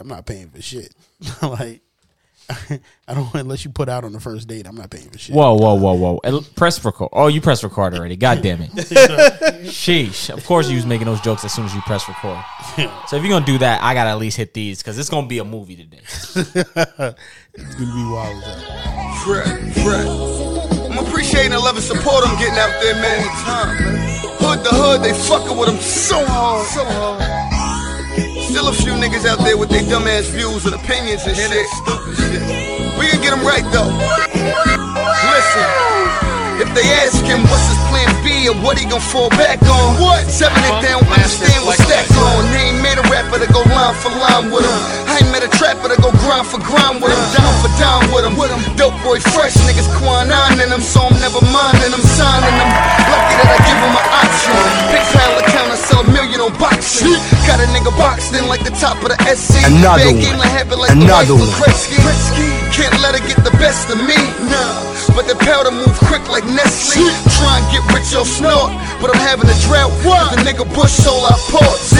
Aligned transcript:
I'm 0.00 0.08
not 0.08 0.26
paying 0.26 0.50
for 0.50 0.60
shit. 0.62 0.94
like, 1.42 1.82
I 3.06 3.14
don't 3.14 3.34
unless 3.34 3.64
you 3.64 3.70
put 3.70 3.88
out 3.90 4.04
on 4.04 4.12
the 4.12 4.20
first 4.20 4.48
date. 4.48 4.66
I'm 4.66 4.76
not 4.76 4.88
paying 4.90 5.10
for 5.10 5.18
shit. 5.18 5.34
Whoa, 5.34 5.54
whoa, 5.54 5.74
whoa, 5.74 5.92
whoa! 5.92 6.20
And 6.24 6.54
Press 6.56 6.82
record. 6.82 7.10
Oh, 7.12 7.26
you 7.26 7.42
press 7.42 7.62
record 7.62 7.94
already. 7.94 8.16
God 8.16 8.40
damn 8.42 8.62
it. 8.62 8.70
Sheesh. 8.70 10.30
Of 10.30 10.46
course 10.46 10.68
you 10.70 10.76
was 10.76 10.86
making 10.86 11.06
those 11.06 11.20
jokes 11.20 11.44
as 11.44 11.52
soon 11.52 11.66
as 11.66 11.74
you 11.74 11.82
press 11.82 12.08
record. 12.08 12.42
So 13.08 13.16
if 13.16 13.22
you're 13.22 13.30
gonna 13.30 13.44
do 13.44 13.58
that, 13.58 13.82
I 13.82 13.92
gotta 13.92 14.10
at 14.10 14.18
least 14.18 14.38
hit 14.38 14.54
these 14.54 14.78
because 14.82 14.98
it's 14.98 15.10
gonna 15.10 15.26
be 15.26 15.38
a 15.38 15.44
movie 15.44 15.76
today. 15.76 16.00
It's 16.04 16.52
gonna 17.74 17.94
be 17.94 18.10
wild. 18.10 18.42
as 18.42 18.62
hell. 18.62 19.14
Fred, 19.24 19.74
Fred. 19.74 20.06
I'm 20.90 21.06
appreciating 21.06 21.50
the 21.50 21.58
love 21.58 21.76
and 21.76 21.84
support 21.84 22.26
I'm 22.26 22.38
getting 22.38 22.58
out 22.58 22.80
there, 22.80 22.94
man. 22.94 23.26
Hood 24.40 24.64
to 24.64 24.70
hood, 24.70 25.02
they 25.02 25.12
fucking 25.12 25.56
with 25.58 25.68
them 25.68 25.78
so 25.78 26.24
hard, 26.24 26.66
so 26.66 26.84
hard. 26.84 27.37
Still 28.48 28.68
a 28.68 28.72
few 28.72 28.92
niggas 28.92 29.26
out 29.26 29.38
there 29.44 29.58
with 29.58 29.68
their 29.68 29.82
dumbass 29.82 30.30
views 30.30 30.64
and 30.64 30.74
opinions 30.74 31.26
and 31.26 31.36
shit. 31.36 31.66
Stupid 31.66 32.16
shit. 32.16 32.98
We 32.98 33.06
can 33.08 33.20
get 33.20 33.30
them 33.30 33.44
right 33.44 33.62
though. 33.72 33.92
Listen. 35.34 36.37
If 36.58 36.66
they 36.74 36.82
ask 37.06 37.22
him 37.22 37.38
what's 37.46 37.70
his 37.70 37.78
plan 37.86 38.10
B 38.26 38.50
or 38.50 38.56
what 38.66 38.74
he 38.78 38.84
gon' 38.90 38.98
fall 38.98 39.30
back 39.38 39.62
on, 39.62 39.94
what? 40.02 40.26
Seven 40.26 40.58
it 40.58 40.76
down, 40.82 41.06
understand 41.06 41.62
what's 41.62 41.82
that 41.86 42.02
on. 42.18 42.50
They 42.50 42.74
ain't 42.74 42.82
made 42.82 42.98
a 42.98 43.06
rapper 43.06 43.38
to 43.38 43.46
go 43.54 43.62
line 43.70 43.94
for 44.02 44.10
line 44.10 44.50
with 44.50 44.66
him. 44.66 44.78
I 45.06 45.22
ain't 45.22 45.30
met 45.30 45.46
a 45.46 45.50
trapper 45.54 45.86
to 45.86 45.98
go 46.02 46.10
grind 46.26 46.50
for 46.50 46.58
grind 46.58 46.98
with 46.98 47.14
him. 47.14 47.22
Down 47.30 47.54
for 47.62 47.70
down 47.78 48.10
with 48.10 48.26
him. 48.26 48.34
Dope 48.74 48.98
boy 49.06 49.22
fresh 49.34 49.54
niggas 49.70 49.86
quan 50.02 50.30
on 50.34 50.58
in 50.58 50.70
them, 50.70 50.82
so 50.82 51.06
I'm 51.06 51.14
never 51.22 51.38
minding 51.46 51.94
them, 51.94 52.02
signing 52.02 52.54
them. 52.54 52.70
Lucky 53.06 53.34
that 53.38 53.48
I 53.54 53.58
give 53.62 53.78
him 53.78 53.94
an 53.94 54.06
option. 54.18 54.54
Big 54.90 55.04
pile 55.14 55.34
account, 55.38 55.68
I 55.70 55.78
sell 55.78 56.02
a 56.02 56.08
million 56.10 56.42
on 56.42 56.54
boxing. 56.58 57.14
Got 57.46 57.62
a 57.62 57.66
nigga 57.70 57.94
boxed 57.94 58.34
in 58.34 58.46
like 58.50 58.66
the 58.66 58.74
top 58.74 58.98
of 59.02 59.14
the 59.14 59.18
SC. 59.30 59.62
Another 59.62 60.10
Bad 60.10 60.14
one. 60.14 60.22
game 60.22 60.38
like 60.38 60.90
Another 60.90 61.34
one. 61.34 61.50
Of 62.78 62.86
Gretzky. 62.86 62.86
Can't 62.86 63.02
let 63.02 63.14
her 63.18 63.24
get 63.26 63.42
the 63.44 63.54
best 63.58 63.90
of 63.90 63.98
me. 63.98 64.16
Nah. 64.46 64.88
But 65.14 65.26
the 65.26 65.34
powder 65.42 65.70
move 65.70 65.96
quick 66.06 66.28
like 66.30 66.44
Nestle. 66.46 67.02
Try 67.38 67.58
and 67.58 67.66
get 67.74 67.82
rich 67.94 68.14
off 68.14 68.28
snort. 68.28 68.70
But 69.00 69.10
I'm 69.14 69.22
having 69.22 69.50
a 69.50 69.58
drought. 69.66 69.90
Cause 70.02 70.36
the 70.36 70.42
nigga 70.46 70.64
Bush 70.74 70.92
sold 70.92 71.24
our 71.26 71.38
ports. 71.50 71.94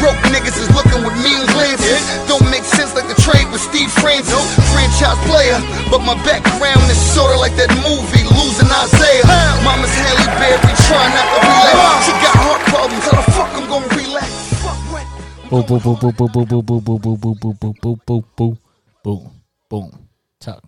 Broke 0.00 0.20
niggas 0.28 0.56
is 0.60 0.68
looking 0.76 1.04
with 1.04 1.16
mean 1.24 1.44
glances. 1.56 2.04
Don't 2.28 2.44
make 2.50 2.64
sense 2.64 2.94
like 2.94 3.08
the 3.08 3.16
trade 3.20 3.48
with 3.52 3.60
Steve 3.60 3.90
Francis. 3.92 4.44
Franchise 4.72 5.20
player. 5.28 5.58
But 5.90 6.04
my 6.04 6.16
background 6.24 6.84
is 6.92 7.00
sorta 7.00 7.36
like 7.36 7.56
that 7.56 7.72
movie, 7.80 8.24
Losing 8.36 8.68
Isaiah. 8.68 9.24
Mama's 9.64 9.92
Halle 9.96 10.28
Berry 10.36 10.72
trying 10.84 11.12
not 11.16 11.26
to 11.32 11.40
relax. 11.44 12.04
She 12.04 12.12
got 12.20 12.36
heart 12.36 12.62
problems. 12.68 13.04
How 13.08 13.20
the 13.20 13.26
fuck 13.32 13.50
I'm 13.56 13.66
gonna 13.68 13.88
relax? 13.96 14.28
Fuck 14.60 14.80
what? 14.92 15.06
Boom, 15.48 15.80
boom, 15.80 15.80
boom, 15.80 16.12
boom, 16.12 16.12
boom, 16.12 16.44
boom, 16.44 16.64
boom, 16.64 16.80
boom, 16.84 17.00
boom, 17.00 17.16
boom, 17.16 17.36
boom, 17.40 17.56
boom, 17.56 17.76
boom, 17.80 17.96
boom, 18.04 18.24
boom, 18.36 18.58
boom, 19.02 19.30
boom, 19.70 20.05
Tuck. 20.40 20.62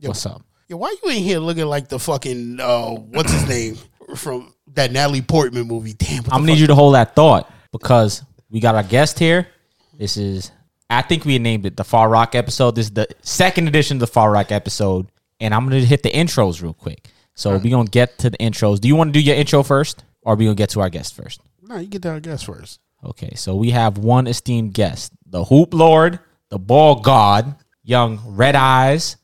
What's 0.00 0.26
up? 0.26 0.42
Yeah, 0.68 0.76
why 0.76 0.94
you 1.02 1.10
in 1.10 1.22
here 1.22 1.38
looking 1.38 1.66
like 1.66 1.88
the 1.88 1.98
fucking 1.98 2.60
uh, 2.60 2.90
what's 2.90 3.32
his 3.32 3.48
name 3.48 3.78
from 4.16 4.52
that 4.74 4.92
Natalie 4.92 5.22
Portman 5.22 5.66
movie? 5.66 5.92
Damn, 5.94 6.24
I'm 6.24 6.40
gonna 6.40 6.46
need 6.46 6.58
you 6.58 6.66
to 6.66 6.74
hold 6.74 6.94
that 6.94 7.14
thought 7.14 7.50
because 7.72 8.22
we 8.50 8.60
got 8.60 8.74
our 8.74 8.82
guest 8.82 9.18
here. 9.18 9.48
This 9.96 10.16
is 10.16 10.50
I 10.90 11.02
think 11.02 11.24
we 11.24 11.38
named 11.38 11.66
it 11.66 11.76
the 11.76 11.84
Far 11.84 12.08
Rock 12.08 12.34
episode. 12.34 12.74
This 12.74 12.86
is 12.86 12.92
the 12.92 13.08
second 13.22 13.68
edition 13.68 13.96
of 13.96 14.00
the 14.00 14.06
Far 14.06 14.30
Rock 14.30 14.52
episode, 14.52 15.06
and 15.40 15.54
I'm 15.54 15.64
gonna 15.64 15.80
hit 15.80 16.02
the 16.02 16.10
intros 16.10 16.62
real 16.62 16.74
quick. 16.74 17.08
So 17.34 17.56
we 17.58 17.70
gonna 17.70 17.88
get 17.88 18.18
to 18.18 18.30
the 18.30 18.38
intros. 18.38 18.80
Do 18.80 18.88
you 18.88 18.96
want 18.96 19.12
to 19.12 19.18
do 19.18 19.24
your 19.24 19.36
intro 19.36 19.62
first, 19.62 20.04
or 20.22 20.32
are 20.32 20.36
we 20.36 20.46
gonna 20.46 20.54
get 20.54 20.70
to 20.70 20.80
our 20.80 20.90
guest 20.90 21.14
first? 21.14 21.40
No, 21.62 21.76
you 21.78 21.86
get 21.86 22.02
to 22.02 22.10
our 22.10 22.20
guest 22.20 22.46
first. 22.46 22.80
Okay, 23.04 23.34
so 23.34 23.54
we 23.54 23.70
have 23.70 23.98
one 23.98 24.26
esteemed 24.26 24.72
guest, 24.74 25.12
the 25.26 25.44
Hoop 25.44 25.74
Lord, 25.74 26.18
the 26.48 26.58
Ball 26.58 26.96
God, 27.00 27.54
young 27.86 28.20
Red 28.26 28.54
Eyes, 28.54 29.16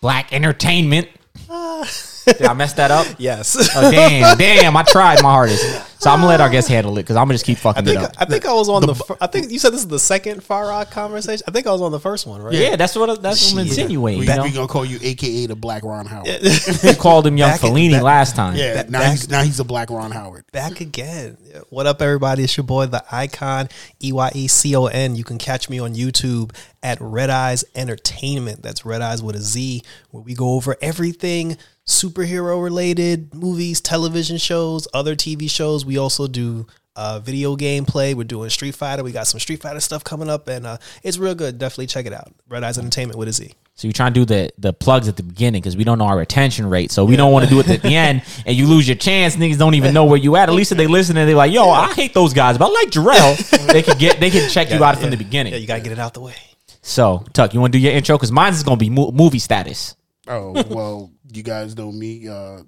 Black 0.00 0.32
Entertainment. 0.32 1.08
Ah. 1.48 1.90
Did 2.26 2.42
I 2.42 2.52
mess 2.52 2.74
that 2.74 2.90
up? 2.92 3.06
Yes. 3.18 3.56
Oh, 3.74 3.90
damn, 3.90 4.36
damn! 4.38 4.76
I 4.76 4.82
tried 4.84 5.22
my 5.22 5.30
hardest. 5.32 5.89
So 6.00 6.08
I'm 6.08 6.16
gonna 6.20 6.28
let 6.28 6.40
our 6.40 6.48
guest 6.48 6.68
handle 6.68 6.96
it 6.96 7.02
because 7.02 7.16
I'm 7.16 7.24
gonna 7.24 7.34
just 7.34 7.44
keep 7.44 7.58
fucking 7.58 7.82
I 7.82 7.84
think 7.84 7.98
it 8.00 8.04
up. 8.04 8.14
I 8.16 8.24
think 8.24 8.46
I 8.46 8.54
was 8.54 8.70
on 8.70 8.86
the. 8.86 8.94
fir- 8.94 9.18
I 9.20 9.26
think 9.26 9.50
you 9.50 9.58
said 9.58 9.74
this 9.74 9.80
is 9.82 9.88
the 9.88 9.98
second 9.98 10.42
Far 10.42 10.68
Rock 10.68 10.90
conversation. 10.90 11.44
I 11.46 11.50
think 11.50 11.66
I 11.66 11.72
was 11.72 11.82
on 11.82 11.92
the 11.92 12.00
first 12.00 12.26
one, 12.26 12.40
right? 12.40 12.54
Yeah, 12.54 12.76
that's 12.76 12.96
what 12.96 13.20
that's 13.20 13.52
what 13.52 13.60
I'm 13.60 13.66
insinuating. 13.66 14.20
We, 14.20 14.26
You 14.26 14.34
know? 14.34 14.42
we 14.44 14.50
gonna 14.50 14.66
call 14.66 14.86
you 14.86 14.98
AKA 15.02 15.44
the 15.46 15.56
Black 15.56 15.84
Ron 15.84 16.06
Howard. 16.06 16.26
Yeah, 16.26 16.38
We 16.84 16.94
called 16.94 17.26
him 17.26 17.36
Young 17.36 17.50
Back 17.50 17.60
Fellini 17.60 17.90
back- 17.92 18.02
last 18.02 18.34
time. 18.34 18.56
now 18.56 19.00
back- 19.00 19.10
he's 19.10 19.28
now 19.28 19.42
he's 19.42 19.60
a 19.60 19.64
Black 19.64 19.90
Ron 19.90 20.10
Howard. 20.10 20.46
Back 20.52 20.80
again. 20.80 21.36
What 21.68 21.86
up, 21.86 22.00
everybody? 22.00 22.44
It's 22.44 22.56
your 22.56 22.64
boy, 22.64 22.86
the 22.86 23.04
Icon 23.12 23.68
E 24.02 24.10
Y 24.10 24.30
E 24.34 24.48
C 24.48 24.74
O 24.76 24.86
N. 24.86 25.16
You 25.16 25.24
can 25.24 25.36
catch 25.36 25.68
me 25.68 25.80
on 25.80 25.94
YouTube 25.94 26.54
at 26.82 26.96
Red 27.02 27.28
Eyes 27.28 27.62
Entertainment. 27.74 28.62
That's 28.62 28.86
Red 28.86 29.02
Eyes 29.02 29.22
with 29.22 29.36
a 29.36 29.40
Z, 29.40 29.82
where 30.12 30.22
we 30.22 30.32
go 30.32 30.54
over 30.54 30.76
everything 30.80 31.58
superhero 31.86 32.62
related 32.62 33.34
movies, 33.34 33.80
television 33.80 34.38
shows, 34.38 34.86
other 34.94 35.16
TV 35.16 35.50
shows. 35.50 35.84
We 35.90 35.98
also 35.98 36.28
do 36.28 36.68
uh, 36.94 37.18
video 37.18 37.56
game 37.56 37.84
play. 37.84 38.14
We're 38.14 38.22
doing 38.22 38.48
Street 38.48 38.76
Fighter. 38.76 39.02
We 39.02 39.10
got 39.10 39.26
some 39.26 39.40
Street 39.40 39.60
Fighter 39.60 39.80
stuff 39.80 40.04
coming 40.04 40.30
up, 40.30 40.46
and 40.46 40.64
uh, 40.64 40.76
it's 41.02 41.18
real 41.18 41.34
good. 41.34 41.58
Definitely 41.58 41.88
check 41.88 42.06
it 42.06 42.12
out. 42.12 42.32
Red 42.48 42.62
Eyes 42.62 42.78
Entertainment 42.78 43.18
with 43.18 43.26
a 43.26 43.32
Z. 43.32 43.52
So 43.74 43.88
you 43.88 43.92
trying 43.92 44.14
to 44.14 44.20
do 44.20 44.24
the 44.24 44.52
the 44.56 44.72
plugs 44.72 45.08
at 45.08 45.16
the 45.16 45.24
beginning 45.24 45.62
because 45.62 45.76
we 45.76 45.82
don't 45.82 45.98
know 45.98 46.04
our 46.04 46.16
retention 46.18 46.70
rate. 46.70 46.92
So 46.92 47.04
we 47.04 47.16
don't 47.16 47.32
want 47.32 47.44
to 47.46 47.50
do 47.50 47.58
it 47.58 47.68
at 47.68 47.82
the 47.82 47.88
end 47.96 48.22
and 48.46 48.56
you 48.56 48.68
lose 48.68 48.86
your 48.86 48.96
chance. 48.96 49.34
Niggas 49.34 49.58
don't 49.58 49.74
even 49.74 49.92
know 49.92 50.04
where 50.04 50.16
you 50.16 50.36
at. 50.36 50.48
At 50.48 50.54
least 50.54 50.70
if 50.70 50.78
they 50.78 50.86
listen 50.86 51.16
and 51.16 51.28
they're 51.28 51.34
like, 51.34 51.50
"Yo, 51.50 51.68
I 51.68 51.92
hate 51.92 52.14
those 52.14 52.32
guys, 52.32 52.56
but 52.56 52.66
I 52.66 52.72
like 52.72 52.90
Jarrell." 52.90 53.66
they 53.72 53.82
could 53.82 53.98
get 53.98 54.20
they 54.20 54.30
can 54.30 54.48
check 54.48 54.70
you 54.70 54.84
out 54.84 54.96
from 54.98 55.10
the 55.10 55.16
beginning. 55.16 55.54
Yeah, 55.54 55.58
you 55.58 55.66
gotta 55.66 55.80
get 55.82 55.90
it 55.90 55.98
out 55.98 56.14
the 56.14 56.20
way. 56.20 56.36
so 56.82 57.24
Tuck, 57.32 57.52
you 57.52 57.60
want 57.60 57.72
to 57.72 57.78
do 57.80 57.82
your 57.82 57.94
intro 57.94 58.16
because 58.16 58.30
mine's 58.30 58.58
is 58.58 58.62
gonna 58.62 58.76
be 58.76 58.90
mo- 58.90 59.10
movie 59.10 59.40
status. 59.40 59.96
Oh 60.28 60.52
well, 60.68 61.10
you 61.32 61.42
guys 61.42 61.76
know 61.76 61.90
me, 61.90 62.28
uh, 62.28 62.60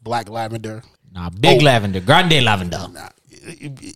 Black 0.00 0.30
Lavender. 0.30 0.82
Nah, 1.12 1.28
big 1.30 1.60
Oh. 1.60 1.64
lavender, 1.64 2.00
grande 2.00 2.42
lavender, 2.42 2.86
Nah, 2.90 3.08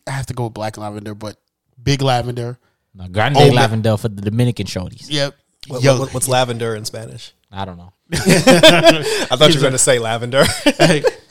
I 0.06 0.10
have 0.10 0.26
to 0.26 0.34
go 0.34 0.44
with 0.44 0.54
Black 0.54 0.76
Lavender, 0.76 1.14
but 1.14 1.38
Big 1.82 2.02
Lavender. 2.02 2.58
nah, 2.94 3.08
grande 3.08 3.36
Oh, 3.36 3.46
man. 3.46 3.54
lavender 3.54 3.96
for 3.96 4.08
the 4.08 4.20
Dominican 4.22 4.66
shorties. 4.66 5.06
Yep. 5.08 5.34
What, 5.68 5.82
Yo, 5.82 5.98
what- 5.98 6.14
what's 6.14 6.28
lavender 6.28 6.74
in 6.76 6.84
Spanish? 6.84 7.32
I 7.50 7.64
don't 7.64 7.76
know. 7.78 7.92
I 8.12 9.36
thought 9.36 9.50
you 9.52 9.56
were 9.60 9.62
gonna 9.66 9.78
say 9.78 9.98
lavender. 9.98 10.44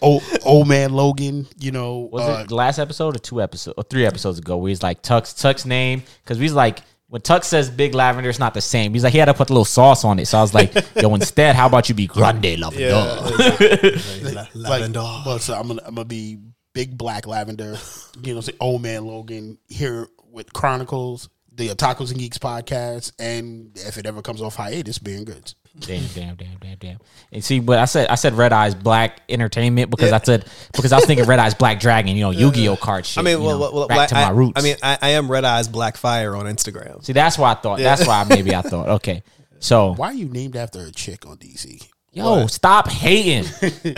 old, 0.01 0.23
old 0.43 0.67
man 0.67 0.93
Logan. 0.93 1.47
You 1.59 1.71
know, 1.71 2.09
Was 2.11 2.23
uh, 2.23 2.41
it 2.41 2.47
the 2.49 2.55
last 2.55 2.79
episode 2.79 3.15
or 3.15 3.19
two 3.19 3.41
episodes 3.41 3.75
or 3.77 3.83
three 3.83 4.05
episodes 4.05 4.39
ago 4.39 4.57
where 4.57 4.69
he's 4.69 4.81
like 4.83 5.01
Tuck's 5.01 5.33
Tuck's 5.33 5.65
name 5.65 6.03
because 6.23 6.37
he's 6.39 6.53
like 6.53 6.81
when 7.07 7.21
Tuck 7.21 7.43
says 7.43 7.69
Big 7.69 7.93
Lavender, 7.93 8.29
it's 8.29 8.39
not 8.39 8.53
the 8.53 8.61
same. 8.61 8.93
He's 8.93 9.03
like 9.03 9.13
he 9.13 9.19
had 9.19 9.25
to 9.25 9.33
put 9.33 9.49
a 9.49 9.53
little 9.53 9.65
sauce 9.65 10.03
on 10.03 10.19
it, 10.19 10.25
so 10.25 10.37
I 10.37 10.41
was 10.41 10.53
like, 10.53 10.73
yo, 10.95 11.13
instead, 11.13 11.55
how 11.55 11.67
about 11.67 11.87
you 11.89 11.95
be 11.95 12.07
Grande 12.07 12.59
Lavender? 12.59 12.89
La- 12.91 14.31
like, 14.41 14.55
lavender. 14.55 14.99
well, 15.25 15.39
so 15.39 15.53
I'm 15.53 15.67
gonna 15.67 15.81
I'm 15.85 15.95
gonna 15.95 16.05
be 16.05 16.39
Big 16.73 16.97
Black 16.97 17.27
Lavender. 17.27 17.77
You 18.21 18.35
know, 18.35 18.41
say 18.41 18.53
Old 18.59 18.81
Man 18.81 19.05
Logan 19.05 19.57
here 19.69 20.07
with 20.31 20.51
Chronicles, 20.51 21.29
the 21.53 21.69
Tacos 21.69 22.09
and 22.09 22.19
Geeks 22.19 22.37
podcast, 22.37 23.13
and 23.19 23.71
if 23.75 23.97
it 23.97 24.05
ever 24.05 24.21
comes 24.21 24.41
off 24.41 24.55
hiatus, 24.55 24.97
being 24.99 25.25
goods. 25.25 25.55
Damn, 25.79 26.05
damn, 26.15 26.35
damn, 26.35 26.57
damn, 26.61 26.77
damn. 26.77 26.97
And 27.31 27.43
see, 27.43 27.59
but 27.59 27.79
I 27.79 27.85
said 27.85 28.07
I 28.07 28.15
said 28.15 28.33
Red 28.33 28.53
Eyes 28.53 28.73
Black 28.73 29.21
Entertainment 29.27 29.89
because 29.91 30.11
I 30.11 30.19
said 30.19 30.45
because 30.73 30.93
I 30.93 30.95
was 30.95 31.05
thinking 31.05 31.25
Red 31.25 31.39
Eyes 31.39 31.53
Black 31.53 31.79
Dragon, 31.79 32.15
you 32.15 32.21
know, 32.21 32.31
Yu 32.31 32.51
Gi 32.51 32.69
Oh 32.69 32.77
card 32.77 33.05
shit. 33.05 33.19
I 33.19 33.23
mean, 33.23 33.43
well, 33.43 33.59
know, 33.59 33.71
well, 33.71 33.87
back 33.87 33.97
well, 33.97 34.07
to 34.07 34.17
I, 34.17 34.25
my 34.25 34.29
roots. 34.29 34.53
I 34.55 34.63
mean, 34.63 34.75
I, 34.81 34.97
I 35.01 35.09
am 35.11 35.29
Red 35.29 35.43
Eyes 35.43 35.67
Black 35.67 35.97
Fire 35.97 36.35
on 36.35 36.45
Instagram. 36.45 37.03
see, 37.03 37.13
that's 37.13 37.37
why 37.37 37.51
I 37.51 37.55
thought. 37.55 37.79
That's 37.79 38.07
why 38.07 38.23
maybe 38.23 38.55
I 38.55 38.61
thought. 38.61 38.87
Okay, 38.87 39.23
so 39.59 39.93
Why 39.95 40.07
are 40.07 40.13
you 40.13 40.29
named 40.29 40.55
after 40.55 40.79
a 40.79 40.91
chick 40.91 41.25
on 41.25 41.37
DC? 41.37 41.85
yo, 42.15 42.47
stop 42.47 42.89
hating. 42.89 43.45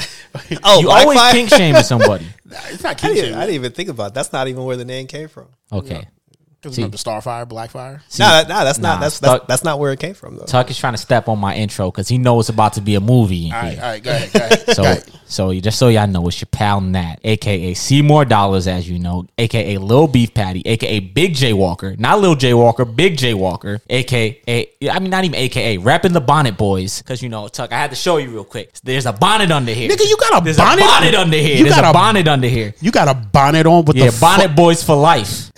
Oh, 0.63 0.79
you 0.79 0.85
Black 0.85 1.03
always 1.03 1.19
Fire? 1.19 1.33
kink 1.33 1.49
shaming 1.49 1.83
somebody. 1.83 2.25
Nah, 2.45 2.57
it's 2.69 2.81
not 2.81 2.91
I 2.91 2.93
King 2.93 3.15
didn't, 3.15 3.33
I 3.35 3.41
didn't 3.41 3.55
even 3.55 3.71
think 3.73 3.89
about. 3.89 4.07
It. 4.07 4.13
That's 4.13 4.31
not 4.31 4.47
even 4.47 4.63
where 4.63 4.77
the 4.77 4.85
name 4.85 5.07
came 5.07 5.27
from. 5.27 5.47
Okay. 5.69 6.07
Because 6.61 6.75
remember 6.77 6.97
Starfire, 6.97 7.47
Blackfire. 7.47 8.01
See, 8.09 8.23
No, 8.23 8.29
that, 8.29 8.47
no, 8.49 8.63
that's 8.65 8.79
nah, 8.79 8.93
not. 8.93 9.01
That's, 9.01 9.15
Stuck- 9.15 9.41
that's 9.41 9.47
that's 9.47 9.63
not 9.63 9.77
where 9.79 9.91
it 9.93 9.99
came 9.99 10.15
from 10.15 10.37
though. 10.37 10.45
Tuck 10.45 10.69
is 10.71 10.77
trying 10.77 10.93
to 10.93 10.97
step 10.97 11.27
on 11.29 11.37
my 11.37 11.55
intro 11.55 11.91
because 11.91 12.07
he 12.07 12.17
knows 12.17 12.45
it's 12.49 12.53
about 12.53 12.73
to 12.73 12.81
be 12.81 12.95
a 12.95 12.99
movie. 12.99 13.51
All 13.53 13.61
right, 13.61 13.73
here. 13.73 13.83
all 13.83 13.89
right, 13.91 14.03
go 14.03 14.11
ahead, 14.11 14.33
go 14.33 14.39
ahead. 14.39 14.63
So, 14.77 14.83
go 14.83 14.91
ahead. 14.91 15.11
so 15.27 15.49
you 15.51 15.61
just 15.61 15.77
so 15.77 15.87
y'all 15.89 16.07
know, 16.07 16.27
it's 16.27 16.41
your 16.41 16.47
pal 16.51 16.81
Nat, 16.81 17.17
aka 17.23 17.73
Seymour 17.75 18.25
Dollars, 18.25 18.67
as 18.67 18.89
you 18.89 18.97
know, 18.99 19.27
aka 19.37 19.77
Lil 19.77 20.07
Beef 20.07 20.33
Patty, 20.33 20.61
aka 20.65 20.99
Big 20.99 21.35
J 21.35 21.53
Walker, 21.53 21.95
not 21.97 22.19
Lil 22.19 22.35
J 22.35 22.53
Walker, 22.55 22.85
Big 22.85 23.17
J 23.17 23.33
Walker, 23.35 23.79
aka 23.89 24.41
I 24.91 24.99
mean 24.99 25.11
not 25.11 25.25
even 25.25 25.35
aka, 25.35 25.77
rapping 25.77 26.13
the 26.13 26.21
Bonnet 26.21 26.57
Boys, 26.57 27.01
because 27.03 27.21
you 27.21 27.29
know, 27.29 27.47
Tuck, 27.47 27.71
I 27.71 27.77
had 27.77 27.91
to 27.91 27.95
show 27.95 28.17
you 28.17 28.29
real 28.31 28.43
quick. 28.43 28.73
There's 28.83 29.05
a 29.05 29.13
bonnet 29.13 29.51
under 29.51 29.71
here, 29.73 29.89
Nigga, 29.91 30.09
you 30.09 30.17
got 30.17 30.41
a 30.41 30.43
There's 30.43 30.57
bonnet? 30.57 30.83
a 30.83 30.87
bonnet 30.87 31.15
under 31.15 31.37
here. 31.37 31.57
You 31.57 31.63
There's 31.65 31.75
got 31.75 31.85
a 31.85 31.89
a- 31.91 31.93
bonnet 31.93 32.27
under 32.27 32.47
here. 32.47 32.73
You 32.81 32.91
got 32.91 33.07
a 33.07 33.13
bonnet 33.13 33.65
on 33.67 33.85
with 33.85 33.95
Yeah, 33.95 34.09
the 34.09 34.17
Bonnet 34.19 34.55
Boys 34.55 34.83
for 34.83 34.95
life. 34.95 35.51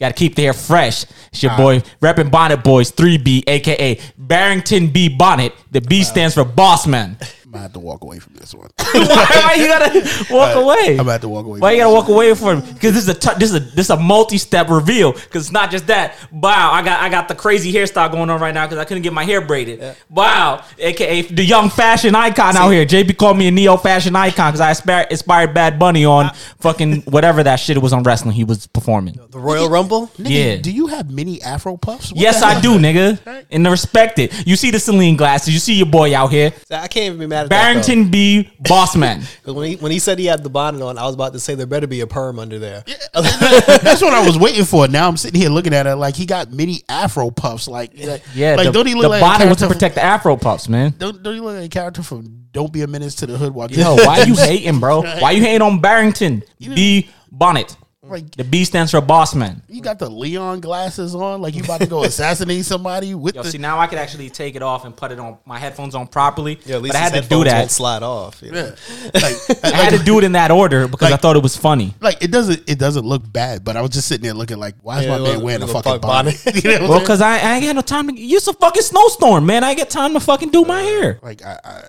Got 0.00 0.08
to 0.08 0.13
keep 0.14 0.34
the 0.34 0.42
hair 0.42 0.52
fresh. 0.52 1.04
It's 1.32 1.42
your 1.42 1.56
boy 1.56 1.80
repping 2.00 2.30
Bonnet 2.30 2.62
Boys 2.64 2.92
3B, 2.92 3.44
aka 3.46 4.00
Barrington 4.16 4.88
B 4.88 5.08
Bonnet. 5.08 5.52
The 5.70 5.80
B 5.80 6.02
stands 6.04 6.34
for 6.34 6.44
Boss 6.44 6.86
Man. 6.86 7.16
I'm 7.54 7.58
gonna 7.58 7.62
have 7.66 7.72
to 7.74 7.78
walk 7.78 8.02
away 8.02 8.18
from 8.18 8.34
this 8.34 8.52
one. 8.52 8.68
why, 8.78 9.04
why 9.04 9.54
you 9.56 9.68
gotta 9.68 10.26
walk 10.34 10.56
away? 10.56 10.94
I'm 10.94 11.00
about 11.00 11.20
to 11.20 11.28
walk 11.28 11.46
away. 11.46 11.60
Why 11.60 11.68
from 11.70 11.76
you 11.76 11.82
gotta 11.84 11.94
this 11.94 12.02
walk 12.02 12.08
away 12.08 12.34
from? 12.34 12.66
Me? 12.66 12.72
Because 12.72 12.94
this 12.94 13.02
is 13.04 13.08
a 13.08 13.14
t- 13.14 13.38
this 13.38 13.50
is 13.50 13.54
a 13.56 13.60
this 13.60 13.86
is 13.86 13.90
a 13.90 13.96
multi 13.96 14.38
step 14.38 14.68
reveal. 14.68 15.12
Because 15.12 15.44
it's 15.44 15.52
not 15.52 15.70
just 15.70 15.86
that. 15.86 16.16
Wow, 16.32 16.72
I 16.72 16.82
got 16.82 17.00
I 17.00 17.08
got 17.08 17.28
the 17.28 17.36
crazy 17.36 17.72
hairstyle 17.72 18.10
going 18.10 18.28
on 18.28 18.40
right 18.40 18.52
now 18.52 18.66
because 18.66 18.78
I 18.78 18.84
couldn't 18.84 19.04
get 19.04 19.12
my 19.12 19.22
hair 19.24 19.40
braided. 19.40 19.94
Wow, 20.10 20.64
aka 20.80 21.22
the 21.22 21.44
young 21.44 21.70
fashion 21.70 22.16
icon 22.16 22.56
out 22.56 22.70
here. 22.70 22.84
JB 22.84 23.16
called 23.18 23.38
me 23.38 23.46
a 23.46 23.52
neo 23.52 23.76
fashion 23.76 24.16
icon 24.16 24.50
because 24.50 24.60
I 24.60 24.70
inspired, 24.70 25.06
inspired 25.12 25.54
Bad 25.54 25.78
Bunny 25.78 26.04
on 26.04 26.34
fucking 26.58 27.02
whatever 27.02 27.44
that 27.44 27.56
shit 27.56 27.80
was 27.80 27.92
on 27.92 28.02
wrestling 28.02 28.34
he 28.34 28.42
was 28.42 28.66
performing. 28.66 29.16
The 29.30 29.38
Royal 29.38 29.68
Rumble. 29.70 30.08
Nigga, 30.18 30.56
Yeah. 30.56 30.56
Do 30.56 30.72
you 30.72 30.88
have 30.88 31.08
mini 31.08 31.40
Afro 31.42 31.76
puffs? 31.76 32.10
What 32.10 32.20
Yes, 32.20 32.42
I 32.42 32.60
do, 32.60 32.78
nigga. 32.78 33.44
And 33.52 33.64
respect 33.68 34.18
it. 34.18 34.46
You 34.46 34.56
see 34.56 34.72
the 34.72 34.80
Celine 34.80 35.16
glasses. 35.16 35.54
You 35.54 35.60
see 35.60 35.74
your 35.74 35.86
boy 35.86 36.16
out 36.16 36.32
here. 36.32 36.52
I 36.70 36.88
can't 36.88 37.06
even 37.06 37.18
be 37.18 37.26
mad 37.26 37.43
at 37.44 37.50
Barrington 37.50 38.10
B. 38.10 38.50
Bossman. 38.62 39.20
that. 39.20 39.20
though. 39.44 39.52
'Cause 39.52 39.54
When 39.54 39.68
he 39.70 39.76
when 39.76 39.92
he 39.92 39.98
said 39.98 40.18
he 40.18 40.26
had 40.26 40.42
the 40.42 40.50
bonnet 40.50 40.82
on, 40.82 40.98
I 40.98 41.04
was 41.06 41.14
about 41.14 41.32
to 41.34 41.40
say 41.40 41.54
there 41.54 41.66
better 41.66 41.86
be 41.86 42.00
a 42.00 42.06
perm 42.06 42.38
under 42.38 42.58
there. 42.58 42.84
That's 43.14 44.02
what 44.02 44.12
I 44.14 44.26
was 44.26 44.38
waiting 44.38 44.64
for. 44.64 44.88
Now 44.88 45.08
I'm 45.08 45.16
sitting 45.16 45.40
here 45.40 45.50
looking 45.50 45.74
at 45.74 45.86
it 45.86 45.96
like 45.96 46.14
he 46.16 46.26
got 46.26 46.50
mini 46.52 46.82
Afro 46.88 47.30
puffs. 47.30 47.68
Like, 47.68 47.92
like, 47.98 48.22
Yeah, 48.34 48.54
like 48.56 48.66
the, 48.66 48.72
don't 48.72 48.86
he 48.86 48.94
look 48.94 49.02
the 49.04 49.08
like 49.10 49.22
a 49.22 49.24
bonnet 49.24 49.48
was 49.48 49.58
to 49.58 49.62
character 49.62 49.66
from- 49.66 49.72
protect 49.74 49.94
the 49.96 50.02
Afro 50.04 50.36
puffs, 50.36 50.68
man. 50.68 50.94
Don't, 50.98 51.22
don't 51.22 51.34
he 51.34 51.40
look 51.40 51.54
like 51.56 51.66
a 51.66 51.68
character 51.68 52.02
from 52.02 52.46
Don't 52.52 52.72
Be 52.72 52.82
a 52.82 52.86
Menace 52.86 53.14
to 53.16 53.26
the 53.26 53.36
Hood 53.38 53.54
while 53.54 53.70
Yo, 53.70 53.94
why 53.96 54.20
are 54.20 54.26
you 54.26 54.36
hating, 54.36 54.80
bro? 54.80 55.02
Why 55.20 55.32
you 55.32 55.42
hating 55.42 55.62
on 55.62 55.80
Barrington 55.80 56.42
B. 56.58 57.08
Bonnet? 57.30 57.76
Like 58.06 58.30
The 58.32 58.44
B 58.44 58.64
stands 58.64 58.90
for 58.90 59.00
boss 59.00 59.34
man. 59.34 59.62
you 59.68 59.80
got 59.80 59.98
the 59.98 60.08
Leon 60.10 60.60
glasses 60.60 61.14
on, 61.14 61.40
like 61.40 61.54
you 61.54 61.64
about 61.64 61.80
to 61.80 61.86
go 61.86 62.04
assassinate 62.04 62.64
somebody 62.64 63.14
with 63.14 63.34
Yo, 63.34 63.42
the 63.42 63.50
see 63.50 63.58
now 63.58 63.78
I 63.78 63.86
could 63.86 63.98
actually 63.98 64.28
take 64.30 64.56
it 64.56 64.62
off 64.62 64.84
and 64.84 64.94
put 64.94 65.10
it 65.10 65.18
on 65.18 65.38
my 65.46 65.58
headphones 65.58 65.94
on 65.94 66.06
properly. 66.06 66.58
Yeah, 66.66 66.76
at 66.76 66.82
least 66.82 66.92
but 66.92 66.98
I 66.98 67.02
had 67.02 67.14
to 67.22 67.28
do 67.28 67.44
that. 67.44 67.58
Won't 67.60 67.70
slide 67.70 68.02
off. 68.02 68.42
you 68.42 68.52
know? 68.52 68.74
yeah. 69.04 69.10
like, 69.14 69.36
I 69.64 69.68
had 69.84 69.98
to 69.98 70.04
do 70.04 70.18
it 70.18 70.24
in 70.24 70.32
that 70.32 70.50
order 70.50 70.86
because 70.86 71.12
I 71.12 71.16
thought 71.16 71.36
it 71.36 71.42
was 71.42 71.56
funny. 71.56 71.94
like 72.00 72.22
it 72.22 72.30
doesn't 72.30 72.68
it 72.68 72.78
doesn't 72.78 73.06
look 73.06 73.22
bad, 73.32 73.64
but 73.64 73.76
I 73.76 73.80
was 73.82 73.90
just 73.92 74.06
sitting 74.08 74.24
there 74.24 74.34
looking 74.34 74.58
like, 74.58 74.74
why 74.82 75.00
is 75.00 75.06
Yeah, 75.06 75.18
my 75.18 75.24
man 75.24 75.40
wearing 75.42 75.62
a 75.62 75.66
fucking 75.66 75.92
fuck 75.92 76.02
bonnet? 76.02 76.36
bonnet. 76.44 76.64
you 76.64 76.70
know 76.70 76.80
what 76.80 76.88
Well, 76.88 76.92
I'm 76.98 77.00
because 77.04 77.20
I, 77.22 77.38
I 77.38 77.54
ain't 77.56 77.64
got 77.64 77.74
no 77.76 77.80
time 77.82 78.08
to. 78.08 78.14
Use 78.20 78.46
a 78.48 78.52
fucking 78.52 78.82
snowstorm, 78.82 79.46
man. 79.46 79.64
I 79.64 79.70
ain't 79.70 79.78
get 79.78 79.88
time 79.90 80.12
to 80.14 80.20
fucking 80.20 80.50
do 80.50 80.64
my 80.64 80.82
hair. 80.82 81.18
like 81.22 81.42
I, 81.44 81.58
I, 81.64 81.82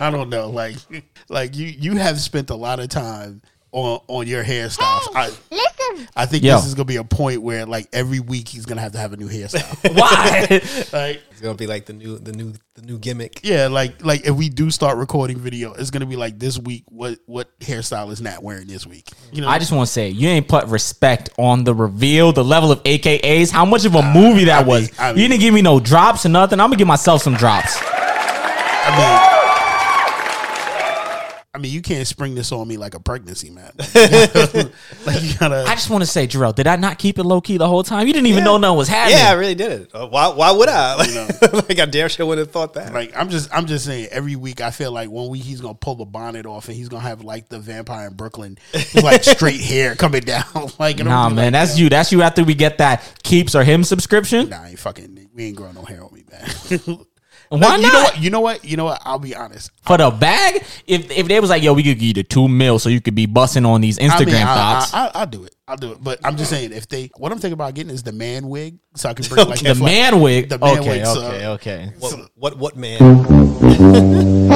I 0.00 0.10
don't 0.10 0.28
know, 0.30 0.48
like 0.50 0.76
like 1.28 1.56
you 1.56 1.66
you 1.66 1.96
have 1.96 2.20
spent 2.20 2.50
a 2.50 2.54
lot 2.54 2.80
of 2.80 2.88
time 2.88 3.42
on 3.72 4.00
on 4.08 4.26
your 4.26 4.42
hairstyles. 4.44 5.06
I 5.14 5.30
I 6.16 6.26
think 6.26 6.44
Yo. 6.44 6.56
this 6.56 6.66
is 6.66 6.74
gonna 6.74 6.84
be 6.84 6.96
a 6.96 7.04
point 7.04 7.42
where 7.42 7.66
like 7.66 7.88
every 7.92 8.20
week 8.20 8.48
he's 8.48 8.64
gonna 8.66 8.80
have 8.80 8.92
to 8.92 8.98
have 8.98 9.12
a 9.12 9.16
new 9.16 9.28
hairstyle. 9.28 9.94
Why? 9.98 10.46
like 10.92 11.22
It's 11.30 11.40
gonna 11.40 11.54
be 11.54 11.66
like 11.66 11.86
the 11.86 11.92
new 11.92 12.18
the 12.18 12.32
new 12.32 12.52
the 12.74 12.82
new 12.82 12.98
gimmick. 12.98 13.40
yeah, 13.42 13.66
like 13.68 14.04
like 14.04 14.26
if 14.26 14.34
we 14.34 14.48
do 14.48 14.70
start 14.70 14.98
recording 14.98 15.38
video, 15.38 15.72
it's 15.74 15.90
gonna 15.90 16.06
be 16.06 16.16
like 16.16 16.38
this 16.38 16.58
week. 16.58 16.84
What 16.86 17.18
what 17.26 17.58
hairstyle 17.60 18.10
is 18.12 18.20
Nat 18.20 18.42
wearing 18.42 18.66
this 18.68 18.86
week? 18.86 19.08
You 19.32 19.42
know, 19.42 19.48
I 19.48 19.58
just 19.58 19.72
want 19.72 19.86
to 19.86 19.92
say 19.92 20.08
you 20.10 20.28
ain't 20.28 20.48
put 20.48 20.66
respect 20.68 21.30
on 21.38 21.64
the 21.64 21.74
reveal, 21.74 22.32
the 22.32 22.44
level 22.44 22.70
of 22.72 22.82
AKAs, 22.84 23.50
how 23.50 23.64
much 23.64 23.84
of 23.84 23.94
a 23.94 24.02
movie 24.02 24.44
that 24.44 24.60
I 24.60 24.62
mean- 24.62 24.68
was. 24.68 24.98
I 24.98 25.10
you 25.10 25.28
didn't 25.28 25.40
give 25.40 25.52
me 25.54 25.62
no 25.62 25.80
drops 25.80 26.24
or 26.24 26.28
nothing. 26.30 26.60
I'm 26.60 26.68
gonna 26.68 26.76
give 26.76 26.88
myself 26.88 27.22
some 27.22 27.34
drops. 27.34 27.76
I 27.82 28.96
mean. 28.96 29.39
I 31.52 31.58
mean, 31.58 31.72
you 31.72 31.82
can't 31.82 32.06
spring 32.06 32.36
this 32.36 32.52
on 32.52 32.68
me 32.68 32.76
like 32.76 32.94
a 32.94 33.00
pregnancy, 33.00 33.50
man. 33.50 33.72
like 33.76 35.20
you 35.20 35.34
gotta, 35.36 35.64
I 35.66 35.74
just 35.74 35.90
want 35.90 36.02
to 36.02 36.06
say, 36.06 36.28
Jarrell, 36.28 36.54
did 36.54 36.68
I 36.68 36.76
not 36.76 36.96
keep 36.96 37.18
it 37.18 37.24
low 37.24 37.40
key 37.40 37.56
the 37.56 37.66
whole 37.66 37.82
time? 37.82 38.06
You 38.06 38.12
didn't 38.12 38.28
even 38.28 38.44
know 38.44 38.56
nothing 38.56 38.78
was 38.78 38.86
happening. 38.86 39.18
Yeah, 39.18 39.30
I 39.30 39.32
really 39.32 39.56
did 39.56 39.72
it. 39.72 39.90
Uh, 39.92 40.06
Why? 40.06 40.28
Why 40.28 40.52
would 40.52 40.68
I? 40.68 40.94
Like, 40.94 41.52
like 41.68 41.78
I 41.80 41.86
dare 41.86 42.08
sure 42.08 42.24
wouldn't 42.24 42.46
have 42.46 42.52
thought 42.52 42.74
that. 42.74 42.92
Like 42.92 43.16
I'm 43.16 43.30
just 43.30 43.52
I'm 43.52 43.66
just 43.66 43.84
saying 43.84 44.10
every 44.12 44.36
week 44.36 44.60
I 44.60 44.70
feel 44.70 44.92
like 44.92 45.10
one 45.10 45.28
week 45.28 45.42
he's 45.42 45.60
gonna 45.60 45.74
pull 45.74 45.96
the 45.96 46.04
bonnet 46.04 46.46
off 46.46 46.68
and 46.68 46.76
he's 46.76 46.88
gonna 46.88 47.02
have 47.02 47.24
like 47.24 47.48
the 47.48 47.58
vampire 47.58 48.06
in 48.06 48.14
Brooklyn 48.14 48.56
with 48.72 49.02
like 49.02 49.24
straight 49.24 49.60
hair 49.60 49.96
coming 49.96 50.22
down. 50.22 50.44
like 50.78 50.98
Nah, 50.98 51.30
man, 51.30 51.46
like, 51.46 51.52
that's 51.52 51.76
you. 51.76 51.88
That's 51.88 52.12
you 52.12 52.22
after 52.22 52.44
we 52.44 52.54
get 52.54 52.78
that 52.78 53.20
keeps 53.24 53.56
or 53.56 53.64
Hims 53.64 53.88
subscription. 53.88 54.50
Nah, 54.50 54.62
I 54.62 54.68
ain't 54.68 54.78
fucking 54.78 55.30
we 55.34 55.46
ain't 55.46 55.56
growing 55.56 55.74
no 55.74 55.82
hair 55.82 56.04
on 56.04 56.14
me, 56.14 56.22
man. 56.30 57.06
Why 57.50 57.58
Like, 57.58 57.80
You 57.80 57.82
know 57.82 57.92
not? 57.92 58.04
what? 58.14 58.18
You 58.22 58.30
know 58.30 58.40
what? 58.40 58.64
You 58.64 58.76
know 58.76 58.84
what? 58.84 59.02
I'll 59.04 59.18
be 59.18 59.34
honest. 59.34 59.72
For 59.82 59.96
the 59.98 60.08
bag, 60.10 60.62
if 60.86 61.10
if 61.10 61.26
they 61.26 61.40
was 61.40 61.50
like, 61.50 61.64
yo, 61.64 61.72
we 61.74 61.82
could 61.82 61.98
give 61.98 62.02
you 62.06 62.14
the 62.14 62.22
two 62.22 62.46
mil 62.48 62.78
so 62.78 62.88
you 62.88 63.00
could 63.00 63.16
be 63.16 63.26
busting 63.26 63.66
on 63.66 63.80
these 63.80 63.98
I 63.98 64.02
Instagram 64.02 64.26
mean, 64.26 64.36
I, 64.36 64.54
thoughts. 64.54 64.94
I, 64.94 65.06
I, 65.06 65.10
I'll 65.14 65.26
do 65.26 65.42
it. 65.44 65.54
I'll 65.66 65.76
do 65.76 65.90
it. 65.92 65.98
But 66.02 66.20
I'm 66.24 66.36
just 66.36 66.48
saying, 66.50 66.72
if 66.72 66.88
they, 66.88 67.10
what 67.16 67.32
I'm 67.32 67.38
thinking 67.38 67.54
about 67.54 67.74
getting 67.74 67.92
is 67.92 68.04
the 68.04 68.12
man 68.12 68.48
wig, 68.48 68.78
so 68.94 69.08
I 69.08 69.14
can 69.14 69.26
bring 69.26 69.48
like 69.48 69.58
the 69.58 69.64
that 69.64 69.76
flat- 69.78 69.84
man 70.12 70.20
wig. 70.20 70.48
the 70.48 70.58
man 70.58 70.78
okay, 70.78 70.88
wig, 70.98 71.04
so- 71.06 71.22
okay, 71.26 71.46
okay. 71.48 71.92
what, 71.98 72.30
what? 72.36 72.56
What 72.58 72.76
man? 72.76 73.00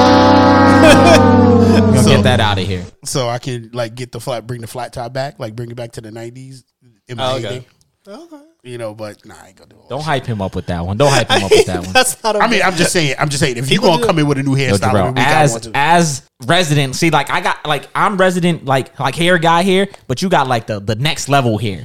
So- 2.05 2.11
get 2.11 2.23
that 2.25 2.41
out 2.41 2.59
of 2.59 2.67
here. 2.67 2.85
so 3.05 3.29
I 3.29 3.39
can 3.39 3.71
like 3.73 3.95
get 3.95 4.13
the 4.13 4.21
flat, 4.21 4.47
bring 4.47 4.61
the 4.61 4.67
flat 4.67 4.93
top 4.93 5.13
back, 5.13 5.39
like 5.41 5.57
bring 5.57 5.71
it 5.71 5.75
back 5.77 5.93
to 5.93 6.01
the 6.01 6.11
'90s 6.11 6.63
in 7.09 7.19
Oh, 7.19 7.37
okay. 7.39 7.65
heyday. 8.07 8.54
You 8.65 8.79
know, 8.79 8.95
but 8.95 9.25
nah, 9.27 9.35
I 9.43 9.49
ain't 9.49 9.57
gonna 9.57 9.69
do 9.69 9.77
all 9.77 9.89
Don't 9.89 10.03
hype 10.03 10.25
him 10.25 10.41
up 10.41 10.55
with 10.57 10.65
that 10.67 10.85
one. 10.87 10.97
Don't 10.97 11.13
hype 11.13 11.29
him 11.31 11.45
up 11.45 11.51
with 11.51 11.67
that 11.67 11.81
one. 11.85 11.93
That's 11.93 12.23
not. 12.25 12.37
A 12.37 12.39
I 12.39 12.49
mean, 12.49 12.63
I'm 12.63 12.75
just 12.75 12.93
saying. 12.93 13.15
I'm 13.19 13.29
just 13.29 13.41
saying. 13.41 13.59
If 13.59 13.71
you 13.71 13.77
People 13.79 13.91
gonna 13.91 14.01
do- 14.03 14.07
come 14.07 14.19
in 14.21 14.27
with 14.27 14.39
a 14.39 14.43
new 14.43 14.57
Yo, 14.57 14.73
hairstyle, 14.73 14.91
Jarrell, 14.91 15.09
every 15.09 15.11
week, 15.13 15.19
I 15.19 15.43
as 15.43 15.51
want 15.53 15.63
to. 15.65 15.71
as 15.75 16.29
resident, 16.47 16.97
see, 16.97 17.11
like 17.11 17.29
I 17.31 17.43
got 17.43 17.65
like 17.67 17.89
I'm 17.95 18.17
resident, 18.17 18.65
like 18.65 18.99
like 18.99 19.15
hair 19.17 19.37
guy 19.39 19.63
here, 19.65 19.87
but 20.07 20.23
you 20.23 20.31
got 20.31 20.49
like 20.49 20.67
the 20.67 20.81
the 20.81 20.95
next 20.95 21.29
level 21.29 21.59
here. 21.59 21.85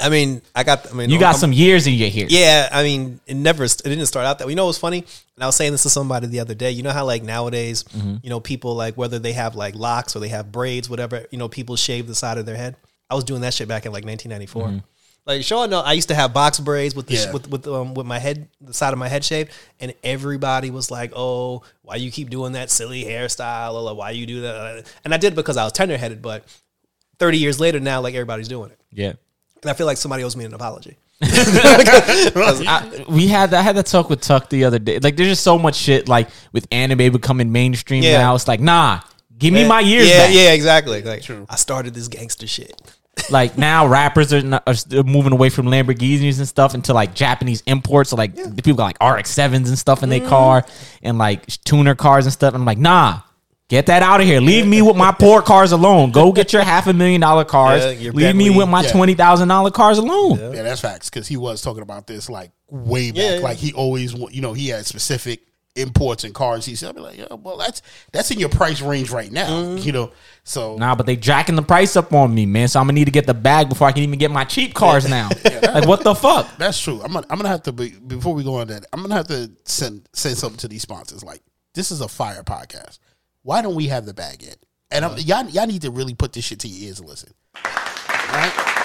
I 0.00 0.08
mean, 0.10 0.40
I 0.54 0.62
got. 0.62 0.88
I 0.90 0.94
mean, 0.94 1.10
You 1.10 1.18
got 1.18 1.32
I'm- 1.34 1.40
some 1.40 1.52
years 1.52 1.86
in 1.88 1.94
your 1.94 2.08
hair. 2.08 2.26
Yeah, 2.28 2.68
I 2.70 2.84
mean, 2.84 3.18
it 3.26 3.34
never. 3.34 3.64
It 3.64 3.82
didn't 3.82 4.06
start 4.06 4.24
out 4.24 4.38
that. 4.38 4.46
way. 4.46 4.52
You 4.52 4.56
know 4.56 4.66
what's 4.66 4.78
funny? 4.78 4.98
And 5.34 5.42
I 5.42 5.46
was 5.46 5.56
saying 5.56 5.72
this 5.72 5.82
to 5.82 5.90
somebody 5.90 6.28
the 6.28 6.38
other 6.40 6.54
day. 6.54 6.70
You 6.70 6.84
know 6.84 6.92
how 6.92 7.04
like 7.04 7.24
nowadays, 7.24 7.82
Mm-hmm. 7.82 8.16
you 8.22 8.30
know, 8.30 8.38
people 8.38 8.74
like 8.76 8.96
whether 8.96 9.18
they 9.18 9.32
have 9.32 9.56
like 9.56 9.74
locks 9.74 10.14
or 10.14 10.20
they 10.20 10.28
have 10.28 10.52
braids, 10.52 10.88
whatever. 10.88 11.26
You 11.32 11.38
know, 11.38 11.48
people 11.48 11.74
shave 11.74 12.06
the 12.06 12.14
side 12.14 12.38
of 12.38 12.46
their 12.46 12.56
head. 12.56 12.76
I 13.10 13.14
was 13.16 13.24
doing 13.24 13.40
that 13.42 13.52
shit 13.52 13.66
back 13.68 13.84
in 13.86 13.92
like 13.92 14.04
1994. 14.06 14.82
Like, 15.24 15.44
sure, 15.44 15.68
no, 15.68 15.80
I 15.80 15.92
used 15.92 16.08
to 16.08 16.16
have 16.16 16.32
box 16.32 16.58
braids 16.58 16.96
with 16.96 17.06
the 17.06 17.14
Yeah. 17.14 17.30
with 17.32 17.48
with 17.48 17.66
um 17.68 17.94
with 17.94 18.06
my 18.06 18.18
head, 18.18 18.48
the 18.60 18.74
side 18.74 18.92
of 18.92 18.98
my 18.98 19.08
head 19.08 19.24
shaved, 19.24 19.52
and 19.78 19.94
everybody 20.02 20.70
was 20.70 20.90
like, 20.90 21.12
"Oh, 21.14 21.62
why 21.82 21.94
you 21.96 22.10
keep 22.10 22.28
doing 22.28 22.52
that 22.54 22.70
silly 22.70 23.04
hairstyle? 23.04 23.74
Or 23.74 23.82
like, 23.82 23.96
why 23.96 24.10
you 24.10 24.26
do 24.26 24.40
that?" 24.40 24.84
And 25.04 25.14
I 25.14 25.18
did 25.18 25.36
because 25.36 25.56
I 25.56 25.62
was 25.64 25.72
tender 25.72 25.96
headed. 25.96 26.22
But 26.22 26.44
30 27.20 27.38
years 27.38 27.60
later, 27.60 27.78
now 27.78 28.00
like 28.00 28.14
everybody's 28.14 28.48
doing 28.48 28.70
it, 28.72 28.80
yeah. 28.90 29.12
and 29.62 29.70
I 29.70 29.74
feel 29.74 29.86
like 29.86 29.96
somebody 29.96 30.24
owes 30.24 30.34
me 30.34 30.44
an 30.44 30.54
apology. 30.54 30.96
I, 31.24 33.04
we 33.08 33.28
had 33.28 33.54
I 33.54 33.62
had 33.62 33.76
that 33.76 33.86
talk 33.86 34.10
with 34.10 34.20
Tuck 34.22 34.48
the 34.50 34.64
other 34.64 34.80
day. 34.80 34.98
Like, 34.98 35.16
there's 35.16 35.28
just 35.28 35.44
so 35.44 35.56
much 35.58 35.76
shit 35.76 36.08
like 36.08 36.28
with 36.52 36.66
anime 36.72 37.12
becoming 37.12 37.52
mainstream 37.52 38.02
Yeah. 38.02 38.18
now. 38.18 38.34
It's 38.34 38.48
like, 38.48 38.58
nah, 38.60 39.00
give 39.38 39.54
me 39.54 39.66
my 39.66 39.78
years 39.80 40.08
yeah, 40.08 40.26
back. 40.26 40.34
Yeah, 40.34 40.52
exactly. 40.52 41.02
Like 41.02 41.30
I 41.48 41.54
started 41.56 41.94
this 41.94 42.08
gangster 42.08 42.48
shit. 42.48 42.72
Like 43.30 43.58
now, 43.58 43.86
rappers 43.86 44.32
are, 44.32 44.42
not, 44.42 44.62
are 44.66 45.02
moving 45.04 45.32
away 45.32 45.48
from 45.50 45.66
Lamborghinis 45.66 46.38
and 46.38 46.48
stuff 46.48 46.74
into 46.74 46.92
like 46.94 47.14
Japanese 47.14 47.62
imports. 47.66 48.10
So 48.10 48.16
like 48.16 48.34
the 48.34 48.62
people 48.62 48.74
got 48.74 48.98
like 49.00 49.16
RX 49.18 49.30
sevens 49.30 49.68
and 49.68 49.78
stuff 49.78 50.02
in 50.02 50.08
Mm. 50.08 50.18
their 50.20 50.28
car 50.28 50.64
and 51.02 51.18
like 51.18 51.46
tuner 51.64 51.94
cars 51.94 52.26
and 52.26 52.32
stuff. 52.32 52.54
I'm 52.54 52.64
like, 52.64 52.78
nah. 52.78 53.20
Get 53.68 53.86
that 53.86 54.02
out 54.02 54.20
of 54.20 54.26
here. 54.26 54.38
Leave 54.40 54.66
me 54.66 54.82
with 54.82 54.96
my 54.96 55.12
poor 55.12 55.40
cars 55.40 55.72
alone. 55.72 56.10
Go 56.10 56.30
get 56.30 56.52
your 56.52 56.60
half 56.62 56.86
a 56.88 56.92
million 56.92 57.22
dollar 57.22 57.44
cars. 57.46 57.82
Yeah, 57.82 57.90
your 57.92 58.12
Leave 58.12 58.36
me 58.36 58.50
with 58.50 58.68
my 58.68 58.82
Yeah. 58.82 58.92
twenty 58.92 59.14
thousand 59.14 59.48
dollar 59.48 59.70
cars 59.70 59.96
alone. 59.96 60.38
Yeah, 60.38 60.62
that's 60.62 60.82
facts. 60.82 61.08
Because 61.08 61.26
he 61.26 61.38
was 61.38 61.62
talking 61.62 61.82
about 61.82 62.06
this 62.06 62.28
like 62.28 62.50
way 62.68 63.12
back. 63.12 63.18
Yeah, 63.18 63.34
yeah. 63.36 63.40
Like 63.40 63.56
he 63.56 63.72
always, 63.72 64.12
you 64.12 64.42
know, 64.42 64.52
he 64.52 64.68
had 64.68 64.84
specific 64.84 65.40
imports 65.76 66.24
and 66.24 66.34
cars. 66.34 66.64
He 66.64 66.74
said, 66.74 66.90
"I'd 66.90 66.94
be 66.96 67.00
like, 67.00 67.18
yeah, 67.18 67.32
well, 67.34 67.56
that's 67.56 67.82
that's 68.12 68.30
in 68.30 68.38
your 68.38 68.48
price 68.48 68.80
range 68.80 69.10
right 69.10 69.30
now." 69.30 69.48
Mm-hmm. 69.48 69.86
You 69.86 69.92
know, 69.92 70.12
so 70.44 70.76
Nah, 70.76 70.94
but 70.94 71.06
they 71.06 71.16
jacking 71.16 71.56
the 71.56 71.62
price 71.62 71.96
up 71.96 72.12
on 72.12 72.34
me, 72.34 72.46
man. 72.46 72.68
So 72.68 72.80
I'm 72.80 72.86
gonna 72.86 72.94
need 72.94 73.06
to 73.06 73.10
get 73.10 73.26
the 73.26 73.34
bag 73.34 73.68
before 73.68 73.86
I 73.86 73.92
can 73.92 74.02
even 74.02 74.18
get 74.18 74.30
my 74.30 74.44
cheap 74.44 74.74
cars 74.74 75.08
now. 75.08 75.28
like 75.44 75.86
what 75.86 76.04
the 76.04 76.14
fuck? 76.14 76.56
that's 76.58 76.80
true. 76.80 77.00
I'm 77.02 77.12
gonna, 77.12 77.26
I'm 77.30 77.38
gonna 77.38 77.48
have 77.48 77.62
to 77.64 77.72
be 77.72 77.90
before 77.90 78.34
we 78.34 78.44
go 78.44 78.56
on 78.56 78.68
that. 78.68 78.84
I'm 78.92 79.02
gonna 79.02 79.14
have 79.14 79.28
to 79.28 79.50
send 79.64 80.08
send 80.12 80.36
something 80.36 80.58
to 80.58 80.68
these 80.68 80.82
sponsors. 80.82 81.24
Like 81.24 81.42
this 81.74 81.90
is 81.90 82.00
a 82.00 82.08
fire 82.08 82.42
podcast. 82.42 82.98
Why 83.42 83.62
don't 83.62 83.74
we 83.74 83.88
have 83.88 84.06
the 84.06 84.14
bag 84.14 84.42
in? 84.42 84.54
And 84.90 85.04
I'm, 85.04 85.18
y'all 85.18 85.48
y'all 85.48 85.66
need 85.66 85.82
to 85.82 85.90
really 85.90 86.14
put 86.14 86.32
this 86.32 86.44
shit 86.44 86.60
to 86.60 86.68
your 86.68 86.88
ears 86.88 87.00
and 87.00 87.08
listen. 87.08 87.32
Right? 87.64 88.78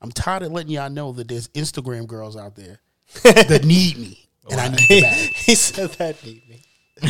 I'm 0.00 0.12
tired 0.12 0.42
of 0.42 0.52
letting 0.52 0.70
y'all 0.70 0.90
know 0.90 1.12
that 1.12 1.28
there's 1.28 1.48
Instagram 1.48 2.06
girls 2.06 2.36
out 2.36 2.54
there 2.54 2.80
that 3.22 3.64
need 3.64 3.98
me, 3.98 4.28
and 4.50 4.60
I 4.60 4.68
need 4.68 4.78
the 4.88 5.00
bag. 5.02 5.16
he 5.34 5.54
said 5.54 5.90
that 5.92 6.24
need 6.24 6.48
me. 6.48 6.62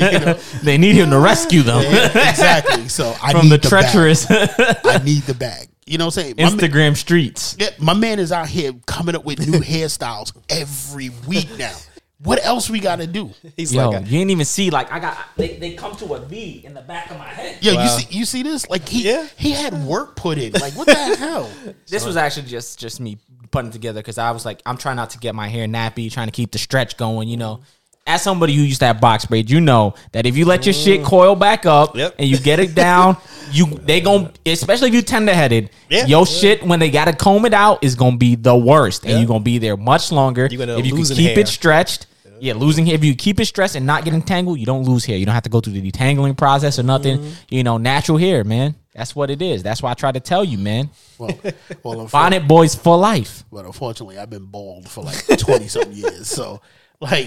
You 0.00 0.18
know? 0.18 0.34
They 0.64 0.78
need 0.78 0.96
him 0.96 1.10
to 1.10 1.18
rescue 1.18 1.62
them 1.62 1.84
exactly. 1.84 2.88
So 2.88 3.14
I 3.22 3.32
from 3.32 3.42
need 3.42 3.52
the 3.52 3.58
bag. 3.58 3.68
treacherous 3.68 4.26
I 4.28 5.00
need 5.04 5.22
the 5.22 5.34
bag. 5.34 5.68
You 5.86 5.96
know 5.96 6.06
what 6.06 6.18
I'm 6.18 6.22
saying? 6.22 6.34
My 6.36 6.42
man- 6.44 6.58
Instagram 6.58 6.96
streets. 6.96 7.56
Yeah, 7.58 7.70
my 7.78 7.94
man 7.94 8.18
is 8.18 8.32
out 8.32 8.48
here 8.48 8.72
coming 8.86 9.14
up 9.14 9.24
with 9.24 9.46
new 9.48 9.60
hairstyles 9.60 10.36
every 10.48 11.10
week 11.28 11.48
now. 11.56 11.76
What 12.20 12.44
else 12.44 12.68
we 12.68 12.80
got 12.80 12.96
to 12.96 13.06
do? 13.06 13.30
He's 13.56 13.72
Yo, 13.72 13.90
like, 13.90 14.06
you 14.10 14.18
ain't 14.18 14.30
even 14.30 14.44
see 14.44 14.70
like 14.70 14.90
I 14.90 14.98
got 14.98 15.16
they, 15.36 15.56
they 15.56 15.74
come 15.74 15.94
to 15.96 16.14
a 16.14 16.20
V 16.20 16.62
in 16.64 16.74
the 16.74 16.80
back 16.82 17.10
of 17.10 17.18
my 17.18 17.28
head. 17.28 17.62
Yo, 17.62 17.74
Wow. 17.76 17.82
you 17.84 17.88
see, 17.88 18.06
you 18.18 18.24
see 18.24 18.42
this? 18.42 18.68
Like 18.68 18.88
he 18.88 19.08
Yeah. 19.08 19.28
he 19.36 19.52
had 19.52 19.72
work 19.84 20.16
put 20.16 20.36
in. 20.38 20.52
Like 20.52 20.74
what 20.74 20.86
the 20.88 20.94
hell? 21.18 21.48
This 21.86 22.04
was 22.04 22.16
actually 22.16 22.48
just 22.48 22.78
just 22.78 22.98
me 23.00 23.18
putting 23.52 23.70
it 23.70 23.72
together 23.72 24.00
because 24.00 24.18
I 24.18 24.32
was 24.32 24.44
like, 24.44 24.60
I'm 24.66 24.76
trying 24.76 24.96
not 24.96 25.10
to 25.10 25.18
get 25.18 25.34
my 25.34 25.48
hair 25.48 25.66
nappy, 25.66 26.10
trying 26.12 26.26
to 26.26 26.32
keep 26.32 26.50
the 26.50 26.58
stretch 26.58 26.96
going. 26.96 27.28
You 27.28 27.36
know, 27.36 27.60
as 28.08 28.22
somebody 28.22 28.54
who 28.54 28.62
used 28.62 28.80
to 28.80 28.86
have 28.86 29.00
box 29.00 29.24
braids, 29.26 29.50
you 29.52 29.60
know 29.60 29.94
that 30.12 30.26
if 30.26 30.36
you 30.36 30.44
let 30.44 30.66
your 30.66 30.72
shit 30.72 31.04
coil 31.04 31.34
back 31.36 31.66
up 31.66 31.94
Yep. 31.96 32.14
and 32.18 32.28
you 32.28 32.38
get 32.38 32.58
it 32.58 32.74
down, 32.74 33.16
you 33.52 33.66
they 33.66 34.00
gon' 34.00 34.32
especially 34.46 34.88
if 34.88 34.94
you 34.94 35.02
tender 35.02 35.32
headed, 35.34 35.70
Yeah. 35.90 36.06
your 36.06 36.26
shit 36.26 36.62
when 36.64 36.80
they 36.80 36.90
gotta 36.90 37.12
comb 37.12 37.44
it 37.44 37.54
out 37.54 37.84
is 37.84 37.94
gonna 37.94 38.16
be 38.16 38.34
the 38.34 38.56
worst, 38.56 39.04
and 39.04 39.18
you're 39.18 39.28
gonna 39.28 39.40
be 39.40 39.58
there 39.58 39.76
much 39.76 40.10
longer. 40.10 40.48
You're 40.50 40.58
gonna 40.66 40.78
if 40.78 40.86
you 40.86 40.94
can 40.94 41.04
keep 41.04 41.30
hair. 41.30 41.38
it 41.40 41.48
stretched. 41.48 42.06
Yeah, 42.40 42.54
losing 42.54 42.86
hair. 42.86 42.94
If 42.94 43.02
you 43.04 43.16
keep 43.16 43.40
it 43.40 43.46
stretched 43.46 43.74
and 43.74 43.84
not 43.84 44.04
getting 44.04 44.22
tangled, 44.22 44.60
you 44.60 44.66
don't 44.66 44.84
lose 44.84 45.04
hair. 45.04 45.16
You 45.16 45.26
don't 45.26 45.34
have 45.34 45.42
to 45.42 45.50
go 45.50 45.60
through 45.60 45.72
the 45.72 45.90
detangling 45.90 46.36
process 46.38 46.78
or 46.78 46.84
nothing. 46.84 47.18
Mm-hmm. 47.18 47.30
You 47.50 47.64
know, 47.64 47.78
natural 47.78 48.16
hair, 48.16 48.44
man. 48.44 48.76
That's 48.94 49.16
what 49.16 49.28
it 49.28 49.42
is. 49.42 49.64
That's 49.64 49.82
why 49.82 49.90
I 49.90 49.94
try 49.94 50.12
to 50.12 50.20
tell 50.20 50.44
you, 50.44 50.56
man. 50.56 50.90
Well, 51.18 51.36
well, 51.82 51.94
unfor- 52.06 52.10
Bonnet 52.12 52.46
boys 52.46 52.76
for 52.76 52.96
life. 52.96 53.42
but 53.50 53.64
unfortunately, 53.66 54.18
I've 54.18 54.30
been 54.30 54.44
bald 54.44 54.88
for 54.88 55.02
like 55.02 55.26
twenty 55.38 55.66
something 55.66 55.92
years. 55.92 56.28
So, 56.28 56.60
like, 57.00 57.26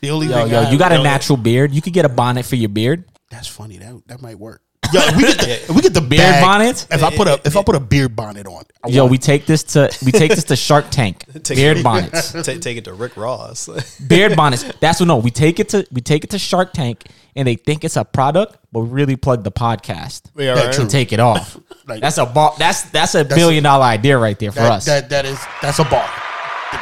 the 0.00 0.10
only 0.10 0.26
Yo, 0.28 0.34
thing 0.44 0.52
yo, 0.52 0.60
I- 0.62 0.70
you 0.70 0.78
got 0.78 0.92
a 0.92 0.96
yo, 0.96 1.02
natural 1.02 1.36
beard. 1.36 1.72
You 1.72 1.82
could 1.82 1.92
get 1.92 2.04
a 2.04 2.08
bonnet 2.08 2.44
for 2.46 2.56
your 2.56 2.68
beard. 2.70 3.04
That's 3.30 3.46
funny. 3.48 3.78
That 3.78 4.02
that 4.06 4.20
might 4.22 4.38
work. 4.38 4.62
Yo, 4.92 5.00
if 5.04 5.16
we 5.16 5.22
get 5.22 5.38
the, 5.38 5.52
if 5.52 5.70
we 5.70 5.80
get 5.80 5.94
the 5.94 6.00
Beard 6.02 6.20
bag- 6.20 6.42
bonnet? 6.42 6.86
If 6.90 7.02
I 7.02 7.16
put 7.16 7.26
a 7.26 7.40
if 7.46 7.56
I 7.56 7.62
put 7.62 7.74
a 7.76 7.80
beard 7.80 8.14
bonnet 8.14 8.46
on, 8.46 8.64
I 8.84 8.88
Yo, 8.88 9.04
want 9.04 9.12
we 9.12 9.16
take 9.18 9.46
this 9.46 9.62
to 9.72 9.90
we 10.04 10.12
take 10.12 10.34
this 10.34 10.44
to 10.44 10.56
Shark 10.56 10.90
Tank. 10.90 11.24
Take 11.44 11.56
Beard 11.56 11.78
it- 11.78 11.82
bonnets. 11.84 12.32
take, 12.44 12.60
take 12.60 12.76
it 12.76 12.84
to 12.84 12.92
Rick 12.92 13.16
Ross. 13.16 13.68
Beard 14.00 14.36
bonnets. 14.36 14.64
That's 14.80 15.00
what 15.00 15.06
no. 15.06 15.16
We 15.16 15.30
take 15.30 15.60
it 15.60 15.70
to 15.70 15.86
we 15.92 16.02
take 16.02 16.24
it 16.24 16.30
to 16.30 16.38
Shark 16.38 16.74
Tank, 16.74 17.04
and 17.36 17.48
they 17.48 17.54
think 17.54 17.84
it's 17.84 17.96
a 17.96 18.04
product, 18.04 18.58
but 18.70 18.80
we 18.80 18.88
really 18.90 19.16
plug 19.16 19.44
the 19.44 19.52
podcast 19.52 20.24
Yeah, 20.36 20.56
That 20.56 20.64
right. 20.66 20.74
true. 20.74 20.82
and 20.82 20.90
take 20.90 21.12
it 21.14 21.20
off. 21.20 21.56
Like- 21.86 22.02
that's 22.02 22.18
a 22.18 22.26
bar, 22.26 22.54
That's 22.58 22.82
that's 22.90 23.14
a 23.14 23.24
billion 23.24 23.64
dollar 23.64 23.84
idea 23.84 24.18
right 24.18 24.38
there 24.38 24.52
for 24.52 24.60
that, 24.60 24.72
us. 24.72 24.84
that 24.86 25.08
that 25.08 25.24
is 25.24 25.38
that's 25.62 25.78
a 25.78 25.84
bar. 25.84 26.06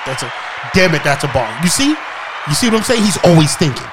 That's 0.05 0.23
a 0.25 0.33
damn 0.75 0.95
it. 0.97 1.05
That's 1.05 1.23
a 1.23 1.29
bar. 1.29 1.49
You 1.63 1.69
see, 1.69 1.95
you 2.49 2.55
see 2.55 2.69
what 2.69 2.77
I'm 2.79 2.83
saying? 2.83 3.03
He's 3.03 3.19
always 3.25 3.55
thinking. 3.57 3.87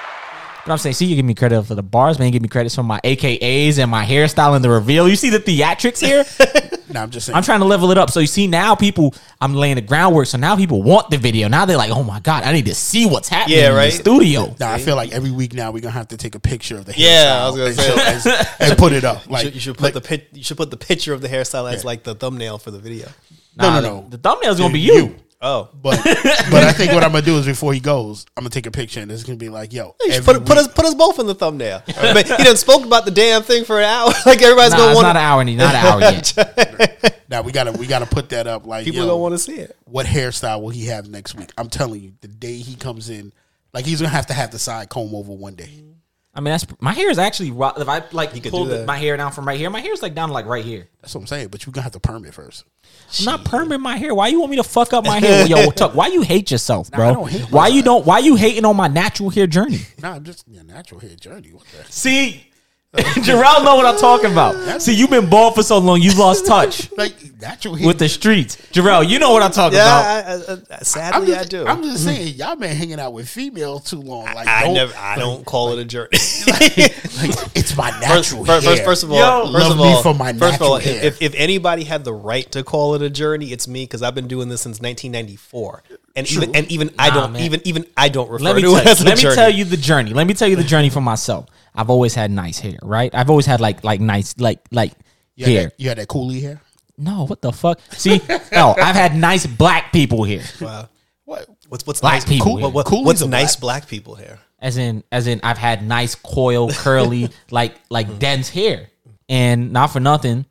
But 0.65 0.73
I'm 0.73 0.77
saying, 0.79 0.95
see, 0.95 1.05
you 1.05 1.15
give 1.15 1.23
me 1.25 1.33
credit 1.33 1.63
for 1.63 1.75
the 1.75 1.83
bars, 1.83 2.19
man. 2.19 2.25
You 2.27 2.31
give 2.33 2.41
me 2.41 2.49
credit 2.49 2.73
for 2.73 2.83
my 2.83 2.99
AKAs 3.05 3.79
and 3.79 3.89
my 3.89 4.03
hairstyle 4.05 4.53
and 4.55 4.63
the 4.63 4.69
reveal. 4.69 5.07
You 5.07 5.15
see 5.15 5.29
the 5.29 5.39
theatrics 5.39 6.01
here? 6.05 6.25
no, 6.93 7.01
I'm 7.03 7.09
just 7.09 7.25
saying. 7.27 7.37
I'm 7.37 7.43
trying 7.43 7.59
to 7.61 7.65
level 7.65 7.89
it 7.91 7.97
up. 7.97 8.09
So 8.09 8.19
you 8.19 8.27
see 8.27 8.47
now 8.47 8.75
people, 8.75 9.15
I'm 9.39 9.53
laying 9.55 9.75
the 9.75 9.81
groundwork. 9.81 10.27
So 10.27 10.37
now 10.37 10.57
people 10.57 10.83
want 10.83 11.09
the 11.09 11.17
video. 11.17 11.47
Now 11.47 11.63
they're 11.63 11.77
like, 11.77 11.91
oh 11.91 12.03
my 12.03 12.19
God, 12.19 12.43
I 12.43 12.51
need 12.51 12.65
to 12.65 12.75
see 12.75 13.05
what's 13.05 13.29
happening 13.29 13.59
Yeah, 13.59 13.69
in 13.69 13.75
the 13.75 13.91
studio. 13.91 14.53
Now 14.59 14.73
I 14.73 14.79
feel 14.79 14.97
like 14.97 15.13
every 15.13 15.31
week 15.31 15.53
now 15.53 15.71
we're 15.71 15.79
gonna 15.79 15.91
have 15.93 16.09
to 16.09 16.17
take 16.17 16.35
a 16.35 16.39
picture 16.39 16.77
of 16.77 16.83
the 16.83 16.93
Yeah, 16.97 17.07
I 17.07 17.49
hairstyle 17.49 17.53
was 17.65 17.75
gonna 17.77 18.01
and, 18.01 18.21
show- 18.23 18.29
and, 18.59 18.69
and 18.71 18.77
put 18.77 18.91
it 18.91 19.05
up. 19.05 19.25
You 19.27 19.31
Like 19.31 19.43
should, 19.45 19.53
you 19.55 19.59
should 19.61 19.75
put 19.77 19.83
like- 19.83 19.93
the 19.93 20.01
pit, 20.01 20.27
you 20.33 20.43
should 20.43 20.57
put 20.57 20.69
the 20.69 20.75
picture 20.77 21.13
of 21.13 21.21
the 21.21 21.29
hairstyle 21.29 21.71
as 21.71 21.85
like 21.85 22.03
the 22.03 22.13
thumbnail 22.13 22.57
for 22.57 22.71
the 22.71 22.79
video. 22.79 23.07
no, 23.55 23.69
Nah, 23.69 23.79
no, 23.79 24.01
no. 24.01 24.09
The 24.09 24.17
thumbnail's 24.17 24.59
gonna 24.59 24.73
be 24.73 24.81
you. 24.81 25.15
Oh, 25.39 25.69
But 25.73 25.99
but 26.03 26.63
I 26.63 26.71
think 26.73 26.93
what 26.93 27.03
I'm 27.03 27.11
gonna 27.11 27.23
do 27.23 27.37
is 27.37 27.45
before 27.45 27.71
he 27.73 27.79
goes, 27.79 28.25
I'm 28.35 28.43
gonna 28.43 28.49
take 28.49 28.65
a 28.65 28.71
picture 28.71 29.01
and 29.01 29.11
it's 29.11 29.23
gonna 29.23 29.37
be 29.37 29.49
like, 29.49 29.71
yo, 29.71 29.95
you 30.01 30.11
should 30.13 30.27
every 30.27 30.33
put, 30.39 30.45
put 30.47 30.57
us 30.57 30.67
put 30.67 30.85
us 30.85 30.95
both 30.95 31.19
in 31.19 31.27
the 31.27 31.35
thumbnail. 31.35 31.83
But 31.95 32.27
he 32.27 32.43
done 32.43 32.57
spoke 32.57 32.83
about 32.83 33.05
the 33.05 33.11
damn 33.11 33.43
thing 33.43 33.63
for 33.63 33.77
an 33.77 33.85
hour. 33.85 34.07
like 34.25 34.41
everybody's 34.41 34.71
Nah, 34.71 34.77
gonna 34.77 34.95
want 34.95 35.05
not 35.05 35.15
an 35.15 35.21
hour, 35.21 35.43
not 35.43 35.75
an 35.75 35.85
hour 35.85 36.01
yet. 36.01 37.23
now 37.29 37.41
we 37.43 37.51
gotta 37.51 37.71
we 37.73 37.85
gotta 37.85 38.07
put 38.07 38.29
that 38.29 38.47
up. 38.47 38.65
Like 38.65 38.85
people 38.85 39.01
yo, 39.01 39.07
don't 39.07 39.21
want 39.21 39.33
to 39.35 39.39
see 39.39 39.57
it. 39.57 39.75
what 39.85 40.05
hairstyle 40.07 40.61
will 40.61 40.69
he 40.69 40.87
have 40.87 41.07
next 41.07 41.35
week? 41.35 41.51
I'm 41.57 41.69
telling 41.69 42.01
you, 42.01 42.13
the 42.21 42.27
day 42.27 42.57
he 42.57 42.75
comes 42.75 43.09
in, 43.11 43.31
like 43.73 43.85
he's 43.85 44.01
gonna 44.01 44.09
have 44.09 44.27
to 44.27 44.33
have 44.33 44.49
the 44.51 44.59
side 44.59 44.89
comb 44.89 45.13
over 45.13 45.31
one 45.33 45.53
day. 45.53 45.83
I 46.37 46.39
mean, 46.39 46.51
that's 46.51 46.67
my 46.79 46.93
hair 46.93 47.09
is 47.09 47.17
actually 47.17 47.49
if 47.49 47.89
I 47.89 48.03
like 48.11 48.31
could 48.31 48.51
pull 48.51 48.65
do 48.65 48.85
my 48.85 48.95
hair 48.95 49.17
down 49.17 49.31
from 49.31 49.47
right 49.47 49.57
here, 49.57 49.71
my 49.71 49.81
hair 49.81 49.91
is 49.91 50.03
like 50.03 50.13
down 50.13 50.29
like 50.29 50.45
right 50.45 50.63
here. 50.63 50.87
That's 51.01 51.15
what 51.15 51.21
I'm 51.21 51.27
saying. 51.27 51.47
But 51.47 51.65
you're 51.65 51.71
gonna 51.73 51.81
have 51.81 51.93
to 51.93 51.99
perm 51.99 52.25
it 52.25 52.33
first. 52.35 52.63
I'm 53.19 53.25
not 53.25 53.43
perming 53.43 53.79
my 53.79 53.97
hair. 53.97 54.13
Why 54.13 54.27
you 54.27 54.39
want 54.39 54.51
me 54.51 54.57
to 54.57 54.63
fuck 54.63 54.93
up 54.93 55.03
my 55.03 55.19
hair? 55.25 55.47
Yo, 55.47 55.71
Tuck, 55.71 55.95
why 55.95 56.07
you 56.07 56.21
hate 56.21 56.51
yourself, 56.51 56.91
I 56.93 56.97
bro? 56.97 57.13
don't 57.15 57.31
hate 57.31 57.51
why 57.51 57.69
you 57.69 57.81
don't? 57.81 58.05
Why 58.05 58.19
you 58.19 58.35
hating 58.35 58.65
on 58.65 58.75
my 58.75 58.87
natural 58.87 59.31
hair 59.31 59.47
journey? 59.47 59.79
Nah, 59.99 60.13
I'm 60.13 60.23
just 60.23 60.43
yeah, 60.47 60.61
natural 60.61 60.99
hair 60.99 61.15
journey. 61.15 61.53
What 61.53 61.63
the? 61.75 61.91
See, 61.91 62.45
Jarrell 62.97 63.65
know 63.65 63.75
what 63.75 63.85
I'm 63.85 63.97
talking 63.99 64.31
about. 64.31 64.81
See, 64.81 64.93
you've 64.95 65.09
been 65.09 65.29
bald 65.29 65.55
for 65.55 65.61
so 65.61 65.77
long, 65.77 66.01
you 66.01 66.13
lost 66.17 66.45
touch 66.47 66.89
Like 66.97 67.13
natural 67.39 67.75
hair. 67.75 67.85
with 67.85 67.99
the 67.99 68.07
streets. 68.07 68.55
Jarrell, 68.71 69.07
you 69.07 69.19
know 69.19 69.33
what 69.33 69.43
I'm 69.43 69.51
talking 69.51 69.77
Yeah, 69.77 70.19
about. 70.19 70.49
I, 70.49 70.53
I, 70.53 70.55
I, 70.55 70.57
I'm 70.77 70.83
sadly 70.83 71.27
just, 71.27 71.39
I 71.41 71.43
do. 71.49 71.67
I'm 71.67 71.83
just 71.83 72.03
saying, 72.05 72.35
y'all 72.35 72.55
been 72.55 72.75
hanging 72.75 72.97
out 72.99 73.11
with 73.11 73.27
females 73.27 73.83
too 73.89 73.99
long. 73.99 74.25
Like 74.25 74.47
I 74.47 74.63
don't, 74.63 74.73
never, 74.73 74.93
I 74.97 75.17
don't 75.17 75.45
call 75.45 75.73
it 75.73 75.79
a 75.79 75.85
journey. 75.85 76.09
like, 76.47 76.77
it's 77.55 77.75
my 77.75 77.91
First, 77.91 78.01
natural 78.33 78.45
first, 78.45 78.65
hair. 78.65 78.75
first, 78.75 78.85
first 78.85 79.03
of 79.03 79.11
all, 79.11 79.17
Yo, 79.17 79.51
first 79.51 79.67
love 79.69 79.71
of 79.73 79.77
me 79.79 79.83
all, 79.93 80.01
for 80.03 80.13
my 80.15 80.31
first 80.33 80.55
of 80.55 80.61
all, 80.61 80.77
hair. 80.77 81.03
if, 81.03 81.21
if 81.21 81.35
anybody 81.35 81.83
had 81.83 82.05
the 82.05 82.13
right 82.13 82.49
to 82.53 82.63
call 82.63 82.95
it 82.95 83.01
a 83.01 83.09
journey, 83.09 83.51
it's 83.51 83.67
me 83.67 83.83
because 83.83 84.01
I've 84.01 84.15
been 84.15 84.27
doing 84.29 84.47
this 84.47 84.61
since 84.61 84.79
1994, 84.79 85.83
and 86.15 86.31
even 86.31 86.55
and 86.55 86.71
even 86.71 86.89
I 86.97 87.09
don't 87.09 87.33
man. 87.33 87.41
even 87.43 87.61
even 87.65 87.85
I 87.97 88.07
don't 88.09 88.29
refer 88.29 88.45
Let 88.45 88.55
me, 88.55 88.61
to 88.63 88.67
tell, 88.69 88.77
it 88.77 88.87
as 88.87 89.01
a 89.01 89.05
let 89.05 89.17
me 89.17 89.21
journey. 89.23 89.35
tell 89.35 89.49
you 89.49 89.65
the 89.65 89.77
journey. 89.77 90.13
Let 90.13 90.25
me 90.25 90.33
tell 90.33 90.47
you 90.47 90.55
the 90.55 90.63
journey 90.63 90.89
for 90.89 91.01
myself. 91.01 91.47
I've 91.77 91.89
always 91.89 92.15
had 92.15 92.31
nice 92.31 92.59
hair, 92.59 92.77
right? 92.81 93.13
I've 93.13 93.29
always 93.29 93.45
had 93.45 93.61
like 93.61 93.83
like 93.83 94.01
nice 94.01 94.37
like 94.39 94.59
like 94.71 94.93
you 95.35 95.45
had 95.45 95.51
hair. 95.53 95.63
that, 95.65 95.79
you 95.79 95.89
had 95.89 95.97
that 95.99 96.07
coolie 96.07 96.41
hair. 96.41 96.61
No, 96.97 97.27
what 97.27 97.41
the 97.41 97.53
fuck? 97.53 97.79
See, 97.91 98.19
no, 98.51 98.73
I've 98.75 98.95
had 98.95 99.15
nice 99.15 99.45
black 99.45 99.93
people 99.93 100.23
here. 100.23 100.43
Wow. 100.59 100.89
What? 101.25 101.47
What's 101.69 101.85
what's 101.85 102.01
Black 102.01 102.13
nice 102.13 102.25
people 102.25 102.57
What, 102.57 102.73
what- 102.73 103.05
what's 103.05 103.21
are 103.21 103.27
nice 103.27 103.55
black. 103.55 103.81
black 103.81 103.89
people 103.89 104.15
here? 104.15 104.39
As 104.59 104.77
in, 104.77 105.03
as 105.11 105.27
in, 105.27 105.39
I've 105.43 105.57
had 105.57 105.85
nice 105.85 106.15
coil, 106.15 106.71
curly, 106.71 107.29
like 107.51 107.75
like 107.89 108.07
mm. 108.07 108.17
dense 108.17 108.49
hair, 108.49 108.87
and 109.29 109.71
not 109.71 109.87
for 109.87 109.99
nothing. 109.99 110.45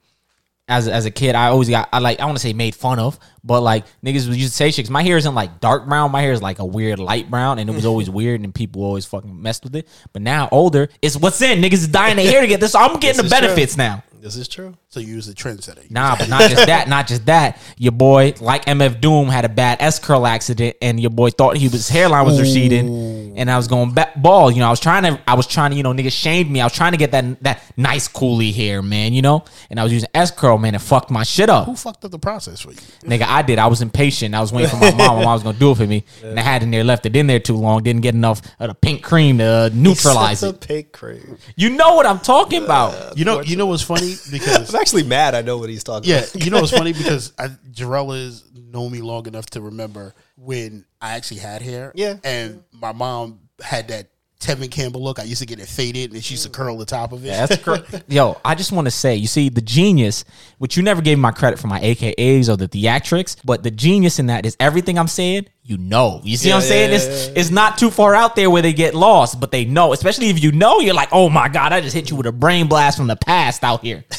As 0.68 0.88
as 0.88 1.04
a 1.06 1.12
kid, 1.12 1.36
I 1.36 1.46
always 1.46 1.68
got 1.68 1.88
I 1.92 2.00
like 2.00 2.18
I 2.18 2.24
want 2.24 2.36
to 2.38 2.42
say 2.42 2.52
made 2.52 2.74
fun 2.74 2.98
of, 2.98 3.20
but 3.44 3.60
like 3.60 3.84
niggas 4.04 4.28
would 4.28 4.36
used 4.36 4.50
to 4.50 4.56
say 4.56 4.72
shit. 4.72 4.90
my 4.90 5.04
hair 5.04 5.16
isn't 5.16 5.34
like 5.34 5.60
dark 5.60 5.86
brown. 5.86 6.10
My 6.10 6.22
hair 6.22 6.32
is 6.32 6.42
like 6.42 6.58
a 6.58 6.64
weird 6.64 6.98
light 6.98 7.30
brown, 7.30 7.60
and 7.60 7.70
it 7.70 7.72
was 7.72 7.86
always 7.86 8.10
weird, 8.18 8.40
and 8.40 8.52
people 8.52 8.82
always 8.82 9.06
fucking 9.06 9.40
messed 9.40 9.62
with 9.62 9.76
it. 9.76 9.86
But 10.12 10.22
now 10.22 10.48
older, 10.50 10.88
it's 11.00 11.16
what's 11.16 11.40
in. 11.40 11.60
Niggas 11.60 11.74
is 11.74 11.88
dying 11.88 12.16
their 12.16 12.28
hair 12.28 12.40
to 12.40 12.48
get 12.48 12.58
this. 12.58 12.72
So 12.72 12.80
I'm 12.80 12.98
getting 12.98 13.22
the 13.22 13.28
benefits 13.30 13.74
true. 13.74 13.84
benefits 13.84 14.15
now. 14.34 14.36
This 14.36 14.48
true. 14.48 14.74
So 14.88 15.00
you 15.00 15.08
use 15.08 15.26
the 15.26 15.34
trendsetter. 15.34 15.82
You 15.84 15.90
Nah, 15.90 16.16
but 16.16 16.28
not 16.28 16.40
just 16.50 16.66
that. 16.66 16.88
Not 16.88 17.06
just 17.06 17.26
that. 17.26 17.60
Your 17.76 17.92
boy, 17.92 18.34
like 18.40 18.64
MF 18.64 19.00
Doom, 19.00 19.28
had 19.28 19.44
a 19.44 19.48
bad 19.48 19.78
S 19.80 19.98
curl 19.98 20.26
accident, 20.26 20.76
and 20.80 20.98
your 20.98 21.10
boy 21.10 21.30
thought 21.30 21.56
he 21.56 21.66
was 21.66 21.72
his 21.74 21.88
hairline 21.88 22.24
was 22.24 22.40
receding, 22.40 23.36
and 23.36 23.50
I 23.50 23.56
was 23.56 23.68
going 23.68 23.92
back 23.92 24.20
ball. 24.20 24.50
You 24.50 24.60
know, 24.60 24.66
I 24.66 24.70
was 24.70 24.80
trying 24.80 25.02
to, 25.02 25.20
I 25.26 25.34
was 25.34 25.46
trying 25.46 25.70
to, 25.72 25.76
you 25.76 25.82
know, 25.82 25.92
niggas 25.92 26.12
shamed 26.12 26.50
me. 26.50 26.60
I 26.60 26.64
was 26.64 26.72
trying 26.72 26.92
to 26.92 26.98
get 26.98 27.12
that 27.12 27.42
that 27.42 27.62
nice 27.76 28.08
coolie 28.08 28.54
hair, 28.54 28.82
man. 28.82 29.12
You 29.12 29.22
know, 29.22 29.44
and 29.70 29.78
I 29.78 29.82
was 29.84 29.92
using 29.92 30.08
S 30.14 30.30
curl, 30.30 30.58
man, 30.58 30.74
and 30.74 30.82
fucked 30.82 31.10
my 31.10 31.22
shit 31.22 31.50
up. 31.50 31.66
Who 31.66 31.76
fucked 31.76 32.04
up 32.04 32.10
the 32.10 32.18
process 32.18 32.60
for 32.62 32.70
you? 32.70 32.78
Nigga, 33.02 33.22
I 33.22 33.42
did. 33.42 33.58
I 33.58 33.66
was 33.66 33.82
impatient. 33.82 34.34
I 34.34 34.40
was 34.40 34.52
waiting 34.52 34.70
for 34.70 34.76
my 34.76 34.90
mom. 34.92 35.16
My 35.18 35.24
mom 35.24 35.34
was 35.34 35.42
gonna 35.42 35.58
do 35.58 35.72
it 35.72 35.76
for 35.76 35.86
me, 35.86 36.04
and 36.24 36.38
I 36.38 36.42
had 36.42 36.62
it 36.62 36.66
in 36.66 36.70
there, 36.70 36.84
left 36.84 37.06
it 37.06 37.14
in 37.14 37.26
there 37.26 37.40
too 37.40 37.56
long. 37.56 37.82
Didn't 37.82 38.02
get 38.02 38.14
enough 38.14 38.40
of 38.58 38.68
the 38.68 38.74
pink 38.74 39.02
cream 39.02 39.38
to 39.38 39.44
uh, 39.44 39.70
neutralize 39.72 40.40
the 40.40 40.48
it. 40.50 40.60
pig 40.60 40.92
cream. 40.92 41.38
You 41.54 41.70
know 41.70 41.94
what 41.94 42.06
I'm 42.06 42.20
talking 42.20 42.64
about? 42.64 43.16
You 43.16 43.24
know, 43.24 43.40
you 43.40 43.56
know 43.56 43.66
what's 43.66 43.82
funny 43.82 44.15
because 44.30 44.74
I'm 44.74 44.80
actually 44.80 45.04
mad. 45.04 45.34
I 45.34 45.42
know 45.42 45.58
what 45.58 45.68
he's 45.68 45.84
talking 45.84 46.10
yeah, 46.10 46.18
about. 46.18 46.44
you 46.44 46.50
know 46.50 46.60
what's 46.60 46.72
funny 46.72 46.92
because 46.94 47.32
I, 47.38 47.48
Jarrell 47.70 48.16
has 48.16 48.44
known 48.54 48.92
me 48.92 49.00
long 49.00 49.26
enough 49.26 49.46
to 49.50 49.60
remember 49.60 50.14
when 50.36 50.84
I 51.00 51.14
actually 51.14 51.40
had 51.40 51.62
hair. 51.62 51.92
Yeah. 51.94 52.16
and 52.24 52.64
my 52.72 52.92
mom 52.92 53.40
had 53.60 53.88
that 53.88 54.10
Tevin 54.40 54.70
Campbell 54.70 55.02
look. 55.02 55.18
I 55.18 55.22
used 55.22 55.40
to 55.40 55.46
get 55.46 55.58
it 55.60 55.66
faded, 55.66 56.12
and 56.12 56.22
she 56.22 56.34
used 56.34 56.44
to 56.44 56.50
mm. 56.50 56.54
curl 56.54 56.76
the 56.76 56.84
top 56.84 57.12
of 57.12 57.24
it. 57.24 57.28
That's 57.28 57.56
correct. 57.62 58.04
Yo, 58.08 58.38
I 58.44 58.54
just 58.54 58.70
want 58.70 58.86
to 58.86 58.90
say, 58.90 59.16
you 59.16 59.26
see, 59.26 59.48
the 59.48 59.60
genius, 59.62 60.24
which 60.58 60.76
you 60.76 60.82
never 60.82 61.00
gave 61.00 61.16
me 61.18 61.22
my 61.22 61.30
credit 61.32 61.58
for 61.58 61.68
my 61.68 61.80
AKAs 61.80 62.48
or 62.48 62.56
the 62.56 62.68
theatrics, 62.68 63.36
but 63.44 63.62
the 63.62 63.70
genius 63.70 64.18
in 64.18 64.26
that 64.26 64.44
is 64.44 64.56
everything 64.60 64.98
I'm 64.98 65.08
saying, 65.08 65.46
you 65.62 65.78
know. 65.78 66.20
You 66.22 66.36
see 66.36 66.50
what 66.50 66.56
I'm 66.56 66.62
Yeah, 66.62 66.68
saying? 66.68 66.90
yeah, 66.90 66.96
it's, 66.96 67.28
it's 67.28 67.50
not 67.50 67.78
too 67.78 67.90
far 67.90 68.14
out 68.14 68.36
there 68.36 68.50
where 68.50 68.62
they 68.62 68.72
get 68.72 68.94
lost, 68.94 69.40
but 69.40 69.50
they 69.50 69.64
know. 69.64 69.92
Especially 69.92 70.28
if 70.28 70.42
you 70.42 70.52
know, 70.52 70.80
you're 70.80 70.94
like, 70.94 71.08
oh 71.12 71.28
my 71.30 71.48
God, 71.48 71.72
I 71.72 71.80
just 71.80 71.94
hit 71.94 72.10
you 72.10 72.16
with 72.16 72.26
a 72.26 72.32
brain 72.32 72.68
blast 72.68 72.98
from 72.98 73.06
the 73.06 73.16
past 73.16 73.64
out 73.64 73.82
here. 73.82 74.04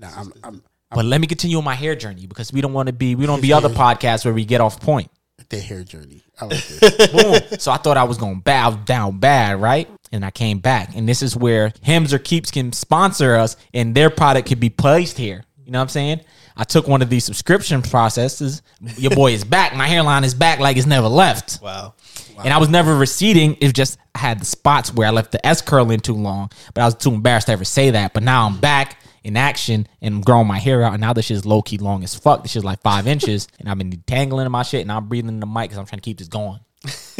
Now 0.00 0.12
I'm, 0.16 0.32
I'm, 0.44 0.62
But 0.92 1.06
let 1.06 1.20
me 1.20 1.26
continue 1.26 1.58
on 1.58 1.64
my 1.64 1.74
hair 1.74 1.96
journey 1.96 2.28
because 2.28 2.52
we 2.52 2.60
don't 2.60 2.72
want 2.72 2.86
to 2.86 2.92
be, 2.92 3.16
we 3.16 3.26
don't 3.26 3.42
be 3.42 3.52
other 3.52 3.68
podcasts 3.68 4.24
where 4.24 4.32
we 4.32 4.44
get 4.44 4.60
off 4.60 4.80
point. 4.80 5.10
The 5.48 5.58
hair 5.58 5.84
journey. 5.84 6.22
I 6.40 6.46
like 6.46 6.64
this. 6.66 7.06
Boom. 7.08 7.58
So 7.58 7.72
I 7.72 7.76
thought 7.76 7.96
I 7.96 8.04
was 8.04 8.18
gonna 8.18 8.36
bow 8.36 8.72
down 8.72 9.18
bad, 9.18 9.60
right? 9.60 9.88
And 10.12 10.24
I 10.24 10.30
came 10.30 10.58
back, 10.58 10.96
and 10.96 11.08
this 11.08 11.22
is 11.22 11.36
where 11.36 11.72
Hims 11.82 12.14
or 12.14 12.18
Keeps 12.18 12.50
can 12.50 12.72
sponsor 12.72 13.36
us, 13.36 13.56
and 13.74 13.94
their 13.94 14.10
product 14.10 14.48
could 14.48 14.60
be 14.60 14.70
placed 14.70 15.18
here. 15.18 15.44
You 15.64 15.72
know 15.72 15.78
what 15.78 15.84
I'm 15.84 15.88
saying? 15.90 16.20
I 16.56 16.64
took 16.64 16.88
one 16.88 17.02
of 17.02 17.10
these 17.10 17.24
subscription 17.24 17.82
processes. 17.82 18.62
Your 18.96 19.12
boy 19.12 19.32
is 19.32 19.44
back. 19.44 19.76
My 19.76 19.86
hairline 19.86 20.24
is 20.24 20.34
back 20.34 20.58
like 20.58 20.76
it's 20.76 20.86
never 20.86 21.06
left. 21.06 21.60
Wow. 21.62 21.94
And 22.42 22.52
I 22.52 22.58
was 22.58 22.68
never 22.68 22.96
receding. 22.96 23.56
It 23.60 23.74
just 23.74 23.98
I 24.14 24.18
had 24.18 24.40
the 24.40 24.44
spots 24.44 24.92
where 24.92 25.06
I 25.06 25.10
left 25.10 25.32
the 25.32 25.44
S 25.46 25.60
curl 25.62 25.90
in 25.90 26.00
too 26.00 26.14
long, 26.14 26.50
but 26.74 26.82
I 26.82 26.84
was 26.84 26.94
too 26.94 27.10
embarrassed 27.12 27.46
to 27.46 27.52
ever 27.52 27.64
say 27.64 27.90
that. 27.90 28.12
But 28.12 28.22
now 28.24 28.46
I'm 28.46 28.58
back 28.58 28.98
in 29.28 29.36
action 29.36 29.86
and 30.00 30.24
growing 30.24 30.48
my 30.48 30.58
hair 30.58 30.82
out. 30.82 30.94
And 30.94 31.00
now 31.00 31.12
this 31.12 31.26
shit's 31.26 31.46
low 31.46 31.62
key 31.62 31.78
long 31.78 32.02
as 32.02 32.14
fuck. 32.14 32.42
This 32.42 32.52
shit's 32.52 32.64
like 32.64 32.80
five 32.82 33.06
inches, 33.14 33.46
and 33.60 33.68
I've 33.68 33.78
been 33.78 33.92
detangling 33.92 34.50
my 34.50 34.62
shit, 34.64 34.82
and 34.82 34.90
I'm 34.90 35.06
breathing 35.06 35.28
in 35.28 35.40
the 35.40 35.46
mic 35.46 35.64
because 35.64 35.78
I'm 35.78 35.86
trying 35.86 36.00
to 36.00 36.04
keep 36.04 36.18
this 36.18 36.28
going. 36.28 36.60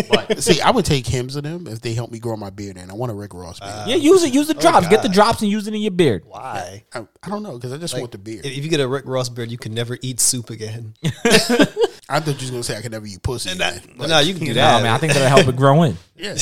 But 0.08 0.42
see, 0.42 0.60
I 0.60 0.70
would 0.70 0.84
take 0.84 1.06
Hims 1.06 1.36
of 1.36 1.42
them 1.42 1.66
if 1.66 1.80
they 1.80 1.94
help 1.94 2.10
me 2.10 2.18
grow 2.18 2.36
my 2.36 2.50
beard. 2.50 2.76
And 2.76 2.90
I 2.90 2.94
want 2.94 3.10
a 3.10 3.14
Rick 3.14 3.34
Ross 3.34 3.60
beard. 3.60 3.88
yeah, 3.88 3.96
use 3.96 4.22
it. 4.22 4.32
Use 4.32 4.48
the 4.48 4.56
oh, 4.56 4.60
drops. 4.60 4.88
Get 4.88 5.02
the 5.02 5.08
drops 5.08 5.42
and 5.42 5.50
use 5.50 5.66
it 5.66 5.74
in 5.74 5.80
your 5.80 5.90
beard. 5.90 6.24
Why? 6.24 6.84
I, 6.94 7.06
I 7.22 7.28
don't 7.28 7.42
know 7.42 7.54
because 7.54 7.72
I 7.72 7.78
just 7.78 7.98
want 7.98 8.12
the 8.12 8.18
beard. 8.18 8.46
If 8.46 8.64
you 8.64 8.70
get 8.70 8.80
a 8.80 8.88
Rick 8.88 9.04
Ross 9.06 9.28
beard, 9.28 9.50
you 9.50 9.58
can 9.58 9.74
never 9.74 9.98
eat 10.02 10.20
soup 10.20 10.50
again. 10.50 10.94
I 12.10 12.20
thought 12.20 12.40
you 12.40 12.40
was 12.40 12.50
gonna 12.50 12.62
say 12.62 12.76
I 12.76 12.80
could 12.80 12.92
never 12.92 13.04
eat 13.04 13.22
pussy. 13.22 13.50
again. 13.50 13.82
But, 13.98 14.08
no, 14.08 14.18
you 14.20 14.32
can 14.32 14.44
do 14.44 14.54
No, 14.54 14.54
that. 14.54 14.82
man, 14.82 14.94
I 14.94 14.98
think 14.98 15.12
that'll 15.12 15.28
help 15.28 15.46
it 15.46 15.56
grow 15.56 15.82
in. 15.82 15.98
yeah, 16.16 16.32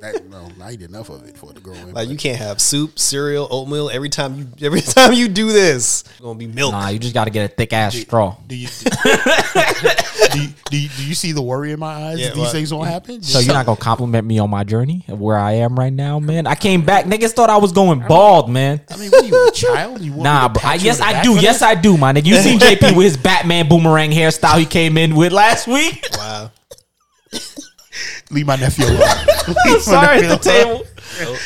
that, 0.00 0.22
no, 0.30 0.48
I 0.64 0.72
eat 0.72 0.80
enough 0.80 1.10
of 1.10 1.28
it 1.28 1.36
for 1.36 1.50
it 1.50 1.56
to 1.56 1.60
grow 1.60 1.74
in. 1.74 1.86
Like 1.86 1.94
but- 1.94 2.08
you 2.08 2.16
can't 2.16 2.38
have 2.38 2.62
soup, 2.62 2.98
cereal, 2.98 3.46
oatmeal 3.50 3.90
every 3.90 4.08
time 4.08 4.36
you 4.36 4.48
every 4.66 4.80
time 4.80 5.12
you 5.12 5.28
do 5.28 5.52
this. 5.52 6.02
It's 6.02 6.20
gonna 6.20 6.38
be 6.38 6.46
milk. 6.46 6.72
Nah, 6.72 6.88
you 6.88 6.98
just 6.98 7.12
got 7.12 7.24
to 7.24 7.30
get 7.30 7.50
a 7.50 7.54
thick 7.54 7.74
ass 7.74 7.94
straw. 7.94 8.36
Do 8.46 8.56
you, 8.56 8.68
do, 8.68 10.40
you, 10.40 10.48
do, 10.70 10.80
you, 10.80 10.88
do 10.88 11.06
you 11.06 11.14
see 11.14 11.32
the 11.32 11.42
worry 11.42 11.72
in 11.72 11.78
my 11.78 11.92
eyes? 11.92 12.20
Yeah, 12.20 12.28
that 12.28 12.34
these 12.34 12.44
what? 12.44 12.51
Things 12.52 12.72
won't 12.72 12.88
happen. 12.88 13.22
So 13.22 13.38
you're 13.40 13.54
not 13.54 13.66
gonna 13.66 13.80
compliment 13.80 14.26
me 14.26 14.38
on 14.38 14.50
my 14.50 14.64
journey 14.64 15.04
of 15.08 15.20
where 15.20 15.38
I 15.38 15.52
am 15.52 15.78
right 15.78 15.92
now, 15.92 16.18
man? 16.18 16.46
I 16.46 16.54
came 16.54 16.84
back. 16.84 17.06
Niggas 17.06 17.32
thought 17.32 17.50
I 17.50 17.56
was 17.56 17.72
going 17.72 18.00
bald, 18.06 18.50
man. 18.50 18.80
I 18.90 18.96
mean, 18.96 19.10
what 19.10 19.24
are 19.24 19.26
you, 19.26 19.48
a 19.48 19.50
child? 19.52 20.00
You 20.00 20.12
want 20.12 20.22
Nah, 20.24 20.48
bro. 20.48 20.60
I, 20.64 20.76
pat 20.76 20.82
yes, 20.82 21.00
I 21.00 21.22
do. 21.22 21.34
Yes. 21.40 21.62
I 21.62 21.74
do, 21.74 21.96
my 21.96 22.12
nigga. 22.12 22.26
You 22.26 22.36
seen 22.36 22.58
JP 22.60 22.96
with 22.96 23.04
his 23.04 23.16
Batman 23.16 23.68
boomerang 23.68 24.10
hairstyle 24.10 24.58
he 24.58 24.66
came 24.66 24.96
in 24.98 25.14
with 25.16 25.32
last 25.32 25.66
week? 25.66 26.04
Wow. 26.16 26.50
Leave 28.30 28.46
my 28.46 28.56
nephew 28.56 28.86
alone. 28.86 28.98
Leave 29.48 29.56
my 29.66 29.78
Sorry 29.78 30.18
at 30.18 30.22
the 30.22 30.28
nephew 30.28 30.50
alone. 30.52 30.64
table. 30.78 30.86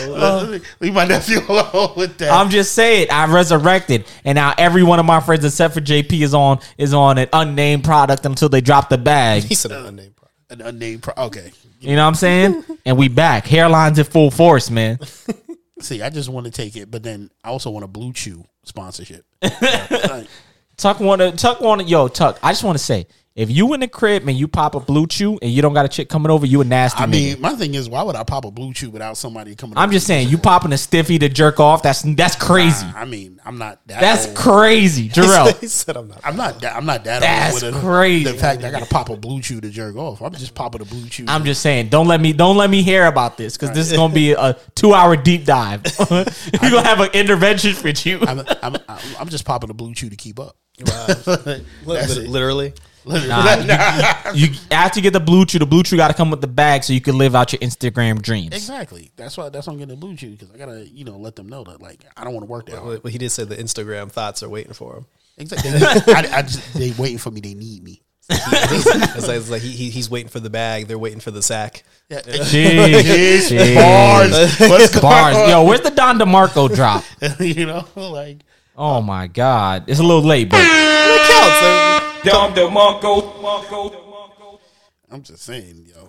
Uh, 0.01 0.59
leave 0.79 0.95
my 0.95 1.05
nephew 1.05 1.41
alone 1.49 1.91
with 1.97 2.17
that. 2.19 2.31
I'm 2.31 2.51
just 2.51 2.73
saying, 2.73 3.09
I 3.11 3.27
resurrected, 3.27 4.05
and 4.25 4.37
now 4.37 4.55
every 4.57 4.85
one 4.85 5.01
of 5.01 5.07
my 5.07 5.19
friends 5.19 5.45
except 5.45 5.75
for 5.75 5.81
JP 5.81 6.21
is 6.23 6.35
on 6.35 6.61
is 6.79 6.95
on 6.95 7.19
an 7.19 7.29
unnamed 7.33 7.83
product 7.83 8.25
until 8.25 8.49
they 8.49 8.61
drop 8.61 8.89
the 8.91 8.97
bag. 8.97 9.43
He 9.43 9.57
said 9.57 9.73
unnamed 9.73 9.97
product. 9.97 10.16
An 10.51 10.61
unnamed. 10.61 11.03
Pro- 11.03 11.25
okay. 11.27 11.53
You 11.81 11.97
know 11.97 12.03
what 12.03 12.09
I'm 12.09 12.15
saying? 12.15 12.65
And 12.85 12.97
we 12.97 13.09
back. 13.09 13.47
Hairlines 13.47 13.99
in 13.99 14.05
full 14.05 14.31
force, 14.31 14.71
man. 14.71 14.99
See, 15.81 16.03
I 16.03 16.09
just 16.09 16.29
want 16.29 16.47
to 16.47 16.53
take 16.53 16.77
it, 16.77 16.91
but 16.91 17.03
then 17.03 17.31
I 17.45 17.49
also 17.49 17.71
want 17.71 17.85
a 17.85 17.89
Blue 17.89 18.13
Chew 18.13 18.45
sponsorship. 18.65 19.25
Like, 19.43 20.29
Tuck 20.77 21.01
want 21.01 21.21
to 21.21 21.33
Tuck 21.33 21.61
want 21.61 21.81
to 21.81 21.87
yo 21.87 22.09
Tuck. 22.09 22.39
I 22.43 22.53
just 22.53 22.63
want 22.65 22.79
to 22.79 22.85
say, 22.85 23.07
if 23.37 23.51
you 23.51 23.75
in 23.75 23.81
the 23.81 23.89
crib 23.89 24.27
and 24.27 24.37
you 24.37 24.49
pop 24.49 24.75
a 24.75 24.81
blue 24.81 25.07
chew 25.07 25.39
and 25.43 25.51
you 25.51 25.61
don't 25.61 25.75
got 25.75 25.85
a 25.85 25.89
chick 25.89 26.09
coming 26.09 26.31
over, 26.31 26.47
you 26.47 26.63
a 26.63 26.65
nasty. 26.65 27.03
I 27.03 27.07
nigga. 27.07 27.11
mean, 27.11 27.41
my 27.43 27.55
thing 27.55 27.75
is, 27.75 27.87
why 27.87 28.03
would 28.03 28.17
I 28.17 28.25
pop 28.25 28.47
a 28.47 28.51
Blue 28.51 28.73
Chew 28.73 28.89
without 28.89 29.19
somebody 29.19 29.55
coming? 29.55 29.77
I'm 29.77 29.91
just 29.91 30.07
saying, 30.07 30.29
you 30.29 30.39
popping 30.39 30.73
a 30.73 30.79
stiffy 30.79 31.19
to 31.19 31.29
jerk 31.29 31.61
off. 31.61 31.83
That's 31.83 32.01
that's 32.03 32.35
crazy. 32.35 32.87
I 32.97 33.05
mean, 33.05 33.39
I'm 33.45 33.59
not 33.59 33.87
that. 33.89 34.01
That's 34.01 34.27
old. 34.27 34.37
crazy, 34.37 35.09
Jarrell. 35.11 35.59
he 35.61 35.67
said 35.67 35.99
I'm 35.99 36.09
not. 36.09 36.21
I'm 36.25 36.37
not. 36.37 36.61
That, 36.63 36.77
I'm 36.77 36.87
not 36.87 37.05
that. 37.05 37.21
That's 37.21 37.63
old 37.63 37.75
with 37.75 37.77
it. 37.77 37.81
crazy. 37.87 38.25
The 38.25 38.39
fact 38.39 38.63
that 38.63 38.75
I 38.75 38.79
got 38.79 38.87
to 38.87 38.93
pop 38.93 39.11
a 39.11 39.17
Blue 39.17 39.43
Chew 39.43 39.61
to 39.61 39.69
jerk 39.69 39.97
off. 39.97 40.23
I'm 40.23 40.33
just 40.33 40.55
popping 40.55 40.81
a 40.81 40.87
Blue 40.87 41.07
Chew. 41.07 41.27
I'm 41.29 41.45
just 41.45 41.61
saying, 41.61 41.89
don't 41.91 42.09
let 42.09 42.23
me 42.23 42.33
don't 42.33 42.57
let 42.57 42.71
me 42.71 42.83
hear 42.83 43.05
about 43.05 43.37
this 43.37 43.59
because 43.59 43.75
this 43.75 43.91
is 43.91 43.97
gonna 43.99 44.15
be 44.15 44.33
a 44.33 44.57
two 44.75 44.95
hour 44.95 45.15
deep 45.15 45.45
dive. 45.45 45.83
You're 46.11 46.25
gonna 46.71 46.83
have 46.85 47.01
an 47.01 47.11
intervention 47.13 47.75
for 47.75 47.89
you. 47.89 48.19
I'm, 48.27 48.41
I'm, 48.63 48.77
I'm, 48.89 49.01
I'm 49.21 49.29
just 49.29 49.45
popping 49.45 49.69
a 49.69 49.75
Blue 49.75 49.93
Chew 49.93 50.09
to 50.09 50.17
keep 50.17 50.41
up. 50.41 50.57
Lit- 50.79 50.87
That's 51.87 52.17
literally. 52.17 52.73
Nah, 53.07 54.33
you, 54.35 54.47
you 54.49 54.55
after 54.71 54.99
you 54.99 55.03
get 55.03 55.13
the 55.13 55.21
blue 55.21 55.47
chew, 55.47 55.59
the 55.59 55.67
blue 55.67 55.83
chew 55.83 55.97
got 55.97 56.09
to 56.09 56.15
come 56.15 56.31
with 56.31 56.41
the 56.41 56.47
bag 56.47 56.83
so 56.85 56.93
you 56.93 57.01
can 57.01 57.17
live 57.17 57.35
out 57.35 57.53
your 57.53 57.61
Instagram 57.61 58.21
dreams. 58.21 58.55
Exactly. 58.55 59.13
That's 59.17 59.37
why. 59.37 59.49
That's 59.49 59.67
why 59.67 59.73
I'm 59.73 59.79
getting 59.79 59.95
the 59.95 60.01
Blue 60.01 60.17
Chew 60.17 60.31
because 60.33 60.51
I 60.51 60.59
gotta, 60.59 60.87
you 60.89 61.05
know, 61.05 61.17
let 61.17 61.37
them 61.37 61.49
know 61.49 61.65
that 61.65 61.81
like 61.81 62.05
I 62.17 62.25
don't 62.25 62.35
want 62.35 62.45
to 62.45 62.51
work 62.51 62.67
that 62.67 62.79
hard. 62.81 63.03
But 63.03 63.13
he 63.13 63.19
did 63.19 63.31
say 63.31 63.45
the 63.45 63.57
Instagram 63.57 64.11
thoughts 64.11 64.43
are 64.43 64.49
waiting 64.49 64.73
for 64.73 64.97
him. 64.97 65.07
Exactly. 65.39 65.71
They, 65.71 66.13
I, 66.15 66.39
I 66.39 66.43
just, 66.43 66.75
they 66.75 66.93
waiting 66.93 67.19
for 67.19 67.31
me. 67.31 67.41
They 67.41 67.55
need 67.55 67.83
me. 67.83 68.03
It's 68.29 69.29
like, 69.29 69.37
it's 69.37 69.51
like 69.51 69.63
he, 69.63 69.71
he, 69.71 69.91
he's 69.91 70.11
waiting 70.11 70.29
for 70.29 70.41
the 70.41 70.51
bag. 70.51 70.89
They're 70.89 70.99
waiting 70.99 71.21
for 71.21 71.31
the 71.31 71.43
sack. 71.43 71.85
Yeah. 72.09 72.21
Jeez, 72.25 73.03
Jeez, 73.03 73.51
jeez. 73.51 73.75
Bars. 73.77 74.59
What's 74.59 74.91
going 74.91 75.03
Bars. 75.03 75.49
Yo, 75.49 75.63
where's 75.65 75.83
the 75.83 75.91
Don 75.91 76.19
DeMarco 76.19 76.75
drop? 76.75 77.05
you 77.41 77.67
know, 77.67 77.87
like 77.95 78.39
Oh 78.77 79.01
my 79.01 79.27
God, 79.27 79.85
it's 79.87 80.01
a 80.01 80.03
little 80.03 80.23
late, 80.23 80.51
but 80.51 80.61
It 80.61 81.31
counts. 81.31 81.96
Dom 82.25 82.53
DeMarco, 82.55 83.33
DeMarco. 83.35 84.59
I'm 85.11 85.23
just 85.23 85.43
saying, 85.43 85.87
yo. 85.87 86.01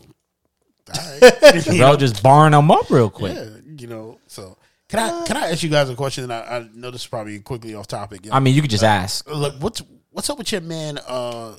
All 0.93 1.19
right. 1.21 1.67
You 1.67 1.79
bro, 1.79 1.97
just 1.97 2.23
barring 2.23 2.51
them 2.51 2.71
up 2.71 2.89
real 2.89 3.09
quick. 3.09 3.35
Yeah, 3.35 3.49
you 3.77 3.87
know. 3.87 4.19
So 4.27 4.57
can 4.89 4.99
I 4.99 5.25
can 5.25 5.37
I 5.37 5.51
ask 5.51 5.63
you 5.63 5.69
guys 5.69 5.89
a 5.89 5.95
question? 5.95 6.23
And 6.23 6.33
I, 6.33 6.39
I 6.39 6.69
know 6.73 6.91
this 6.91 7.01
is 7.01 7.07
probably 7.07 7.39
quickly 7.39 7.75
off 7.75 7.87
topic. 7.87 8.21
I 8.31 8.39
mean, 8.39 8.55
you 8.55 8.61
could 8.61 8.71
just 8.71 8.83
ask. 8.83 9.29
Look, 9.29 9.55
what's 9.59 9.81
what's 10.11 10.29
up 10.29 10.37
with 10.37 10.51
your 10.51 10.61
man, 10.61 10.97
uh, 11.07 11.55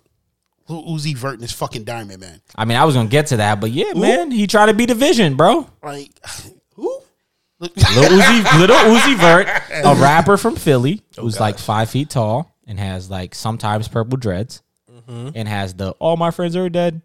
Lil 0.68 0.84
Uzi 0.84 1.14
Vert 1.14 1.34
and 1.34 1.42
his 1.42 1.52
fucking 1.52 1.84
Diamond 1.84 2.20
Man? 2.20 2.40
I 2.56 2.64
mean, 2.64 2.78
I 2.78 2.84
was 2.84 2.94
gonna 2.94 3.08
get 3.08 3.26
to 3.28 3.36
that, 3.38 3.60
but 3.60 3.70
yeah, 3.70 3.92
man, 3.92 4.30
he 4.30 4.46
tried 4.46 4.66
to 4.66 4.74
be 4.74 4.86
division, 4.86 5.36
bro. 5.36 5.68
Like, 5.82 6.10
who? 6.74 7.00
Look, 7.60 7.76
Little 7.76 8.18
Uzi, 8.18 8.58
little 8.60 8.76
Uzi 8.76 9.16
Vert, 9.18 9.46
a 9.84 9.94
rapper 10.00 10.36
from 10.36 10.56
Philly, 10.56 11.02
who's 11.18 11.38
like 11.38 11.58
five 11.58 11.90
feet 11.90 12.08
tall 12.08 12.54
and 12.68 12.78
has 12.78 13.10
like 13.10 13.34
sometimes 13.34 13.88
purple 13.88 14.16
dreads, 14.18 14.62
and 15.08 15.48
has 15.48 15.74
the 15.74 15.92
"All 15.92 16.16
My 16.16 16.30
Friends 16.30 16.54
Are 16.54 16.68
Dead" 16.68 17.02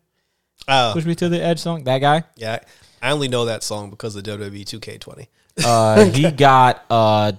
Oh, 0.68 0.92
"Push 0.94 1.06
Me 1.06 1.16
to 1.16 1.30
the 1.30 1.42
Edge" 1.42 1.60
song. 1.60 1.86
That 1.86 2.00
guy, 2.00 2.24
yeah. 2.36 2.60
I 3.02 3.12
only 3.12 3.28
know 3.28 3.46
that 3.46 3.64
song 3.64 3.90
because 3.90 4.16
of 4.16 4.24
WWE 4.24 4.64
2K20. 4.64 5.28
uh, 5.66 6.06
he 6.12 6.32
got 6.32 6.86
a 6.90 7.36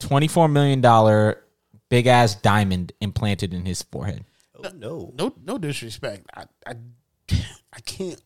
twenty-four 0.00 0.48
million 0.48 0.80
dollar 0.80 1.42
big 1.88 2.06
ass 2.06 2.34
diamond 2.36 2.92
implanted 3.00 3.52
in 3.54 3.64
his 3.64 3.82
forehead. 3.82 4.24
Oh, 4.56 4.68
no. 4.76 5.12
no, 5.16 5.34
no 5.44 5.58
disrespect. 5.58 6.26
I, 6.34 6.44
I, 6.66 6.74
I 7.72 7.80
can't, 7.84 8.20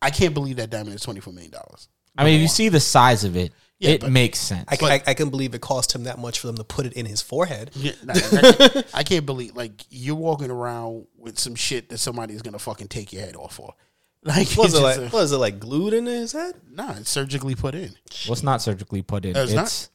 I 0.00 0.10
can't 0.10 0.32
believe 0.34 0.56
that 0.56 0.70
diamond 0.70 0.94
is 0.94 1.02
twenty 1.02 1.20
four 1.20 1.32
million 1.32 1.52
dollars. 1.52 1.88
I 2.16 2.24
mean, 2.24 2.36
if 2.36 2.42
you 2.42 2.48
see 2.48 2.68
the 2.68 2.80
size 2.80 3.24
of 3.24 3.36
it, 3.36 3.52
Yeah, 3.84 3.90
it 3.94 4.10
makes 4.10 4.38
sense. 4.38 4.64
I, 4.68 4.76
I, 4.94 5.02
I 5.08 5.14
can 5.14 5.30
believe 5.30 5.54
it 5.54 5.60
cost 5.60 5.94
him 5.94 6.04
that 6.04 6.18
much 6.18 6.38
for 6.40 6.46
them 6.48 6.56
to 6.56 6.64
put 6.64 6.86
it 6.86 6.92
in 6.94 7.06
his 7.06 7.22
forehead. 7.22 7.70
Yeah, 7.74 7.92
nah, 8.04 8.14
I, 8.14 8.20
can't, 8.52 8.86
I 8.94 9.02
can't 9.02 9.26
believe 9.26 9.54
like 9.56 9.84
you're 9.90 10.14
walking 10.16 10.50
around 10.50 11.06
with 11.16 11.38
some 11.38 11.54
shit 11.54 11.88
that 11.90 11.98
somebody's 11.98 12.42
gonna 12.42 12.58
fucking 12.58 12.88
take 12.88 13.12
your 13.12 13.22
head 13.22 13.36
off 13.36 13.54
for. 13.54 13.74
Like, 14.26 14.48
What 14.52 14.68
it's 14.68 14.74
it 14.74 14.80
like? 14.80 14.96
a- 14.96 15.08
What 15.08 15.22
is 15.24 15.32
it 15.32 15.36
like 15.36 15.60
glued 15.60 15.92
into 15.92 16.10
his 16.10 16.32
head? 16.32 16.54
nah, 16.70 16.94
it's 16.96 17.10
surgically 17.10 17.54
put 17.54 17.74
in. 17.74 17.90
Well, 18.26 18.32
it's 18.32 18.42
not 18.42 18.62
surgically 18.62 19.02
put 19.02 19.26
in. 19.26 19.36
It's 19.36 19.52
It's, 19.52 19.54
not? 19.54 19.88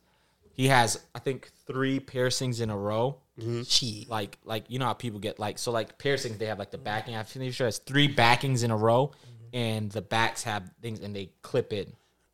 he 0.53 0.67
has, 0.67 0.99
I 1.15 1.19
think, 1.19 1.49
three 1.65 1.99
piercings 1.99 2.61
in 2.61 2.69
a 2.69 2.77
row. 2.77 3.17
Mm-hmm. 3.39 3.61
Gee. 3.63 4.05
Like, 4.07 4.37
like 4.43 4.65
you 4.67 4.77
know 4.77 4.85
how 4.85 4.93
people 4.93 5.19
get 5.19 5.39
like 5.39 5.57
so 5.57 5.71
like 5.71 5.97
piercings. 5.97 6.37
They 6.37 6.45
have 6.45 6.59
like 6.59 6.69
the 6.69 6.77
backing. 6.77 7.15
I'm 7.15 7.25
pretty 7.25 7.49
sure 7.49 7.67
it's 7.67 7.79
three 7.79 8.07
backings 8.07 8.61
in 8.61 8.69
a 8.69 8.77
row, 8.77 9.07
mm-hmm. 9.07 9.55
and 9.55 9.91
the 9.91 10.01
backs 10.03 10.43
have 10.43 10.69
things, 10.79 10.99
and 10.99 11.15
they 11.15 11.31
clip 11.41 11.73
in. 11.73 11.93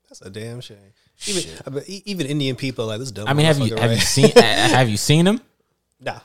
That's 0.09 0.21
a 0.21 0.29
damn 0.29 0.59
shame. 0.59 0.77
Even, 1.27 1.43
I 1.65 1.69
mean, 1.69 1.83
e- 1.87 2.03
even 2.05 2.27
Indian 2.27 2.55
people 2.55 2.85
are 2.85 2.87
like 2.89 2.99
this 2.99 3.11
dumb. 3.11 3.27
I 3.27 3.33
mean, 3.33 3.45
have 3.45 3.57
you 3.57 3.65
motherfucker, 3.75 3.79
have 3.79 3.91
you 3.91 3.97
seen 3.97 4.31
uh, 4.35 4.41
have 4.41 4.89
you 4.89 4.97
seen 4.97 5.25
him? 5.25 5.41
Nah. 5.99 6.19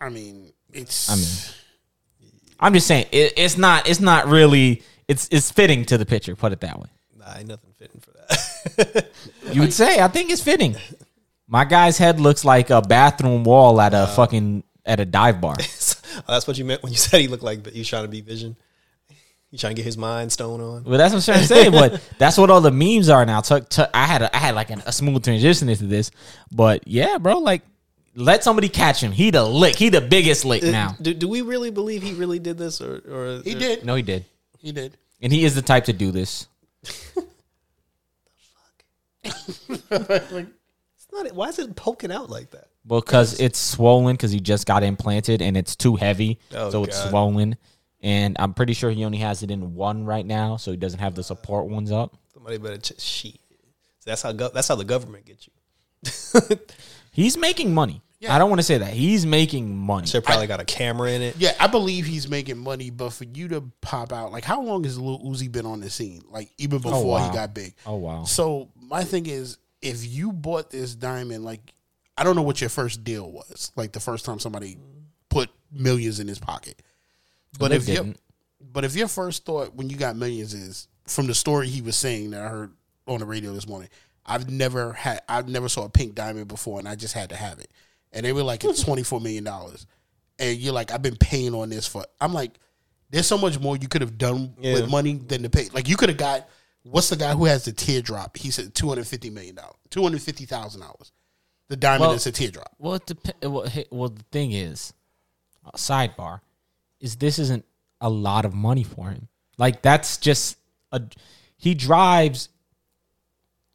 I 0.00 0.08
mean, 0.08 0.52
it's. 0.72 1.10
I 1.10 1.16
mean, 1.16 2.30
I'm 2.58 2.74
just 2.74 2.86
saying 2.86 3.06
it, 3.10 3.34
it's 3.36 3.56
not 3.56 3.88
it's 3.88 4.00
not 4.00 4.28
really 4.28 4.82
it's 5.08 5.28
it's 5.30 5.50
fitting 5.50 5.84
to 5.86 5.98
the 5.98 6.06
picture. 6.06 6.36
Put 6.36 6.52
it 6.52 6.60
that 6.60 6.78
way. 6.78 6.88
Nah, 7.18 7.36
ain't 7.36 7.48
nothing 7.48 7.72
fitting 7.78 8.00
for 8.00 8.12
that. 8.12 9.10
You 9.52 9.62
would 9.62 9.72
say 9.72 10.00
I 10.00 10.06
think 10.06 10.30
it's 10.30 10.42
fitting. 10.42 10.76
My 11.48 11.64
guy's 11.64 11.98
head 11.98 12.20
looks 12.20 12.44
like 12.44 12.70
a 12.70 12.80
bathroom 12.80 13.42
wall 13.42 13.80
at 13.80 13.92
a 13.94 14.06
fucking 14.06 14.62
at 14.86 15.00
a 15.00 15.04
dive 15.04 15.40
bar. 15.40 15.56
oh, 15.58 16.22
that's 16.28 16.46
what 16.46 16.56
you 16.56 16.64
meant 16.64 16.82
when 16.82 16.92
you 16.92 16.98
said 16.98 17.20
he 17.20 17.26
looked 17.26 17.42
like 17.42 17.74
you 17.74 17.84
trying 17.84 18.04
to 18.04 18.08
be 18.08 18.20
Vision. 18.20 18.56
You 19.50 19.58
trying 19.58 19.74
to 19.74 19.76
get 19.76 19.84
his 19.84 19.98
mind 19.98 20.30
stone 20.30 20.60
on? 20.60 20.84
Well, 20.84 20.96
that's 20.96 21.12
what 21.12 21.28
I'm 21.28 21.34
trying 21.34 21.46
to 21.46 21.54
say. 21.54 21.70
But 21.70 22.00
that's 22.18 22.38
what 22.38 22.50
all 22.50 22.60
the 22.60 22.70
memes 22.70 23.08
are 23.08 23.26
now. 23.26 23.40
Tuck, 23.40 23.68
tuck, 23.68 23.90
I 23.92 24.06
had 24.06 24.22
a, 24.22 24.34
I 24.34 24.38
had 24.38 24.54
like 24.54 24.70
an, 24.70 24.80
a 24.86 24.92
smooth 24.92 25.24
transition 25.24 25.68
into 25.68 25.86
this, 25.86 26.12
but 26.52 26.86
yeah, 26.86 27.18
bro, 27.18 27.38
like 27.38 27.62
let 28.14 28.44
somebody 28.44 28.68
catch 28.68 29.02
him. 29.02 29.10
He 29.10 29.30
the 29.30 29.44
lick. 29.44 29.74
He 29.76 29.88
the 29.88 30.00
biggest 30.00 30.44
lick 30.44 30.62
uh, 30.62 30.70
now. 30.70 30.96
Do, 31.02 31.12
do 31.14 31.26
we 31.28 31.42
really 31.42 31.70
believe 31.70 32.02
he 32.02 32.12
really 32.14 32.38
did 32.38 32.58
this, 32.58 32.80
or 32.80 32.98
or 33.08 33.42
he 33.42 33.54
did. 33.54 33.84
No, 33.84 33.96
he 33.96 34.02
did, 34.02 34.24
He 34.58 34.70
did. 34.70 34.96
and 35.20 35.32
he 35.32 35.44
is 35.44 35.56
the 35.56 35.62
type 35.62 35.86
to 35.86 35.92
do 35.92 36.10
this. 36.12 36.46
It's 39.92 41.08
not. 41.12 41.32
Why 41.34 41.48
is 41.48 41.58
it 41.58 41.74
poking 41.76 42.12
out 42.12 42.30
like 42.30 42.50
that? 42.52 42.66
because 42.86 43.38
it's 43.38 43.58
swollen 43.58 44.14
because 44.16 44.32
he 44.32 44.40
just 44.40 44.66
got 44.66 44.82
implanted 44.82 45.42
and 45.42 45.54
it's 45.56 45.76
too 45.76 45.96
heavy, 45.96 46.38
Oh, 46.54 46.70
so 46.70 46.84
it's 46.84 46.96
swollen. 47.08 47.56
And 48.02 48.36
I'm 48.38 48.54
pretty 48.54 48.72
sure 48.72 48.90
he 48.90 49.04
only 49.04 49.18
has 49.18 49.42
it 49.42 49.50
in 49.50 49.74
one 49.74 50.04
right 50.04 50.24
now, 50.24 50.56
so 50.56 50.70
he 50.70 50.76
doesn't 50.76 51.00
have 51.00 51.14
the 51.14 51.22
support 51.22 51.66
ones 51.66 51.92
up. 51.92 52.16
Somebody 52.32 52.58
better 52.58 52.78
ch- 52.78 53.00
shit. 53.00 53.38
That's 54.06 54.22
how 54.22 54.32
go- 54.32 54.50
that's 54.52 54.68
how 54.68 54.76
the 54.76 54.84
government 54.84 55.26
gets 55.26 55.46
you. 55.46 56.56
He's 57.12 57.36
making 57.36 57.74
money. 57.74 58.02
I 58.28 58.38
don't 58.38 58.50
want 58.50 58.58
to 58.58 58.64
say 58.64 58.76
that 58.78 58.92
he's 58.92 59.24
making 59.24 59.74
money. 59.74 60.06
Should 60.06 60.24
probably 60.24 60.46
got 60.46 60.60
a 60.60 60.64
camera 60.64 61.10
in 61.10 61.22
it. 61.22 61.36
Yeah, 61.38 61.54
I 61.58 61.68
believe 61.68 62.04
he's 62.04 62.28
making 62.28 62.58
money, 62.58 62.90
but 62.90 63.10
for 63.10 63.24
you 63.24 63.48
to 63.48 63.62
pop 63.80 64.12
out, 64.12 64.30
like, 64.30 64.44
how 64.44 64.60
long 64.60 64.84
has 64.84 64.98
Lil 64.98 65.20
Uzi 65.20 65.50
been 65.50 65.64
on 65.64 65.80
the 65.80 65.88
scene? 65.88 66.22
Like, 66.28 66.50
even 66.58 66.80
oh, 66.80 66.82
before 66.82 67.18
wow. 67.18 67.28
he 67.30 67.34
got 67.34 67.54
big. 67.54 67.74
Oh 67.86 67.96
wow. 67.96 68.24
So 68.24 68.68
my 68.76 69.04
thing 69.04 69.26
is, 69.26 69.56
if 69.80 70.06
you 70.06 70.32
bought 70.32 70.70
this 70.70 70.94
diamond, 70.94 71.44
like, 71.44 71.72
I 72.18 72.24
don't 72.24 72.36
know 72.36 72.42
what 72.42 72.60
your 72.60 72.68
first 72.68 73.04
deal 73.04 73.30
was, 73.30 73.72
like 73.74 73.92
the 73.92 74.00
first 74.00 74.26
time 74.26 74.38
somebody 74.38 74.76
put 75.30 75.48
millions 75.72 76.20
in 76.20 76.28
his 76.28 76.38
pocket. 76.38 76.82
But 77.58 77.72
if 77.72 77.88
you, 77.88 78.14
but 78.60 78.84
if 78.84 78.94
your 78.94 79.08
first 79.08 79.44
thought 79.44 79.74
when 79.74 79.90
you 79.90 79.96
got 79.96 80.16
millions 80.16 80.54
is 80.54 80.88
from 81.06 81.26
the 81.26 81.34
story 81.34 81.68
he 81.68 81.82
was 81.82 81.96
saying 81.96 82.30
that 82.30 82.42
I 82.44 82.48
heard 82.48 82.72
on 83.06 83.20
the 83.20 83.26
radio 83.26 83.52
this 83.52 83.66
morning, 83.68 83.88
I've 84.24 84.48
never 84.48 84.92
had, 84.92 85.20
I've 85.28 85.48
never 85.48 85.68
saw 85.68 85.84
a 85.84 85.88
pink 85.90 86.14
diamond 86.14 86.48
before, 86.48 86.78
and 86.78 86.88
I 86.88 86.94
just 86.94 87.14
had 87.14 87.30
to 87.30 87.36
have 87.36 87.58
it, 87.58 87.70
and 88.12 88.24
they 88.24 88.32
were 88.32 88.42
like 88.44 88.62
it's 88.64 88.82
twenty 88.84 89.02
four 89.02 89.20
million 89.20 89.44
dollars, 89.44 89.86
and 90.38 90.56
you're 90.58 90.72
like 90.74 90.92
I've 90.92 91.02
been 91.02 91.16
paying 91.16 91.54
on 91.54 91.70
this 91.70 91.86
for, 91.86 92.04
I'm 92.20 92.32
like, 92.32 92.52
there's 93.10 93.26
so 93.26 93.36
much 93.38 93.58
more 93.58 93.76
you 93.76 93.88
could 93.88 94.02
have 94.02 94.16
done 94.18 94.54
Yeah. 94.60 94.74
with 94.74 94.90
money 94.90 95.14
than 95.14 95.42
to 95.42 95.50
pay. 95.50 95.68
Like 95.72 95.88
you 95.88 95.96
could 95.96 96.10
have 96.10 96.18
got, 96.18 96.48
what's 96.84 97.08
the 97.08 97.16
guy 97.16 97.32
who 97.34 97.46
has 97.46 97.64
the 97.64 97.72
teardrop? 97.72 98.36
He 98.36 98.50
said 98.52 98.72
two 98.74 98.88
hundred 98.88 99.08
fifty 99.08 99.30
million 99.30 99.56
dollars, 99.56 99.74
two 99.90 100.02
hundred 100.02 100.22
fifty 100.22 100.44
thousand 100.46 100.82
dollars. 100.82 101.10
The 101.68 101.76
diamond 101.76 102.02
Well- 102.02 102.12
is 102.12 102.26
a 102.26 102.32
teardrop. 102.32 102.70
Well, 102.78 102.94
it 102.94 103.06
dep- 103.06 103.44
well, 103.44 103.66
hey, 103.66 103.86
well, 103.90 104.10
the 104.10 104.24
thing 104.30 104.52
is, 104.52 104.92
uh, 105.64 105.70
sidebar, 105.76 106.40
is 107.00 107.16
this 107.16 107.38
isn't 107.38 107.64
a 108.00 108.08
lot 108.10 108.44
of 108.44 108.54
money 108.54 108.84
for 108.84 109.08
him. 109.10 109.28
Like 109.58 109.82
that's 109.82 110.16
just 110.18 110.56
a 110.92 111.02
he 111.56 111.74
drives 111.74 112.48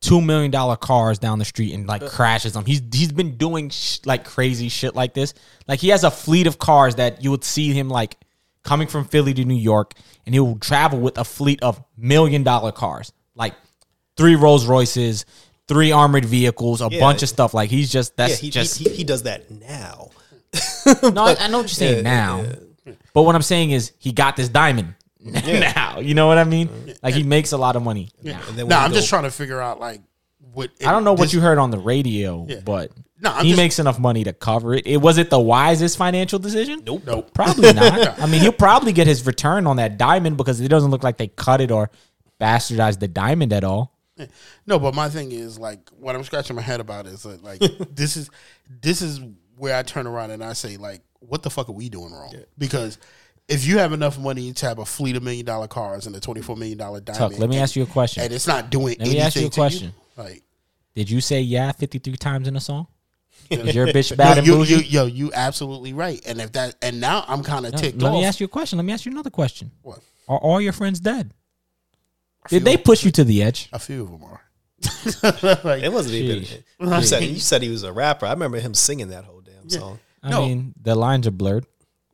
two 0.02 0.22
million 0.22 0.52
dollar 0.52 0.76
cars 0.76 1.18
down 1.20 1.40
the 1.40 1.46
street 1.46 1.74
and 1.74 1.88
like 1.88 2.06
crashes 2.08 2.54
them. 2.54 2.66
He's 2.66 2.82
he's 2.94 3.12
been 3.12 3.38
doing 3.38 3.70
sh- 3.70 4.00
like 4.06 4.26
crazy 4.26 4.70
shit 4.70 4.96
like 4.96 5.14
this. 5.14 5.34
Like 5.68 5.80
he 5.80 5.90
has 5.90 6.04
a 6.04 6.12
fleet 6.12 6.48
of 6.48 6.60
cars 6.60 6.96
that 6.96 7.24
you 7.24 7.32
would 7.32 7.44
see 7.44 7.72
him 7.74 7.90
like 7.90 8.18
coming 8.64 8.88
from 8.88 9.06
Philly 9.06 9.34
to 9.36 9.46
New 9.46 9.54
York, 9.56 9.94
and 10.26 10.34
he 10.34 10.40
will 10.40 10.58
travel 10.58 11.00
with 11.00 11.18
a 11.18 11.24
fleet 11.24 11.62
of 11.64 11.84
million 11.98 12.44
dollar 12.44 12.72
cars, 12.72 13.12
like 13.36 13.54
three 14.18 14.36
Rolls 14.36 14.66
Royces. 14.66 15.26
Three 15.68 15.92
armored 15.92 16.26
vehicles, 16.26 16.80
a 16.80 16.90
Yeah. 16.92 17.00
bunch 17.00 17.24
of 17.24 17.30
stuff. 17.30 17.56
Like 17.56 17.72
he's 17.72 17.92
just 17.92 18.16
that's 18.18 18.34
yeah, 18.34 18.38
he, 18.38 18.50
just 18.52 18.78
he, 18.78 18.88
he, 18.88 18.96
he 18.98 19.04
does 19.04 19.24
that 19.24 19.50
now. 19.50 20.12
no, 21.02 21.24
I, 21.26 21.36
I 21.40 21.48
know 21.48 21.58
what 21.58 21.64
you're 21.64 21.68
saying 21.70 22.04
now, 22.04 22.46
but 23.16 23.24
what 23.24 23.34
I'm 23.34 23.42
saying 23.42 23.72
is 23.72 23.94
he 23.98 24.12
got 24.12 24.36
this 24.36 24.48
diamond 24.50 24.94
now. 25.20 26.00
You 26.00 26.14
know 26.14 26.28
what 26.28 26.38
I 26.38 26.44
mean? 26.44 26.70
Like 27.02 27.16
he 27.16 27.24
makes 27.24 27.52
a 27.52 27.58
lot 27.58 27.76
of 27.76 27.82
money. 27.82 28.10
now. 28.22 28.40
No, 28.56 28.66
when 28.68 28.74
I'm 28.78 28.92
you 28.92 28.98
just 28.98 29.10
trying 29.10 29.24
to 29.24 29.32
figure 29.32 29.60
out 29.60 29.80
like 29.80 30.02
what. 30.54 30.70
I 30.86 30.92
don't 30.92 31.04
know 31.04 31.14
what 31.14 31.22
this- 31.24 31.34
you 31.34 31.42
heard 31.42 31.58
on 31.58 31.72
the 31.72 31.80
radio, 31.80 32.46
Yeah. 32.48 32.60
but 32.64 32.92
No, 33.20 33.32
I'm 33.32 33.44
he 33.44 33.52
just- 33.52 33.58
makes 33.58 33.80
enough 33.80 33.98
money 33.98 34.24
to 34.26 34.34
cover 34.34 34.76
it. 34.76 34.86
It 34.86 34.98
was 34.98 35.18
it 35.18 35.32
the 35.32 35.40
wisest 35.40 35.98
financial 35.98 36.38
decision? 36.38 36.84
Nope. 36.86 37.02
Nope. 37.08 37.34
Probably 37.34 37.74
not. 37.74 38.20
I 38.22 38.28
mean, 38.28 38.42
he'll 38.42 38.52
probably 38.52 38.94
get 38.94 39.08
his 39.08 39.26
return 39.26 39.66
on 39.66 39.78
that 39.78 39.98
diamond 39.98 40.38
because 40.38 40.62
it 40.62 40.68
doesn't 40.68 40.92
look 40.92 41.02
like 41.04 41.18
they 41.18 41.28
cut 41.30 41.60
it 41.62 41.72
or 41.72 41.90
bastardized 42.40 43.00
the 43.00 43.08
diamond 43.08 43.52
at 43.54 43.64
all. 43.64 43.94
No, 44.66 44.80
but 44.80 44.94
my 44.96 45.10
thing 45.10 45.32
is 45.32 45.58
like 45.60 45.90
what 46.00 46.16
I'm 46.16 46.24
scratching 46.24 46.56
my 46.56 46.62
head 46.62 46.80
about 46.80 47.06
is 47.08 47.24
that 47.24 47.44
like 47.44 47.60
this 47.96 48.16
is 48.16 48.30
this 48.82 49.02
is 49.02 49.20
where 49.58 49.76
I 49.76 49.84
turn 49.84 50.06
around 50.08 50.32
and 50.32 50.44
I 50.44 50.54
say 50.54 50.78
like, 50.78 51.02
what 51.20 51.44
the 51.44 51.50
fuck 51.50 51.70
are 51.70 51.74
we 51.74 51.90
doing 51.90 52.12
wrong? 52.12 52.34
Because 52.58 52.98
if 53.48 53.66
you 53.66 53.78
have 53.80 53.94
enough 53.94 54.18
money 54.20 54.52
to 54.54 54.66
have 54.68 54.80
a 54.80 54.86
fleet 54.86 55.16
of 55.16 55.24
million 55.24 55.46
dollar 55.46 55.68
cars 55.68 56.08
and 56.08 56.16
a 56.16 56.20
twenty 56.20 56.42
four 56.42 56.56
million 56.56 56.78
dollar 56.78 57.00
diamond, 57.00 57.32
Tuck, 57.34 57.40
let 57.40 57.50
me 57.50 57.56
and- 57.58 57.64
ask 57.64 57.76
you 57.76 57.84
a 57.84 57.88
question. 57.88 58.24
and 58.24 58.34
it's 58.34 58.48
not 58.48 58.70
doing 58.70 58.96
Let 59.00 59.08
me 59.10 59.20
ask 59.20 59.36
you 59.36 59.48
a 59.48 59.50
to 59.50 59.56
question. 59.56 59.94
like 60.18 60.44
Did 60.96 61.10
you 61.10 61.22
say 61.22 61.42
yeah 61.42 61.72
53 61.72 62.16
times 62.18 62.48
in 62.48 62.56
a 62.56 62.60
song? 62.60 62.88
Is 63.50 63.76
your 63.76 63.88
bitch 63.88 64.16
bad 64.18 64.38
yo, 64.38 64.40
and 64.40 64.48
you, 64.48 64.54
bougie? 64.56 64.74
you, 64.76 64.80
yo, 65.02 65.06
you 65.06 65.32
absolutely 65.34 65.94
right. 65.94 66.20
And 66.26 66.40
if 66.42 66.54
that 66.54 66.76
and 66.82 67.00
now 67.02 67.24
I'm 67.28 67.44
kind 67.44 67.66
of 67.66 67.74
No, 67.74 67.78
ticked 67.78 68.02
let 68.02 68.10
off. 68.10 68.16
me 68.16 68.26
ask 68.26 68.40
you 68.40 68.46
a 68.46 68.50
question. 68.50 68.78
Let 68.78 68.86
me 68.86 68.94
ask 68.94 69.06
you 69.06 69.12
another 69.12 69.30
question. 69.30 69.72
What? 69.84 70.00
Are 70.28 70.38
all 70.40 70.60
your 70.62 70.74
friends 70.74 71.00
dead? 71.00 71.32
Did 72.50 72.64
they 72.64 72.78
push 72.78 73.04
you 73.04 73.12
to 73.12 73.24
the 73.24 73.44
edge? 73.44 73.70
A 73.74 73.80
few 73.80 74.04
of 74.04 74.12
them 74.12 74.24
are. 74.24 74.42
It 75.84 75.92
wasn't 75.92 76.16
even. 76.16 76.46
You 76.80 77.02
said, 77.04 77.24
you 77.24 77.40
said 77.40 77.62
he 77.62 77.70
was 77.70 77.84
a 77.84 77.92
rapper. 77.92 78.26
I 78.26 78.32
remember 78.32 78.60
him 78.60 78.74
singing 78.74 79.10
that 79.10 79.24
whole 79.26 79.42
damn 79.42 79.70
song. 79.70 80.00
I 80.26 80.32
No. 80.32 80.42
mean, 80.48 80.74
the 80.82 80.96
lines 80.96 81.28
are 81.28 81.32
blurred 81.32 81.66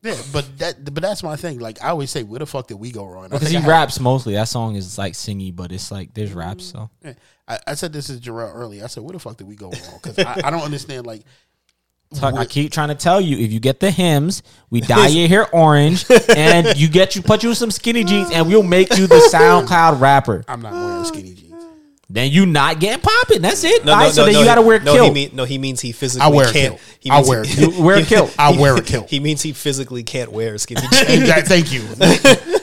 Yeah, 0.03 0.17
but 0.33 0.57
that 0.59 0.83
but 0.93 1.01
that's 1.01 1.23
my 1.23 1.35
thing. 1.35 1.59
Like 1.59 1.81
I 1.83 1.89
always 1.89 2.11
say, 2.11 2.23
where 2.23 2.39
the 2.39 2.45
fuck 2.45 2.67
did 2.67 2.79
we 2.79 2.91
go 2.91 3.05
wrong? 3.05 3.29
Because 3.29 3.49
he 3.49 3.57
raps 3.59 3.99
mostly. 3.99 4.33
That 4.33 4.47
song 4.47 4.75
is 4.75 4.97
like 4.97 5.13
singy, 5.13 5.55
but 5.55 5.71
it's 5.71 5.91
like 5.91 6.13
there's 6.13 6.33
raps. 6.33 6.65
So 6.65 6.89
Yeah. 7.03 7.13
I, 7.47 7.59
I 7.67 7.73
said 7.75 7.93
this 7.93 8.09
is 8.09 8.19
Jarrell 8.19 8.53
early. 8.55 8.81
I 8.83 8.87
said, 8.87 9.03
where 9.03 9.13
the 9.13 9.19
fuck 9.19 9.37
did 9.37 9.47
we 9.47 9.55
go 9.55 9.69
wrong? 9.71 9.99
Because 10.01 10.17
I, 10.19 10.41
I 10.45 10.49
don't 10.51 10.61
understand. 10.63 11.05
Like, 11.05 11.23
Tuck, 12.15 12.33
I 12.35 12.45
keep 12.45 12.71
trying 12.73 12.89
to 12.89 12.95
tell 12.95 13.21
you, 13.21 13.37
if 13.37 13.51
you 13.53 13.59
get 13.61 13.79
the 13.79 13.89
Hims, 13.91 14.43
we 14.69 14.81
dye 14.93 15.07
your 15.07 15.27
hair 15.29 15.47
orange, 15.55 16.05
and 16.35 16.75
you 16.77 16.87
get 16.89 17.15
you 17.15 17.21
put 17.21 17.41
you 17.43 17.53
some 17.53 17.71
skinny 17.71 18.03
jeans, 18.03 18.31
and 18.31 18.47
we'll 18.47 18.63
make 18.63 18.97
you 18.97 19.07
the 19.07 19.15
SoundCloud 19.33 19.99
rapper. 20.01 20.43
I'm 20.47 20.61
not 20.61 20.73
wearing 20.73 21.05
skinny 21.05 21.33
jeans. 21.33 21.50
Then 22.13 22.29
you 22.31 22.45
not 22.45 22.79
getting 22.79 23.01
popping. 23.01 23.41
That's 23.41 23.63
it. 23.63 23.85
No, 23.85 23.93
All 23.93 23.99
no, 23.99 24.03
right, 24.05 24.13
so 24.13 24.21
no, 24.21 24.25
then 24.25 24.33
no, 24.33 24.39
you 24.41 24.45
got 24.45 24.55
to 24.55 24.61
wear 24.61 24.79
no, 24.81 24.93
kilt. 24.93 25.07
He 25.07 25.13
mean, 25.13 25.29
no, 25.35 25.43
he 25.45 25.57
means 25.57 25.79
he 25.79 25.91
physically 25.93 26.25
I 26.25 26.29
wear 26.29 26.49
a 26.49 26.51
can't. 26.51 26.73
kilt. 26.77 26.97
He 26.99 27.09
I 27.09 27.21
wear 27.21 27.41
a 27.41 27.47
he- 27.47 27.55
kilt. 27.55 27.75
You 27.75 27.83
wear 27.83 27.97
a 27.97 28.03
kilt. 28.03 28.35
I 28.37 28.51
wear 28.59 28.75
a 28.77 28.81
kilt. 28.81 29.09
He 29.09 29.19
means 29.21 29.41
he 29.41 29.53
physically 29.53 30.03
can't 30.03 30.31
wear 30.31 30.55
a 30.55 30.59
skinny 30.59 30.81
jeans. 30.91 31.29
And 31.29 31.47
thank 31.47 31.71
you. 31.71 31.83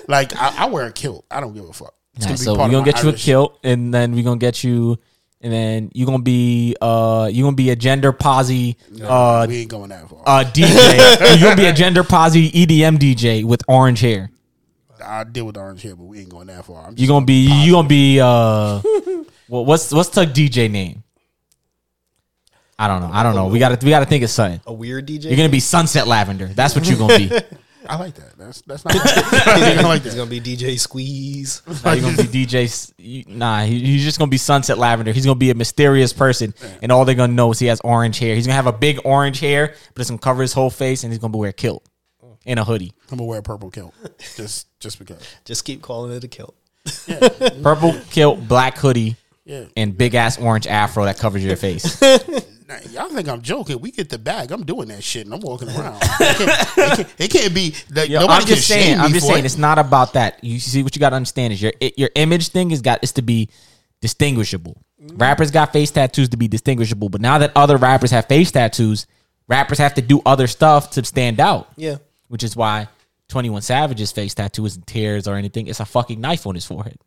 like 0.07 0.37
I, 0.37 0.65
I 0.65 0.67
wear 0.67 0.85
a 0.87 0.93
kilt. 0.93 1.25
I 1.31 1.41
don't 1.41 1.55
give 1.55 1.69
a 1.69 1.73
fuck. 1.73 1.95
It's 2.17 2.27
All 2.27 2.31
right, 2.33 2.39
be 2.39 2.45
so 2.45 2.53
we're 2.53 2.59
gonna 2.59 2.79
my 2.81 2.85
get 2.85 3.03
you 3.03 3.09
a 3.09 3.13
kilt, 3.15 3.59
and 3.65 3.95
then 3.95 4.13
we're 4.13 4.25
gonna 4.25 4.37
get 4.39 4.63
you, 4.65 4.99
and 5.41 5.53
then 5.53 5.91
you're 5.95 6.07
gonna 6.07 6.19
be 6.23 6.77
uh 6.81 7.31
you're 7.33 7.47
gonna 7.47 7.57
be 7.57 7.71
a 7.71 7.77
gender 7.77 8.13
posy 8.13 8.77
uh 9.03 9.47
we 9.49 9.59
ain't 9.61 9.71
going 9.71 9.89
that 9.91 10.11
far. 10.11 10.23
uh 10.27 10.45
DJ. 10.45 11.39
you're 11.41 11.49
gonna 11.51 11.57
be 11.57 11.67
a 11.69 11.73
gender 11.73 12.03
posy 12.05 12.51
EDM 12.51 12.99
DJ 12.99 13.45
with 13.45 13.63
orange 13.69 14.01
hair. 14.01 14.31
I 15.03 15.23
deal 15.23 15.47
with 15.47 15.57
orange 15.57 15.83
hair, 15.83 15.95
but 15.95 16.05
we 16.05 16.19
ain't 16.19 16.29
going 16.29 16.49
that 16.49 16.65
far. 16.67 16.89
I'm 16.89 16.95
You're 16.99 17.07
gonna 17.07 17.25
be 17.25 17.47
you 17.65 17.73
gonna 17.73 17.87
be 17.89 18.19
uh 18.21 18.83
well, 19.49 19.65
what's 19.65 19.93
what's 19.93 20.11
the 20.11 20.25
DJ 20.25 20.71
name? 20.71 21.03
I 22.79 22.87
don't 22.87 23.01
know. 23.01 23.11
I 23.13 23.23
don't 23.23 23.35
know. 23.35 23.49
We 23.49 23.59
gotta 23.59 23.85
we 23.85 23.91
gotta 23.91 24.07
think 24.07 24.23
of 24.25 24.31
something. 24.31 24.61
a 24.67 24.73
weird 24.73 25.07
DJ. 25.07 25.25
You're 25.25 25.37
gonna 25.37 25.49
be 25.49 25.61
Sunset 25.61 26.07
Lavender. 26.07 26.47
That's 26.47 26.75
what 26.75 26.89
you're 26.89 26.99
gonna 26.99 27.19
be. 27.19 27.31
I 27.89 27.97
like 27.97 28.15
that. 28.17 28.37
That's 28.37 28.61
that's 28.63 28.85
not. 28.85 28.95
I 28.97 29.83
like 29.83 30.03
that. 30.03 30.11
He's 30.11 30.15
gonna 30.15 30.31
be 30.31 30.41
DJ 30.41 30.79
Squeeze. 30.79 31.63
Nah, 31.85 31.93
you're 31.93 32.03
gonna 32.11 32.29
be 32.29 32.45
DJ. 32.47 32.93
You- 32.99 33.25
Nah, 33.27 33.65
he, 33.65 33.81
he's 33.81 34.05
just 34.05 34.19
gonna 34.19 34.29
be 34.31 34.37
Sunset 34.37 34.79
Lavender. 34.79 35.11
He's 35.13 35.25
gonna 35.25 35.39
be 35.39 35.51
a 35.51 35.55
mysterious 35.55 36.13
person, 36.13 36.55
and 36.83 36.93
all 36.93 37.05
they're 37.05 37.15
gonna 37.15 37.33
know 37.33 37.51
is 37.51 37.59
he 37.59 37.67
has 37.67 37.81
orange 37.81 38.19
hair. 38.19 38.35
He's 38.35 38.47
gonna 38.47 38.57
have 38.57 38.67
a 38.67 38.73
big 38.73 39.01
orange 39.05 39.41
hair, 39.41 39.75
but 39.95 40.01
it's 40.01 40.11
gonna 40.11 40.19
cover 40.21 40.43
his 40.43 40.53
whole 40.53 40.71
face, 40.71 41.03
and 41.03 41.13
he's 41.13 41.19
gonna 41.19 41.33
be 41.33 41.39
wear 41.39 41.51
a 41.51 41.53
kilt 41.55 41.89
and 42.47 42.59
a 42.59 42.65
hoodie, 42.65 42.93
I'm 43.11 43.19
gonna 43.19 43.29
wear 43.29 43.41
a 43.41 43.43
purple 43.43 43.71
kilt 43.71 43.93
just 44.37 44.67
just 44.81 44.99
because. 44.99 45.21
Just 45.45 45.65
keep 45.65 45.83
calling 45.83 46.13
it 46.17 46.25
a 46.25 46.29
kilt. 46.29 46.55
purple 47.63 47.95
kilt, 48.11 48.47
black 48.49 48.79
hoodie, 48.79 49.17
Yeah. 49.49 49.65
and 49.77 49.97
big 49.97 50.15
ass 50.15 50.39
orange 50.39 50.67
afro 50.67 51.05
that 51.07 51.19
covers 51.19 51.45
your 51.45 51.57
face. 51.57 52.01
Nah, 52.69 52.77
y'all 52.91 53.09
think 53.09 53.27
I'm 53.31 53.41
joking? 53.41 53.81
We 53.81 53.91
get 53.91 54.11
the 54.11 54.19
bag. 54.19 54.53
I'm 54.53 54.63
doing 54.63 54.89
that 54.89 55.03
shit, 55.03 55.25
and 55.25 55.33
I'm 55.33 55.41
walking 55.41 55.71
around. 55.71 56.03
It 56.03 56.37
can't, 56.37 56.51
it 56.51 56.97
can't, 56.97 57.15
it 57.17 57.31
can't 57.31 57.55
be. 57.55 57.75
Like, 57.91 58.11
Yo, 58.11 58.21
nobody 58.21 58.43
I'm 58.43 58.47
just 58.47 58.69
can 58.69 58.79
saying. 58.79 59.01
I'm 59.01 59.11
just 59.11 59.27
saying. 59.27 59.39
it. 59.39 59.45
It's 59.47 59.57
not 59.57 59.79
about 59.79 60.13
that. 60.13 60.45
You 60.45 60.61
see 60.61 60.83
what 60.83 60.95
you 60.95 61.01
got 61.01 61.11
to 61.11 61.17
understand 61.17 61.55
is 61.55 61.63
your 61.63 61.73
it, 61.81 61.99
your 61.99 62.11
image 62.15 62.49
thing 62.49 62.71
is 62.71 62.83
got 62.83 63.03
is 63.03 63.13
to 63.13 63.23
be 63.23 63.49
distinguishable. 64.03 64.83
Mm-hmm. 65.03 65.17
Rappers 65.17 65.51
got 65.51 65.73
face 65.73 65.91
tattoos 65.91 66.29
to 66.29 66.37
be 66.37 66.47
distinguishable, 66.47 67.09
but 67.09 67.23
now 67.23 67.39
that 67.39 67.53
other 67.57 67.79
rappers 67.79 68.11
have 68.11 68.27
face 68.27 68.51
tattoos, 68.53 69.07
rappers 69.47 69.79
have 69.79 69.95
to 69.95 70.03
do 70.03 70.21
other 70.27 70.47
stuff 70.47 70.91
to 70.91 71.05
stand 71.07 71.41
out. 71.41 71.69
Yeah. 71.77 71.97
which 72.27 72.43
is 72.43 72.55
why 72.55 72.89
21 73.29 73.63
Savage's 73.63 74.13
face 74.13 74.35
tattoo 74.35 74.67
isn't 74.67 74.87
tears 74.87 75.27
or 75.27 75.37
anything. 75.37 75.69
It's 75.69 75.81
a 75.81 75.87
fucking 75.87 76.21
knife 76.21 76.47
on 76.47 76.55
his 76.55 76.67
forehead. 76.67 76.99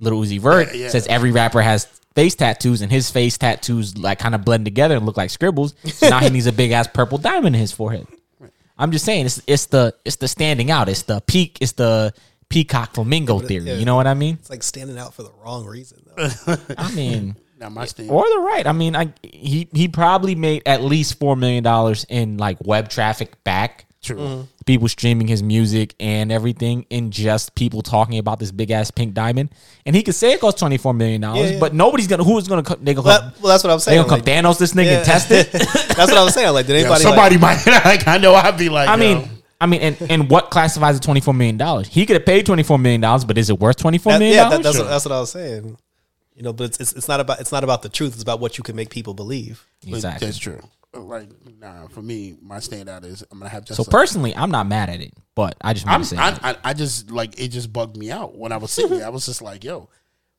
Little 0.00 0.20
Uzi 0.20 0.38
Vert 0.40 0.68
Yeah, 0.74 0.82
yeah. 0.84 0.88
says 0.88 1.06
every 1.06 1.30
rapper 1.32 1.62
has 1.62 1.86
face 2.14 2.34
tattoos, 2.34 2.80
and 2.82 2.90
his 2.92 3.10
face 3.10 3.36
tattoos 3.38 3.96
like 3.98 4.18
kind 4.18 4.34
of 4.34 4.44
blend 4.44 4.64
together 4.64 4.96
and 4.96 5.04
look 5.06 5.16
like 5.16 5.30
scribbles. 5.30 5.74
So 5.86 6.08
now 6.08 6.20
he 6.20 6.30
needs 6.30 6.46
a 6.46 6.52
big 6.52 6.70
ass 6.72 6.86
purple 6.86 7.18
diamond 7.18 7.54
in 7.56 7.60
his 7.60 7.72
forehead. 7.72 8.06
I'm 8.76 8.90
just 8.90 9.04
saying, 9.04 9.26
it's 9.26 9.40
it's 9.46 9.66
the 9.66 9.94
it's 10.04 10.16
the 10.16 10.28
standing 10.28 10.70
out. 10.70 10.88
It's 10.88 11.02
the 11.02 11.20
peak. 11.20 11.58
It's 11.60 11.72
the 11.72 12.12
peacock 12.48 12.94
flamingo 12.94 13.38
theory. 13.40 13.66
yeah. 13.66 13.74
You 13.74 13.84
know 13.84 13.96
what 13.96 14.06
I 14.06 14.14
mean? 14.14 14.34
It's 14.40 14.50
like 14.50 14.62
standing 14.62 14.98
out 14.98 15.14
for 15.14 15.22
the 15.22 15.32
wrong 15.42 15.64
reason 15.64 16.04
though. 16.06 16.56
I 16.78 16.90
mean. 16.92 17.36
Now 17.56 17.68
my 17.68 17.84
stand. 17.86 18.10
Or 18.10 18.22
the 18.24 18.40
right. 18.40 18.66
I 18.66 18.72
mean, 18.72 18.96
I 18.96 19.12
he 19.22 19.68
he 19.72 19.86
probably 19.86 20.34
made 20.34 20.62
at 20.66 20.82
least 20.82 21.20
four 21.20 21.36
million 21.36 21.62
dollars 21.62 22.04
in 22.08 22.36
like 22.36 22.58
web 22.60 22.88
traffic 22.88 23.42
back. 23.44 23.86
True. 24.04 24.16
Mm-hmm. 24.16 24.42
People 24.66 24.88
streaming 24.88 25.26
his 25.26 25.42
music 25.42 25.94
and 25.98 26.30
everything, 26.30 26.84
and 26.90 27.10
just 27.12 27.54
people 27.54 27.80
talking 27.82 28.18
about 28.18 28.38
this 28.38 28.52
big 28.52 28.70
ass 28.70 28.90
pink 28.90 29.14
diamond. 29.14 29.50
And 29.86 29.96
he 29.96 30.02
could 30.02 30.14
say 30.14 30.32
it 30.32 30.40
costs 30.40 30.60
twenty 30.60 30.76
four 30.76 30.92
million 30.94 31.22
dollars, 31.22 31.46
Yeah, 31.46 31.54
yeah. 31.54 31.60
but 31.60 31.74
nobody's 31.74 32.06
gonna. 32.06 32.22
Who's 32.24 32.46
gonna? 32.46 32.62
co- 32.62 32.76
They 32.76 32.94
gonna. 32.94 33.06
well, 33.06 33.18
come, 33.20 33.30
that- 33.30 33.40
well, 33.42 33.48
that's 33.52 33.64
what 33.64 33.72
I'm 33.72 33.78
saying. 33.78 33.96
they 34.02 34.08
saying. 34.08 34.08
gonna 34.08 34.22
come 34.22 34.34
like- 34.34 34.44
Thanos 34.44 34.58
this 34.58 34.72
nigga 34.74 34.84
Yeah. 34.84 34.96
and 34.98 35.04
test 35.04 35.30
it. 35.30 35.50
that's 35.52 35.96
what 36.10 36.14
I 36.18 36.22
was 36.24 36.34
saying. 36.34 36.52
Like, 36.52 36.66
did 36.66 36.74
Yeah, 36.74 36.80
anybody? 36.80 37.02
somebody 37.02 37.38
like, 37.38 37.66
might 37.66 37.84
like. 37.84 38.06
I 38.08 38.18
know. 38.18 38.34
I'd 38.34 38.58
be 38.58 38.68
like. 38.68 38.88
I 38.88 38.94
yo, 38.94 38.98
mean, 39.00 39.28
I 39.60 39.66
mean, 39.66 39.80
and, 39.80 39.96
and 40.10 40.30
what 40.30 40.50
classifies 40.50 40.94
as 40.96 41.00
twenty 41.00 41.20
four 41.20 41.32
million 41.32 41.56
dollars? 41.56 41.88
He 41.88 42.04
could 42.04 42.14
have 42.16 42.26
paid 42.26 42.44
twenty 42.44 42.62
four 42.62 42.78
million 42.78 43.00
dollars, 43.00 43.24
but 43.24 43.38
is 43.38 43.48
it 43.48 43.58
worth 43.58 43.76
twenty 43.76 43.98
four 43.98 44.12
that, 44.12 44.18
million 44.18 44.36
yeah, 44.36 44.44
that, 44.50 44.62
dollars? 44.62 44.64
that's 44.64 44.78
what, 44.78 44.88
that's 44.88 45.04
what 45.06 45.12
I 45.12 45.20
was 45.20 45.30
saying. 45.30 45.78
You 46.36 46.42
know, 46.42 46.52
but 46.52 46.64
it's, 46.64 46.80
it's 46.80 46.92
it's 46.92 47.08
not 47.08 47.20
about 47.20 47.40
it's 47.40 47.52
not 47.52 47.64
about 47.64 47.82
the 47.82 47.88
truth. 47.88 48.12
It's 48.14 48.22
about 48.22 48.40
what 48.40 48.58
you 48.58 48.64
can 48.64 48.76
make 48.76 48.90
people 48.90 49.14
believe. 49.14 49.64
but 49.82 49.94
exactly. 49.94 50.26
That's 50.26 50.38
true. 50.38 50.60
Like, 50.94 51.28
nah. 51.60 51.88
For 51.88 52.02
me, 52.02 52.36
my 52.40 52.58
standout 52.58 53.04
is 53.04 53.24
I'm 53.30 53.38
gonna 53.38 53.50
have 53.50 53.64
just. 53.64 53.76
So 53.82 53.86
a- 53.86 53.90
personally, 53.90 54.34
I'm 54.34 54.50
not 54.50 54.66
mad 54.66 54.90
at 54.90 55.00
it, 55.00 55.12
but 55.34 55.56
I 55.60 55.72
just 55.72 55.86
want 55.86 55.94
I'm, 55.96 56.00
to 56.02 56.06
say 56.06 56.16
I, 56.16 56.30
that. 56.30 56.60
I, 56.64 56.70
I 56.70 56.74
just 56.74 57.10
like 57.10 57.40
it 57.40 57.48
just 57.48 57.72
bugged 57.72 57.96
me 57.96 58.10
out 58.10 58.36
when 58.36 58.52
I 58.52 58.56
was 58.56 58.70
sitting 58.70 58.98
there. 58.98 59.06
I 59.06 59.10
was 59.10 59.26
just 59.26 59.42
like, 59.42 59.64
yo, 59.64 59.88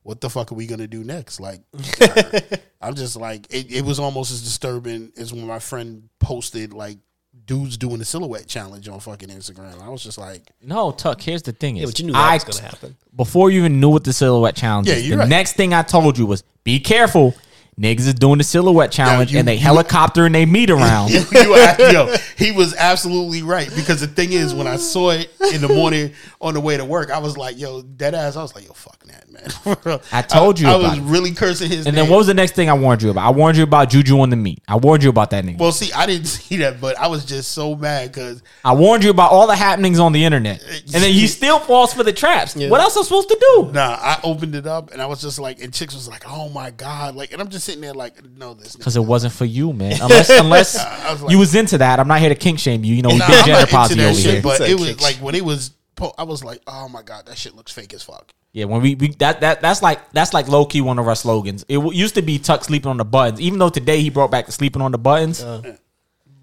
what 0.03 0.21
the 0.21 0.29
fuck 0.29 0.51
are 0.51 0.55
we 0.55 0.67
gonna 0.67 0.87
do 0.87 1.03
next? 1.03 1.39
Like, 1.39 1.61
I, 2.01 2.59
am 2.81 2.95
just 2.95 3.15
like, 3.15 3.47
it, 3.49 3.71
it 3.71 3.85
was 3.85 3.99
almost 3.99 4.31
as 4.31 4.43
disturbing 4.43 5.11
as 5.17 5.33
when 5.33 5.47
my 5.47 5.59
friend 5.59 6.09
posted 6.19 6.73
like 6.73 6.97
dudes 7.45 7.77
doing 7.77 7.97
the 7.97 8.05
silhouette 8.05 8.47
challenge 8.47 8.87
on 8.87 8.99
fucking 8.99 9.29
Instagram. 9.29 9.81
I 9.81 9.89
was 9.89 10.03
just 10.03 10.17
like, 10.17 10.41
No, 10.61 10.91
Tuck. 10.91 11.21
Here's 11.21 11.41
the 11.43 11.51
thing: 11.51 11.77
is 11.77 11.81
Yeah, 11.81 11.85
but 11.87 11.99
you 11.99 12.05
knew 12.05 12.13
that 12.13 12.19
I, 12.19 12.33
was 12.35 12.43
going 12.43 12.57
to 12.57 12.63
happen. 12.63 12.95
before 13.15 13.49
you 13.51 13.59
even 13.59 13.79
knew 13.79 13.89
what 13.89 14.03
the 14.03 14.13
silhouette 14.13 14.55
challenge 14.55 14.87
Yeah, 14.87 14.95
is. 14.95 15.09
The 15.09 15.17
right. 15.17 15.27
next 15.27 15.53
thing 15.53 15.73
I 15.73 15.83
told 15.83 16.17
you 16.17 16.25
was, 16.25 16.43
be 16.63 16.79
careful. 16.79 17.35
Niggas 17.79 18.07
is 18.07 18.13
doing 18.13 18.37
the 18.37 18.43
silhouette 18.45 18.89
challenge 18.91 19.33
you- 19.33 19.39
and 19.39 19.47
they 19.47 19.55
you- 19.55 19.59
helicopter 19.59 20.25
and 20.25 20.33
they 20.33 20.45
meet 20.45 20.69
around. 20.69 21.09
you 21.11 21.21
yo, 21.33 22.15
he 22.37 22.51
was 22.53 22.73
absolutely 22.75 23.41
right 23.41 23.69
because 23.75 23.99
the 24.01 24.07
thing 24.07 24.31
is, 24.31 24.53
when 24.53 24.65
I 24.67 24.77
saw 24.77 25.09
it 25.11 25.29
in 25.53 25.61
the 25.61 25.67
morning 25.67 26.13
on 26.39 26.53
the 26.53 26.61
way 26.61 26.77
to 26.77 26.85
work, 26.85 27.11
I 27.11 27.19
was 27.19 27.37
like, 27.37 27.59
yo, 27.59 27.81
dead 27.81 28.13
ass. 28.15 28.37
I 28.37 28.41
was 28.41 28.55
like, 28.55 28.65
yo, 28.65 28.71
fuck 28.73 29.03
that, 29.05 29.29
man. 29.29 29.99
I 30.13 30.21
told 30.21 30.57
you 30.59 30.67
I, 30.67 30.75
about 30.75 30.81
was 30.83 30.97
it. 30.99 31.01
really 31.03 31.33
cursing 31.33 31.69
his. 31.69 31.79
Name. 31.79 31.87
And 31.87 31.95
name. 31.95 32.05
then 32.05 32.11
what 32.11 32.17
was 32.19 32.27
the 32.27 32.33
next 32.33 32.53
thing 32.55 32.69
I 32.69 32.73
warned 32.73 33.01
you 33.01 33.09
about? 33.09 33.27
I 33.27 33.31
warned 33.31 33.57
you 33.57 33.63
about 33.63 33.89
Juju 33.89 34.19
on 34.21 34.29
the 34.29 34.35
meat. 34.37 34.63
I 34.69 34.77
warned 34.77 35.03
you 35.03 35.09
about 35.09 35.31
that 35.31 35.43
nigga. 35.43 35.57
Well, 35.57 35.73
see, 35.73 35.91
I 35.91 36.05
didn't 36.05 36.25
see 36.27 36.57
that, 36.57 36.79
but 36.79 36.97
I 36.97 37.07
was 37.07 37.25
just 37.25 37.51
so 37.51 37.75
mad 37.75 38.11
because 38.13 38.41
I 38.63 38.73
warned 38.73 39.03
you 39.03 39.09
about 39.09 39.31
all 39.31 39.47
the 39.47 39.55
happenings 39.55 39.99
on 39.99 40.13
the 40.13 40.23
internet. 40.23 40.63
And 40.63 41.03
then 41.03 41.11
he 41.13 41.27
still 41.27 41.59
falls 41.59 41.93
for 41.93 42.03
the 42.03 42.13
traps. 42.13 42.55
What 42.55 42.79
else 42.79 42.95
am 42.95 43.01
I 43.01 43.03
supposed 43.03 43.29
to 43.29 43.37
do? 43.39 43.71
nah, 43.73 43.97
I 43.99 44.19
opened 44.23 44.55
it 44.55 44.65
up 44.65 44.91
and 44.93 45.01
I 45.01 45.07
was 45.07 45.21
just 45.21 45.39
like, 45.39 45.61
and 45.61 45.73
chicks 45.73 45.93
was 45.93 46.07
like, 46.07 46.23
oh 46.25 46.47
my 46.49 46.71
god, 46.71 47.15
like, 47.15 47.33
and 47.33 47.41
I'm 47.41 47.49
just 47.49 47.64
sitting 47.65 47.81
there 47.81 47.93
like, 47.93 48.23
no, 48.37 48.53
this. 48.53 48.75
Because 48.75 48.95
it 48.95 49.01
wasn't 49.03 49.33
for 49.33 49.45
you, 49.45 49.73
man. 49.73 49.93
Unless 50.01 50.29
unless 50.29 50.75
was 50.75 51.21
like- 51.23 51.31
you 51.31 51.37
was 51.39 51.55
into 51.55 51.77
that. 51.79 51.99
I'm 51.99 52.07
not 52.07 52.19
here 52.19 52.29
to 52.29 52.35
kink 52.35 52.59
shame 52.59 52.83
you. 52.83 52.93
You 52.95 53.01
know, 53.01 53.09
we 53.09 53.17
Nah, 53.19 53.27
big 53.27 53.35
I'm 53.39 53.45
gender 53.45 53.51
not 53.53 53.61
into 53.61 53.75
posse 53.75 53.93
that 53.95 54.09
over 54.11 54.19
shit, 54.19 54.31
here. 54.33 54.41
but 54.41 54.57
Said 54.57 54.69
it 54.69 54.79
was 54.79 54.89
kicks. 54.89 55.03
like 55.03 55.15
when 55.17 55.35
it 55.35 55.43
was. 55.43 55.71
po- 55.95 56.13
I 56.17 56.23
was 56.23 56.43
like, 56.43 56.61
oh 56.67 56.87
my 56.89 57.01
god, 57.01 57.25
that 57.27 57.37
shit 57.37 57.55
looks 57.55 57.71
fake 57.71 57.93
as 57.93 58.03
fuck. 58.03 58.33
Yeah, 58.53 58.65
when 58.65 58.81
we, 58.81 58.95
we 58.95 59.09
that 59.15 59.41
that 59.41 59.59
that's 59.61 59.81
like 59.81 60.11
that's 60.11 60.33
like 60.33 60.47
low 60.47 60.65
key 60.65 60.79
one 60.81 60.97
of 60.97 61.07
our 61.09 61.15
slogans. 61.15 61.65
It 61.67 61.75
w- 61.75 61.93
used 61.97 62.15
to 62.15 62.21
be 62.21 62.39
Tuck 62.39 62.63
sleeping 62.63 62.89
on 62.89 62.95
the 62.97 63.03
buttons. 63.05 63.41
Even 63.41 63.59
though 63.59 63.67
today 63.69 63.99
he 64.01 64.09
brought 64.09 64.31
back 64.31 64.45
the 64.45 64.53
sleeping 64.53 64.81
on 64.81 64.91
the 64.93 64.97
buttons. 64.97 65.41
Uh. 65.43 65.75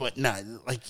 But 0.02 0.16
nah, 0.16 0.34
like 0.66 0.80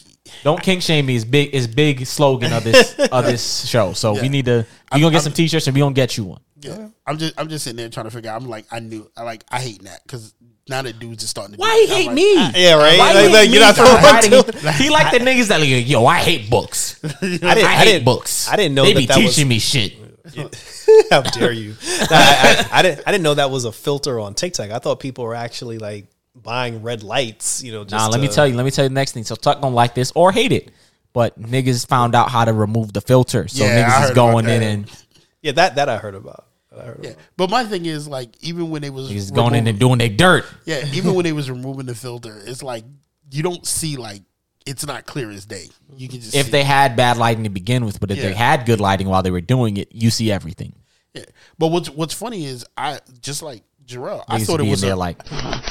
Don't 0.42 0.62
kink 0.62 0.80
shame 0.80 1.04
me 1.04 1.16
is 1.16 1.26
big 1.26 1.54
is 1.54 1.66
big 1.66 2.06
slogan 2.06 2.50
of 2.50 2.64
this 2.64 2.98
of 2.98 3.24
this 3.26 3.68
show. 3.68 3.92
So 3.92 4.14
we 4.14 4.30
need 4.30 4.46
to 4.46 4.66
we 4.90 5.00
gonna 5.00 5.12
get 5.12 5.22
some 5.22 5.34
t-shirts 5.34 5.66
and 5.66 5.74
we 5.74 5.80
gonna 5.80 5.94
get 5.94 6.16
you 6.16 6.24
one. 6.24 6.40
Yeah, 6.62 6.88
I'm 7.06 7.18
just 7.18 7.38
I'm 7.38 7.50
just 7.50 7.64
sitting 7.64 7.76
there 7.76 7.90
trying 7.90 8.06
to 8.06 8.10
figure. 8.10 8.30
out. 8.30 8.40
I'm 8.40 8.48
like 8.48 8.64
I 8.70 8.80
knew 8.80 9.10
I 9.14 9.24
like 9.24 9.44
I 9.50 9.60
hate 9.60 9.82
that 9.82 10.02
because 10.04 10.32
now 10.66 10.80
the 10.80 10.94
dudes 10.94 11.24
are 11.24 11.26
starting 11.26 11.56
to. 11.56 11.60
Why 11.60 11.84
he 11.86 11.94
hate 11.94 12.06
like, 12.06 12.14
me? 12.14 12.34
Yeah, 12.34 12.74
right. 12.76 12.98
Why 12.98 13.12
Like, 13.12 13.32
like, 13.32 13.50
you're 13.50 13.60
me 13.60 13.66
not 13.66 13.76
for 13.76 13.82
the 13.82 14.52
to- 14.62 14.72
He 14.72 14.88
like 14.88 15.12
the 15.12 15.18
niggas 15.18 15.48
that 15.48 15.60
like, 15.60 15.86
yo, 15.86 16.06
I 16.06 16.18
hate 16.18 16.48
books. 16.48 16.98
I, 17.04 17.08
I 17.08 17.10
didn't. 17.10 17.44
I, 17.44 17.54
hate 17.54 17.84
didn't. 17.84 18.04
books. 18.06 18.48
I 18.48 18.56
didn't 18.56 18.74
know 18.74 18.84
they 18.84 18.94
that 18.94 18.98
be 18.98 19.06
that 19.06 19.18
was. 19.18 19.34
teaching 19.34 19.48
me 19.48 19.58
shit. 19.58 19.92
How 21.10 21.20
dare 21.20 21.52
you? 21.52 21.74
I, 21.82 22.68
I, 22.72 22.78
I 22.78 22.82
didn't. 22.82 23.02
I 23.06 23.12
didn't 23.12 23.24
know 23.24 23.34
that 23.34 23.50
was 23.50 23.66
a 23.66 23.72
filter 23.72 24.20
on 24.20 24.34
TikTok. 24.34 24.70
I 24.70 24.78
thought 24.78 25.00
people 25.00 25.24
were 25.24 25.34
actually 25.34 25.78
like 25.78 26.06
buying 26.34 26.82
red 26.82 27.02
lights. 27.02 27.62
You 27.62 27.72
know, 27.72 27.84
just 27.84 27.92
Nah, 27.92 28.08
let 28.08 28.20
me 28.20 28.28
tell 28.28 28.46
you. 28.46 28.54
Let 28.54 28.64
me 28.64 28.70
tell 28.70 28.84
you 28.84 28.88
the 28.88 28.94
next 28.94 29.12
thing. 29.12 29.24
So 29.24 29.34
Tuck 29.34 29.60
gonna 29.60 29.74
like 29.74 29.94
this 29.94 30.12
or 30.14 30.32
hate 30.32 30.52
it, 30.52 30.70
but 31.12 31.40
niggas 31.40 31.86
found 31.86 32.14
out 32.14 32.30
how 32.30 32.44
to 32.44 32.52
remove 32.52 32.92
the 32.92 33.00
filter. 33.00 33.48
So 33.48 33.64
Yeah, 33.64 33.84
niggas 33.88 34.04
is 34.10 34.14
going 34.14 34.48
in 34.48 34.62
and 34.62 35.06
Yeah, 35.42 35.52
that 35.52 35.76
that 35.76 35.88
I 35.88 35.98
heard 35.98 36.14
about. 36.14 36.46
I 36.76 36.84
heard 36.84 37.00
Yeah, 37.02 37.10
about. 37.10 37.22
but 37.36 37.50
my 37.50 37.64
thing 37.64 37.86
is 37.86 38.08
like 38.08 38.30
even 38.40 38.70
when 38.70 38.82
they 38.82 38.90
was 38.90 39.10
niggas 39.10 39.16
is 39.16 39.30
going 39.30 39.54
in 39.54 39.66
and 39.66 39.78
doing 39.78 39.98
their 39.98 40.08
dirt. 40.08 40.44
yeah, 40.64 40.86
even 40.94 41.14
when 41.14 41.24
they 41.24 41.32
was 41.40 41.50
removing 41.50 41.86
the 41.86 41.94
filter, 41.94 42.40
it's 42.44 42.62
like 42.62 42.84
you 43.30 43.42
don't 43.42 43.66
see 43.66 43.96
like 43.96 44.22
it's 44.64 44.86
not 44.86 45.04
clear 45.06 45.30
as 45.30 45.44
day. 45.44 45.68
You 45.96 46.08
can 46.08 46.20
just 46.20 46.34
If 46.36 46.46
see 46.46 46.52
they 46.52 46.62
had 46.62 46.96
bad 46.96 47.16
lighting 47.18 47.44
to 47.44 47.50
begin 47.50 47.84
with, 47.84 47.98
but 48.00 48.10
if 48.12 48.20
they 48.20 48.32
had 48.32 48.64
good 48.64 48.80
lighting 48.80 49.08
while 49.08 49.22
they 49.22 49.30
were 49.32 49.40
doing 49.40 49.76
it, 49.76 49.88
you 49.92 50.08
see 50.10 50.30
everything. 50.30 50.72
Yeah. 51.14 51.24
But 51.58 51.68
what's 51.68 51.90
what's 51.90 52.14
funny 52.14 52.46
is 52.46 52.64
I 52.76 53.00
just 53.20 53.42
like 53.42 53.64
Jarrell, 53.84 54.24
I 54.28 54.38
Niggas 54.38 54.46
thought 54.46 54.60
it 54.60 54.70
was 54.70 54.84
a, 54.84 54.94
like 54.94 55.18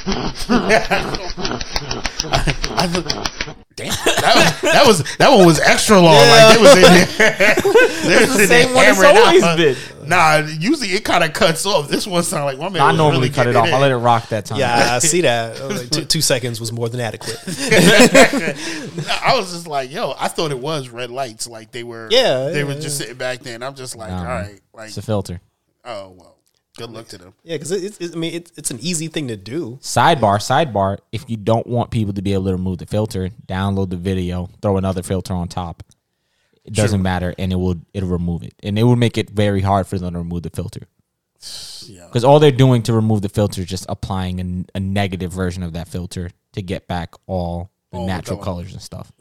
I 0.08 0.32
thought, 2.88 3.56
damn, 3.76 3.90
that 4.22 4.36
was, 4.36 4.62
that 4.62 4.84
was 4.88 5.04
that 5.18 5.30
one 5.30 5.46
was 5.46 5.60
extra 5.60 6.00
long. 6.00 6.16
Like 6.16 6.56
it 6.56 6.62
was 6.62 6.76
in 6.76 6.82
there. 7.18 7.56
They 8.02 8.26
the 8.26 8.48
same 8.48 8.74
one 8.74 8.86
it's 8.88 9.04
always 9.04 9.44
out. 9.44 9.58
been. 9.58 9.76
Nah, 10.10 10.38
usually 10.38 10.88
it 10.90 11.06
kind 11.06 11.24
of 11.24 11.34
cuts 11.34 11.66
off. 11.68 11.88
This 11.88 12.08
one 12.08 12.24
sounded 12.24 12.46
like 12.46 12.58
one 12.58 12.74
man. 12.74 12.82
I 12.82 12.88
was 12.88 12.98
normally 12.98 13.18
really 13.20 13.30
cut 13.30 13.46
it 13.48 13.54
getting 13.54 13.72
off. 13.74 13.78
I 13.78 13.80
let 13.80 13.92
it 13.92 13.98
rock 13.98 14.28
that 14.30 14.46
time. 14.46 14.58
Yeah, 14.60 14.96
I 14.96 15.00
see 15.00 15.22
that. 15.22 15.60
Like, 15.72 15.90
two, 15.92 16.04
two 16.06 16.22
seconds 16.22 16.60
was 16.60 16.72
more 16.74 16.90
than 16.90 17.00
adequate. 17.00 17.38
I 17.48 19.36
was 19.38 19.54
just 19.54 19.68
like, 19.68 19.92
yo, 19.92 20.14
I 20.20 20.28
thought 20.28 20.50
it 20.52 20.58
was 20.60 20.90
red 20.90 21.12
lights. 21.12 21.48
Like 21.48 21.72
they 21.72 21.84
were, 21.84 22.08
Yeah, 22.12 22.50
they 22.50 22.60
yeah, 22.60 22.64
were 22.66 22.74
just 22.74 22.98
sitting 22.98 23.16
back 23.18 23.40
there, 23.42 23.54
and 23.56 23.64
I'm 23.64 23.76
just 23.76 23.96
like, 23.96 24.10
Nah, 24.10 24.18
all 24.18 24.24
man. 24.24 24.46
right, 24.48 24.60
like, 24.74 24.88
It's 24.90 24.98
a 24.98 25.02
filter. 25.04 25.40
oh 25.86 26.10
well, 26.18 26.36
good 26.78 26.90
luck 26.92 27.08
to 27.10 27.18
them. 27.18 27.34
Yeah, 27.44 27.56
because 27.56 27.72
it's, 27.72 27.98
it's. 28.00 28.16
I 28.16 28.18
mean, 28.18 28.34
it's 28.34 28.52
it's 28.58 28.72
an 28.72 28.80
easy 28.82 29.08
thing 29.08 29.28
to 29.30 29.38
do. 29.38 29.80
Sidebar, 29.82 30.38
sidebar. 30.40 30.98
If 31.12 31.30
you 31.30 31.38
don't 31.38 31.68
want 31.68 31.92
people 31.92 32.14
to 32.14 32.22
be 32.22 32.34
able 32.34 32.46
to 32.46 32.52
remove 32.54 32.78
the 32.80 32.86
filter, 32.86 33.30
download 33.48 33.90
the 33.90 33.98
video, 33.98 34.50
throw 34.62 34.78
another 34.78 35.04
filter 35.04 35.34
on 35.34 35.48
top. 35.48 35.84
It 36.64 36.74
doesn't 36.74 37.02
matter, 37.02 37.34
and 37.40 37.52
it 37.52 37.56
will 37.56 37.76
it'll 37.94 38.10
remove 38.10 38.44
it, 38.44 38.54
and 38.64 38.78
it 38.78 38.84
will 38.84 38.96
make 38.96 39.18
it 39.18 39.30
very 39.32 39.62
hard 39.62 39.88
for 39.88 39.98
them 39.98 40.14
to 40.14 40.20
remove 40.20 40.44
the 40.44 40.50
filter. 40.50 40.82
Yeah. 41.88 42.06
Because 42.06 42.24
all 42.24 42.38
they're 42.40 42.52
doing 42.52 42.84
to 42.84 42.94
remove 42.94 43.24
the 43.24 43.28
filter 43.28 43.62
is 43.62 43.68
just 43.68 43.88
applying 43.90 44.40
a, 44.40 44.78
a 44.78 44.80
negative 44.80 45.34
version 45.34 45.64
of 45.64 45.74
that 45.74 45.88
filter 45.88 46.30
to 46.54 46.62
get 46.62 46.88
back 46.88 47.16
all 47.26 47.72
the 47.92 47.98
All 47.98 48.06
the 48.06 48.14
natural 48.14 48.38
color. 48.38 48.62
colors 48.62 48.74
and 48.74 48.82
stuff. 48.84 49.12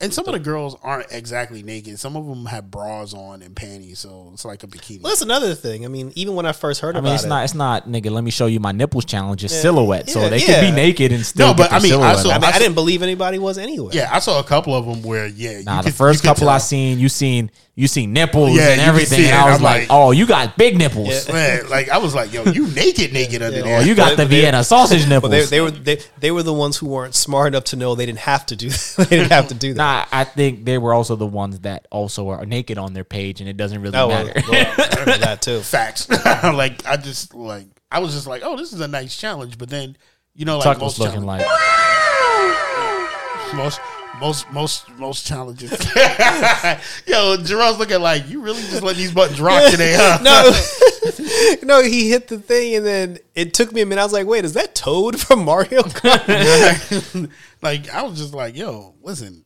And 0.00 0.14
some 0.14 0.26
of 0.26 0.32
the 0.32 0.38
girls 0.38 0.76
aren't 0.80 1.10
exactly 1.10 1.64
naked. 1.64 1.98
Some 1.98 2.14
of 2.14 2.24
them 2.24 2.46
have 2.46 2.70
bras 2.70 3.14
on 3.14 3.42
and 3.42 3.56
panties, 3.56 3.98
so 3.98 4.30
it's 4.32 4.44
like 4.44 4.62
a 4.62 4.68
bikini. 4.68 5.02
Well, 5.02 5.10
that's 5.10 5.22
another 5.22 5.56
thing. 5.56 5.84
I 5.84 5.88
mean, 5.88 6.12
even 6.14 6.36
when 6.36 6.46
I 6.46 6.52
first 6.52 6.80
heard 6.80 6.94
I 6.94 7.00
about 7.00 7.06
mean, 7.06 7.14
it's 7.16 7.24
it, 7.24 7.28
not 7.28 7.42
it's 7.42 7.54
not 7.54 7.88
nigga. 7.88 8.08
Let 8.12 8.22
me 8.22 8.30
show 8.30 8.46
you 8.46 8.60
my 8.60 8.70
nipples 8.70 9.04
challenge. 9.06 9.42
It's 9.42 9.52
silhouette, 9.60 10.08
so 10.08 10.20
Yeah, 10.20 10.28
they 10.28 10.38
yeah. 10.38 10.46
could 10.46 10.60
be 10.60 10.70
naked 10.70 11.10
and 11.10 11.26
still. 11.26 11.48
No, 11.48 11.54
but 11.54 11.70
get 11.70 11.80
I 11.80 11.82
mean, 11.82 11.94
I 11.94 12.14
saw- 12.14 12.30
I, 12.30 12.34
mean, 12.34 12.44
I, 12.44 12.48
I- 12.50 12.58
didn't 12.60 12.76
believe 12.76 13.02
anybody 13.02 13.40
was 13.40 13.58
anyway. 13.58 13.90
yeah, 13.92 14.08
I 14.12 14.20
saw 14.20 14.38
a 14.38 14.44
couple 14.44 14.72
of 14.72 14.86
them 14.86 15.02
where 15.02 15.26
yeah, 15.26 15.62
Nah, 15.62 15.78
you 15.78 15.82
the 15.82 15.88
could- 15.88 15.96
first 15.96 16.22
you 16.22 16.28
could 16.30 16.36
couple 16.36 16.48
I 16.48 16.58
seen, 16.58 17.00
you 17.00 17.08
seen 17.08 17.50
you 17.80 17.86
see 17.86 18.08
nipples 18.08 18.56
Yeah, 18.56 18.70
and 18.70 18.80
everything, 18.80 19.26
and. 19.26 19.34
I 19.34 19.52
was 19.52 19.62
like, 19.62 19.82
like- 19.82 19.88
oh, 19.90 20.10
you 20.10 20.26
got 20.26 20.56
big 20.58 20.76
nipples. 20.76 21.28
Man, 21.28 21.68
like 21.70 21.88
I 21.88 21.98
was 21.98 22.12
like, 22.12 22.32
yo, 22.32 22.42
you 22.44 22.66
naked, 22.72 23.12
naked 23.12 23.40
under 23.40 23.60
Oh, 23.60 23.62
there. 23.62 23.82
you 23.86 23.94
got 23.94 24.16
But 24.16 24.16
the 24.16 24.24
they- 24.24 24.40
Vienna 24.40 24.64
sausage 24.64 25.06
nipples. 25.08 25.30
But 25.30 25.30
they, 25.30 25.44
they 25.46 25.60
were 25.60 25.70
they, 25.70 26.00
they 26.18 26.30
were 26.32 26.42
the 26.42 26.52
ones 26.52 26.76
who 26.76 26.88
weren't 26.88 27.14
smart 27.14 27.46
enough 27.46 27.62
to 27.64 27.76
know 27.76 27.94
they 27.94 28.04
didn't 28.06 28.18
have 28.18 28.44
to 28.46 28.56
do 28.56 28.68
they 28.98 29.04
didn't 29.04 29.30
have 29.30 29.46
to 29.48 29.54
do 29.54 29.74
that. 29.74 30.08
Nah, 30.12 30.18
I 30.18 30.24
think 30.24 30.64
they 30.64 30.76
were 30.76 30.92
also 30.92 31.14
the 31.14 31.26
ones 31.26 31.60
that 31.60 31.86
also 31.92 32.28
are 32.30 32.44
naked 32.44 32.78
on 32.78 32.94
their 32.94 33.04
page, 33.04 33.40
and 33.40 33.48
it 33.48 33.56
doesn't 33.56 33.80
really 33.80 33.96
Oh, 33.96 34.08
well, 34.08 34.24
matter. 34.26 34.42
well, 34.50 34.74
I 34.76 34.88
remember 35.00 35.24
that 35.24 35.40
too. 35.42 35.60
Facts. 35.60 36.08
like 36.10 36.84
I 36.84 36.96
just 36.96 37.32
like 37.32 37.66
I 37.92 38.00
was 38.00 38.12
just 38.12 38.26
like, 38.26 38.42
oh, 38.44 38.56
this 38.56 38.72
is 38.72 38.80
a 38.80 38.88
nice 38.88 39.16
challenge. 39.16 39.56
But 39.56 39.68
then 39.70 39.96
you 40.34 40.44
know, 40.44 40.56
like 40.58 40.64
Tuck 40.64 40.78
most 40.80 40.98
was 40.98 41.06
looking 41.14 41.22
challenge- 41.22 41.44
like 41.44 43.54
most 43.54 43.80
most 44.20 44.50
most 44.50 44.88
most 44.98 45.26
challenges. 45.26 45.70
Yo, 47.06 47.36
Jerome 47.38 47.78
looking 47.78 48.00
like 48.00 48.28
you 48.28 48.40
really 48.40 48.60
just 48.62 48.82
let 48.82 48.96
these 48.96 49.12
buttons 49.12 49.40
rock 49.40 49.70
today, 49.70 49.94
huh? 49.96 50.18
No, 50.22 51.58
no, 51.62 51.82
he 51.82 52.10
hit 52.10 52.28
the 52.28 52.38
thing 52.38 52.76
and 52.76 52.86
then 52.86 53.18
it 53.34 53.54
took 53.54 53.72
me 53.72 53.80
a 53.80 53.86
minute. 53.86 54.00
I 54.00 54.04
was 54.04 54.12
like, 54.12 54.26
wait, 54.26 54.44
is 54.44 54.54
that 54.54 54.74
Toad 54.74 55.20
from 55.20 55.44
Mario 55.44 55.82
Kart? 55.82 57.30
like 57.62 57.88
I 57.90 58.02
was 58.02 58.18
just 58.18 58.34
like, 58.34 58.56
yo, 58.56 58.94
listen, 59.02 59.44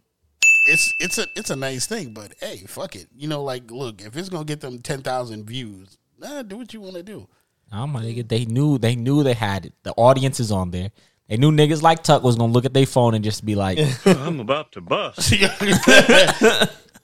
it's 0.68 0.94
it's 1.00 1.18
a 1.18 1.26
it's 1.36 1.50
a 1.50 1.56
nice 1.56 1.86
thing, 1.86 2.14
but 2.14 2.34
hey, 2.40 2.64
fuck 2.66 2.96
it. 2.96 3.08
You 3.16 3.28
know, 3.28 3.42
like 3.42 3.70
look, 3.70 4.00
if 4.00 4.16
it's 4.16 4.28
gonna 4.28 4.44
get 4.44 4.60
them 4.60 4.78
ten 4.78 5.02
thousand 5.02 5.44
views, 5.44 5.98
nah, 6.18 6.42
do 6.42 6.56
what 6.56 6.72
you 6.72 6.80
want 6.80 6.94
to 6.94 7.02
do. 7.02 7.28
My 7.72 7.86
nigga, 7.86 8.28
they 8.28 8.44
knew 8.44 8.76
they 8.76 8.94
knew 8.94 9.22
they 9.22 9.32
had 9.32 9.64
it. 9.64 9.72
The 9.82 9.92
audience 9.92 10.40
is 10.40 10.52
on 10.52 10.70
there. 10.70 10.90
They 11.32 11.38
knew 11.38 11.50
niggas 11.50 11.80
like 11.80 12.02
Tuck 12.02 12.22
was 12.22 12.36
gonna 12.36 12.52
look 12.52 12.66
at 12.66 12.74
their 12.74 12.84
phone 12.84 13.14
and 13.14 13.24
just 13.24 13.42
be 13.42 13.54
like, 13.54 13.78
I'm 14.04 14.38
about 14.38 14.70
to 14.72 14.82
bust. 14.82 15.30
he, 15.30 15.38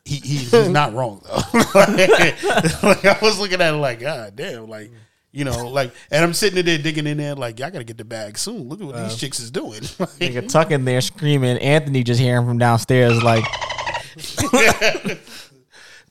he 0.04 0.16
he's 0.18 0.68
not 0.68 0.92
wrong 0.92 1.22
though. 1.24 1.60
like, 1.74 2.42
like, 2.82 3.04
I 3.06 3.18
was 3.22 3.38
looking 3.38 3.62
at 3.62 3.72
it 3.72 3.78
like, 3.78 4.00
God 4.00 4.36
damn, 4.36 4.68
like 4.68 4.92
you 5.32 5.46
know, 5.46 5.68
like, 5.68 5.94
and 6.10 6.22
I'm 6.22 6.34
sitting 6.34 6.58
in 6.58 6.66
there 6.66 6.76
digging 6.76 7.06
in 7.06 7.16
there 7.16 7.36
like, 7.36 7.58
y'all 7.58 7.70
gotta 7.70 7.84
get 7.84 7.96
the 7.96 8.04
bag 8.04 8.36
soon. 8.36 8.68
Look 8.68 8.82
at 8.82 8.86
what 8.86 8.96
these 8.96 9.16
chicks 9.16 9.40
is 9.40 9.50
doing. 9.50 9.80
nigga 9.80 10.46
Tuck 10.46 10.72
in 10.72 10.84
there 10.84 11.00
screaming. 11.00 11.56
Anthony 11.56 12.02
just 12.04 12.20
hearing 12.20 12.46
from 12.46 12.58
downstairs 12.58 13.22
like, 13.22 13.44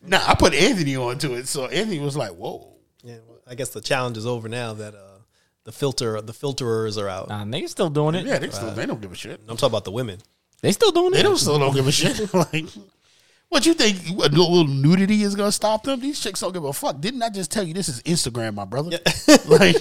nah, 0.02 0.24
I 0.26 0.34
put 0.34 0.56
Anthony 0.56 0.96
onto 0.96 1.36
it, 1.36 1.48
so 1.48 1.68
Anthony 1.68 2.00
was 2.00 2.18
like, 2.18 2.32
whoa. 2.32 2.78
yeah, 3.04 3.18
well, 3.28 3.42
I 3.46 3.54
guess 3.54 3.70
the 3.70 3.82
challenge 3.82 4.18
is 4.18 4.26
over 4.26 4.50
now 4.50 4.74
that 4.74 4.96
uh, 4.96 5.07
the 5.68 5.72
filter 5.74 6.20
the 6.22 6.32
filterers 6.34 6.98
are 7.02 7.10
out. 7.10 7.28
nah, 7.28 7.44
niggas 7.44 7.70
still 7.70 7.90
doing 7.90 8.16
it. 8.16 8.26
Yeah, 8.26 8.40
they 8.40 8.50
still 8.50 8.72
they 8.72 8.86
don't 8.86 9.02
give 9.02 9.12
a 9.12 9.16
shit. 9.16 9.42
I'm 9.50 9.58
talking 9.58 9.74
about 9.74 9.84
the 9.84 9.92
women. 9.92 10.18
They 10.62 10.72
still 10.72 10.92
doing 10.92 11.12
They 11.12 11.20
it. 11.20 11.24
don't 11.24 11.38
still 11.38 11.60
don't 11.60 11.76
give 11.76 11.86
a 11.88 11.92
shit. 11.92 12.34
like, 12.34 12.66
what 13.50 13.66
you 13.66 13.74
think? 13.74 13.98
A 14.10 14.30
little 14.30 14.64
nudity 14.66 15.24
is 15.24 15.36
gonna 15.36 15.52
stop 15.52 15.84
them? 15.84 16.00
These 16.00 16.20
chicks 16.22 16.40
don't 16.40 16.54
give 16.54 16.64
a 16.64 16.72
fuck. 16.74 17.02
Didn't 17.02 17.22
I 17.22 17.30
just 17.30 17.52
tell 17.52 17.64
you 17.68 17.74
this 17.74 17.90
is 17.90 18.02
Instagram, 18.04 18.56
my 18.56 18.66
brother? 18.66 18.92
like, 19.48 19.76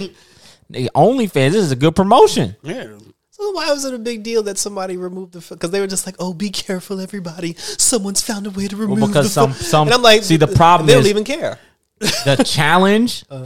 Nigga, 0.69 0.89
OnlyFans, 0.93 1.51
this 1.53 1.63
is 1.63 1.71
a 1.71 1.77
good 1.77 1.95
promotion. 1.95 2.55
yeah. 2.61 2.87
So 3.31 3.51
why 3.51 3.71
was 3.71 3.85
it 3.85 3.93
a 3.93 3.99
big 3.99 4.23
deal 4.23 4.43
that 4.43 4.57
somebody 4.57 4.97
removed 4.97 5.31
the? 5.33 5.45
Because 5.55 5.69
they 5.71 5.79
were 5.79 5.87
just 5.87 6.05
like, 6.07 6.15
"Oh, 6.19 6.33
be 6.33 6.49
careful, 6.49 6.99
everybody! 6.99 7.53
Someone's 7.57 8.21
found 8.21 8.47
a 8.47 8.49
way 8.49 8.67
to 8.67 8.75
remove." 8.75 9.07
because 9.07 9.27
the 9.27 9.29
some- 9.29 9.53
fil-" 9.53 9.65
some- 9.67 9.87
and 9.87 9.93
I'm 9.93 10.01
like, 10.01 10.23
see, 10.23 10.37
the 10.37 10.47
problem 10.47 10.87
they 10.87 10.93
don't 10.93 11.03
is- 11.03 11.09
even 11.09 11.23
care. 11.23 11.59
The 11.99 12.43
challenge, 12.45 13.23
Uh-huh. 13.29 13.45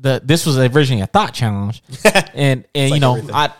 The 0.00 0.20
this 0.24 0.46
was 0.46 0.58
originally 0.58 1.02
a 1.02 1.06
thought 1.06 1.34
challenge, 1.34 1.82
and 2.34 2.64
and 2.74 2.94
you 2.94 3.00
know 3.00 3.16
everything. 3.16 3.34
I 3.34 3.52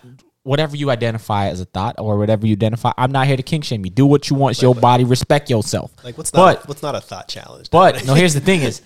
whatever 0.42 0.76
you 0.76 0.90
identify 0.90 1.48
as 1.48 1.60
a 1.60 1.66
thought 1.66 1.96
or 1.98 2.16
whatever 2.16 2.46
you 2.46 2.54
identify. 2.54 2.92
I'm 2.96 3.12
not 3.12 3.26
here 3.26 3.36
to 3.36 3.42
kink 3.42 3.64
shame 3.64 3.84
you. 3.84 3.90
Do 3.90 4.06
what 4.06 4.30
you 4.30 4.36
want. 4.36 4.52
It's 4.52 4.62
your 4.62 4.74
body. 4.74 5.04
Respect 5.04 5.50
yourself. 5.50 5.92
Like 6.02 6.16
what's 6.16 6.30
but 6.30 6.60
not 6.60 6.68
what's 6.68 6.82
not 6.82 6.94
a 6.94 7.00
thought 7.00 7.28
challenge? 7.28 7.70
but 7.70 8.04
no, 8.06 8.14
here's 8.14 8.34
the 8.34 8.40
thing: 8.40 8.62
is 8.62 8.82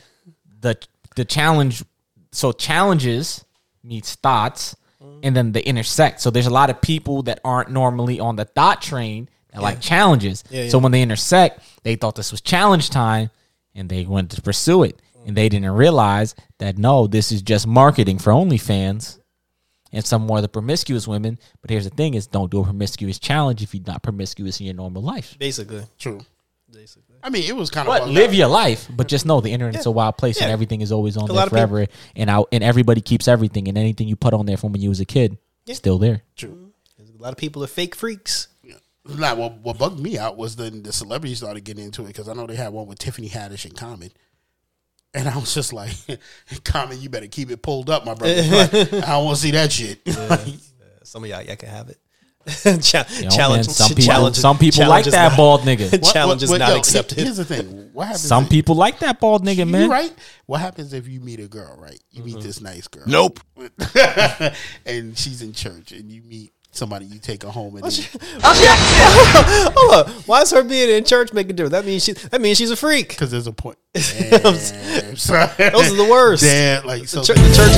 the 0.60 0.76
the 1.16 1.24
challenge. 1.24 1.84
So 2.32 2.52
challenges 2.52 3.44
meets 3.84 4.14
thoughts, 4.14 4.74
mm-hmm. 5.02 5.20
and 5.22 5.36
then 5.36 5.52
they 5.52 5.60
intersect. 5.62 6.20
So 6.20 6.30
there's 6.30 6.46
a 6.46 6.50
lot 6.50 6.70
of 6.70 6.80
people 6.80 7.22
that 7.24 7.40
aren't 7.44 7.70
normally 7.70 8.18
on 8.20 8.36
the 8.36 8.46
thought 8.46 8.80
train 8.80 9.28
that 9.52 9.60
like 9.60 9.80
challenges. 9.80 10.42
Yeah, 10.48 10.68
So 10.68 10.78
when 10.78 10.92
they 10.92 11.02
intersect, 11.02 11.60
they 11.82 11.96
thought 11.96 12.16
this 12.16 12.30
was 12.30 12.40
challenge 12.40 12.88
time, 12.88 13.30
and 13.74 13.88
they 13.88 14.04
went 14.04 14.30
to 14.30 14.40
pursue 14.40 14.84
it, 14.84 15.01
and 15.26 15.36
they 15.36 15.48
didn't 15.48 15.70
realize 15.72 16.34
that 16.58 16.78
no, 16.78 17.06
this 17.06 17.32
is 17.32 17.42
just 17.42 17.66
marketing 17.66 18.18
for 18.18 18.32
OnlyFans. 18.32 19.18
And 19.94 20.02
some 20.04 20.22
more 20.22 20.38
of 20.38 20.42
the 20.42 20.48
promiscuous 20.48 21.06
women, 21.06 21.38
but 21.60 21.68
here's 21.70 21.84
the 21.84 21.90
thing: 21.94 22.14
is 22.14 22.26
don't 22.26 22.50
do 22.50 22.60
a 22.60 22.64
promiscuous 22.64 23.18
challenge 23.18 23.62
if 23.62 23.74
you're 23.74 23.84
not 23.86 24.02
promiscuous 24.02 24.58
in 24.58 24.64
your 24.66 24.74
normal 24.74 25.02
life. 25.02 25.36
Basically, 25.38 25.84
True. 25.98 26.20
basically. 26.72 27.16
I 27.22 27.28
mean, 27.28 27.44
it 27.44 27.54
was 27.54 27.68
kind 27.70 27.86
of 27.86 27.92
But 27.94 28.08
live 28.08 28.32
your 28.32 28.48
life, 28.48 28.88
but 28.90 29.06
just 29.06 29.26
know 29.26 29.42
the 29.42 29.50
internet's 29.52 29.84
a 29.84 29.90
wild 29.90 30.16
place 30.16 30.40
and 30.40 30.50
everything 30.50 30.80
is 30.80 30.92
always 30.92 31.18
on 31.18 31.24
A 31.24 31.26
there 31.26 31.36
lot 31.36 31.44
people- 31.44 31.58
forever. 31.58 31.86
and 32.16 32.30
out 32.30 32.48
and 32.52 32.64
everybody 32.64 33.02
keeps 33.02 33.28
everything 33.28 33.68
and 33.68 33.76
anything 33.76 34.08
you 34.08 34.16
put 34.16 34.32
on 34.32 34.46
there 34.46 34.56
from 34.56 34.72
when 34.72 34.80
you 34.80 34.88
was 34.88 35.00
a 35.00 35.04
kid, 35.04 35.36
yeah. 35.66 35.74
still 35.74 35.98
there. 35.98 36.22
true. 36.36 36.72
A 36.98 37.22
lot 37.22 37.32
of 37.32 37.36
people 37.38 37.62
are 37.62 37.66
fake 37.68 37.94
freaks. 37.94 38.48
Nah, 39.04 39.34
what 39.34 39.58
what 39.60 39.76
bugged 39.78 40.00
me 40.00 40.16
out 40.16 40.36
was 40.38 40.56
then 40.56 40.84
the 40.84 40.92
celebrities 40.92 41.38
started 41.38 41.64
getting 41.64 41.84
into 41.84 42.02
it 42.04 42.06
because 42.08 42.28
I 42.28 42.32
know 42.34 42.46
they 42.46 42.56
had 42.56 42.72
one 42.72 42.86
with 42.86 42.98
Tiffany 42.98 43.28
Haddish 43.28 43.64
and 43.66 43.76
Common. 43.76 44.10
And 45.14 45.28
I 45.28 45.36
was 45.36 45.52
just 45.54 45.72
like, 45.72 45.92
Common, 46.64 47.00
you 47.00 47.08
better 47.10 47.26
keep 47.26 47.50
it 47.50 47.62
pulled 47.62 47.90
up, 47.90 48.04
my 48.06 48.14
brother. 48.14 48.34
Like, 48.42 48.74
I 48.94 49.12
don't 49.12 49.24
want 49.26 49.36
to 49.36 49.42
see 49.42 49.50
that 49.52 49.70
shit. 49.72 50.00
Like, 50.06 50.40
Some 51.04 51.24
of 51.24 51.30
y'all, 51.30 51.42
y'all 51.42 51.56
can 51.56 51.68
have 51.68 51.88
it. 51.90 51.98
Cha- 52.82 53.04
You 53.18 53.24
know, 53.24 53.30
challenge. 53.30 53.68
man, 53.68 53.74
some 53.74 53.88
people, 53.90 54.02
challenge- 54.04 54.36
some 54.36 54.58
people 54.58 54.80
like 54.80 55.04
challenge 55.04 55.06
is 55.06 55.12
that 55.12 55.28
not- 55.28 55.36
bald 55.36 55.60
nigga. 55.60 55.92
what- 55.92 56.12
Challenge 56.12 56.42
what- 56.42 56.54
is 56.54 56.58
not 56.58 56.70
yo, 56.70 56.76
accepted. 56.76 57.18
Here's 57.18 57.36
the 57.36 57.44
thing: 57.44 57.90
what 57.92 58.06
happens? 58.06 58.22
Some 58.22 58.44
if- 58.44 58.50
people 58.50 58.74
like 58.74 58.98
that 58.98 59.20
bald 59.20 59.44
nigga, 59.44 59.58
You 59.58 59.66
man. 59.66 59.88
right? 59.90 60.12
What 60.46 60.60
happens 60.60 60.92
if 60.92 61.06
you 61.06 61.20
meet 61.20 61.38
a 61.38 61.46
girl, 61.46 61.76
right? 61.78 62.00
You 62.10 62.22
Mm-hmm. 62.24 62.34
meet 62.36 62.42
this 62.42 62.60
nice 62.60 62.88
girl. 62.88 63.04
Nope. 63.06 63.38
and 64.86 65.16
she's 65.16 65.42
in 65.42 65.52
church, 65.52 65.92
and 65.92 66.10
you 66.10 66.22
meet 66.22 66.52
somebody, 66.72 67.04
you 67.06 67.18
take 67.20 67.42
her 67.44 67.50
home, 67.50 67.76
and 67.76 67.84
then, 67.84 67.90
Hold 68.42 69.94
up. 69.94 70.08
Why 70.26 70.42
is 70.42 70.50
her 70.50 70.62
being 70.64 70.90
in 70.90 71.04
church 71.04 71.32
making 71.32 71.52
a 71.52 71.54
difference? 71.54 71.72
That 71.72 71.84
means 71.86 72.02
she. 72.04 72.12
That 72.12 72.40
means 72.40 72.58
she's 72.58 72.70
a 72.70 72.76
freak. 72.76 73.10
because 73.10 73.30
there's 73.30 73.46
a 73.46 73.52
point. 73.52 73.78
Damn. 73.94 74.42
Those 74.42 74.72
are 74.72 75.96
the 75.96 76.08
worst. 76.10 76.42
Damn, 76.42 76.84
like 76.86 77.06
so, 77.08 77.22
Chur- 77.22 77.34
the 77.34 77.54
church. 77.54 77.72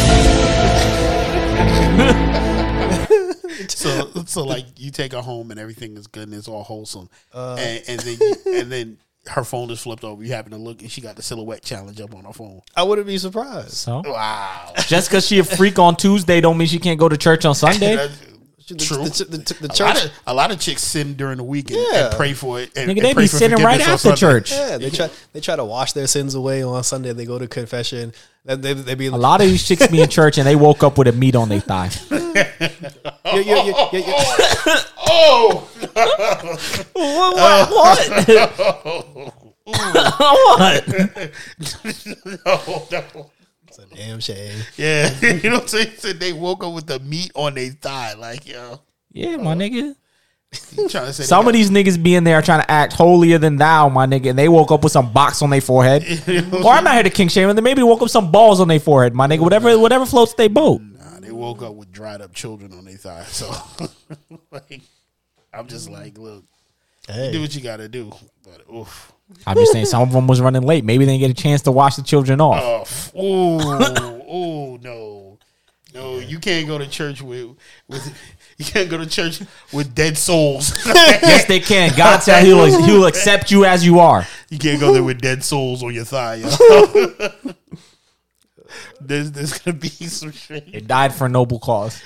so, 3.71 4.11
so 4.27 4.45
like 4.45 4.65
you 4.79 4.91
take 4.91 5.13
her 5.13 5.21
home, 5.21 5.51
and 5.51 5.61
everything 5.61 5.97
is 5.97 6.07
good, 6.07 6.29
and 6.29 6.35
it's 6.37 6.49
all 6.49 6.63
wholesome, 6.65 7.09
Uh. 7.33 7.57
and, 7.59 7.83
and 7.89 8.01
then 8.01 8.17
you, 8.21 8.37
and 8.61 8.73
then 8.73 8.99
her 9.29 9.43
phone 9.45 9.71
is 9.71 9.81
flipped 9.81 10.05
over. 10.05 10.23
You 10.23 10.33
happen 10.33 10.53
to 10.53 10.59
look, 10.59 10.83
and 10.83 10.91
she 10.91 11.01
got 11.01 11.17
the 11.17 11.23
silhouette 11.23 11.63
challenge 11.63 12.01
up 12.01 12.15
on 12.15 12.25
her 12.25 12.33
phone. 12.33 12.61
I 12.77 12.83
wouldn't 12.83 13.07
be 13.07 13.17
surprised. 13.19 13.73
So 13.73 14.03
Wow, 14.05 14.73
just 14.87 15.09
because 15.09 15.27
she 15.27 15.39
a 15.39 15.45
freak 15.45 15.79
on 15.79 15.97
Tuesday, 15.97 16.41
don't 16.41 16.59
mean 16.59 16.69
she 16.69 16.79
can't 16.79 16.99
go 17.01 17.09
to 17.09 17.17
church 17.17 17.45
on 17.45 17.55
Sunday. 17.55 18.09
That's 18.69 18.89
The, 18.89 18.95
true. 18.95 19.05
The, 19.05 19.25
the, 19.25 19.37
the, 19.39 19.55
the 19.55 19.67
a, 19.67 19.69
lot 19.85 19.97
church. 19.97 20.05
of, 20.07 20.11
a 20.27 20.35
lot 20.35 20.51
of 20.51 20.59
chicks 20.61 20.83
sin 20.83 21.15
during 21.15 21.37
the 21.37 21.45
week 21.45 21.71
and, 21.71 21.79
Yeah. 21.93 22.07
and 22.09 22.17
pray 22.17 22.33
for 22.33 22.61
it. 22.61 22.71
And, 22.77 22.91
Nigga, 22.91 22.97
and 22.97 23.05
they 23.07 23.15
pray 23.15 23.25
be 23.25 23.29
for 23.29 23.37
sitting 23.37 23.63
right 23.65 23.75
forgiveness 23.81 24.07
on 24.07 24.13
after 24.13 24.21
church. 24.21 24.53
Yeah, 24.53 24.79
they 24.79 24.91
try. 24.91 25.11
They 25.33 25.41
try 25.41 25.57
to 25.57 25.65
wash 25.65 25.93
their 25.93 26.07
sins 26.07 26.35
away 26.35 26.63
on 26.63 26.83
Sunday. 26.85 27.13
They 27.13 27.25
go 27.27 27.39
to 27.39 27.47
confession. 27.47 28.13
Then 28.45 28.61
they 28.61 28.73
they 28.75 28.95
be 28.95 29.07
A 29.07 29.11
lot 29.17 29.41
of 29.41 29.47
these 29.47 29.67
chicks 29.67 29.87
be 29.89 30.03
in 30.03 30.09
church 30.09 30.37
and 30.39 30.47
they 30.47 30.57
woke 30.57 30.83
up 30.83 30.99
with 30.99 31.09
a 31.09 31.13
meat 31.13 31.35
on 31.37 31.49
their 31.49 31.61
thigh. 31.61 31.91
Yeah, 33.35 33.41
yeah, 33.41 33.65
yeah, 33.65 33.89
yeah, 33.93 33.99
yeah. 34.67 34.81
Oh. 35.07 35.69
oh, 36.95 37.67
what? 37.75 39.33
Oh. 39.67 40.71
no, 42.45 42.61
no. 43.15 43.31
It's 43.77 43.93
a 43.93 43.97
damn 43.97 44.21
shame. 44.21 44.63
Yeah, 44.77 45.13
you 45.23 45.51
know 45.51 45.57
what 45.57 45.63
I'm 45.63 45.69
saying? 45.69 45.93
Said 45.97 46.21
they 46.21 46.33
woke 46.33 46.63
up 46.63 46.75
with 46.75 46.87
the 46.87 47.01
meat 47.01 47.33
on 47.35 47.55
their 47.55 47.71
thigh. 47.71 48.15
Like, 48.15 48.47
yo, 48.47 48.81
Yeah, 49.11 49.37
my 49.37 49.53
oh. 49.53 49.57
nigga. 49.57 49.97
trying 50.91 51.07
to 51.07 51.13
say 51.13 51.25
Some 51.25 51.45
got- 51.45 51.49
of 51.49 51.55
these 51.55 51.71
niggas 51.71 52.01
be 52.01 52.15
in 52.15 52.23
there 52.23 52.41
trying 52.41 52.61
to 52.61 52.71
act 52.71 52.93
holier 52.93 53.39
than 53.39 53.57
thou, 53.57 53.89
my 53.89 54.07
nigga, 54.07 54.31
and 54.31 54.39
they 54.39 54.49
woke 54.49 54.71
up 54.71 54.85
with 54.85 54.93
some 54.93 55.13
box 55.13 55.43
on 55.43 55.51
their 55.51 55.61
forehead. 55.61 56.05
or 56.29 56.73
I'm 56.73 56.85
not 56.85 56.95
here 56.95 57.03
to 57.03 57.11
king 57.11 57.27
shame 57.27 57.49
them. 57.49 57.57
They 57.57 57.63
maybe 57.63 57.83
woke 57.83 58.03
up 58.03 58.11
some 58.11 58.31
balls 58.31 58.61
on 58.61 58.69
their 58.69 58.79
forehead, 58.79 59.13
my 59.13 59.27
nigga. 59.27 59.41
Whatever, 59.41 59.77
whatever 59.77 60.07
floats 60.07 60.35
their 60.35 60.49
boat. 60.49 60.81
Nah, 60.81 61.19
they 61.19 61.33
woke 61.33 61.63
up 61.63 61.75
with 61.75 61.91
dried 61.91 62.21
up 62.21 62.33
children 62.33 62.73
on 62.75 62.85
their 62.85 62.97
thigh. 62.97 63.25
So, 63.25 63.53
like, 64.53 64.83
I'm 65.53 65.67
just 65.67 65.89
mm. 65.89 65.95
like, 65.95 66.17
look, 66.17 66.45
do 67.09 67.41
what 67.41 67.55
you 67.57 67.61
got 67.61 67.79
to 67.79 67.89
do. 67.89 68.13
But 68.45 68.73
oof, 68.73 69.13
I'm 69.47 69.57
just 69.57 69.73
saying, 69.73 69.87
some 69.87 70.03
of 70.03 70.13
them 70.13 70.27
was 70.27 70.41
running 70.41 70.63
late. 70.63 70.85
Maybe 70.85 71.05
they 71.05 71.19
didn't 71.19 71.29
get 71.29 71.39
a 71.39 71.43
chance 71.43 71.63
to 71.63 71.73
wash 71.73 71.97
the 71.97 72.03
children 72.03 72.41
off. 72.41 73.13
oh, 73.17 73.81
ooh, 74.29 74.79
no, 74.79 75.39
no, 75.95 76.19
you 76.19 76.39
can't 76.39 76.67
go 76.67 76.77
to 76.79 76.87
church 76.89 77.23
with 77.23 77.57
with. 77.89 78.19
You 78.57 78.65
can't 78.65 78.89
go 78.89 78.99
to 78.99 79.07
church 79.07 79.43
with 79.73 79.97
dead 79.97 80.17
souls. 80.17 80.73
yes, 80.87 81.45
they 81.47 81.59
can. 81.59 81.91
God 81.97 82.21
said 82.21 82.45
He 82.45 82.55
will 82.55 82.67
He 82.85 82.93
will 82.93 83.07
accept 83.07 83.51
you 83.51 83.65
as 83.65 83.85
you 83.85 83.99
are. 83.99 84.25
You 84.49 84.59
can't 84.59 84.79
go 84.79 84.93
there 84.93 85.03
with 85.03 85.21
dead 85.21 85.43
souls 85.43 85.83
on 85.83 85.93
your 85.93 86.05
thigh. 86.05 86.37
Yo. 86.37 86.49
there's 89.01 89.33
there's 89.33 89.59
gonna 89.59 89.77
be 89.77 89.89
some 89.89 90.31
shit. 90.31 90.69
It 90.73 90.87
died 90.87 91.13
for 91.13 91.27
a 91.27 91.29
noble 91.29 91.59
cause. 91.59 92.01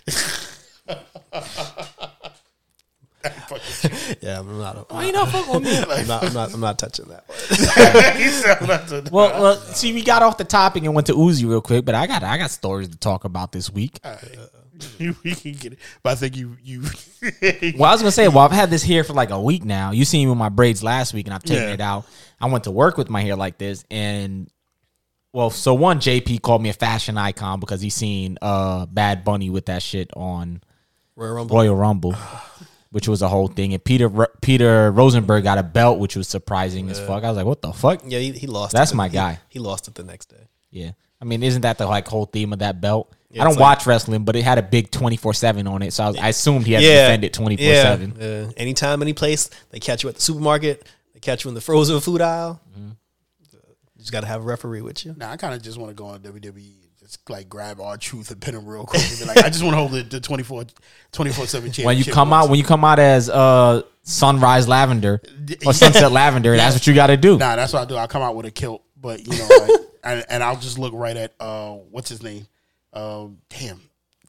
Yeah, 4.20 4.40
I'm 4.40 4.58
not. 4.58 4.90
Why 4.92 5.04
you 5.06 5.12
not 5.12 5.28
fuck 5.28 5.52
with 5.52 5.62
me? 5.64 5.76
I'm 5.90 6.06
not. 6.06 6.24
I'm 6.24 6.32
not. 6.34 6.54
I'm 6.54 6.60
not 6.60 6.78
touching 6.78 7.06
that. 7.06 7.24
One. 7.26 8.20
You 8.22 8.30
sound 8.30 8.68
like 8.68 8.90
a- 8.90 9.10
Well, 9.10 9.42
well, 9.42 9.56
see, 9.56 9.92
we 9.92 10.02
got 10.02 10.22
off 10.22 10.38
the 10.38 10.44
topic 10.44 10.84
and 10.84 10.94
went 10.94 11.06
to 11.08 11.14
Uzi 11.14 11.48
real 11.48 11.60
quick, 11.60 11.84
but 11.84 11.94
I 11.94 12.06
got 12.06 12.22
I 12.22 12.38
got 12.38 12.50
stories 12.50 12.88
to 12.88 12.96
talk 12.96 13.24
about 13.24 13.52
this 13.52 13.70
week. 13.72 13.98
you, 14.98 15.16
we 15.24 15.34
can 15.34 15.52
get 15.54 15.72
it, 15.72 15.78
but 16.02 16.10
I 16.10 16.14
think 16.14 16.36
you 16.36 16.56
you. 16.62 16.82
Well, 17.76 17.90
I 17.90 17.92
was 17.92 18.00
gonna 18.00 18.12
say, 18.12 18.28
well, 18.28 18.38
I've 18.38 18.52
had 18.52 18.70
this 18.70 18.84
hair 18.84 19.02
for 19.02 19.12
like 19.12 19.30
a 19.30 19.40
week 19.40 19.64
now. 19.64 19.90
You 19.90 20.04
seen 20.04 20.26
me 20.26 20.30
with 20.30 20.38
my 20.38 20.48
braids 20.50 20.84
last 20.84 21.12
week, 21.14 21.26
and 21.26 21.34
I've 21.34 21.42
taken 21.42 21.64
Yeah. 21.64 21.74
it 21.74 21.80
out. 21.80 22.06
I 22.40 22.46
went 22.46 22.64
to 22.64 22.70
work 22.70 22.96
with 22.96 23.10
my 23.10 23.20
hair 23.22 23.34
like 23.34 23.58
this, 23.58 23.84
and 23.90 24.48
well, 25.32 25.50
so 25.50 25.74
one 25.74 25.98
JP 25.98 26.42
called 26.42 26.62
me 26.62 26.68
a 26.68 26.72
fashion 26.72 27.18
icon 27.18 27.58
because 27.58 27.80
he 27.80 27.90
seen 27.90 28.38
uh 28.40 28.86
Bad 28.86 29.24
Bunny 29.24 29.50
with 29.50 29.66
that 29.66 29.82
shit 29.82 30.10
on 30.16 30.62
Royal 31.16 31.34
Rumble. 31.34 31.56
Royal 31.56 31.74
Rumble, 31.74 32.14
which 32.90 33.06
was 33.08 33.22
a 33.22 33.28
whole 33.28 33.48
thing. 33.48 33.72
And 33.74 33.82
Peter 33.84 34.08
Peter 34.40 34.90
Rosenberg 34.92 35.44
got 35.44 35.58
a 35.58 35.62
belt, 35.62 35.98
which 35.98 36.16
was 36.16 36.28
surprising 36.28 36.88
as 36.90 36.98
fuck. 36.98 37.24
I 37.24 37.28
was 37.28 37.36
like, 37.36 37.46
what 37.46 37.62
the 37.62 37.72
fuck? 37.72 38.02
Yeah, 38.06 38.18
he, 38.18 38.32
he 38.32 38.46
lost. 38.46 38.72
That's 38.72 38.92
it. 38.92 38.96
my 38.96 39.08
He- 39.08 39.14
guy. 39.14 39.40
He, 39.48 39.58
lost 39.58 39.88
it 39.88 39.94
the 39.94 40.04
next 40.04 40.26
day. 40.26 40.48
Yeah. 40.70 40.92
I 41.20 41.24
mean, 41.24 41.42
isn't 41.42 41.62
that 41.62 41.78
the 41.78 41.86
like 41.86 42.06
whole 42.08 42.26
theme 42.26 42.52
of 42.52 42.60
that 42.60 42.80
belt? 42.80 43.12
Yeah, 43.30 43.42
I 43.42 43.44
don't 43.44 43.52
it's 43.54 43.60
like- 43.60 43.78
watch 43.78 43.86
wrestling, 43.86 44.24
but 44.24 44.36
it 44.36 44.42
had 44.44 44.56
a 44.58 44.62
big 44.62 44.90
twenty 44.90 45.16
four 45.16 45.34
seven 45.34 45.66
on 45.66 45.82
it, 45.82 45.92
so 45.92 46.04
I, 46.04 46.08
was, 46.08 46.16
I 46.18 46.28
assumed 46.28 46.66
he 46.66 46.72
had 46.72 46.80
to 46.80 46.86
defend 46.86 47.24
it 47.24 47.32
twenty 47.32 47.56
four 47.56 47.74
seven. 47.74 48.52
Anytime, 48.56 49.02
any 49.02 49.12
place, 49.12 49.50
they 49.70 49.80
catch 49.80 50.02
you 50.02 50.08
at 50.08 50.14
the 50.14 50.20
supermarket. 50.22 50.86
They 51.14 51.20
catch 51.20 51.44
you 51.44 51.48
in 51.48 51.54
the 51.54 51.60
frozen 51.60 52.00
food 52.00 52.20
aisle. 52.22 52.60
Mm-hmm. 52.72 52.90
You 53.52 53.98
just 54.00 54.12
got 54.12 54.20
to 54.20 54.26
have 54.28 54.40
a 54.42 54.44
referee 54.44 54.80
with 54.82 55.04
you. 55.04 55.14
Now, 55.18 55.30
I 55.32 55.36
kind 55.36 55.52
of 55.54 55.60
just 55.60 55.76
want 55.76 55.90
to 55.90 55.94
go 55.94 56.06
on 56.06 56.20
WWE, 56.20 56.44
and 56.46 56.54
just 56.54 56.87
like 57.28 57.48
grab 57.48 57.80
R-Truth 57.80 58.30
and 58.30 58.40
pin 58.40 58.54
them 58.54 58.66
real 58.66 58.84
quick. 58.84 59.02
And 59.02 59.18
be 59.18 59.24
like, 59.24 59.38
I 59.38 59.48
just 59.48 59.62
want 59.62 59.74
to 59.74 59.78
hold 59.78 59.92
the, 59.92 60.02
the 60.02 60.20
24 60.20 60.66
24 61.12 61.46
seven 61.46 61.68
championship. 61.70 61.86
When 61.86 61.98
you 61.98 62.04
come 62.04 62.32
out, 62.32 62.48
when 62.48 62.58
you 62.58 62.64
come 62.64 62.84
out 62.84 62.98
as 62.98 63.28
uh 63.30 63.82
sunrise 64.02 64.66
lavender 64.68 65.20
or 65.66 65.72
sunset 65.74 66.12
lavender, 66.12 66.56
that's 66.56 66.74
what 66.76 66.86
you 66.86 66.94
got 66.94 67.08
to 67.08 67.16
do. 67.16 67.38
Nah, 67.38 67.56
that's 67.56 67.72
what 67.72 67.82
I 67.82 67.84
do. 67.86 67.96
I 67.96 68.06
come 68.06 68.22
out 68.22 68.36
with 68.36 68.46
a 68.46 68.50
kilt, 68.50 68.82
but 69.00 69.20
you 69.26 69.38
know, 69.38 69.48
like, 69.68 69.80
and, 70.04 70.24
and 70.28 70.42
I'll 70.42 70.56
just 70.58 70.78
look 70.78 70.94
right 70.94 71.16
at 71.16 71.34
uh, 71.40 71.72
what's 71.72 72.08
his 72.08 72.22
name? 72.22 72.46
Um, 72.92 73.38
damn, 73.50 73.80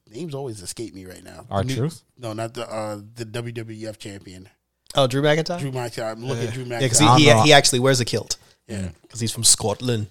names 0.09 0.35
always 0.35 0.61
escape 0.61 0.93
me 0.93 1.05
right 1.05 1.23
now. 1.23 1.45
R-Truth? 1.49 2.03
No, 2.17 2.33
not 2.33 2.53
the 2.53 2.69
uh, 2.69 2.99
the 3.15 3.25
WWF 3.25 3.97
champion, 3.97 4.49
Oh, 4.95 5.07
Drew 5.07 5.21
McIntyre. 5.21 5.59
Drew 5.59 5.71
McIntyre. 5.71 6.11
I'm 6.11 6.25
looking 6.25 6.47
at 6.47 6.53
Drew 6.53 6.63
yeah, 6.63 6.79
because 6.79 6.99
McIntyre. 6.99 7.17
he, 7.17 7.25
he, 7.25 7.41
he 7.43 7.53
actually 7.53 7.79
wears 7.79 7.99
a 7.99 8.05
kilt 8.05 8.37
yeah, 8.67 8.89
because 9.01 9.19
he's 9.19 9.31
from 9.31 9.43
Scotland. 9.43 10.07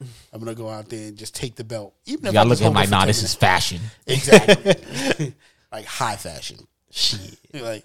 I'm 0.32 0.38
gonna 0.38 0.54
go 0.54 0.68
out 0.68 0.88
there 0.88 1.08
and 1.08 1.16
just 1.16 1.34
take 1.34 1.54
the 1.56 1.64
belt. 1.64 1.94
Even 2.06 2.24
You 2.24 2.28
if 2.28 2.34
got 2.34 2.40
I 2.40 2.44
to 2.44 2.48
look 2.50 2.58
at 2.58 2.60
him 2.60 2.64
hold 2.66 2.76
like, 2.76 2.90
nah, 2.90 2.98
10 3.00 3.06
this 3.08 3.22
is 3.22 3.34
fashion. 3.34 3.80
exactly 4.06 5.34
like 5.72 5.84
high 5.84 6.16
fashion. 6.16 6.58
Shit. 6.90 7.36
Like, 7.54 7.84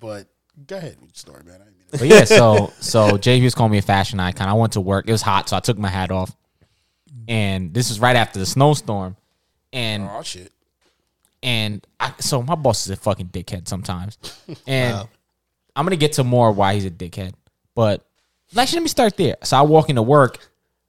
but 0.00 0.26
go 0.66 0.76
ahead 0.78 0.96
with 1.00 1.12
the 1.12 1.18
story, 1.18 1.42
man. 1.44 1.60
I 1.60 1.64
mean 1.66 1.74
But 1.90 2.08
yeah, 2.08 2.24
so 2.24 2.72
so 2.80 3.10
JP 3.18 3.44
was 3.44 3.54
calling 3.54 3.72
me 3.72 3.78
a 3.78 3.82
fashion 3.82 4.18
icon. 4.20 4.48
I 4.48 4.54
went 4.54 4.72
to 4.74 4.80
work. 4.80 5.06
It 5.08 5.12
was 5.12 5.22
hot, 5.22 5.48
so 5.48 5.56
I 5.56 5.60
took 5.60 5.78
my 5.78 5.88
hat 5.88 6.10
off. 6.10 6.34
And 7.28 7.72
this 7.72 7.88
was 7.88 8.00
right 8.00 8.16
after 8.16 8.38
the 8.38 8.46
snowstorm. 8.46 9.16
And 9.72 10.08
Oh 10.10 10.22
shit. 10.22 10.52
and 11.42 11.86
I, 12.00 12.12
so 12.18 12.42
my 12.42 12.54
boss 12.56 12.86
is 12.86 12.90
a 12.90 12.96
fucking 12.96 13.28
dickhead 13.28 13.68
sometimes. 13.68 14.18
And 14.66 14.94
Wow. 14.96 15.08
I'm 15.76 15.84
gonna 15.86 15.96
get 15.96 16.14
to 16.14 16.24
more 16.24 16.50
why 16.52 16.74
he's 16.74 16.84
a 16.84 16.90
dickhead. 16.90 17.34
But 17.74 18.04
actually, 18.56 18.78
let 18.78 18.82
me 18.82 18.88
start 18.88 19.16
there. 19.16 19.36
So 19.44 19.56
I 19.56 19.62
walk 19.62 19.88
into 19.88 20.02
work 20.02 20.38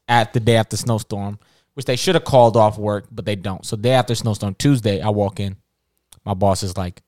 at 0.07 0.33
the 0.33 0.39
day 0.39 0.55
after 0.55 0.77
snowstorm, 0.77 1.39
which 1.73 1.85
they 1.85 1.95
should 1.95 2.15
have 2.15 2.23
called 2.23 2.57
off 2.57 2.77
work, 2.77 3.05
but 3.11 3.25
they 3.25 3.35
don't. 3.35 3.65
So 3.65 3.75
day 3.77 3.91
after 3.91 4.15
snowstorm, 4.15 4.55
Tuesday, 4.55 5.01
I 5.01 5.09
walk 5.09 5.39
in. 5.39 5.55
My 6.25 6.33
boss 6.33 6.63
is 6.63 6.77
like, 6.77 7.01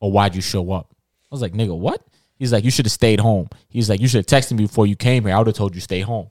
"Oh, 0.00 0.08
why'd 0.08 0.34
you 0.34 0.40
show 0.42 0.72
up? 0.72 0.88
I 0.92 1.34
was 1.34 1.42
like, 1.42 1.52
nigga, 1.52 1.76
what? 1.76 2.02
He's 2.36 2.52
like, 2.52 2.64
you 2.64 2.70
should 2.70 2.86
have 2.86 2.92
stayed 2.92 3.20
home. 3.20 3.48
He's 3.68 3.88
like, 3.90 4.00
you 4.00 4.08
should 4.08 4.18
have 4.30 4.42
texted 4.42 4.52
me 4.56 4.64
before 4.66 4.86
you 4.86 4.96
came 4.96 5.24
here. 5.24 5.34
I 5.34 5.38
would 5.38 5.46
have 5.46 5.56
told 5.56 5.74
you 5.74 5.80
stay 5.80 6.00
home. 6.00 6.30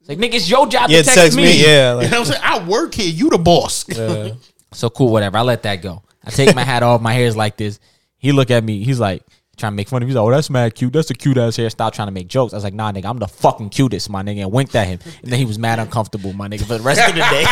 It's 0.00 0.08
like, 0.08 0.18
nigga, 0.18 0.34
it's 0.34 0.48
your 0.50 0.66
job 0.66 0.90
Yeah, 0.90 0.98
to 0.98 1.04
text, 1.04 1.18
text 1.18 1.36
me. 1.36 1.44
me. 1.44 1.62
Yeah, 1.64 2.00
You 2.00 2.08
know 2.10 2.20
what 2.20 2.28
I'm 2.28 2.32
saying? 2.32 2.42
I 2.44 2.68
work 2.68 2.94
here. 2.94 3.08
You 3.08 3.30
the 3.30 3.38
boss. 3.38 3.84
So 4.72 4.90
cool, 4.90 5.10
whatever. 5.10 5.38
I 5.38 5.42
let 5.42 5.62
that 5.62 5.76
go. 5.80 6.02
I 6.24 6.30
take 6.30 6.54
my 6.54 6.62
hat 6.64 6.82
off. 6.82 7.00
My 7.00 7.12
hair 7.14 7.26
is 7.26 7.36
like 7.36 7.56
this. 7.56 7.78
He 8.18 8.32
look 8.32 8.50
at 8.50 8.62
me. 8.62 8.84
He's 8.84 9.00
like 9.00 9.22
trying 9.56 9.72
to 9.72 9.76
make 9.76 9.88
fun 9.88 10.02
of 10.02 10.06
me. 10.06 10.10
He's 10.10 10.16
like, 10.16 10.24
"Oh, 10.26 10.30
that's 10.30 10.50
mad 10.50 10.74
cute. 10.74 10.92
That's 10.92 11.10
a 11.10 11.14
cute 11.14 11.36
ass 11.38 11.56
hair." 11.56 11.70
Stop 11.70 11.94
trying 11.94 12.08
to 12.08 12.12
make 12.12 12.28
jokes. 12.28 12.52
I 12.52 12.56
was 12.56 12.64
like, 12.64 12.74
"Nah, 12.74 12.92
nigga, 12.92 13.06
I'm 13.06 13.18
the 13.18 13.28
fucking 13.28 13.70
cutest, 13.70 14.10
my 14.10 14.22
nigga." 14.22 14.42
And 14.42 14.52
winked 14.52 14.74
at 14.74 14.86
him. 14.86 14.98
And 15.22 15.32
then 15.32 15.38
he 15.38 15.44
was 15.44 15.58
mad 15.58 15.78
uncomfortable, 15.78 16.32
my 16.32 16.48
nigga, 16.48 16.64
for 16.66 16.76
the 16.78 16.82
rest 16.82 17.00
of 17.08 17.14
the 17.14 17.20
day. 17.20 17.44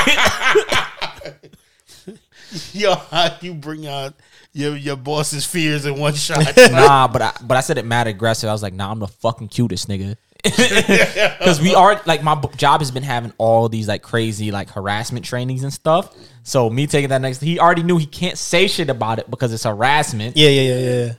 Yo, 2.73 2.95
how 2.95 3.37
you 3.41 3.55
bring 3.55 3.87
out 3.87 4.15
your 4.53 4.77
your 4.77 4.97
boss's 4.97 5.45
fears 5.45 5.87
in 5.87 5.99
one 5.99 6.15
shot? 6.15 6.39
nah, 6.71 7.09
but 7.09 7.23
I 7.23 7.33
but 7.43 7.57
I 7.57 7.61
said 7.61 7.79
it 7.79 7.85
mad 7.85 8.07
aggressive. 8.07 8.49
I 8.49 8.53
was 8.53 8.63
like, 8.63 8.75
"Nah, 8.75 8.91
I'm 8.91 8.99
the 9.01 9.09
fucking 9.09 9.49
cutest, 9.49 9.89
nigga." 9.89 10.17
Because 10.45 11.61
we 11.61 11.75
are 11.75 12.01
like 12.05 12.23
my 12.23 12.35
b- 12.35 12.49
job 12.57 12.81
has 12.83 12.91
been 12.91 13.03
having 13.03 13.33
all 13.39 13.69
these 13.71 13.89
like 13.89 14.03
crazy 14.03 14.51
like 14.51 14.71
harassment 14.71 15.25
trainings 15.25 15.63
and 15.63 15.73
stuff. 15.73 16.15
So 16.43 16.69
me 16.69 16.87
taking 16.87 17.09
that 17.09 17.23
next, 17.23 17.41
he 17.41 17.59
already 17.59 17.83
knew 17.83 17.97
he 17.97 18.07
can't 18.07 18.37
say 18.37 18.67
shit 18.67 18.91
about 18.91 19.19
it 19.19 19.31
because 19.31 19.53
it's 19.55 19.65
harassment. 19.65 20.37
yeah, 20.37 20.51
yeah, 20.51 20.75
yeah, 20.75 20.79
yeah. 21.05 21.13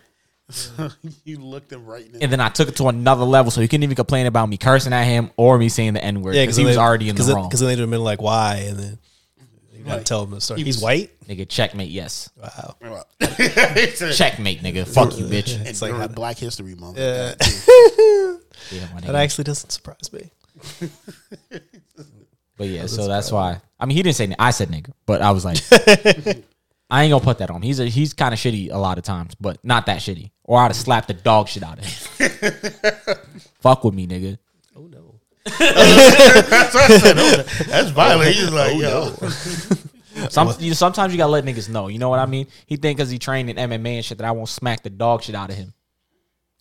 you 1.24 1.39
looked 1.39 1.72
him 1.72 1.86
right 1.86 2.06
in 2.06 2.12
the 2.14 2.22
And 2.24 2.32
then 2.32 2.39
I 2.39 2.50
took 2.50 2.68
it 2.70 2.76
to 2.78 2.88
another 2.88 3.24
level, 3.26 3.52
so 3.52 3.62
he 3.62 3.68
couldn't 3.68 3.84
even 3.84 3.96
complain 3.96 4.26
about 4.28 4.48
me 4.48 4.58
cursing 4.58 4.93
at 4.93 5.04
him 5.06 5.32
or 5.38 5.58
me 5.58 5.70
saying 5.70 5.93
the 5.93 6.04
N 6.04 6.22
word 6.22 6.36
Yeah, 6.36 6.43
because 6.43 6.56
he 6.56 6.66
was 6.66 6.76
they- 6.76 6.82
already 6.82 7.10
in 7.10 7.16
the 7.16 7.22
cause 7.24 7.34
wrong. 7.34 7.48
Because 7.48 7.62
then 7.62 7.70
they'd 7.70 7.80
have 7.80 7.89
been 7.89 8.02
like, 8.04 8.22
why? 8.22 8.66
And 8.68 8.78
then 8.80 9.00
you 9.74 9.84
gotta 9.84 10.04
tell 10.04 10.24
him 10.24 10.32
the 10.32 10.41
story. 10.41 10.62
He's 10.64 10.82
white? 10.82 11.12
Nigga, 11.28 11.50
checkmate, 11.50 11.89
yes. 11.89 12.30
Wow. 12.38 12.76
Checkmate, 13.22 14.62
nigga. 14.62 14.88
Fuck 14.88 15.18
you, 15.18 15.26
bitch. 15.26 15.56
And 15.58 15.68
It's 15.68 15.82
like 15.82 15.89
during 15.89 16.02
how- 16.02 16.08
Black 16.14 16.38
History 16.38 16.76
Month. 16.76 16.98
Yeah. 17.00 17.34
Yeah, 18.72 18.88
my 18.93 19.02
That 19.02 19.10
nigga. 19.10 19.14
actually 19.16 19.43
doesn't 19.46 19.72
surprise 19.72 20.12
me. 20.14 20.32
But 22.58 22.68
yeah, 22.68 22.86
so 22.86 23.08
that's 23.08 23.32
why. 23.32 23.60
I 23.80 23.86
mean, 23.86 23.98
he 23.98 24.04
didn't 24.04 24.16
say. 24.16 24.28
ni- 24.28 24.36
I 24.39 24.52
said 24.52 24.70
nigga, 24.70 24.91
but 25.06 25.22
I 25.22 25.32
was 25.32 25.43
like, 25.43 25.58
I 26.90 27.04
ain't 27.04 27.12
gonna 27.12 27.24
put 27.24 27.40
that 27.40 27.50
on. 27.50 27.58
him. 27.58 27.62
He's 27.64 27.80
a, 27.80 27.86
he's 27.86 28.14
kind 28.14 28.34
of 28.34 28.40
shitty 28.40 28.72
a 28.72 28.78
lot 28.78 28.98
of 28.98 29.04
times, 29.04 29.36
but 29.36 29.58
not 29.64 29.88
that 29.88 30.00
shitty. 30.00 30.32
Or 30.44 30.60
I'd 30.60 30.68
have 30.68 30.76
slapped 30.76 31.08
the 31.08 31.14
dog 31.16 31.48
shit 31.48 31.64
out 31.64 31.80
of 31.80 31.86
him. 31.86 33.16
Fuck 33.60 33.84
with 33.84 33.96
me, 33.96 34.06
nigga. 34.06 34.38
Oh, 34.76 34.88
no. 34.88 35.20
That's 37.68 37.90
violent. 37.92 38.36
He's 38.36 38.52
like, 38.52 38.72
oh, 38.76 38.80
yo. 38.80 39.16
Some, 40.30 40.54
you, 40.60 40.74
sometimes 40.74 41.14
you 41.14 41.18
gotta 41.18 41.32
let 41.32 41.44
niggas 41.44 41.70
know. 41.70 41.88
You 41.88 42.00
know 42.00 42.10
what 42.10 42.20
I 42.20 42.26
mean? 42.26 42.48
He 42.68 42.78
think 42.78 42.98
because 42.98 43.10
he 43.10 43.20
trained 43.20 43.50
in 43.50 43.58
MMA 43.58 43.96
and 43.96 44.06
shit 44.06 44.18
that 44.20 44.26
I 44.26 44.32
won't 44.32 44.48
smack 44.48 44.82
the 44.82 44.90
dog 44.90 45.24
shit 45.24 45.36
out 45.36 45.50
of 45.50 45.56
him. 45.56 45.74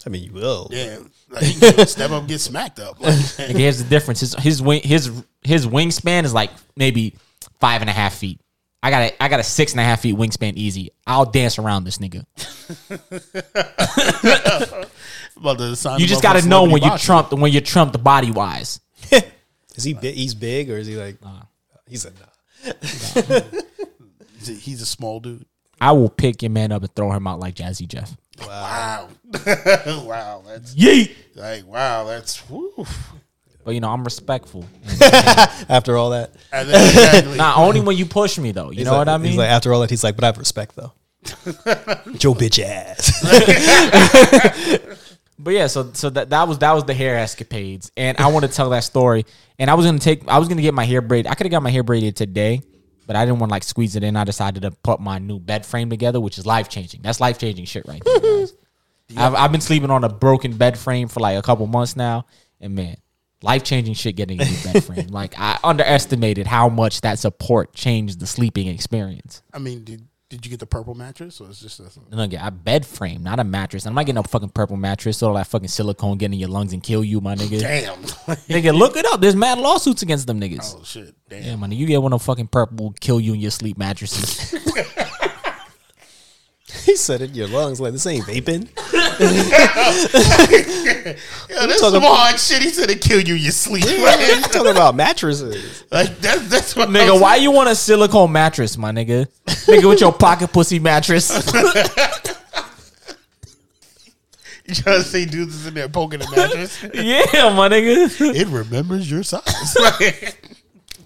I 0.04 0.10
mean, 0.10 0.24
you 0.24 0.32
will. 0.32 0.68
Yeah. 0.70 0.98
Like, 1.30 1.44
he 1.44 1.60
can 1.60 1.86
step 1.86 2.10
up 2.10 2.26
get 2.26 2.40
smacked 2.40 2.78
up. 2.78 3.00
Like, 3.00 3.14
Nigga, 3.14 3.58
here's 3.58 3.78
the 3.82 3.88
difference. 3.88 4.20
His 4.20 4.34
his 4.34 4.60
wing 4.60 4.82
his 4.82 5.10
his 5.42 5.66
wingspan 5.66 6.24
is 6.24 6.34
like 6.34 6.50
maybe 6.76 7.14
five 7.60 7.80
and 7.80 7.88
a 7.88 7.92
half 7.92 8.14
feet. 8.14 8.40
I 8.84 8.90
got 8.90 9.00
a 9.00 9.22
I 9.22 9.28
got 9.28 9.40
a 9.40 9.42
six 9.42 9.72
and 9.72 9.80
a 9.80 9.82
half 9.82 10.02
feet 10.02 10.14
wingspan 10.14 10.56
easy. 10.56 10.90
I'll 11.06 11.24
dance 11.24 11.58
around 11.58 11.84
this 11.84 11.96
nigga. 11.96 12.26
about 15.38 15.56
to 15.56 15.74
sign 15.74 16.00
You 16.00 16.06
just 16.06 16.22
got 16.22 16.34
to 16.34 16.46
know 16.46 16.64
when 16.64 16.82
you 16.82 16.98
trump 16.98 17.00
trumped 17.00 17.32
when 17.32 17.50
you're 17.50 17.62
trumped 17.62 18.04
body 18.04 18.30
wise. 18.30 18.80
Is 19.74 19.84
he 19.84 19.94
big? 19.94 20.14
He's 20.14 20.34
big, 20.34 20.70
or 20.70 20.76
is 20.76 20.86
he 20.86 20.96
like? 20.96 21.16
Uh, 21.24 21.40
he's 21.88 22.04
a 22.04 22.10
nah. 22.10 22.64
He's 24.38 24.48
a, 24.48 24.52
he's 24.52 24.82
a 24.82 24.86
small 24.86 25.20
dude. 25.20 25.46
I 25.80 25.92
will 25.92 26.10
pick 26.10 26.42
your 26.42 26.50
man 26.50 26.70
up 26.70 26.82
and 26.82 26.94
throw 26.94 27.10
him 27.10 27.26
out 27.26 27.40
like 27.40 27.54
Jazzy 27.54 27.88
Jeff. 27.88 28.14
Wow. 28.46 29.08
wow. 30.06 30.42
That's 30.46 30.74
Yeet. 30.74 31.12
like, 31.34 31.66
wow. 31.66 32.04
That's, 32.04 32.38
whew. 32.48 32.86
But 33.64 33.74
you 33.74 33.80
know 33.80 33.90
I'm 33.90 34.04
respectful. 34.04 34.66
After 35.68 35.96
all 35.96 36.10
that, 36.10 36.32
exactly. 36.52 37.36
Not 37.38 37.58
only 37.58 37.80
when 37.80 37.96
you 37.96 38.04
push 38.06 38.38
me 38.38 38.52
though. 38.52 38.70
You 38.70 38.78
He's 38.78 38.84
know 38.86 38.92
like- 38.92 38.98
what 39.06 39.08
I 39.08 39.18
mean? 39.18 39.30
He's 39.32 39.38
like, 39.38 39.50
after 39.50 39.72
all 39.72 39.80
that, 39.80 39.90
he's 39.90 40.04
like, 40.04 40.14
but 40.16 40.24
I 40.24 40.26
have 40.28 40.38
respect 40.38 40.76
though. 40.76 40.92
Joe 42.18 42.34
bitch 42.34 42.62
ass. 42.62 43.22
But 45.36 45.52
yeah, 45.52 45.66
so 45.66 45.90
so 45.94 46.10
that 46.10 46.30
that 46.30 46.46
was 46.46 46.58
that 46.58 46.72
was 46.72 46.84
the 46.84 46.94
hair 46.94 47.18
escapades, 47.18 47.90
and 47.96 48.16
I 48.18 48.28
want 48.28 48.44
to 48.44 48.50
tell 48.50 48.70
that 48.70 48.84
story. 48.84 49.26
And 49.58 49.68
I 49.68 49.74
was 49.74 49.84
gonna 49.84 49.98
take, 49.98 50.26
I 50.28 50.38
was 50.38 50.48
gonna 50.48 50.62
get 50.62 50.74
my 50.74 50.84
hair 50.84 51.00
braided. 51.02 51.30
I 51.30 51.34
could 51.34 51.46
have 51.46 51.50
got 51.50 51.62
my 51.62 51.70
hair 51.70 51.82
braided 51.82 52.14
today, 52.16 52.62
but 53.06 53.16
I 53.16 53.24
didn't 53.26 53.40
want 53.40 53.50
to 53.50 53.54
like 53.54 53.64
squeeze 53.64 53.96
it 53.96 54.04
in. 54.04 54.16
I 54.16 54.24
decided 54.24 54.62
to 54.62 54.70
put 54.70 55.00
my 55.00 55.18
new 55.18 55.40
bed 55.40 55.66
frame 55.66 55.90
together, 55.90 56.20
which 56.20 56.38
is 56.38 56.46
life 56.46 56.68
changing. 56.68 57.02
That's 57.02 57.20
life 57.20 57.38
changing 57.38 57.64
shit 57.64 57.84
right 57.88 58.00
there, 58.04 58.20
guys. 58.20 58.54
I've, 59.16 59.34
I've 59.34 59.52
been 59.52 59.60
sleeping 59.60 59.90
on 59.90 60.04
a 60.04 60.08
broken 60.08 60.56
bed 60.56 60.78
frame 60.78 61.08
for 61.08 61.20
like 61.20 61.36
a 61.36 61.42
couple 61.42 61.66
months 61.66 61.96
now, 61.96 62.26
and 62.60 62.74
man, 62.76 62.96
life 63.44 63.62
changing 63.62 63.94
shit 63.94 64.16
getting 64.16 64.40
a 64.40 64.44
new 64.44 64.56
bed 64.72 64.82
frame. 64.84 65.06
Like 65.08 65.34
I 65.38 65.58
underestimated 65.62 66.46
how 66.46 66.68
much 66.68 67.02
that 67.02 67.18
support 67.18 67.72
changed 67.74 68.18
the 68.20 68.26
sleeping 68.26 68.66
experience. 68.68 69.42
I 69.52 69.58
mean, 69.58 69.84
did, 69.84 70.08
did 70.30 70.44
you 70.44 70.50
get 70.50 70.58
the 70.58 70.66
purple 70.66 70.94
mattress 70.94 71.40
or 71.40 71.48
it's 71.48 71.60
just 71.60 71.78
a, 71.78 71.84
And 72.10 72.18
look, 72.18 72.32
a 72.32 72.50
bed 72.50 72.84
frame, 72.86 73.22
not 73.22 73.38
a 73.38 73.44
mattress. 73.44 73.86
I'm 73.86 73.94
not 73.94 74.06
getting 74.06 74.18
a 74.18 74.22
fucking 74.22 74.48
purple 74.48 74.76
mattress, 74.76 75.18
so 75.18 75.32
that 75.34 75.46
fucking 75.46 75.68
silicone 75.68 76.16
getting 76.18 76.34
in 76.34 76.40
your 76.40 76.48
lungs 76.48 76.72
and 76.72 76.82
kill 76.82 77.04
you, 77.04 77.20
my 77.20 77.34
nigga. 77.36 77.60
damn? 77.60 77.94
Nigga, 78.48 78.76
look 78.76 78.96
it 78.96 79.04
up. 79.06 79.20
There's 79.20 79.36
mad 79.36 79.58
lawsuits 79.58 80.02
against 80.02 80.26
them 80.26 80.40
niggas. 80.40 80.74
oh 80.78 80.82
shit! 80.82 81.14
Damn. 81.28 81.42
Yeah, 81.42 81.56
man. 81.56 81.70
You 81.72 81.86
get 81.86 82.02
one 82.02 82.12
of 82.12 82.20
them 82.20 82.24
fucking 82.24 82.48
purple, 82.48 82.94
kill 83.00 83.20
you 83.20 83.34
in 83.34 83.40
your 83.40 83.50
sleep 83.50 83.76
mattresses. 83.78 84.54
he 86.84 86.96
said 86.96 87.22
it 87.22 87.30
in 87.30 87.36
your 87.36 87.48
lungs 87.48 87.80
like 87.80 87.92
this 87.92 88.06
ain't 88.06 88.26
vaping. 88.26 88.68
Yeah, 91.50 91.66
that's 91.66 91.80
some 91.80 92.02
hard 92.02 92.40
shit. 92.40 92.62
He 92.62 92.70
said 92.70 92.90
it 92.90 93.00
kill 93.00 93.20
you. 93.20 93.34
You 93.34 93.44
your 93.44 93.52
sleep. 93.52 93.84
you 93.84 94.42
talking 94.42 94.72
about 94.72 94.96
mattresses? 94.96 95.84
like 95.90 96.18
that's 96.18 96.48
that's 96.48 96.74
what 96.74 96.88
nigga, 96.88 97.20
why 97.20 97.36
you 97.36 97.50
want 97.50 97.68
a 97.68 97.74
silicone 97.74 98.32
mattress, 98.32 98.76
my 98.76 98.90
nigga? 98.90 99.28
nigga 99.46 99.88
with 99.88 100.00
your 100.00 100.12
pocket 100.12 100.52
pussy 100.52 100.78
mattress. 100.78 101.30
You 104.66 104.74
trying 104.74 105.02
to 105.02 105.04
say 105.04 105.26
dudes 105.26 105.54
is 105.54 105.66
in 105.66 105.74
there 105.74 105.90
poking 105.90 106.20
the 106.20 106.30
mattress? 106.34 106.82
yeah, 106.94 107.54
my 107.54 107.68
nigga. 107.68 108.34
it 108.34 108.48
remembers 108.48 109.10
your 109.10 109.22
size. 109.22 109.76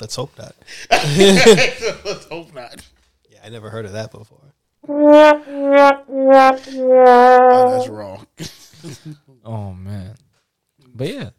Let's 0.01 0.15
hope 0.15 0.39
not. 0.39 0.55
Let's 0.91 2.25
hope 2.27 2.55
not. 2.55 2.87
Yeah, 3.31 3.39
I 3.45 3.49
never 3.49 3.69
heard 3.69 3.85
of 3.85 3.93
that 3.93 4.13
before. 4.13 4.39
Oh, 4.89 6.05
that's 7.77 7.89
wrong. 7.89 8.27
Oh 9.45 9.73
man. 9.73 10.15
But 10.95 11.09
yeah. 11.09 11.31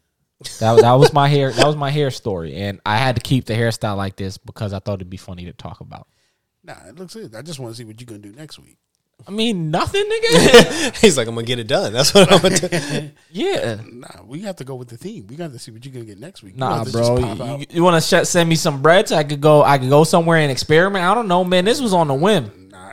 That, 0.58 0.80
that 0.80 0.92
was 0.94 1.12
my 1.12 1.28
hair. 1.28 1.52
That 1.52 1.66
was 1.66 1.76
my 1.76 1.90
hair 1.90 2.10
story, 2.10 2.56
and 2.56 2.80
I 2.84 2.96
had 2.96 3.14
to 3.16 3.20
keep 3.22 3.44
the 3.44 3.54
hairstyle 3.54 3.96
like 3.96 4.16
this 4.16 4.36
because 4.36 4.72
I 4.72 4.78
thought 4.80 4.94
it'd 4.94 5.08
be 5.10 5.16
funny 5.16 5.44
to 5.44 5.52
talk 5.52 5.80
about. 5.80 6.08
Nah, 6.64 6.74
it 6.88 6.96
looks 6.98 7.14
good. 7.14 7.34
I 7.36 7.42
just 7.42 7.60
want 7.60 7.72
to 7.72 7.76
see 7.78 7.84
what 7.84 8.00
you're 8.00 8.06
gonna 8.06 8.18
do 8.18 8.32
next 8.32 8.58
week. 8.58 8.78
I 9.28 9.30
mean, 9.30 9.70
nothing, 9.70 10.02
nigga. 10.04 10.96
He's 11.00 11.16
like, 11.16 11.28
I'm 11.28 11.34
gonna 11.34 11.46
get 11.46 11.58
it 11.60 11.66
done. 11.68 11.92
That's 11.92 12.12
what 12.12 12.32
I'm 12.32 12.40
gonna 12.42 12.58
do. 12.58 13.10
yeah, 13.30 13.76
Nah, 13.90 14.22
we 14.24 14.40
have 14.40 14.56
to 14.56 14.64
go 14.64 14.74
with 14.74 14.88
the 14.88 14.96
theme. 14.96 15.26
We 15.28 15.36
got 15.36 15.52
to 15.52 15.58
see 15.58 15.70
what 15.70 15.84
you're 15.84 15.92
gonna 15.94 16.06
get 16.06 16.18
next 16.18 16.42
week. 16.42 16.54
You 16.54 16.60
Nah, 16.60 16.84
bro. 16.84 17.16
just 17.18 17.38
pop 17.38 17.40
out. 17.48 17.72
You, 17.72 17.82
want 17.84 18.02
to 18.02 18.24
sh- 18.24 18.26
send 18.28 18.48
me 18.48 18.56
some 18.56 18.82
bread 18.82 19.08
so 19.08 19.16
I 19.16 19.24
could 19.24 19.40
go? 19.40 19.62
I 19.62 19.78
could 19.78 19.90
go 19.90 20.04
somewhere 20.04 20.38
and 20.38 20.50
experiment. 20.50 21.04
I 21.04 21.14
don't 21.14 21.28
know, 21.28 21.44
man. 21.44 21.64
This 21.64 21.80
was 21.80 21.92
on 21.94 22.08
the 22.08 22.14
whim, 22.14 22.70
Nah, 22.72 22.92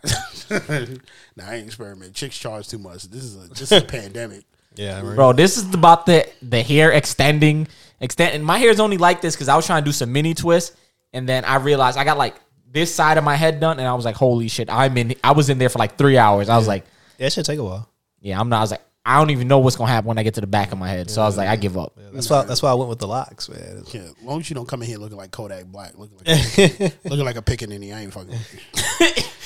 nah, 1.35 1.47
I 1.47 1.55
ain't 1.55 1.67
experiment. 1.67 2.13
Chicks 2.13 2.37
charge 2.37 2.67
too 2.67 2.77
much. 2.77 3.03
This 3.03 3.23
is 3.23 3.35
a 3.35 3.47
this 3.49 3.71
is 3.71 3.71
a 3.71 3.81
pandemic. 3.85 4.43
Yeah, 4.75 5.01
right. 5.01 5.15
bro. 5.15 5.33
This 5.33 5.57
is 5.57 5.73
about 5.73 6.05
the 6.05 6.27
the 6.41 6.61
hair 6.61 6.91
extending, 6.91 7.67
extend. 7.99 8.35
And 8.35 8.45
my 8.45 8.57
hair 8.59 8.69
is 8.69 8.79
only 8.79 8.97
like 8.97 9.21
this 9.21 9.35
because 9.35 9.49
I 9.49 9.55
was 9.55 9.65
trying 9.65 9.83
to 9.83 9.85
do 9.85 9.91
some 9.91 10.11
mini 10.11 10.33
twists, 10.33 10.75
and 11.13 11.27
then 11.27 11.45
I 11.45 11.55
realized 11.57 11.97
I 11.97 12.03
got 12.03 12.17
like 12.17 12.35
this 12.69 12.93
side 12.93 13.17
of 13.17 13.23
my 13.23 13.35
head 13.35 13.59
done, 13.59 13.79
and 13.79 13.87
I 13.87 13.93
was 13.93 14.05
like, 14.05 14.15
holy 14.15 14.47
shit, 14.49 14.69
I'm 14.69 14.95
in. 14.97 15.15
I 15.23 15.31
was 15.31 15.49
in 15.49 15.57
there 15.57 15.69
for 15.69 15.79
like 15.79 15.97
three 15.97 16.17
hours. 16.17 16.49
I 16.49 16.57
was 16.57 16.67
like, 16.67 16.85
Yeah, 17.17 17.27
it 17.27 17.33
should 17.33 17.45
take 17.45 17.59
a 17.59 17.63
while. 17.63 17.89
yeah, 18.19 18.39
I'm 18.39 18.49
not. 18.49 18.57
I 18.57 18.61
was 18.61 18.71
like, 18.71 18.81
I 19.03 19.17
don't 19.17 19.29
even 19.29 19.47
know 19.47 19.59
what's 19.59 19.77
gonna 19.77 19.89
happen 19.89 20.09
when 20.09 20.17
I 20.19 20.23
get 20.23 20.33
to 20.33 20.41
the 20.41 20.47
back 20.47 20.73
of 20.73 20.77
my 20.77 20.89
head. 20.89 21.09
So 21.09 21.21
I 21.21 21.25
was 21.25 21.37
like, 21.37 21.47
I 21.47 21.55
give 21.55 21.77
up. 21.77 21.97
That's 22.11 22.29
why. 22.29 22.43
That's 22.43 22.61
why 22.61 22.69
I 22.71 22.73
went 22.73 22.89
with 22.89 22.99
the 22.99 23.07
locks, 23.07 23.47
man. 23.49 23.83
Yeah, 23.93 24.01
as 24.01 24.13
long 24.21 24.41
as 24.41 24.49
you 24.49 24.53
don't 24.53 24.67
come 24.67 24.81
in 24.83 24.87
here 24.89 24.97
looking 24.97 25.17
like 25.17 25.31
Kodak 25.31 25.65
Black, 25.65 25.97
looking 25.97 26.17
like 26.17 26.27
looking 27.05 27.25
like 27.25 27.37
a 27.37 27.41
pickaninny, 27.41 27.95
I 27.95 28.01
ain't 28.01 28.13
fucking. 28.13 28.37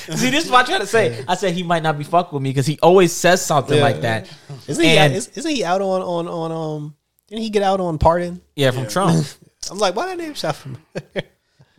With 0.07 0.15
you. 0.21 0.25
See, 0.25 0.29
this 0.29 0.45
is 0.45 0.51
what 0.51 0.65
I 0.65 0.69
try 0.69 0.77
to 0.79 0.87
say. 0.87 1.23
I 1.27 1.35
said 1.35 1.53
he 1.53 1.63
might 1.63 1.83
not 1.83 1.97
be 1.97 2.03
fucking 2.03 2.33
with 2.33 2.43
me 2.43 2.49
because 2.49 2.65
he 2.65 2.79
always 2.81 3.11
says 3.11 3.45
something 3.45 3.77
Yeah. 3.77 3.83
like 3.83 4.01
that. 4.01 4.27
Isn't 4.67 4.83
he? 4.83 4.97
And- 4.97 5.13
is, 5.13 5.27
isn't 5.29 5.51
he 5.51 5.63
out 5.63 5.81
on 5.81 6.01
on 6.01 6.27
on 6.27 6.51
um? 6.51 6.95
Didn't 7.27 7.43
he 7.43 7.49
get 7.49 7.63
out 7.63 7.79
on 7.79 7.97
pardon? 7.97 8.41
Yeah, 8.55 8.71
from 8.71 8.87
Trump. 8.87 9.25
I'm 9.71 9.77
like, 9.77 9.95
why 9.95 10.07
that 10.07 10.17
name 10.17 10.33
shot 10.33 10.55
from? 10.55 10.77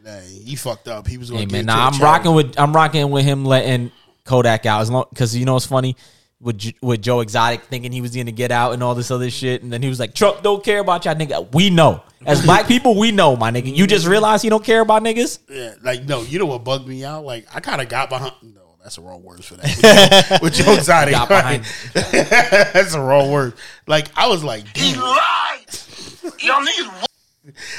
Nah, 0.05 0.19
he 0.19 0.57
fucked 0.57 0.89
up. 0.89 1.07
He 1.07 1.17
was 1.17 1.31
going 1.31 1.43
Hey 1.43 1.47
to 1.47 1.53
man, 1.53 1.67
nah, 1.67 1.87
I'm 1.89 2.01
rocking 2.03 2.35
with 2.35 2.59
I'm 2.59 2.75
rocking 2.75 3.09
with 3.13 3.25
him 3.25 3.45
letting 3.45 3.93
Kodak 4.25 4.67
out 4.67 4.81
as 4.81 4.91
long 4.91 5.05
because 5.11 5.37
you 5.37 5.45
know 5.45 5.53
what's 5.55 5.67
funny 5.67 5.97
with 6.43 6.73
with 6.83 7.01
Joe 7.01 7.21
Exotic 7.21 7.63
thinking 7.63 7.93
he 7.93 8.01
was 8.01 8.15
gonna 8.15 8.33
get 8.33 8.51
out 8.51 8.73
and 8.73 8.83
all 8.83 8.95
this 8.95 9.11
other 9.11 9.31
shit, 9.31 9.63
and 9.63 9.73
then 9.73 9.83
he 9.83 9.89
was 9.89 10.01
like, 10.01 10.15
"Trump 10.15 10.43
don't 10.43 10.63
care 10.63 10.81
about 10.81 11.05
y'all 11.05 11.15
nigga." 11.15 11.53
We 11.55 11.71
know 11.71 12.03
as 12.27 12.43
black 12.45 12.67
people, 12.67 12.99
we 12.99 13.13
know 13.13 13.37
my 13.37 13.51
nigga. 13.51 13.75
You 13.75 13.87
just 13.87 14.07
realize 14.07 14.43
he 14.43 14.49
don't 14.49 14.65
care 14.65 14.81
about 14.81 15.03
niggas. 15.03 15.39
Yeah, 15.49 15.75
like 15.83 16.05
no, 16.05 16.23
you 16.23 16.39
know 16.39 16.47
what 16.47 16.65
bugged 16.65 16.87
me 16.87 17.05
out? 17.05 17.25
Like 17.25 17.47
I 17.55 17.61
kind 17.61 17.81
of 17.81 17.89
got 17.89 18.11
behind. 18.11 18.33
No, 18.43 18.75
that's 18.83 18.97
the 18.97 19.03
wrong 19.03 19.23
words 19.23 19.47
for 19.47 19.55
that. 19.55 20.41
With 20.43 20.55
Joe 20.55 20.75
Exotic, 20.75 21.15
Got 21.15 21.31
right? 21.31 21.63
that's 21.95 22.93
the 22.93 23.01
wrong 23.01 23.31
word. 23.31 23.55
Like 23.87 24.09
I 24.17 24.27
was 24.29 24.43
like, 24.43 24.65
damn. 24.75 24.99
Y'all 26.39 26.65
niggas 26.65 27.07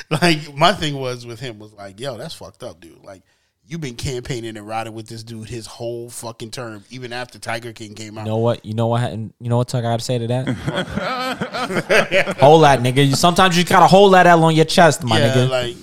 like 0.10 0.56
my 0.56 0.74
thing 0.74 0.96
was 0.96 1.26
with 1.26 1.40
him 1.40 1.60
was 1.60 1.74
like, 1.74 2.00
yo, 2.00 2.18
that's 2.18 2.34
fucked 2.34 2.64
up, 2.64 2.82
dude. 2.82 3.04
Like 3.04 3.24
you've 3.66 3.82
been 3.82 3.96
campaigning 3.96 4.58
and 4.58 4.68
riding 4.68 4.94
with 4.94 5.08
this 5.08 5.24
dude 5.24 5.48
his 5.48 5.66
whole 5.66 6.10
fucking 6.10 6.52
term, 6.52 6.84
even 6.90 7.14
after 7.14 7.40
Tiger 7.40 7.74
King 7.74 7.96
came 7.96 8.18
out. 8.18 8.26
You 8.26 8.32
know 8.32 8.38
what? 8.38 8.66
You 8.66 8.74
know 8.74 8.88
what? 8.88 9.12
You 9.12 9.32
know 9.40 9.58
what? 9.58 9.68
Tuck, 9.68 9.80
I 9.80 9.90
gotta 9.90 10.04
say 10.04 10.18
to 10.18 10.28
that. 10.28 10.48
hold 12.40 12.64
that, 12.64 12.80
nigga. 12.80 13.08
You, 13.08 13.16
sometimes 13.16 13.58
you 13.58 13.64
gotta 13.64 13.88
hold 13.88 14.14
that 14.14 14.28
L 14.28 14.44
on 14.44 14.56
your 14.56 14.66
chest, 14.66 15.04
my 15.04 15.20
yeah, 15.20 15.34
nigga. 15.34 15.50
like 15.50 15.76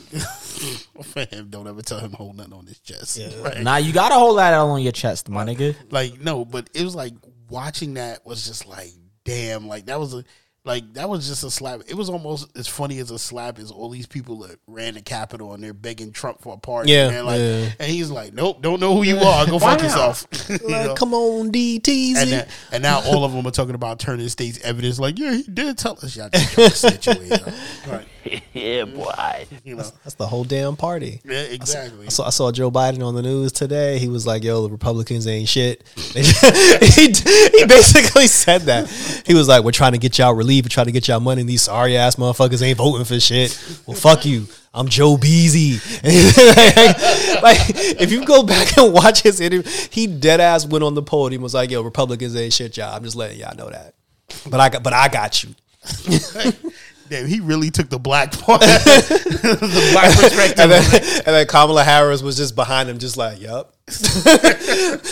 for 1.05 1.25
him, 1.35 1.49
don't 1.49 1.67
ever 1.67 1.83
tell 1.83 1.99
him 1.99 2.13
hold 2.13 2.37
nothing 2.37 2.53
on 2.53 2.67
his 2.67 2.79
chest. 2.81 3.21
Right? 3.43 3.63
nah, 3.63 3.77
you 3.77 3.93
gotta 3.93 4.15
hold 4.15 4.39
that 4.39 4.53
L 4.53 4.71
on 4.71 4.83
your 4.83 4.93
chest, 4.93 5.29
my 5.29 5.45
nigga. 5.45 5.75
Like 5.91 6.21
no, 6.21 6.45
but 6.45 6.69
it 6.75 6.85
was 6.85 6.95
like 6.95 7.15
watching 7.49 7.95
that 7.95 8.25
was 8.27 8.47
just 8.47 8.67
like, 8.67 8.91
damn, 9.25 9.67
like 9.67 9.87
that 9.87 9.99
was 9.99 10.15
a 10.15 10.25
like 10.65 10.93
that 10.95 11.09
was 11.09 11.27
just 11.27 11.43
a 11.43 11.51
slap. 11.51 11.81
It 11.89 11.95
was 11.95 12.11
almost 12.11 12.57
as 12.57 12.69
funny 12.69 12.99
as 12.99 13.11
a 13.11 13.19
slap 13.19 13.59
as 13.59 13.71
all 13.71 13.89
these 13.89 14.07
people 14.07 14.41
that 14.41 14.59
ran 14.67 14.95
the 14.95 15.01
Capitol 15.01 15.55
and 15.55 15.65
they're 15.65 15.73
begging 15.73 16.13
Trump 16.13 16.43
for 16.43 16.55
a 16.55 16.59
pardon. 16.59 16.89
Yeah, 16.91 17.09
man. 17.11 17.25
Like, 17.27 17.39
yeah. 17.39 17.71
and 17.81 17.91
he's 17.91 18.11
like, 18.11 18.35
nope, 18.35 18.61
don't 18.61 18.79
know 18.81 18.95
who 18.95 19.03
you 19.03 19.17
are. 19.19 19.47
Go 19.47 19.59
fuck 19.59 19.81
yourself. 19.83 20.27
You 20.51 20.57
Like, 20.69 20.87
know? 20.87 20.95
come 20.95 21.15
on, 21.15 21.53
DTZ. 21.53 22.17
And, 22.17 22.33
that, 22.33 22.49
and 22.73 22.83
now 22.83 23.01
all 23.07 23.25
of 23.25 23.33
them 23.33 23.47
are 23.47 23.51
talking 23.53 23.75
about 23.77 24.01
turning 24.01 24.29
state's 24.29 24.61
evidence. 24.63 24.99
Like, 24.99 25.19
yeah, 25.19 25.35
he 25.37 25.43
did 25.45 25.79
tell 25.79 25.93
us. 26.03 26.17
Y'all 26.17 26.29
just 26.29 26.53
trying 26.55 26.69
to 26.71 26.77
snitch 26.77 27.07
your 27.07 27.17
way 27.17 27.31
up. 27.31 27.43
Right. 27.89 28.07
Yeah, 28.53 28.85
boy. 28.85 29.47
You 29.65 29.77
know. 29.77 29.83
That's 30.05 30.15
the 30.15 30.27
whole 30.27 30.45
damn 30.45 30.77
party. 30.77 31.21
Yeah, 31.25 31.41
exactly. 31.41 32.07
I 32.07 32.09
saw, 32.11 32.27
I 32.27 32.31
saw 32.31 32.53
Joe 32.53 32.71
Biden 32.71 33.05
on 33.05 33.15
the 33.15 33.23
news 33.23 33.53
today. 33.53 33.99
He 33.99 34.09
was 34.09 34.27
like, 34.27 34.45
"Yo, 34.45 34.63
the 34.63 34.71
Republicans 34.71 35.27
ain't 35.27 35.49
shit." 35.49 35.83
he, 35.97 36.23
he 36.23 37.65
basically 37.67 38.27
said 38.27 38.63
that. 38.63 38.89
He 39.27 39.33
was 39.35 39.49
like, 39.49 39.65
"We're 39.65 39.73
trying 39.73 39.93
to 39.93 39.99
get 39.99 40.19
y'all 40.19 40.35
relief. 40.51 40.65
We're 40.65 40.69
trying 40.69 40.87
to 40.87 40.93
get 40.93 41.09
y'all 41.09 41.21
money. 41.21 41.41
And 41.43 41.49
these 41.49 41.63
sorry 41.63 41.97
ass 41.97 42.17
motherfuckers 42.17 42.63
ain't 42.63 42.79
voting 42.79 43.05
for 43.05 43.21
shit. 43.21 43.59
Well, 43.87 43.97
fuck 43.97 44.25
you. 44.25 44.47
I'm 44.75 44.89
Joe 44.89 45.17
Beasy." 45.17 45.81
like, 47.43 47.59
if 48.01 48.13
you 48.13 48.25
go 48.25 48.43
back 48.43 48.77
and 48.77 48.93
watch 48.93 49.23
his 49.23 49.41
interview, 49.41 49.71
he 49.91 50.07
dead 50.07 50.41
ass 50.41 50.67
went 50.67 50.85
on 50.85 50.95
the 50.95 51.03
podium 51.03 51.43
was 51.43 51.55
like, 51.55 51.71
"Yo, 51.71 51.83
Republicans 51.83 52.37
ain't 52.37 52.53
shit, 52.53 52.77
y'all. 52.77 52.95
I'm 52.95 53.05
just 53.05 53.17
letting 53.17 53.39
y'all 53.39 53.57
know 53.57 53.71
that." 53.71 53.95
But 54.49 54.61
I 54.61 54.69
got, 54.69 54.83
but 54.83 54.93
I 54.93 55.09
got 55.09 55.43
you. 55.43 55.55
Damn, 57.09 57.27
he 57.27 57.41
really 57.41 57.73
took 57.73 57.89
the 57.89 57.99
black 57.99 58.31
part, 58.31 58.61
the 58.61 59.91
black 59.93 60.17
perspective. 60.17 60.61
and 60.61 60.71
then, 60.71 61.03
and 61.03 61.27
then 61.27 61.47
Kamala 61.49 61.83
Harris 61.83 62.23
was 62.23 62.37
just 62.37 62.55
behind 62.55 62.89
him, 62.89 62.99
just 62.99 63.17
like, 63.17 63.41
"Yup." 63.41 63.75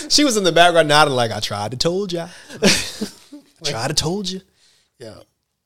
she 0.09 0.25
was 0.25 0.37
in 0.37 0.45
the 0.45 0.53
background 0.55 0.87
nodding, 0.87 1.15
like, 1.15 1.33
"I 1.33 1.41
tried 1.41 1.73
to 1.73 1.77
told 1.77 2.13
ya, 2.13 2.29
tried 3.65 3.89
to 3.89 3.95
told 3.95 4.31
you." 4.31 4.43
Yeah, 4.99 5.15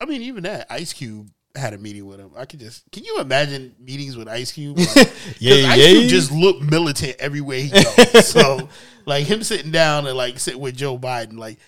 I 0.01 0.05
mean, 0.07 0.23
even 0.23 0.43
that 0.45 0.67
Ice 0.71 0.93
Cube 0.93 1.31
had 1.55 1.75
a 1.75 1.79
meeting 1.79 2.07
with 2.07 2.19
him. 2.19 2.31
I 2.37 2.45
could 2.47 2.61
just 2.61 2.91
can 2.93 3.05
you 3.05 3.19
imagine 3.21 3.75
meetings 3.79 4.17
with 4.17 4.29
Ice 4.29 4.53
Cube? 4.53 4.79
Like, 4.79 4.89
'cause 4.95 5.37
Yeah, 5.39 5.55
Ice 5.71 5.79
yeah. 5.79 5.89
Cube 5.99 6.11
just 6.11 6.33
looked 6.33 6.63
militant 6.63 7.17
everywhere 7.19 7.59
he 7.61 7.69
goes. 7.71 8.27
so, 8.27 8.69
like 9.07 9.27
him 9.27 9.43
sitting 9.43 9.71
down 9.71 10.07
and 10.07 10.17
like 10.17 10.39
sitting 10.39 10.61
with 10.61 10.77
Joe 10.77 10.99
Biden, 10.99 11.39
like. 11.39 11.59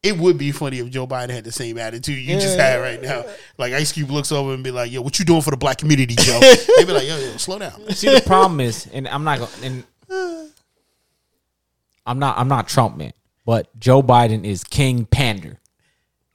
It 0.00 0.16
would 0.16 0.38
be 0.38 0.52
funny 0.52 0.78
if 0.78 0.90
Joe 0.90 1.08
Biden 1.08 1.30
had 1.30 1.42
the 1.42 1.50
same 1.50 1.76
attitude 1.76 2.18
you 2.20 2.36
just 2.36 2.56
had 2.56 2.76
right 2.76 3.02
now. 3.02 3.24
Like 3.58 3.72
Ice 3.72 3.90
Cube 3.90 4.12
looks 4.12 4.30
over 4.30 4.54
and 4.54 4.62
be 4.62 4.70
like, 4.70 4.92
"Yo, 4.92 5.02
what 5.02 5.18
you 5.18 5.24
doing 5.24 5.42
for 5.42 5.50
the 5.50 5.56
black 5.56 5.78
community, 5.78 6.14
Joe?" 6.14 6.38
They 6.76 6.84
be 6.84 6.92
like, 6.92 7.08
"Yo, 7.08 7.18
yo, 7.18 7.36
slow 7.36 7.58
down." 7.58 7.72
See, 7.90 8.08
the 8.08 8.22
problem 8.24 8.60
is, 8.60 8.86
and 8.92 9.08
I'm 9.08 9.24
not 9.24 9.40
going, 9.40 9.50
and 9.64 9.84
I'm 12.06 12.20
not, 12.20 12.38
I'm 12.38 12.46
not 12.46 12.68
Trump 12.68 12.96
man, 12.96 13.12
but 13.44 13.76
Joe 13.78 14.00
Biden 14.00 14.44
is 14.44 14.62
King 14.62 15.04
Pander. 15.04 15.58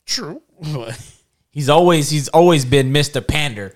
True. 0.06 0.42
He's 1.52 1.70
always, 1.70 2.10
he's 2.10 2.30
always 2.30 2.66
been 2.66 2.92
Mr. 2.92 3.26
Pander. 3.26 3.76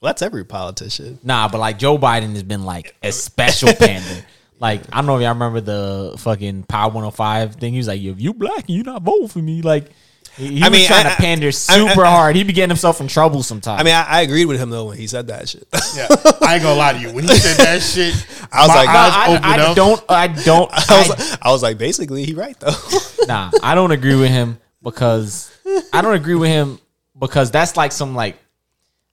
Well, 0.00 0.08
that's 0.08 0.22
every 0.22 0.44
politician. 0.44 1.20
Nah, 1.22 1.46
but 1.48 1.58
like 1.58 1.78
Joe 1.78 1.96
Biden 1.96 2.32
has 2.32 2.42
been 2.42 2.64
like 2.64 2.96
a 3.02 3.12
special 3.12 3.72
pander. 3.74 4.24
Like 4.58 4.80
I 4.92 4.96
don't 4.96 5.06
know 5.06 5.16
if 5.16 5.22
y'all 5.22 5.34
remember 5.34 5.60
the 5.60 6.16
fucking 6.18 6.64
Power 6.64 6.86
105 6.88 7.56
thing. 7.56 7.72
He 7.72 7.78
was 7.78 7.86
like, 7.88 8.00
"If 8.00 8.20
you 8.20 8.34
black 8.34 8.60
and 8.68 8.70
you 8.70 8.82
not 8.82 9.02
voting 9.02 9.28
for 9.28 9.38
me," 9.40 9.62
like 9.62 9.90
he, 10.36 10.56
he 10.56 10.62
I 10.62 10.68
was 10.68 10.78
mean, 10.78 10.86
trying 10.88 11.06
I- 11.06 11.10
to 11.10 11.16
pander 11.16 11.48
I- 11.48 11.50
super 11.50 12.04
hard. 12.04 12.34
He 12.36 12.42
be 12.42 12.52
getting 12.52 12.70
himself 12.70 13.00
in 13.00 13.06
trouble 13.08 13.42
sometimes. 13.44 13.80
I 13.80 13.84
mean, 13.84 13.94
I, 13.94 14.02
I 14.04 14.20
agreed 14.22 14.46
with 14.46 14.58
him 14.60 14.70
though 14.70 14.86
when 14.86 14.98
he 14.98 15.06
said 15.06 15.28
that 15.28 15.48
shit. 15.48 15.66
yeah, 15.96 16.06
I 16.40 16.54
ain't 16.54 16.62
gonna 16.64 16.74
lie 16.74 16.92
to 16.94 16.98
you. 17.00 17.12
When 17.12 17.22
he 17.24 17.34
said 17.34 17.64
that 17.64 17.80
shit, 17.82 18.14
I 18.52 18.60
was 18.60 18.68
my 18.68 18.74
like, 18.74 18.86
No, 18.86 18.92
eyes 18.92 19.12
I, 19.14 19.26
opened 19.30 19.46
I 19.46 19.74
don't, 19.74 20.04
I 20.08 20.26
don't, 20.44 20.70
I 20.90 20.98
was, 20.98 21.10
I, 21.10 21.14
like, 21.30 21.38
I 21.46 21.52
was 21.52 21.62
like, 21.62 21.78
basically, 21.78 22.24
he 22.24 22.34
right 22.34 22.58
though. 22.58 22.72
nah, 23.26 23.50
I 23.62 23.74
don't 23.76 23.90
agree 23.92 24.14
with 24.16 24.30
him 24.30 24.58
because 24.82 25.50
I 25.92 26.02
don't 26.02 26.14
agree 26.14 26.34
with 26.34 26.50
him 26.50 26.78
because 27.18 27.50
that's 27.50 27.76
like 27.76 27.92
some 27.92 28.14
like 28.14 28.36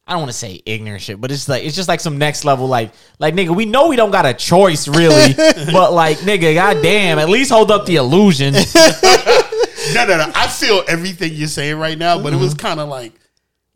I 0.07 0.13
don't 0.13 0.21
want 0.21 0.31
to 0.31 0.37
say 0.37 0.61
ignorant 0.65 1.03
shit, 1.03 1.21
but 1.21 1.31
it's 1.31 1.47
like 1.47 1.63
it's 1.63 1.75
just 1.75 1.87
like 1.87 1.99
some 1.99 2.17
next 2.17 2.43
level 2.43 2.67
like 2.67 2.91
like 3.19 3.35
nigga, 3.35 3.55
we 3.55 3.65
know 3.65 3.87
we 3.89 3.95
don't 3.95 4.09
got 4.11 4.25
a 4.25 4.33
choice 4.33 4.87
really, 4.87 5.33
but 5.71 5.93
like 5.93 6.17
nigga, 6.19 6.55
goddamn, 6.55 7.19
at 7.19 7.29
least 7.29 7.51
hold 7.51 7.69
up 7.71 7.85
the 7.85 7.97
illusion. 7.97 8.55
No, 9.93 10.05
no, 10.05 10.17
no. 10.17 10.31
I 10.35 10.47
feel 10.47 10.83
everything 10.87 11.33
you're 11.33 11.47
saying 11.47 11.77
right 11.77 11.97
now, 11.97 12.21
but 12.21 12.31
it 12.31 12.35
was 12.35 12.53
Mm-hmm. 12.53 12.67
kind 12.67 12.79
of 12.79 12.89
like 12.89 13.13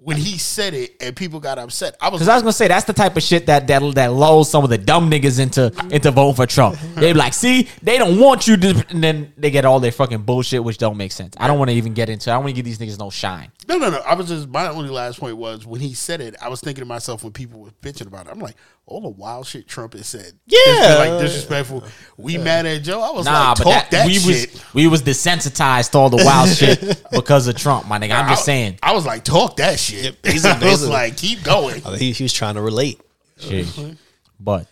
when 0.04 0.18
he 0.18 0.38
said 0.38 0.74
it 0.74 0.95
and 1.01 1.16
people 1.16 1.39
got 1.39 1.58
upset. 1.58 1.95
I 2.01 2.10
was 2.10 2.20
Because 2.20 2.28
I 2.28 2.34
was 2.34 2.43
gonna 2.43 2.51
say 2.54 2.68
that's 2.68 2.84
the 2.86 2.91
type 2.93 3.16
of 3.16 3.24
shit 3.24 3.45
that 3.45 3.68
that 3.68 3.95
that 3.95 4.12
lulls 4.14 4.49
some 4.51 4.64
of 4.64 4.70
the 4.70 4.78
dumb 4.78 5.10
niggas 5.10 5.39
into 5.39 5.72
into 5.91 6.12
voting 6.12 6.36
for 6.36 6.45
Trump. 6.45 6.78
They 6.95 7.12
be 7.14 7.18
like, 7.20 7.34
see, 7.34 7.68
they 7.82 7.97
don't 7.97 8.20
want 8.20 8.47
you 8.47 8.56
to, 8.58 8.86
and 8.89 9.04
then 9.04 9.34
they 9.38 9.49
get 9.51 9.66
all 9.66 9.80
their 9.80 9.91
fucking 9.91 10.24
bullshit, 10.24 10.64
which 10.64 10.78
don't 10.78 10.95
make 10.97 11.12
sense. 11.12 11.34
I 11.38 11.47
don't 11.47 11.58
want 11.60 11.70
to 11.72 11.76
even 11.76 11.93
get 11.93 12.10
into. 12.10 12.32
I 12.32 12.38
want 12.38 12.49
to 12.49 12.54
give 12.54 12.66
these 12.66 12.78
niggas 12.80 12.99
no 12.99 13.10
shine. 13.10 13.51
no, 13.68 13.78
no, 13.78 13.89
no. 13.89 13.97
I 13.99 14.14
was 14.16 14.28
just 14.28 14.47
my 14.49 14.68
only 14.68 14.89
last 14.89 15.20
point 15.20 15.38
was 15.38 15.66
when 15.66 15.82
he 15.82 15.93
said 15.93 16.22
it. 16.22 16.36
I 16.41 16.49
was 16.49 16.62
thinking 16.62 16.82
to 16.82 16.86
myself 16.86 17.24
when 17.24 17.34
people 17.34 17.62
were 17.62 17.72
bitching 17.82 18.08
about 18.08 18.28
it. 18.28 18.32
I'm 18.32 18.39
like, 18.39 18.56
all 18.86 18.99
the 19.01 19.10
wild 19.10 19.47
shit 19.47 19.68
Trump 19.68 19.93
has 19.93 20.08
said. 20.08 20.34
Yeah. 20.45 20.95
Like 20.99 21.22
disrespectful. 21.22 21.84
We 22.18 22.38
mad 22.38 22.66
at 22.66 22.84
Joe. 22.84 23.01
I 23.01 23.12
was 23.12 23.26
Nah, 23.26 23.49
like, 23.49 23.58
but 23.58 23.64
talk 23.64 23.74
that, 23.74 23.91
that, 23.91 24.06
we 24.08 24.16
shit. 24.20 24.54
was 24.54 24.74
we 24.74 24.88
was 24.88 25.01
desensitized 25.01 25.91
to 25.91 25.97
all 25.97 26.10
the 26.10 26.24
wild 26.24 26.49
shit 26.49 27.04
because 27.12 27.47
of 27.47 27.56
Trump, 27.56 27.88
my 27.88 27.97
nigga. 27.99 28.12
I'm 28.12 28.28
just 28.30 28.43
saying. 28.45 28.80
I 28.84 28.93
was 28.93 29.06
like, 29.06 29.24
talk 29.24 29.58
that 29.58 29.80
shit. 29.80 29.92
Basically- 30.21 30.49
I 30.67 30.71
was 30.71 30.87
like, 30.87 31.17
keep 31.17 31.43
going. 31.43 31.81
he, 31.97 32.11
he 32.11 32.23
was 32.23 32.33
trying 32.33 32.55
to 32.55 32.61
relate. 32.61 32.99
Shit. 33.39 33.67
Uh-huh. 33.67 33.91
But 34.39 34.67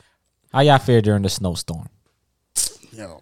how 0.53 0.61
y'all 0.61 0.77
fare 0.79 1.01
during 1.01 1.23
the 1.23 1.29
snowstorm? 1.29 1.87
yo, 2.93 3.21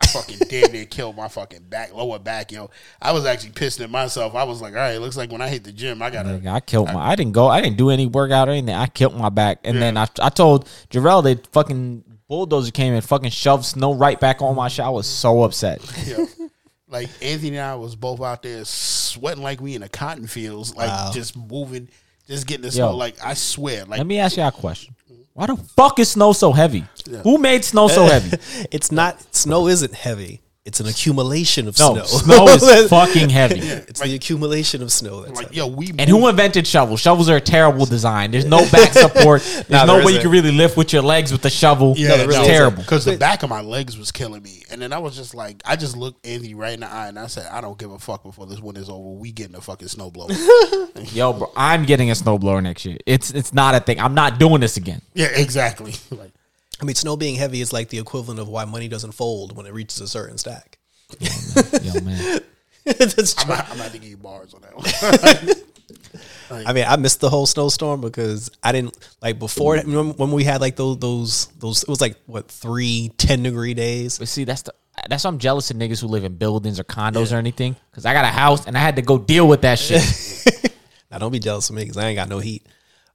I 0.00 0.06
fucking 0.06 0.38
damn 0.48 0.72
near 0.72 0.84
killed 0.84 1.16
my 1.16 1.28
fucking 1.28 1.62
back, 1.68 1.94
lower 1.94 2.18
back, 2.18 2.50
yo. 2.52 2.70
I 3.00 3.12
was 3.12 3.24
actually 3.24 3.52
pissed 3.52 3.80
at 3.80 3.88
myself. 3.90 4.34
I 4.34 4.42
was 4.44 4.60
like, 4.60 4.72
all 4.74 4.80
right, 4.80 5.00
looks 5.00 5.16
like 5.16 5.30
when 5.30 5.40
I 5.40 5.48
hit 5.48 5.64
the 5.64 5.72
gym, 5.72 6.02
I 6.02 6.10
gotta. 6.10 6.30
Nigga, 6.30 6.52
I 6.52 6.60
killed 6.60 6.92
my. 6.92 7.00
I 7.10 7.14
didn't 7.14 7.32
go. 7.32 7.46
I 7.48 7.60
didn't 7.60 7.76
do 7.78 7.90
any 7.90 8.06
workout 8.06 8.48
or 8.48 8.52
anything. 8.52 8.74
I 8.74 8.86
killed 8.86 9.16
my 9.16 9.28
back, 9.28 9.60
and 9.64 9.80
then 9.80 9.96
I 9.96 10.06
I 10.20 10.28
told 10.28 10.66
Jarrell 10.90 11.22
they 11.22 11.36
fucking 11.52 12.04
bulldozer 12.28 12.70
came 12.72 12.94
and 12.94 13.04
fucking 13.04 13.30
shoved 13.30 13.64
snow 13.64 13.94
right 13.94 14.18
back 14.18 14.42
on 14.42 14.56
my 14.56 14.68
shit. 14.68 14.84
I 14.84 14.90
was 14.90 15.06
so 15.06 15.42
upset. 15.44 15.80
yo. 16.06 16.26
Like 16.92 17.08
Anthony 17.22 17.56
and 17.56 17.60
I 17.60 17.74
was 17.74 17.96
both 17.96 18.20
out 18.20 18.42
there 18.42 18.64
sweating 18.66 19.42
like 19.42 19.60
we 19.62 19.74
in 19.74 19.80
the 19.80 19.88
cotton 19.88 20.26
fields, 20.26 20.76
like 20.76 21.14
just 21.14 21.34
moving, 21.34 21.88
just 22.28 22.46
getting 22.46 22.62
the 22.62 22.70
snow. 22.70 22.90
Yo. 22.90 22.96
Like 22.96 23.16
I 23.24 23.32
swear, 23.32 23.86
like 23.86 23.98
Let 23.98 24.06
me 24.06 24.18
ask 24.18 24.36
y'all 24.36 24.48
a 24.48 24.52
question. 24.52 24.94
Why 25.32 25.46
the 25.46 25.56
fuck 25.56 25.98
is 25.98 26.10
snow 26.10 26.34
so 26.34 26.52
heavy? 26.52 26.84
Who 27.22 27.38
made 27.38 27.64
snow 27.64 27.88
so 27.88 28.04
heavy? 28.06 28.36
It's 28.70 28.92
not 28.92 29.34
snow. 29.34 29.68
Isn't 29.68 29.94
heavy. 29.94 30.42
It's 30.64 30.78
an 30.78 30.86
accumulation 30.86 31.66
of 31.66 31.76
No, 31.80 31.94
snow. 32.04 32.04
snow 32.04 32.46
is 32.46 32.88
fucking 32.88 33.30
heavy. 33.30 33.58
It's 33.92 34.00
the 34.00 34.14
accumulation 34.14 34.80
of 34.80 34.92
snow. 34.92 35.22
That's 35.22 35.36
like 35.36 35.54
yo, 35.56 35.66
we 35.66 35.88
And 35.98 36.08
who 36.08 36.28
invented 36.28 36.68
shovels? 36.68 37.00
Shovels 37.00 37.28
are 37.28 37.34
a 37.36 37.40
terrible 37.40 37.84
design. 37.84 38.30
There's 38.30 38.44
no 38.44 38.58
back 38.70 38.92
support. 38.92 39.42
There's 39.42 39.68
Nah, 39.68 39.86
no 39.86 39.96
there 39.96 40.06
way 40.06 40.12
you 40.12 40.18
isn't. 40.18 40.22
can 40.22 40.30
really 40.30 40.52
lift 40.52 40.76
with 40.76 40.92
your 40.92 41.02
legs 41.02 41.32
with 41.32 41.42
the 41.42 41.50
shovel. 41.50 41.94
Yeah, 41.96 42.14
it's 42.14 42.32
no, 42.36 42.44
terrible. 42.44 42.82
Because 42.82 43.04
the 43.04 43.16
back 43.16 43.42
of 43.42 43.50
my 43.50 43.60
legs 43.60 43.98
was 43.98 44.12
killing 44.12 44.40
me, 44.42 44.62
and 44.70 44.80
then 44.80 44.92
I 44.92 44.98
was 44.98 45.16
just 45.16 45.34
like, 45.34 45.60
I 45.64 45.74
just 45.74 45.96
looked 45.96 46.24
Anthony 46.24 46.54
right 46.54 46.74
in 46.74 46.80
the 46.80 46.88
eye, 46.88 47.08
and 47.08 47.18
I 47.18 47.26
said, 47.26 47.48
I 47.50 47.60
don't 47.60 47.76
give 47.76 47.90
a 47.90 47.98
fuck 47.98 48.22
before 48.22 48.46
this 48.46 48.60
winter's 48.60 48.88
over. 48.88 49.08
We 49.10 49.32
getting 49.32 49.56
a 49.56 49.60
fucking 49.60 49.88
snowblower. 49.88 50.30
Yo, 51.12 51.32
bro, 51.32 51.52
I'm 51.56 51.84
getting 51.86 52.10
a 52.10 52.14
snowblower 52.14 52.62
next 52.62 52.84
year. 52.84 52.98
It's 53.04 53.32
it's 53.32 53.52
not 53.52 53.74
a 53.74 53.80
thing. 53.80 53.98
I'm 53.98 54.14
not 54.14 54.38
doing 54.38 54.60
this 54.60 54.76
again. 54.76 55.02
yeah, 55.14 55.26
exactly. 55.34 55.94
Like, 56.12 56.30
I 56.82 56.84
mean, 56.84 56.96
snow 56.96 57.16
being 57.16 57.36
heavy 57.36 57.60
is 57.60 57.72
like 57.72 57.90
the 57.90 57.98
equivalent 58.00 58.40
of 58.40 58.48
why 58.48 58.64
money 58.64 58.88
doesn't 58.88 59.12
fold 59.12 59.56
when 59.56 59.66
it 59.66 59.72
reaches 59.72 60.00
a 60.00 60.08
certain 60.08 60.36
stack. 60.36 60.78
Yo, 61.20 62.00
man. 62.00 62.40
That's 62.84 63.38
I'm 63.38 63.46
true. 63.46 63.54
not, 63.54 63.70
I'm 63.70 63.78
not 63.78 63.92
to 63.92 63.98
give 63.98 64.10
you 64.10 64.16
bars 64.16 64.52
on 64.52 64.62
that 64.62 64.76
one. 66.50 66.66
I 66.66 66.72
mean, 66.72 66.84
I 66.86 66.96
missed 66.96 67.20
the 67.20 67.30
whole 67.30 67.46
snowstorm 67.46 68.00
because 68.00 68.50
I 68.64 68.72
didn't 68.72 68.98
like 69.22 69.38
before. 69.38 69.78
When 69.78 70.32
we 70.32 70.42
had 70.42 70.60
like 70.60 70.74
those 70.74 70.98
those 70.98 71.46
those? 71.58 71.84
It 71.84 71.88
was 71.88 72.00
like 72.00 72.16
what 72.26 72.48
three 72.48 73.12
10 73.16 73.44
degree 73.44 73.74
days. 73.74 74.18
But 74.18 74.26
see, 74.26 74.42
that's 74.42 74.62
the 74.62 74.74
that's 75.08 75.22
why 75.22 75.28
I'm 75.28 75.38
jealous 75.38 75.70
of 75.70 75.76
niggas 75.76 76.00
who 76.00 76.08
live 76.08 76.24
in 76.24 76.34
buildings 76.34 76.80
or 76.80 76.84
condos 76.84 77.32
or 77.32 77.36
anything. 77.36 77.76
Cause 77.92 78.04
I 78.04 78.12
got 78.12 78.24
a 78.24 78.28
house 78.28 78.66
and 78.66 78.76
I 78.76 78.80
had 78.80 78.96
to 78.96 79.02
go 79.02 79.18
deal 79.18 79.46
with 79.46 79.62
that 79.62 79.78
shit. 79.78 80.02
Now 81.12 81.18
don't 81.18 81.30
be 81.30 81.40
jealous 81.40 81.68
of 81.68 81.76
me 81.76 81.82
because 81.82 81.98
I 81.98 82.06
ain't 82.08 82.16
got 82.16 82.30
no 82.30 82.38
heat. 82.38 82.66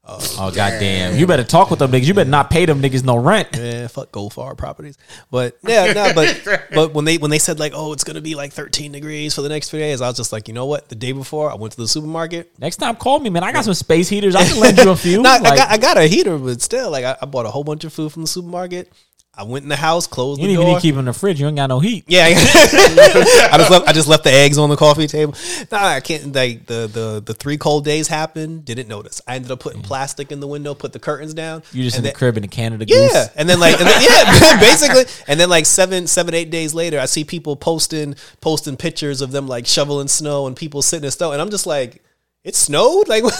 Oh, 0.09 0.19
oh 0.39 0.51
goddamn! 0.51 1.17
You 1.17 1.27
better 1.27 1.43
talk 1.43 1.69
with 1.69 1.79
them 1.79 1.91
niggas. 1.91 2.05
You 2.05 2.13
better 2.13 2.29
not 2.29 2.49
pay 2.49 2.65
them 2.65 2.81
niggas 2.81 3.03
no 3.03 3.17
rent. 3.17 3.49
Yeah, 3.53 3.87
fuck 3.87 4.09
Goldfarb 4.09 4.57
properties. 4.57 4.97
But 5.29 5.57
yeah, 5.67 5.91
no, 5.91 6.13
but 6.15 6.63
but 6.73 6.93
when 6.93 7.03
they 7.03 7.17
when 7.17 7.29
they 7.29 7.39
said 7.39 7.59
like, 7.59 7.73
oh, 7.75 7.91
it's 7.91 8.05
gonna 8.05 8.21
be 8.21 8.33
like 8.33 8.53
13 8.53 8.93
degrees 8.93 9.35
for 9.35 9.41
the 9.41 9.49
next 9.49 9.69
few 9.69 9.79
days, 9.79 9.99
I 9.99 10.07
was 10.07 10.15
just 10.15 10.31
like, 10.31 10.47
you 10.47 10.53
know 10.53 10.65
what? 10.65 10.87
The 10.87 10.95
day 10.95 11.11
before, 11.11 11.51
I 11.51 11.55
went 11.55 11.73
to 11.73 11.77
the 11.77 11.89
supermarket. 11.89 12.57
Next 12.57 12.77
time, 12.77 12.95
call 12.95 13.19
me, 13.19 13.29
man. 13.29 13.43
I 13.43 13.51
got 13.51 13.65
some 13.65 13.73
space 13.73 14.07
heaters. 14.07 14.33
I 14.33 14.45
can 14.45 14.61
lend 14.61 14.77
you 14.77 14.89
a 14.91 14.95
few. 14.95 15.21
No, 15.21 15.29
I, 15.29 15.39
got, 15.39 15.69
I 15.71 15.77
got 15.77 15.97
a 15.97 16.03
heater, 16.03 16.37
but 16.37 16.61
still, 16.61 16.89
like, 16.89 17.03
I, 17.03 17.17
I 17.21 17.25
bought 17.25 17.45
a 17.45 17.49
whole 17.49 17.65
bunch 17.65 17.83
of 17.83 17.91
food 17.91 18.13
from 18.13 18.21
the 18.21 18.29
supermarket. 18.29 18.91
I 19.38 19.43
went 19.43 19.63
in 19.63 19.69
the 19.69 19.75
house, 19.75 20.07
closed 20.07 20.41
you 20.41 20.47
the 20.47 20.55
don't 20.55 20.63
even 20.63 20.73
need 20.73 20.79
to 20.79 20.81
keep 20.81 20.95
in 20.95 21.05
the 21.05 21.13
fridge. 21.13 21.39
You 21.39 21.45
ain't 21.45 21.57
got 21.57 21.67
no 21.67 21.79
heat. 21.79 22.05
Yeah, 22.07 22.25
I 22.31 23.55
just 23.57 23.69
left. 23.69 23.88
I 23.88 23.93
just 23.93 24.07
left 24.07 24.23
the 24.23 24.33
eggs 24.33 24.57
on 24.57 24.69
the 24.69 24.75
coffee 24.75 25.05
table. 25.05 25.35
Nah, 25.71 25.77
I 25.77 25.99
can't. 25.99 26.33
Like 26.33 26.65
the 26.65 26.88
the 26.88 27.21
the 27.23 27.33
three 27.35 27.57
cold 27.57 27.85
days 27.85 28.07
happened. 28.07 28.65
Didn't 28.65 28.88
notice. 28.88 29.21
I 29.27 29.35
ended 29.35 29.51
up 29.51 29.59
putting 29.59 29.81
mm. 29.81 29.85
plastic 29.85 30.31
in 30.31 30.39
the 30.39 30.47
window, 30.47 30.73
put 30.73 30.91
the 30.91 30.99
curtains 30.99 31.35
down. 31.35 31.61
You 31.71 31.83
just 31.83 31.97
in 31.97 32.03
the 32.03 32.11
crib 32.11 32.38
in 32.38 32.41
the 32.41 32.47
Canada 32.47 32.85
Yeah, 32.88 32.97
Goose. 32.97 33.13
Yeah. 33.13 33.27
And 33.35 33.47
then 33.47 33.59
like, 33.59 33.79
and 33.79 33.88
then, 33.88 34.01
yeah, 34.01 34.59
basically, 34.59 35.05
and 35.27 35.39
then 35.39 35.49
like 35.49 35.67
seven, 35.67 36.07
seven, 36.07 36.33
eight 36.33 36.49
days 36.49 36.73
later, 36.73 36.99
I 36.99 37.05
see 37.05 37.23
people 37.23 37.55
posting, 37.55 38.15
posting 38.41 38.75
pictures 38.75 39.21
of 39.21 39.31
them 39.31 39.47
like 39.47 39.67
shoveling 39.67 40.07
snow 40.07 40.47
and 40.47 40.55
people 40.55 40.81
sitting 40.81 41.05
in 41.05 41.11
snow, 41.11 41.31
and 41.31 41.41
I'm 41.41 41.51
just 41.51 41.67
like, 41.67 42.01
it 42.43 42.55
snowed. 42.55 43.07
Like, 43.07 43.23
when 43.23 43.31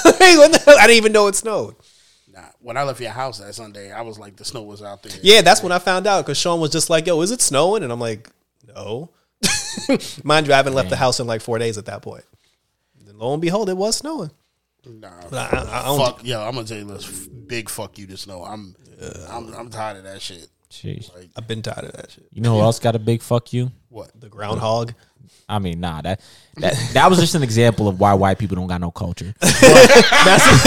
the 0.52 0.62
hell? 0.64 0.78
I 0.78 0.86
didn't 0.86 0.98
even 0.98 1.12
know 1.12 1.28
it 1.28 1.36
snowed. 1.36 1.76
Nah, 2.68 2.70
when 2.70 2.78
I 2.78 2.84
left 2.84 2.99
your 2.99 3.11
house 3.11 3.39
that 3.39 3.53
Sunday, 3.55 3.91
I 3.91 4.01
was 4.01 4.20
like, 4.20 4.36
the 4.36 4.45
snow 4.45 4.63
was 4.63 4.82
out 4.82 5.03
there. 5.03 5.18
Yeah, 5.22 5.41
that's 5.41 5.63
when 5.63 5.72
I 5.72 5.80
found 5.80 6.05
out 6.05 6.26
because 6.26 6.38
Sean 6.38 6.59
was 6.59 6.72
just 6.72 6.89
like, 6.89 7.07
"Yo, 7.07 7.22
is 7.22 7.32
it 7.32 7.41
snowing?" 7.41 7.84
And 7.84 7.91
I'm 7.91 7.99
like, 7.99 8.30
"No." 8.68 9.11
Mind 10.24 10.47
you, 10.47 10.53
I 10.53 10.57
haven't 10.57 10.74
left 10.74 10.89
the 10.89 10.95
house 10.95 11.20
in 11.20 11.28
like 11.28 11.41
four 11.41 11.59
days 11.59 11.78
at 11.78 11.86
that 11.86 12.01
point. 12.01 12.26
And 13.07 13.18
lo 13.18 13.34
and 13.34 13.41
behold, 13.41 13.70
it 13.70 13.78
was 13.78 13.97
snowing. 13.97 14.32
Nah, 14.86 15.07
I, 15.32 15.36
I, 15.36 15.82
I 15.82 15.86
don't, 15.86 15.99
fuck, 15.99 16.26
yo, 16.26 16.41
I'm 16.41 16.55
gonna 16.55 16.68
tell 16.68 16.78
you 16.78 16.86
this 16.86 17.28
big 17.28 17.70
fuck 17.70 17.97
you 17.97 18.07
to 18.07 18.18
snow. 18.18 18.43
I'm, 18.43 18.76
I'm, 19.30 19.53
I'm 19.53 19.70
tired 19.70 19.97
of 19.97 20.03
that 20.03 20.22
shit. 20.22 20.47
Jeez. 20.70 21.11
I've 21.36 21.47
been 21.47 21.61
tired 21.61 21.86
of 21.86 21.93
that 21.93 22.11
shit. 22.11 22.28
You 22.32 22.41
know 22.41 22.55
who 22.55 22.61
else 22.61 22.80
got 22.80 22.95
a 22.95 22.99
big 22.99 23.22
fuck 23.22 23.53
you? 23.53 23.72
What? 23.89 24.11
The 24.20 24.30
groundhog. 24.30 24.93
I 25.50 25.60
mean, 25.60 25.80
nah, 25.80 26.02
that 26.02 26.20
that 26.56 26.74
that 26.94 27.10
was 27.10 27.20
just 27.20 27.36
an 27.36 27.44
example 27.44 27.88
of 27.88 28.00
why 28.00 28.14
white 28.14 28.38
people 28.38 28.56
don't 28.56 28.68
got 28.68 28.82
no 28.82 28.92
culture. 28.92 29.34
But 29.42 29.50
that's 30.26 30.44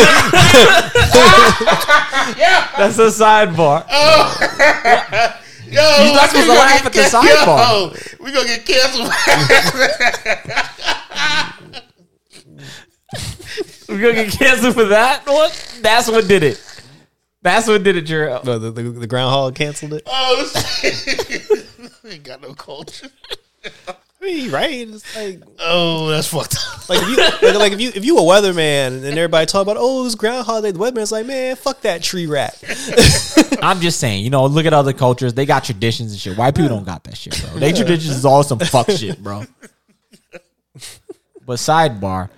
that's 2.76 2.98
a 2.98 3.10
sidebar. 3.10 3.84
Oh. 3.90 5.36
Yo, 5.70 5.80
You're 6.04 6.14
not 6.14 6.30
supposed 6.30 6.46
to 6.46 6.52
laugh 6.52 6.86
at 6.86 6.92
the 6.92 7.00
sidebar. 7.00 8.18
Yo, 8.18 8.24
we 8.24 8.32
gonna 8.32 8.48
get 8.48 8.66
canceled. 8.66 9.08
We're 13.88 14.00
gonna 14.00 14.24
get 14.24 14.32
canceled 14.32 14.74
for 14.74 14.84
that. 14.86 15.22
What? 15.26 15.78
That's 15.80 16.08
what 16.08 16.26
did 16.26 16.42
it. 16.42 16.60
That's 17.42 17.66
what 17.68 17.82
did 17.82 17.96
it, 17.96 18.02
Gerald. 18.02 18.44
No, 18.44 18.58
the, 18.58 18.70
the, 18.70 18.82
the 18.82 19.06
groundhog 19.06 19.54
canceled 19.54 19.94
it. 19.94 20.02
oh, 20.06 20.46
shit. 20.80 21.66
ain't 22.04 22.24
got 22.24 22.42
no 22.42 22.52
culture. 22.54 23.08
I 24.20 24.24
mean, 24.26 24.50
right? 24.50 24.86
It's 24.88 25.16
like, 25.16 25.42
Oh, 25.60 26.08
that's 26.08 26.28
fucked 26.28 26.54
up. 26.56 26.88
like 26.90 27.00
if 27.02 27.08
you 27.08 27.16
like, 27.48 27.58
like 27.58 27.72
if 27.72 27.80
you 27.80 27.92
if 27.94 28.04
you 28.04 28.18
a 28.18 28.22
weatherman 28.22 28.96
and 29.02 29.04
everybody 29.06 29.46
talk 29.46 29.62
about 29.62 29.76
oh 29.78 30.04
this 30.04 30.14
groundhog 30.14 30.62
day, 30.62 30.72
the 30.72 30.78
weatherman's 30.78 31.10
like 31.10 31.24
man 31.26 31.56
fuck 31.56 31.80
that 31.82 32.02
tree 32.02 32.26
rat. 32.26 32.62
I'm 33.62 33.80
just 33.80 33.98
saying, 33.98 34.22
you 34.24 34.30
know, 34.30 34.44
look 34.46 34.66
at 34.66 34.72
other 34.74 34.92
cultures. 34.92 35.32
They 35.32 35.46
got 35.46 35.64
traditions 35.64 36.12
and 36.12 36.20
shit. 36.20 36.36
White 36.36 36.54
people 36.54 36.68
don't 36.68 36.84
got 36.84 37.04
that 37.04 37.16
shit, 37.16 37.40
bro. 37.40 37.58
They 37.58 37.72
traditions 37.72 38.14
is 38.16 38.24
all 38.26 38.42
some 38.42 38.58
fuck 38.58 38.90
shit, 38.90 39.22
bro. 39.22 39.44
But 41.46 41.56
sidebar, 41.58 42.28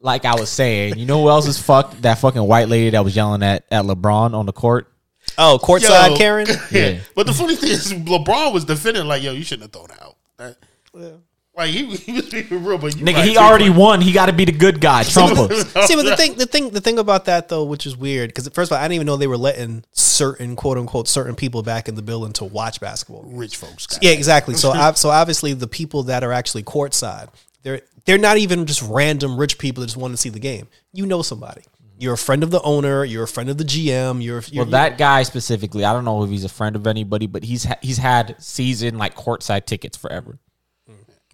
like 0.00 0.24
I 0.24 0.34
was 0.34 0.50
saying, 0.50 0.98
you 0.98 1.06
know 1.06 1.22
who 1.22 1.28
else 1.28 1.46
is 1.46 1.58
fucked? 1.58 2.02
That 2.02 2.18
fucking 2.18 2.42
white 2.42 2.68
lady 2.68 2.90
that 2.90 3.04
was 3.04 3.14
yelling 3.16 3.42
at, 3.42 3.64
at 3.70 3.84
LeBron 3.84 4.34
on 4.34 4.46
the 4.46 4.52
court. 4.52 4.92
Oh, 5.38 5.58
courtside 5.62 6.10
Yo. 6.10 6.16
Karen. 6.16 6.46
Yeah. 6.70 6.98
But 7.14 7.26
the 7.26 7.32
funny 7.32 7.54
thing 7.56 7.70
is, 7.70 7.92
LeBron 7.92 8.52
was 8.52 8.64
defending 8.64 9.06
like, 9.06 9.22
yo, 9.22 9.32
you 9.32 9.44
shouldn't 9.44 9.72
have 9.74 9.86
thrown 9.86 9.98
out. 10.00 10.16
That- 10.36 10.56
Like 11.54 11.70
he, 11.70 11.86
he 11.96 12.12
was 12.12 12.28
being 12.30 12.64
real, 12.64 12.78
but 12.78 12.96
you 12.96 13.04
Nigga, 13.04 13.16
right, 13.16 13.24
he 13.26 13.34
too. 13.34 13.40
already 13.40 13.70
won. 13.70 14.00
He 14.00 14.12
got 14.12 14.26
to 14.26 14.32
be 14.32 14.44
the 14.44 14.52
good 14.52 14.80
guy. 14.80 15.02
Trump. 15.04 15.36
See, 15.52 15.96
but 15.96 16.04
the 16.04 16.16
thing, 16.16 16.34
the 16.34 16.46
thing, 16.46 16.70
the 16.70 16.80
thing 16.80 16.98
about 16.98 17.26
that 17.26 17.48
though, 17.48 17.64
which 17.64 17.86
is 17.86 17.96
weird, 17.96 18.30
because 18.30 18.48
first 18.48 18.70
of 18.70 18.76
all, 18.76 18.82
I 18.82 18.84
didn't 18.84 18.94
even 18.94 19.06
know 19.06 19.16
they 19.16 19.26
were 19.26 19.36
letting 19.36 19.84
certain 19.92 20.56
quote 20.56 20.78
unquote 20.78 21.08
certain 21.08 21.34
people 21.34 21.62
back 21.62 21.88
in 21.88 21.94
the 21.94 22.02
building 22.02 22.32
to 22.34 22.44
watch 22.44 22.80
basketball. 22.80 23.24
rich 23.24 23.56
folks. 23.56 23.86
Got 23.86 24.02
Yeah, 24.02 24.12
exactly. 24.12 24.54
So, 24.54 24.70
I, 24.70 24.92
so 24.92 25.10
obviously, 25.10 25.52
the 25.52 25.68
people 25.68 26.04
that 26.04 26.24
are 26.24 26.32
actually 26.32 26.62
courtside, 26.62 27.28
they're 27.62 27.82
they're 28.06 28.18
not 28.18 28.38
even 28.38 28.64
just 28.66 28.82
random 28.82 29.36
rich 29.36 29.58
people 29.58 29.82
that 29.82 29.88
just 29.88 29.98
want 29.98 30.12
to 30.12 30.16
see 30.16 30.30
the 30.30 30.40
game. 30.40 30.68
You 30.92 31.04
know 31.06 31.22
somebody. 31.22 31.62
You're 31.98 32.14
a 32.14 32.18
friend 32.18 32.42
of 32.42 32.50
the 32.50 32.60
owner. 32.62 33.04
You're 33.04 33.24
a 33.24 33.28
friend 33.28 33.48
of 33.48 33.58
the 33.58 33.64
GM. 33.64 34.24
You're, 34.24 34.42
you're 34.50 34.64
Well, 34.64 34.72
that 34.72 34.98
guy 34.98 35.22
specifically, 35.22 35.84
I 35.84 35.92
don't 35.92 36.04
know 36.04 36.24
if 36.24 36.30
he's 36.30 36.44
a 36.44 36.48
friend 36.48 36.74
of 36.74 36.88
anybody, 36.88 37.28
but 37.28 37.44
he's 37.44 37.62
ha- 37.62 37.78
he's 37.80 37.98
had 37.98 38.34
season 38.42 38.98
like 38.98 39.14
courtside 39.14 39.66
tickets 39.66 39.96
forever. 39.96 40.40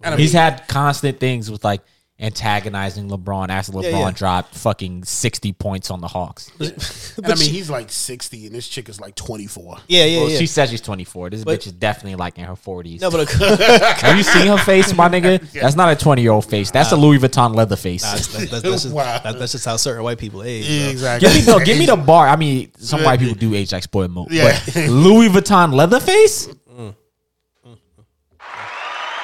And 0.03 0.15
I 0.15 0.17
he's 0.17 0.33
mean- 0.33 0.41
had 0.41 0.67
constant 0.67 1.19
things 1.19 1.49
with 1.51 1.63
like 1.63 1.81
antagonizing 2.21 3.09
LeBron 3.09 3.47
after 3.47 3.71
LeBron 3.71 3.91
yeah. 3.91 4.11
dropped 4.11 4.53
fucking 4.55 5.05
sixty 5.05 5.53
points 5.53 5.89
on 5.89 6.01
the 6.01 6.07
Hawks. 6.09 6.51
And 7.21 7.33
I 7.33 7.35
mean, 7.35 7.49
he's 7.49 7.69
like 7.69 7.91
sixty, 7.91 8.45
and 8.45 8.55
this 8.55 8.65
chick 8.67 8.87
is 8.87 8.99
like 9.01 9.13
twenty 9.15 9.45
four. 9.47 9.77
yeah, 9.89 10.05
yeah, 10.05 10.19
Well, 10.21 10.29
yeah. 10.29 10.37
she 10.37 10.45
says 10.45 10.69
she's 10.69 10.79
twenty 10.81 11.03
four. 11.03 11.29
This 11.29 11.43
But- 11.43 11.59
bitch 11.59 11.67
is 11.67 11.73
definitely 11.73 12.15
like 12.15 12.37
in 12.37 12.45
her 12.45 12.55
forties. 12.55 13.01
no, 13.01 13.09
but 13.11 13.29
Have 14.01 14.15
you 14.17 14.23
seen 14.23 14.47
her 14.47 14.57
face, 14.57 14.93
my 14.93 15.09
nigga? 15.09 15.39
That's 15.53 15.75
not 15.75 15.91
a 15.91 15.95
twenty 15.97 16.21
year 16.21 16.31
old 16.31 16.45
face. 16.45 16.71
That's 16.71 16.91
a 16.93 16.95
Louis 16.95 17.19
Vuitton 17.19 17.55
leather 17.55 17.75
face. 17.75 18.03
that's, 18.03 18.27
that's, 18.27 18.51
that's, 18.51 18.63
that's, 18.63 18.83
just, 18.83 18.93
Wow. 18.95 19.19
that- 19.19 19.37
that's 19.39 19.51
just 19.53 19.65
how 19.65 19.75
certain 19.77 20.03
white 20.03 20.17
people 20.17 20.43
age. 20.43 20.65
bro. 20.67 20.89
exactly. 20.89 21.27
Give 21.29 21.37
me 21.45 21.51
no, 21.51 21.59
give 21.65 21.77
me 21.77 21.85
the 21.87 21.95
bar. 21.97 22.27
I 22.29 22.35
mean, 22.37 22.71
some 22.77 23.03
white 23.03 23.19
people 23.19 23.35
do 23.35 23.53
age 23.53 23.71
like 23.73 23.83
spoiled 23.83 24.13
milk. 24.13 24.27
Yeah. 24.31 24.57
But 24.65 24.75
Louis 24.89 25.27
Vuitton 25.29 25.73
leather 25.73 25.99
face? 25.99 26.47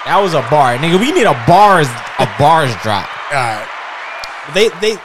That 0.06 0.20
was 0.22 0.34
a 0.34 0.42
bar. 0.50 0.78
Nigga, 0.78 1.00
we 1.00 1.12
need 1.12 1.26
a 1.26 1.34
bars 1.48 1.88
a 2.20 2.28
bars 2.38 2.74
drop. 2.84 3.10
All 3.32 3.36
right. 3.36 3.68
They 4.54 4.70
they 4.80 4.98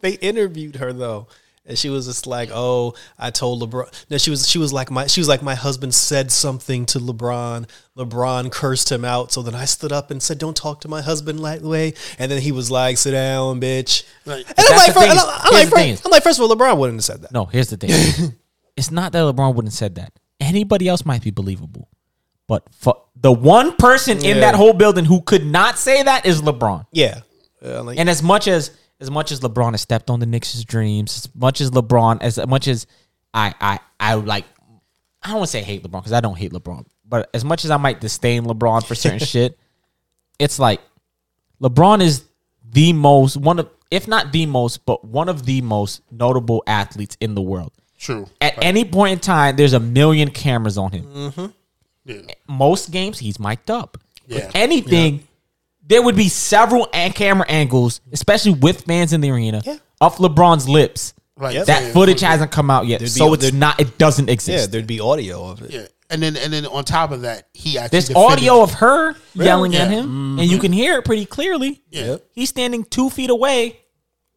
they 0.00 0.12
interviewed 0.18 0.76
her 0.76 0.92
though. 0.92 1.28
And 1.64 1.78
she 1.78 1.88
was 1.90 2.06
just 2.06 2.26
like, 2.26 2.50
"Oh, 2.52 2.94
I 3.16 3.30
told 3.30 3.62
LeBron." 3.62 3.86
No, 4.10 4.18
she 4.18 4.30
was 4.30 4.48
she 4.48 4.58
was 4.58 4.72
like 4.72 4.90
my 4.90 5.06
she 5.06 5.20
was 5.20 5.28
like 5.28 5.42
my 5.42 5.54
husband 5.54 5.94
said 5.94 6.32
something 6.32 6.86
to 6.86 6.98
LeBron. 6.98 7.68
LeBron 7.96 8.50
cursed 8.50 8.90
him 8.90 9.04
out. 9.04 9.30
So 9.30 9.42
then 9.42 9.54
I 9.54 9.64
stood 9.64 9.92
up 9.92 10.10
and 10.10 10.20
said, 10.20 10.38
"Don't 10.38 10.56
talk 10.56 10.80
to 10.80 10.88
my 10.88 11.00
husband 11.02 11.38
that 11.44 11.62
way." 11.62 11.94
And 12.18 12.30
then 12.32 12.42
he 12.42 12.50
was 12.50 12.68
like, 12.68 12.98
"Sit 12.98 13.12
down, 13.12 13.60
bitch." 13.60 14.02
Like, 14.26 14.44
And 14.48 14.54
I'm 14.58 14.76
like, 14.76 14.86
the 14.88 14.92
fir- 14.92 15.00
thing 15.00 15.10
I'm 15.10 15.16
like, 15.16 15.26
I'm 15.44 15.52
like, 15.54 15.64
the 15.70 15.70
thing 15.76 15.86
fir- 15.86 15.92
is- 16.00 16.04
I'm 16.04 16.10
like, 16.10 16.22
first 16.24 16.40
of 16.40 16.50
all, 16.50 16.56
LeBron 16.56 16.76
wouldn't 16.78 16.96
have 16.98 17.04
said 17.04 17.22
that. 17.22 17.30
No, 17.32 17.44
here's 17.44 17.70
the 17.70 17.76
thing. 17.76 18.34
it's 18.76 18.90
not 18.90 19.12
that 19.12 19.20
LeBron 19.20 19.54
wouldn't 19.54 19.68
have 19.72 19.78
said 19.78 19.94
that. 19.94 20.12
Anybody 20.40 20.88
else 20.88 21.06
might 21.06 21.22
be 21.22 21.30
believable. 21.30 21.88
But 22.52 22.64
for 22.74 23.00
the 23.16 23.32
one 23.32 23.76
person 23.76 24.18
in 24.18 24.36
Yeah. 24.36 24.40
that 24.40 24.54
whole 24.56 24.74
building 24.74 25.06
who 25.06 25.22
could 25.22 25.46
not 25.46 25.78
say 25.78 26.02
that 26.02 26.26
is 26.26 26.42
LeBron. 26.42 26.84
Yeah, 26.92 27.20
like, 27.62 27.98
And 27.98 28.10
as 28.10 28.22
much 28.22 28.46
as 28.46 28.72
as 29.00 29.10
much 29.10 29.32
as 29.32 29.40
LeBron 29.40 29.70
has 29.70 29.80
stepped 29.80 30.10
on 30.10 30.20
the 30.20 30.26
Knicks' 30.26 30.62
dreams, 30.64 31.16
as 31.16 31.34
much 31.34 31.62
as 31.62 31.70
LeBron, 31.70 32.18
as 32.20 32.38
much 32.46 32.68
as 32.68 32.86
I 33.32 33.54
I 33.58 33.78
I 33.98 34.14
like, 34.16 34.44
I 35.22 35.28
don't 35.28 35.38
want 35.38 35.46
to 35.46 35.50
say 35.52 35.62
hate 35.62 35.82
LeBron 35.82 36.00
because 36.02 36.12
I 36.12 36.20
don't 36.20 36.36
hate 36.36 36.52
LeBron, 36.52 36.84
but 37.08 37.30
as 37.32 37.42
much 37.42 37.64
as 37.64 37.70
I 37.70 37.78
might 37.78 38.02
disdain 38.02 38.44
LeBron 38.44 38.84
for 38.84 38.94
certain 38.94 39.18
shit, 39.34 39.58
it's 40.38 40.58
like 40.58 40.82
LeBron 41.62 42.02
is 42.02 42.24
the 42.70 42.92
most 42.92 43.38
one 43.38 43.60
of, 43.60 43.70
if 43.90 44.06
not 44.06 44.30
the 44.30 44.44
most, 44.44 44.84
but 44.84 45.06
one 45.06 45.30
of 45.30 45.46
the 45.46 45.62
most 45.62 46.02
notable 46.10 46.62
athletes 46.66 47.16
in 47.18 47.34
the 47.34 47.40
world. 47.40 47.72
True. 47.98 48.26
At 48.42 48.62
any 48.62 48.84
point 48.84 49.12
in 49.14 49.18
time, 49.20 49.56
there's 49.56 49.72
a 49.72 49.80
million 49.80 50.28
cameras 50.30 50.76
on 50.76 50.92
him. 50.92 51.04
Mm-hmm. 51.06 51.46
Mm-hmm. 52.06 52.28
Yeah. 52.28 52.34
Most 52.48 52.90
games, 52.90 53.18
he's 53.18 53.38
mic'd 53.38 53.70
up. 53.70 53.98
Yeah. 54.26 54.38
If 54.38 54.54
anything, 54.54 55.26
there 55.86 56.02
would 56.02 56.16
be 56.16 56.28
several 56.28 56.88
an- 56.92 57.12
camera 57.12 57.46
angles, 57.48 58.00
especially 58.12 58.54
with 58.54 58.82
fans 58.82 59.12
in 59.12 59.20
the 59.20 59.30
arena, 59.30 59.62
Yeah. 59.64 59.78
of 60.00 60.16
LeBron's 60.16 60.68
lips. 60.68 61.14
Like 61.38 61.54
Yep. 61.54 61.66
That 61.66 61.82
yeah, 61.84 61.92
footage 61.92 62.20
hasn't 62.20 62.50
come 62.52 62.70
out 62.70 62.86
yet, 62.86 62.98
There'd 63.00 63.06
be- 63.12 63.18
so 63.18 63.32
it's 63.34 63.52
not. 63.52 63.80
It 63.80 63.98
doesn't 63.98 64.28
exist. 64.28 64.60
yeah, 64.60 64.66
there'd 64.70 64.86
be 64.86 65.00
audio 65.00 65.44
of 65.48 65.62
it. 65.62 65.70
Yeah. 65.72 65.86
And 66.10 66.22
then 66.22 66.36
and 66.36 66.52
then 66.52 66.66
on 66.66 66.84
top 66.84 67.10
of 67.10 67.22
that, 67.22 67.48
he 67.54 67.78
actually 67.78 67.88
There's 67.96 68.08
defended- 68.08 68.32
audio 68.32 68.62
of 68.62 68.72
her 68.74 69.14
yelling 69.34 69.74
at 69.74 69.90
Yeah. 69.90 70.00
him, 70.02 70.38
and 70.38 70.48
you 70.50 70.58
can 70.58 70.72
hear 70.72 70.98
it 70.98 71.04
pretty 71.06 71.24
clearly. 71.24 71.82
Yeah. 71.90 72.16
He's 72.32 72.50
standing 72.50 72.84
two 72.84 73.08
feet 73.08 73.30
away. 73.30 73.78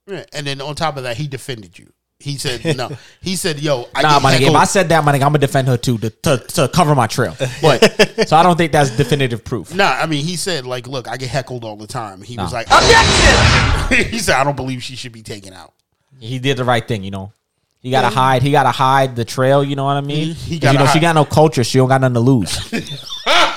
Yeah. 0.07 0.23
And 0.33 0.47
then 0.47 0.61
on 0.61 0.75
top 0.75 0.95
of 0.97 1.03
that, 1.03 1.17
he 1.17 1.27
defended 1.27 1.77
you. 1.77 1.91
He 2.19 2.37
said 2.37 2.77
no. 2.77 2.89
He 3.21 3.35
said, 3.35 3.59
"Yo, 3.59 3.89
I 3.93 4.01
Nah, 4.01 4.19
my 4.19 4.33
nigga. 4.35 4.47
If 4.49 4.55
I 4.55 4.63
said 4.63 4.87
that, 4.89 5.03
my 5.03 5.11
nigga, 5.11 5.15
I'm 5.15 5.29
gonna 5.29 5.39
defend 5.39 5.67
her 5.67 5.75
too 5.77 5.97
to, 5.97 6.09
to, 6.09 6.37
to 6.37 6.67
cover 6.69 6.95
my 6.95 7.07
trail. 7.07 7.35
But 7.61 8.27
so 8.27 8.37
I 8.37 8.41
don't 8.43 8.55
think 8.57 8.71
that's 8.71 8.89
definitive 8.95 9.43
proof. 9.43 9.75
Nah, 9.75 9.83
I 9.91 10.05
mean, 10.05 10.23
he 10.23 10.37
said 10.37 10.65
like, 10.65 10.87
look, 10.87 11.09
I 11.09 11.17
get 11.17 11.29
heckled 11.29 11.65
all 11.65 11.75
the 11.75 11.87
time. 11.87 12.21
He 12.21 12.37
was 12.37 12.53
like, 12.53 12.67
objection. 12.67 14.11
he 14.11 14.19
said, 14.19 14.35
I 14.35 14.43
don't 14.45 14.55
believe 14.55 14.81
she 14.81 14.95
should 14.95 15.11
be 15.11 15.23
taken 15.23 15.53
out. 15.53 15.73
He 16.19 16.39
did 16.39 16.55
the 16.57 16.63
right 16.63 16.87
thing, 16.87 17.03
you 17.03 17.11
know. 17.11 17.33
He 17.81 17.91
gotta 17.91 18.09
hide. 18.09 18.41
He 18.41 18.51
gotta 18.51 18.71
hide 18.71 19.15
the 19.15 19.25
trail. 19.25 19.63
You 19.63 19.75
know 19.75 19.83
what 19.85 19.97
I 19.97 20.01
mean? 20.01 20.29
Mm-hmm. 20.29 20.39
He- 20.45 20.53
he 20.55 20.59
gotta 20.59 20.79
you 20.79 20.85
know 20.85 20.91
she 20.91 20.99
got 20.99 21.13
no 21.15 21.25
culture. 21.25 21.63
She 21.63 21.77
don't 21.77 21.89
got 21.89 22.01
nothing 22.01 22.15
to 22.15 22.19
lose. 22.21 22.57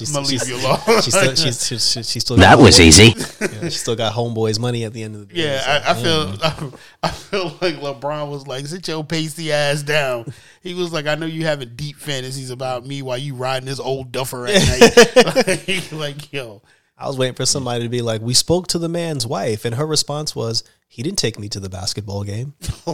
She's, 0.00 0.16
I'm 0.16 0.22
gonna 0.22 0.28
leave 0.28 0.40
she's, 0.40 0.48
you 0.48 0.56
alone. 0.56 0.78
she's 1.02 1.14
still, 1.14 1.34
she's, 1.34 1.66
she's, 1.66 1.92
she's, 1.92 2.10
she's 2.10 2.22
still 2.22 2.36
That 2.36 2.58
was 2.58 2.78
homeboy- 2.78 2.80
easy. 2.80 3.14
Yeah, 3.40 3.68
she 3.68 3.70
still 3.70 3.96
got 3.96 4.14
homeboys 4.14 4.58
money 4.58 4.84
at 4.84 4.92
the 4.92 5.02
end 5.02 5.14
of 5.14 5.28
the 5.28 5.34
day. 5.34 5.42
Yeah, 5.44 5.60
so. 5.60 5.70
I, 5.70 5.90
I 5.90 5.94
feel 6.02 6.72
I, 7.02 7.10
feel 7.10 7.44
like 7.60 7.74
LeBron 7.76 8.30
was 8.30 8.46
like, 8.46 8.66
"Sit 8.66 8.88
your 8.88 9.04
pasty 9.04 9.52
ass 9.52 9.82
down." 9.82 10.32
He 10.62 10.74
was 10.74 10.92
like, 10.92 11.06
"I 11.06 11.14
know 11.14 11.26
you 11.26 11.44
having 11.44 11.72
deep 11.76 11.96
fantasies 11.96 12.50
about 12.50 12.86
me 12.86 13.02
while 13.02 13.18
you 13.18 13.34
riding 13.34 13.66
this 13.66 13.80
old 13.80 14.10
duffer 14.10 14.46
at 14.46 14.54
night." 14.54 15.46
like, 15.46 15.92
like, 15.92 16.32
yo, 16.32 16.62
I 16.98 17.06
was 17.06 17.18
waiting 17.18 17.34
for 17.34 17.46
somebody 17.46 17.84
to 17.84 17.88
be 17.90 18.02
like, 18.02 18.22
"We 18.22 18.34
spoke 18.34 18.66
to 18.68 18.78
the 18.78 18.88
man's 18.88 19.26
wife," 19.26 19.64
and 19.64 19.74
her 19.74 19.86
response 19.86 20.34
was, 20.34 20.64
"He 20.92 21.02
didn't 21.04 21.18
take 21.18 21.38
me 21.38 21.48
to 21.50 21.60
the 21.60 21.68
basketball 21.70 22.24
game." 22.24 22.54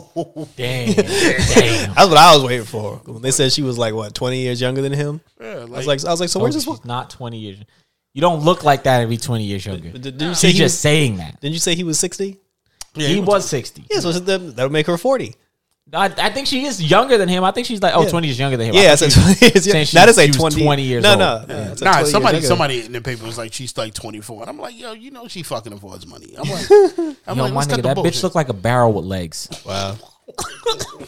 Damn. 0.56 0.94
Damn. 0.94 1.94
That's 1.94 2.08
what 2.08 2.16
I 2.18 2.34
was 2.36 2.44
waiting 2.44 2.66
for. 2.66 2.96
When 3.06 3.22
they 3.22 3.30
said 3.30 3.52
she 3.52 3.62
was 3.62 3.78
like 3.78 3.94
what 3.94 4.14
twenty 4.14 4.40
years 4.42 4.60
younger 4.60 4.82
than 4.82 4.92
him, 4.92 5.20
yeah, 5.40 5.46
I 5.46 5.54
was 5.64 5.70
like, 5.70 5.86
like, 5.86 6.04
I 6.04 6.10
was 6.10 6.20
like, 6.20 6.28
so 6.28 6.40
Oh, 6.40 6.42
where's 6.42 6.54
this? 6.54 6.66
one? 6.66 6.78
not 6.84 7.08
20 7.10 7.38
years. 7.38 7.58
You 8.12 8.20
don't 8.20 8.44
look 8.44 8.62
like 8.64 8.84
that 8.84 9.00
every 9.02 9.16
20 9.16 9.44
years 9.44 9.64
younger. 9.66 9.90
Did, 9.90 10.18
did 10.18 10.22
you 10.22 10.34
say 10.34 10.48
She's 10.48 10.56
he 10.56 10.58
just 10.64 10.74
was, 10.74 10.80
saying 10.80 11.16
that. 11.16 11.40
Didn't 11.40 11.54
you 11.54 11.58
say 11.60 11.74
he 11.74 11.84
was 11.84 11.98
sixty? 11.98 12.38
yeah, 12.94 13.08
he 13.08 13.20
was 13.20 13.48
60. 13.48 13.86
Yeah, 13.90 14.00
so 14.00 14.12
that 14.12 14.56
that 14.56 14.62
would 14.62 14.72
make 14.72 14.86
her 14.86 14.96
forty. 14.98 15.34
I, 15.92 16.06
I 16.18 16.30
think 16.30 16.48
she 16.48 16.64
is 16.64 16.82
younger 16.82 17.16
than 17.16 17.28
him. 17.28 17.44
I 17.44 17.52
think 17.52 17.64
she's 17.66 17.80
like, 17.80 17.94
oh, 17.94 18.02
Yeah. 18.02 18.08
20 18.10 18.26
years 18.26 18.38
younger 18.40 18.56
than 18.56 18.66
him. 18.68 18.74
Yeah, 18.74 18.96
think 18.96 19.12
that's 19.12 19.38
she's- 19.38 19.66
a, 19.66 19.70
saying 19.70 19.86
that 19.94 20.08
is 20.08 20.18
a 20.18 20.26
twenty. 20.32 20.64
20 20.64 20.82
years 20.82 21.04
no, 21.04 21.10
old. 21.10 21.18
no, 21.20 21.44
no, 21.46 21.64
that's 21.68 21.80
Nah, 21.80 22.02
somebody 22.04 22.40
somebody 22.40 22.84
in 22.84 22.90
the 22.92 23.00
paper 23.00 23.24
was 23.24 23.38
like, 23.38 23.52
she's 23.52 23.76
like 23.78 23.94
24. 23.94 24.40
And 24.42 24.50
I'm 24.50 24.58
like, 24.58 24.76
yo, 24.76 24.92
you 24.94 25.12
know 25.12 25.28
she 25.28 25.44
fucking 25.44 25.72
affords 25.72 26.04
money. 26.04 26.34
I'm 26.36 26.48
like, 26.50 26.68
I'm 27.28 27.36
Yo, 27.38 27.44
like, 27.44 27.52
my 27.54 27.62
nigga, 27.62 27.76
the 27.76 27.82
that 27.82 27.96
bitch 27.98 28.02
bullshit. 28.02 28.22
looked 28.24 28.34
like 28.34 28.48
a 28.48 28.52
barrel 28.52 28.92
with 28.94 29.04
legs. 29.04 29.48
Wow. 29.64 29.96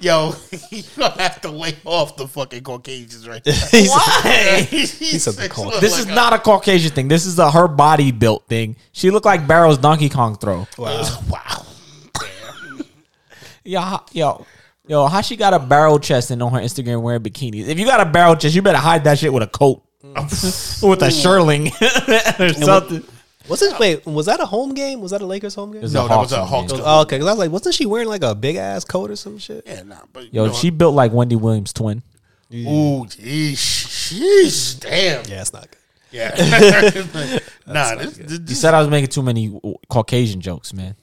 Yo, 0.00 0.34
you 0.70 0.82
gonna 0.96 1.22
have 1.22 1.40
to 1.42 1.48
lay 1.50 1.76
off 1.84 2.16
the 2.16 2.26
fucking 2.26 2.64
Caucasians 2.64 3.28
right 3.28 3.44
there. 3.44 3.54
He's- 3.54 3.88
Why? 3.88 4.66
he 4.68 4.84
said 4.86 5.34
the 5.34 5.48
Caucasian. 5.48 5.80
This 5.80 5.96
is 5.96 6.06
not 6.06 6.32
a 6.32 6.40
Caucasian 6.40 6.90
thing. 6.90 7.06
This 7.06 7.24
is 7.24 7.38
a 7.38 7.48
her 7.52 7.68
body 7.68 8.10
built 8.10 8.48
thing. 8.48 8.74
She 8.90 9.12
looked 9.12 9.26
like 9.26 9.46
Barrow's 9.46 9.78
Donkey 9.78 10.08
Kong 10.08 10.36
throw. 10.36 10.66
Wow. 10.76 11.04
wow. 11.30 11.66
Yo, 13.64 14.00
yo, 14.12 14.46
yo, 14.86 15.06
how 15.06 15.20
she 15.20 15.36
got 15.36 15.54
a 15.54 15.58
barrel 15.58 15.98
chest 15.98 16.30
and 16.30 16.42
on 16.42 16.52
her 16.52 16.60
Instagram 16.60 17.02
wearing 17.02 17.22
bikinis? 17.22 17.68
If 17.68 17.78
you 17.78 17.86
got 17.86 18.00
a 18.00 18.10
barrel 18.10 18.36
chest, 18.36 18.54
you 18.54 18.62
better 18.62 18.78
hide 18.78 19.04
that 19.04 19.18
shit 19.18 19.32
with 19.32 19.42
a 19.42 19.46
coat, 19.46 19.82
with 20.02 20.12
a 20.12 21.08
mm. 21.08 21.22
shearling 21.22 22.40
or 22.40 22.52
something. 22.54 23.04
Was 23.48 23.60
this 23.60 23.78
wait? 23.78 24.06
Was 24.06 24.26
that 24.26 24.40
a 24.40 24.46
home 24.46 24.74
game? 24.74 25.00
Was 25.00 25.10
that 25.10 25.20
a 25.20 25.26
Lakers 25.26 25.54
home 25.54 25.72
game? 25.72 25.82
No, 25.82 26.08
that 26.08 26.16
was 26.16 26.32
a 26.32 26.44
Hawks 26.44 26.50
Hawks 26.50 26.72
game. 26.72 26.80
game. 26.80 26.88
Oh, 26.88 27.00
okay. 27.02 27.16
Because 27.16 27.28
I 27.28 27.32
was 27.32 27.38
like, 27.38 27.50
wasn't 27.50 27.74
she 27.74 27.86
wearing 27.86 28.08
like 28.08 28.22
a 28.22 28.34
big 28.34 28.56
ass 28.56 28.84
coat 28.84 29.10
or 29.10 29.16
some 29.16 29.38
shit? 29.38 29.64
Yeah, 29.66 29.82
nah, 29.82 29.96
but 30.12 30.32
Yo, 30.32 30.44
you 30.44 30.48
know, 30.48 30.54
she 30.54 30.70
built 30.70 30.94
like 30.94 31.12
Wendy 31.12 31.36
Williams' 31.36 31.72
twin. 31.72 32.02
Ooh, 32.54 33.06
geez, 33.06 33.58
sheesh, 33.58 34.78
damn. 34.78 35.24
Yeah, 35.24 35.40
it's 35.40 35.52
not 35.52 35.70
good. 35.70 35.78
Yeah. 36.10 36.28
nah, 37.66 37.94
this, 37.94 38.18
this, 38.18 38.40
You 38.50 38.54
said 38.54 38.74
I 38.74 38.80
was 38.80 38.90
making 38.90 39.08
too 39.08 39.22
many 39.22 39.58
Caucasian 39.88 40.40
jokes, 40.40 40.74
man. 40.74 40.94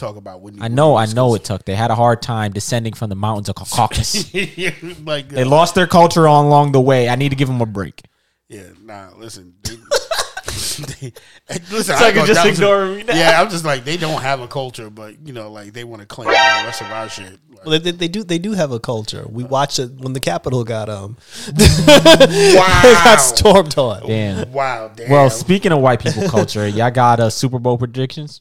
Nah, 0.00 0.06
we 0.06 0.14
should 0.14 0.14
talk 0.14 0.16
about 0.16 0.40
Whitney. 0.40 0.62
I 0.62 0.68
know, 0.68 0.96
I 0.96 1.06
know 1.06 1.34
it 1.34 1.44
took. 1.44 1.64
They 1.64 1.74
had 1.74 1.90
a 1.90 1.94
hard 1.94 2.22
time 2.22 2.52
descending 2.52 2.92
from 2.94 3.10
the 3.10 3.16
mountains 3.16 3.48
of 3.48 3.54
Caucasus. 3.56 4.30
it. 4.34 5.04
like, 5.04 5.28
they 5.28 5.42
uh, 5.42 5.48
lost 5.48 5.74
their 5.74 5.86
culture 5.86 6.26
on 6.28 6.46
along 6.46 6.72
the 6.72 6.80
way. 6.80 7.08
I 7.08 7.16
need 7.16 7.30
to 7.30 7.36
give 7.36 7.48
them 7.48 7.60
a 7.60 7.66
break. 7.66 8.02
yeah, 8.48 8.62
nah, 8.82 9.10
listen. 9.16 9.54
They, 9.62 9.76
they, 10.78 11.12
hey, 11.48 11.58
listen, 11.70 11.82
So 11.84 11.94
I 11.94 12.06
ain't 12.08 12.14
can 12.14 12.14
gonna 12.14 12.26
just 12.26 12.34
doubt- 12.44 12.46
ignore 12.46 12.86
me 12.86 13.02
now. 13.02 13.14
Yeah, 13.16 13.40
I'm 13.40 13.50
just 13.50 13.64
like 13.64 13.84
they 13.84 13.96
don't 13.96 14.22
have 14.22 14.40
a 14.40 14.48
culture, 14.48 14.90
but 14.90 15.18
you 15.26 15.32
know, 15.32 15.50
like 15.50 15.72
they 15.72 15.84
want 15.84 16.00
to 16.00 16.06
claim 16.06 16.28
the 16.28 16.32
rest 16.32 16.80
of 16.80 16.90
our 16.90 17.08
shit. 17.08 17.38
Like, 17.50 17.66
Well, 17.66 17.80
they, 17.80 17.90
they 17.90 18.08
do. 18.08 18.22
They 18.22 18.38
do 18.38 18.52
have 18.52 18.70
a 18.72 18.78
culture. 18.80 19.26
We 19.28 19.42
watched 19.44 19.78
it 19.78 19.90
when 19.98 20.12
the 20.12 20.20
Capitol 20.20 20.62
got 20.64 20.88
um 20.88 21.16
wow, 21.58 22.82
got 23.04 23.16
stormed 23.16 23.76
on. 23.76 24.06
Damn. 24.06 24.52
wow, 24.52 24.88
damn. 24.94 25.10
Well, 25.10 25.28
speaking 25.30 25.72
of 25.72 25.80
white 25.80 26.00
people 26.00 26.28
culture, 26.28 26.66
y'all 26.68 26.90
got 26.90 27.20
uh, 27.20 27.30
Super 27.30 27.58
Bowl 27.58 27.76
predictions? 27.78 28.40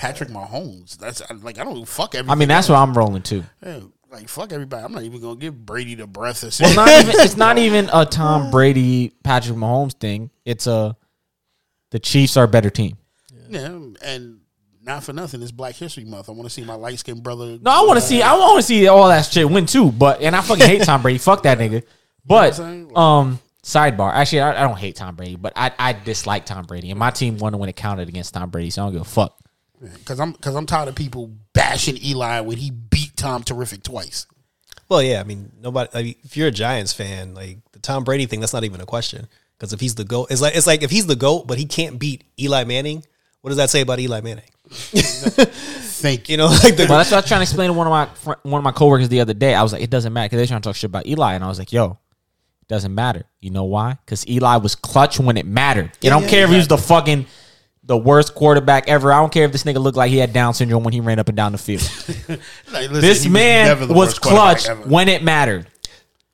Patrick 0.00 0.30
Mahomes. 0.30 0.96
That's 0.96 1.20
like 1.42 1.58
I 1.58 1.64
don't 1.64 1.84
fuck 1.84 2.14
everything. 2.14 2.30
I 2.30 2.34
mean, 2.34 2.48
that's 2.48 2.70
else. 2.70 2.74
where 2.74 2.78
I'm 2.78 2.96
rolling 2.96 3.20
too. 3.20 3.44
Yeah, 3.62 3.80
like 4.10 4.30
fuck 4.30 4.50
everybody. 4.50 4.82
I'm 4.82 4.92
not 4.92 5.02
even 5.02 5.20
gonna 5.20 5.36
give 5.36 5.66
Brady 5.66 5.94
the 5.94 6.06
breath 6.06 6.42
of 6.42 6.58
Well, 6.58 6.74
not 6.74 6.88
even, 7.02 7.20
it's 7.20 7.36
not 7.36 7.58
even 7.58 7.90
a 7.92 8.06
Tom 8.06 8.50
Brady, 8.50 9.12
Patrick 9.22 9.58
Mahomes 9.58 9.92
thing. 9.92 10.30
It's 10.46 10.66
a 10.66 10.96
the 11.90 11.98
Chiefs 11.98 12.38
are 12.38 12.44
a 12.44 12.48
better 12.48 12.70
team. 12.70 12.96
Yeah, 13.50 13.78
and 14.00 14.40
not 14.82 15.04
for 15.04 15.12
nothing. 15.12 15.42
It's 15.42 15.52
Black 15.52 15.74
History 15.74 16.06
Month. 16.06 16.30
I 16.30 16.32
want 16.32 16.44
to 16.44 16.50
see 16.50 16.64
my 16.64 16.76
light 16.76 16.98
skinned 16.98 17.22
brother. 17.22 17.58
No, 17.60 17.70
I 17.70 17.86
want 17.86 17.98
to 17.98 18.06
see. 18.06 18.22
I 18.22 18.32
want 18.38 18.56
to 18.56 18.62
see 18.62 18.88
all 18.88 19.08
that 19.08 19.26
shit 19.26 19.50
win 19.50 19.66
too. 19.66 19.92
But 19.92 20.22
and 20.22 20.34
I 20.34 20.40
fucking 20.40 20.64
hate 20.64 20.82
Tom 20.82 21.02
Brady. 21.02 21.18
Fuck 21.30 21.42
that 21.42 21.58
nigga. 21.58 21.82
But 22.24 22.56
You 22.56 22.64
know 22.64 22.86
what 22.86 22.98
um, 22.98 23.38
sidebar. 23.62 24.14
Actually, 24.14 24.40
I, 24.40 24.64
I 24.64 24.66
don't 24.66 24.78
hate 24.78 24.96
Tom 24.96 25.14
Brady, 25.14 25.36
but 25.36 25.52
I 25.56 25.72
I 25.78 25.92
dislike 25.92 26.46
Tom 26.46 26.64
Brady, 26.64 26.88
and 26.88 26.98
my 26.98 27.10
team 27.10 27.36
won 27.36 27.58
when 27.58 27.68
it 27.68 27.76
counted 27.76 28.08
against 28.08 28.32
Tom 28.32 28.48
Brady. 28.48 28.70
So 28.70 28.80
I 28.80 28.86
don't 28.86 28.94
give 28.94 29.02
a 29.02 29.04
fuck. 29.04 29.36
Because 29.80 30.20
I'm 30.20 30.32
because 30.32 30.54
I'm 30.54 30.66
tired 30.66 30.88
of 30.88 30.94
people 30.94 31.30
bashing 31.52 32.02
Eli 32.04 32.40
when 32.40 32.58
he 32.58 32.70
beat 32.70 33.16
Tom 33.16 33.42
Terrific 33.42 33.82
twice. 33.82 34.26
Well, 34.88 35.02
yeah. 35.02 35.20
I 35.20 35.24
mean, 35.24 35.52
nobody. 35.60 35.88
I 35.94 36.02
mean, 36.02 36.14
if 36.22 36.36
you're 36.36 36.48
a 36.48 36.52
Giants 36.52 36.92
fan, 36.92 37.34
like 37.34 37.58
the 37.72 37.78
Tom 37.78 38.04
Brady 38.04 38.26
thing, 38.26 38.40
that's 38.40 38.52
not 38.52 38.64
even 38.64 38.80
a 38.80 38.86
question. 38.86 39.28
Because 39.56 39.72
if 39.72 39.80
he's 39.80 39.94
the 39.94 40.04
goat, 40.04 40.28
it's 40.30 40.40
like 40.40 40.56
it's 40.56 40.66
like 40.66 40.82
if 40.82 40.90
he's 40.90 41.06
the 41.06 41.16
goat, 41.16 41.46
but 41.46 41.58
he 41.58 41.66
can't 41.66 41.98
beat 41.98 42.24
Eli 42.38 42.64
Manning. 42.64 43.04
What 43.40 43.50
does 43.50 43.56
that 43.56 43.70
say 43.70 43.80
about 43.80 44.00
Eli 44.00 44.20
Manning? 44.20 44.44
Thank 44.70 46.28
you. 46.28 46.32
You 46.32 46.36
know, 46.38 46.46
like 46.46 46.76
the 46.76 46.86
Well, 46.88 46.98
that's 46.98 47.10
what 47.10 47.18
I 47.18 47.20
was 47.20 47.28
trying 47.28 47.40
to 47.40 47.42
explain 47.42 47.68
to 47.68 47.72
one 47.72 47.86
of 47.86 47.90
my 47.90 48.06
fr- 48.06 48.40
one 48.42 48.58
of 48.58 48.64
my 48.64 48.72
coworkers 48.72 49.08
the 49.08 49.20
other 49.20 49.34
day. 49.34 49.54
I 49.54 49.62
was 49.62 49.72
like, 49.72 49.82
it 49.82 49.90
doesn't 49.90 50.12
matter 50.12 50.26
because 50.26 50.38
they're 50.38 50.46
trying 50.46 50.62
to 50.62 50.68
talk 50.68 50.76
shit 50.76 50.88
about 50.88 51.06
Eli, 51.06 51.34
and 51.34 51.44
I 51.44 51.48
was 51.48 51.58
like, 51.58 51.72
yo, 51.72 51.98
it 52.62 52.68
doesn't 52.68 52.94
matter. 52.94 53.24
You 53.40 53.50
know 53.50 53.64
why? 53.64 53.98
Because 54.04 54.26
Eli 54.28 54.56
was 54.56 54.74
clutch 54.74 55.20
when 55.20 55.36
it 55.36 55.46
mattered. 55.46 55.92
I 56.02 56.08
don't 56.08 56.22
yeah, 56.22 56.28
care 56.28 56.44
if 56.44 56.50
he 56.50 56.56
was 56.56 56.68
the 56.68 56.78
fucking 56.78 57.26
the 57.90 57.98
worst 57.98 58.36
quarterback 58.36 58.88
ever. 58.88 59.12
I 59.12 59.18
don't 59.18 59.32
care 59.32 59.44
if 59.44 59.50
this 59.50 59.64
nigga 59.64 59.82
looked 59.82 59.96
like 59.96 60.12
he 60.12 60.18
had 60.18 60.32
Down 60.32 60.54
syndrome 60.54 60.84
when 60.84 60.92
he 60.94 61.00
ran 61.00 61.18
up 61.18 61.26
and 61.26 61.36
down 61.36 61.50
the 61.52 61.58
field. 61.58 61.82
Like, 62.72 62.88
listen, 62.88 63.00
this 63.00 63.26
man 63.26 63.80
was 63.80 63.88
worst 63.88 64.20
clutch 64.20 64.68
when 64.86 65.08
it 65.08 65.24
mattered. 65.24 65.66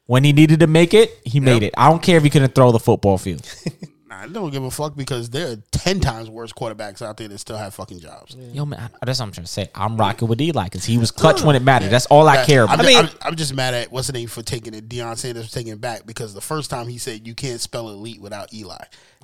When 0.05 0.23
he 0.23 0.35
needed 0.35 0.61
to 0.61 0.67
make 0.67 0.93
it, 0.93 1.19
he 1.25 1.41
made 1.41 1.63
it. 1.63 1.73
I 1.79 1.89
don't 1.89 2.03
care 2.03 2.19
if 2.19 2.23
he 2.23 2.29
couldn't 2.29 2.55
throw 2.55 2.73
the 2.73 2.79
football 2.79 3.17
field. 3.17 3.49
Nah, 4.19 4.23
I 4.25 4.29
don't 4.29 4.51
give 4.51 4.63
a 4.63 4.71
fuck 4.71 4.97
because 4.97 5.31
there 5.31 5.53
are 5.53 5.57
ten 5.73 6.01
times 6.01 6.29
worse 6.31 6.53
quarterbacks 6.53 7.03
out 7.03 7.17
there 7.17 7.29
that 7.29 7.39
still 7.39 7.57
have 7.57 7.75
fucking 7.75 8.01
jobs. 8.01 8.35
Yo, 8.35 8.65
man, 8.65 8.81
I- 8.81 9.05
that's 9.07 9.19
what 9.21 9.27
I'm 9.27 9.33
trying 9.33 9.45
to 9.47 9.51
say. 9.53 9.69
I'm 9.75 9.97
rocking 9.97 10.29
with 10.29 10.41
Eli 10.41 10.65
because 10.65 10.85
he 10.85 10.99
was 10.99 11.11
clutch 11.11 11.43
when 11.43 11.57
it 11.57 11.63
mattered. 11.63 11.91
That's 11.91 12.07
all 12.07 12.29
I 12.29 12.45
care 12.45 12.65
about. 12.65 12.81
I'm, 12.81 12.85
I 12.85 12.89
mean- 12.89 12.99
I'm, 12.99 13.09
I'm 13.23 13.37
just 13.37 13.55
mad 13.55 13.75
at 13.75 13.93
what's 13.93 14.07
the 14.07 14.13
name 14.13 14.29
for 14.29 14.43
taking 14.43 14.75
it. 14.75 14.89
Deion 14.89 15.17
Sanders 15.17 15.47
for 15.49 15.53
taking 15.55 15.73
it 15.73 15.81
back 15.81 16.07
because 16.07 16.35
the 16.35 16.41
first 16.41 16.71
time 16.71 16.89
he 16.89 16.99
said 16.99 17.27
you 17.27 17.35
can't 17.35 17.61
spell 17.61 17.89
elite 17.91 18.21
without 18.21 18.53
Eli, 18.55 18.77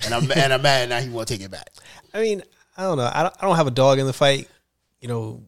and 0.05 0.14
I'm 0.14 0.30
and 0.32 0.53
I'm 0.53 0.62
mad 0.62 0.88
now 0.88 1.01
he 1.01 1.09
won't 1.09 1.28
take 1.28 1.40
it 1.40 1.51
back. 1.51 1.70
I 2.14 2.20
mean, 2.20 2.43
I 2.76 2.82
don't 2.82 2.97
know. 2.99 3.11
I 3.12 3.22
don't, 3.24 3.34
I 3.40 3.47
don't 3.47 3.57
have 3.57 3.66
a 3.66 3.70
dog 3.72 3.99
in 3.99 4.07
the 4.07 4.12
fight. 4.12 4.49
You 5.01 5.09
know, 5.09 5.43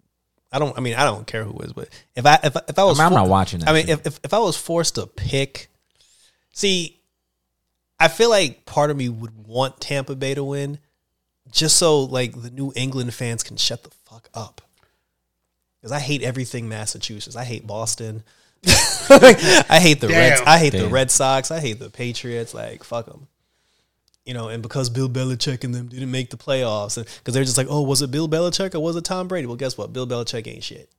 I 0.52 0.58
don't. 0.58 0.76
I 0.76 0.80
mean, 0.80 0.94
I 0.94 1.04
don't 1.04 1.26
care 1.26 1.44
who 1.44 1.58
is, 1.60 1.72
but 1.72 1.88
if 2.16 2.24
I 2.26 2.38
if, 2.44 2.56
I- 2.56 2.62
if 2.68 2.78
I 2.78 2.84
was, 2.84 2.98
I 2.98 3.04
mean, 3.04 3.12
I'm 3.12 3.22
not 3.24 3.28
watching 3.28 3.60
that 3.60 3.68
I 3.68 3.72
mean, 3.72 3.88
if, 3.88 4.06
if 4.06 4.20
if 4.24 4.34
I 4.34 4.38
was 4.38 4.56
forced 4.56 4.96
to 4.96 5.06
pick, 5.06 5.68
see, 6.52 7.00
I 7.98 8.08
feel 8.08 8.30
like 8.30 8.66
part 8.66 8.90
of 8.90 8.96
me 8.96 9.08
would 9.08 9.46
want 9.46 9.80
Tampa 9.80 10.14
Bay 10.14 10.34
to 10.34 10.44
win, 10.44 10.78
just 11.50 11.76
so 11.76 12.00
like 12.00 12.40
the 12.40 12.50
New 12.50 12.72
England 12.74 13.14
fans 13.14 13.42
can 13.42 13.56
shut 13.56 13.82
the 13.82 13.90
fuck 14.04 14.28
up. 14.34 14.60
Because 15.80 15.92
I 15.92 16.00
hate 16.00 16.22
everything 16.22 16.68
Massachusetts. 16.68 17.36
I 17.36 17.44
hate 17.44 17.66
Boston. 17.66 18.24
I 18.66 19.78
hate 19.80 20.00
the 20.00 20.08
Reds. 20.08 20.40
I 20.46 20.58
hate 20.58 20.70
the 20.70 20.88
Red 20.88 21.10
Sox. 21.10 21.50
I 21.50 21.60
hate 21.60 21.78
the 21.78 21.90
Patriots. 21.90 22.54
Like 22.54 22.84
fuck 22.84 23.06
them 23.06 23.28
you 24.24 24.32
know, 24.32 24.48
and 24.48 24.62
because 24.62 24.88
Bill 24.88 25.08
Belichick 25.08 25.64
and 25.64 25.74
them 25.74 25.88
didn't 25.88 26.10
make 26.10 26.30
the 26.30 26.36
playoffs, 26.36 26.96
because 26.96 27.34
they're 27.34 27.44
just 27.44 27.58
like, 27.58 27.66
oh, 27.68 27.82
was 27.82 28.00
it 28.02 28.10
Bill 28.10 28.28
Belichick 28.28 28.74
or 28.74 28.80
was 28.80 28.96
it 28.96 29.04
Tom 29.04 29.28
Brady? 29.28 29.46
Well, 29.46 29.56
guess 29.56 29.76
what? 29.76 29.92
Bill 29.92 30.06
Belichick 30.06 30.46
ain't 30.46 30.64
shit. 30.64 30.90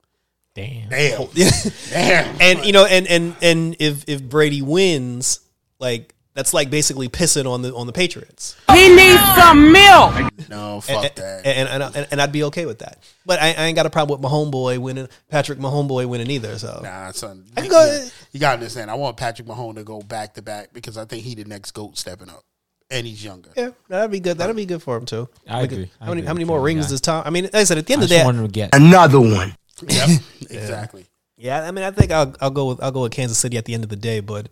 Damn. 0.54 0.88
Damn, 0.88 1.26
damn. 1.90 2.40
And 2.40 2.64
you 2.64 2.72
know, 2.72 2.86
and 2.86 3.06
and 3.08 3.36
and 3.42 3.76
if 3.78 4.04
if 4.08 4.22
Brady 4.22 4.62
wins, 4.62 5.40
like 5.78 6.14
that's 6.36 6.54
like 6.54 6.70
basically 6.70 7.08
pissing 7.08 7.50
on 7.50 7.62
the 7.62 7.74
on 7.74 7.88
the 7.88 7.92
Patriots, 7.92 8.54
He 8.72 8.88
needs 8.94 9.20
some 9.34 9.72
milk. 9.72 10.14
No, 10.48 10.80
fuck 10.80 11.04
and, 11.04 11.12
that. 11.16 11.44
and, 11.46 11.68
and 11.68 11.96
and 11.96 12.06
and 12.12 12.22
I'd 12.22 12.30
be 12.30 12.44
okay 12.44 12.64
with 12.66 12.78
that. 12.78 13.02
But 13.24 13.42
I, 13.42 13.46
I 13.48 13.64
ain't 13.64 13.74
got 13.74 13.86
a 13.86 13.90
problem 13.90 14.20
with 14.20 14.30
my 14.30 14.32
homeboy 14.32 14.78
winning, 14.78 15.08
Patrick 15.28 15.58
Mahomeboy 15.58 16.06
winning 16.06 16.30
either. 16.30 16.56
So 16.60 16.78
Nah, 16.84 17.10
son. 17.10 17.44
I 17.56 17.62
can 17.62 17.64
you, 17.64 17.70
go- 17.72 18.00
you- 18.04 18.10
you 18.32 18.38
gotta 18.40 18.54
understand. 18.54 18.90
I 18.90 18.94
want 18.94 19.16
Patrick 19.16 19.48
Mahomes 19.48 19.74
to 19.76 19.82
go 19.84 20.00
back 20.00 20.34
to 20.34 20.42
back 20.42 20.72
because 20.72 20.96
I 20.96 21.04
think 21.06 21.24
he 21.24 21.34
the 21.34 21.44
next 21.46 21.72
goat 21.72 21.98
stepping 21.98 22.28
up, 22.30 22.44
and 22.90 23.06
he's 23.06 23.24
younger. 23.24 23.50
yeah, 23.56 23.70
that'd 23.88 24.10
be 24.12 24.20
good. 24.20 24.38
That'd 24.38 24.54
be 24.54 24.66
good 24.66 24.82
for 24.82 24.96
him 24.96 25.06
too. 25.06 25.28
I 25.48 25.62
Like, 25.62 25.72
agree. 25.72 25.90
I 26.00 26.04
How 26.04 26.10
many 26.10 26.20
agree 26.20 26.26
how 26.28 26.34
many 26.34 26.44
more 26.44 26.60
rings 26.60 26.84
guy. 26.86 26.90
does 26.90 27.00
Tom? 27.00 27.22
I 27.26 27.30
mean, 27.30 27.44
like 27.44 27.54
I 27.56 27.64
said, 27.64 27.78
at 27.78 27.86
the 27.86 27.94
end 27.94 28.02
I 28.02 28.04
of 28.04 28.08
the 28.10 28.14
just 28.14 28.22
day, 28.22 28.24
wanted 28.26 28.42
to 28.42 28.48
get. 28.48 28.74
Another 28.74 29.20
one. 29.20 29.56
Yep, 29.88 30.08
exactly. 30.50 31.06
Yeah, 31.38 31.62
I 31.62 31.70
mean, 31.70 31.84
I 31.84 31.90
think 31.90 32.12
I'll 32.12 32.34
I'll 32.40 32.50
go 32.50 32.68
with 32.68 32.82
I'll 32.82 32.92
go 32.92 33.02
with 33.02 33.12
Kansas 33.12 33.36
City 33.38 33.56
at 33.58 33.64
the 33.64 33.74
end 33.74 33.84
of 33.84 33.90
the 33.90 33.96
day. 33.96 34.20
But 34.20 34.48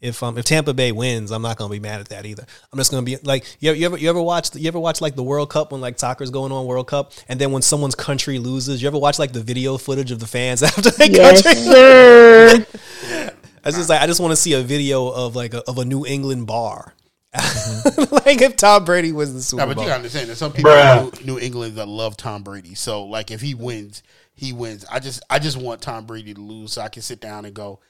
if 0.00 0.22
um 0.22 0.38
if 0.38 0.44
Tampa 0.44 0.74
Bay 0.74 0.92
wins, 0.92 1.30
I'm 1.30 1.42
not 1.42 1.56
gonna 1.56 1.70
be 1.72 1.80
mad 1.80 2.00
at 2.00 2.08
that 2.10 2.24
either. 2.26 2.44
I'm 2.72 2.78
just 2.78 2.90
gonna 2.90 3.02
be 3.04 3.16
like 3.24 3.44
you, 3.60 3.72
you 3.72 3.86
ever 3.86 3.96
you 3.98 4.08
ever 4.08 4.22
watch 4.22 4.54
you 4.54 4.68
ever 4.68 4.78
watch 4.78 5.00
like 5.00 5.16
the 5.16 5.22
World 5.22 5.50
Cup 5.50 5.72
when 5.72 5.80
like 5.80 5.98
soccer's 5.98 6.30
going 6.30 6.52
on 6.52 6.66
World 6.66 6.86
Cup, 6.86 7.12
and 7.28 7.40
then 7.40 7.52
when 7.52 7.62
someone's 7.62 7.94
country 7.94 8.38
loses, 8.38 8.80
you 8.80 8.88
ever 8.88 8.98
watch 8.98 9.18
like 9.18 9.32
the 9.32 9.42
video 9.42 9.76
footage 9.76 10.10
of 10.10 10.20
the 10.20 10.26
fans 10.26 10.62
after 10.64 10.90
their 10.90 11.08
country? 11.08 11.54
sir. 11.54 12.66
I 13.64 13.70
just 13.70 13.88
like 13.88 14.00
I 14.00 14.06
just 14.06 14.20
want 14.20 14.32
to 14.32 14.36
see 14.36 14.52
a 14.54 14.62
video 14.62 15.08
of 15.08 15.34
like 15.34 15.52
a, 15.54 15.62
of 15.68 15.78
a 15.78 15.84
New 15.84 16.06
England 16.06 16.46
bar. 16.46 16.94
like 17.34 18.40
if 18.40 18.56
Tom 18.56 18.84
Brady 18.84 19.12
was 19.12 19.34
the 19.34 19.42
Super 19.42 19.62
No, 19.62 19.66
but 19.66 19.74
Bowl. 19.76 19.84
you 19.84 19.88
gotta 19.90 19.98
understand. 19.98 20.28
There's 20.28 20.38
some 20.38 20.52
people 20.52 20.72
in 20.72 21.04
New, 21.26 21.34
New 21.34 21.38
England 21.38 21.76
that 21.76 21.86
love 21.86 22.16
Tom 22.16 22.42
Brady. 22.42 22.74
So 22.74 23.04
like, 23.04 23.30
if 23.30 23.42
he 23.42 23.54
wins, 23.54 24.02
he 24.34 24.52
wins. 24.54 24.86
I 24.90 24.98
just 24.98 25.22
I 25.28 25.38
just 25.38 25.56
want 25.56 25.82
Tom 25.82 26.06
Brady 26.06 26.32
to 26.34 26.40
lose 26.40 26.72
so 26.72 26.80
I 26.82 26.88
can 26.88 27.02
sit 27.02 27.20
down 27.20 27.44
and 27.44 27.52
go. 27.54 27.80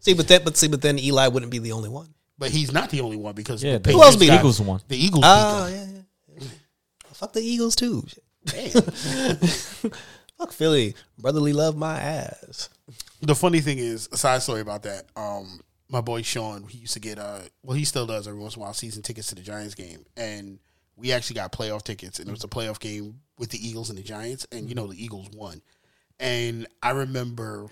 See, 0.00 0.14
but 0.14 0.28
that 0.28 0.44
but 0.44 0.56
see, 0.56 0.68
but 0.68 0.82
then 0.82 0.98
Eli 0.98 1.28
wouldn't 1.28 1.52
be 1.52 1.58
the 1.58 1.72
only 1.72 1.88
one. 1.88 2.08
But 2.38 2.50
he's 2.50 2.72
not 2.72 2.90
the 2.90 3.00
only 3.02 3.16
one 3.16 3.34
because 3.34 3.62
Yeah, 3.62 3.72
the 3.72 3.78
the 3.78 3.84
Patriots 3.84 4.06
else 4.06 4.16
be 4.16 4.26
got- 4.26 4.32
him? 4.34 4.38
Eagles 4.40 4.60
one? 4.60 4.80
The 4.88 4.96
Eagles. 5.04 5.24
Oh 5.26 5.66
beat 5.66 5.74
yeah, 5.74 5.86
yeah. 6.40 6.48
Fuck 7.12 7.32
the 7.34 7.40
Eagles 7.40 7.76
too. 7.76 8.06
them. 8.44 9.36
Fuck 10.38 10.52
Philly. 10.52 10.94
Brotherly 11.18 11.52
love 11.52 11.76
my 11.76 11.98
ass. 12.00 12.70
The 13.20 13.34
funny 13.34 13.60
thing 13.60 13.78
is, 13.78 14.08
a 14.12 14.16
side 14.16 14.40
story 14.42 14.62
about 14.62 14.84
that. 14.84 15.04
Um, 15.14 15.60
my 15.90 16.00
boy 16.00 16.22
Sean, 16.22 16.64
he 16.64 16.78
used 16.78 16.94
to 16.94 17.00
get 17.00 17.18
uh, 17.18 17.40
well, 17.62 17.76
he 17.76 17.84
still 17.84 18.06
does 18.06 18.26
every 18.26 18.40
once 18.40 18.56
in 18.56 18.62
a 18.62 18.64
while 18.64 18.72
season 18.72 19.02
tickets 19.02 19.28
to 19.28 19.34
the 19.34 19.42
Giants 19.42 19.74
game, 19.74 20.06
and 20.16 20.58
we 20.96 21.12
actually 21.12 21.34
got 21.34 21.52
playoff 21.52 21.82
tickets, 21.82 22.18
and 22.20 22.28
it 22.28 22.32
was 22.32 22.44
a 22.44 22.48
playoff 22.48 22.80
game 22.80 23.20
with 23.38 23.50
the 23.50 23.58
Eagles 23.68 23.90
and 23.90 23.98
the 23.98 24.02
Giants, 24.02 24.46
and 24.50 24.68
you 24.68 24.74
know 24.74 24.86
the 24.86 25.02
Eagles 25.02 25.28
won, 25.34 25.60
and 26.18 26.66
I 26.82 26.90
remember 26.92 27.68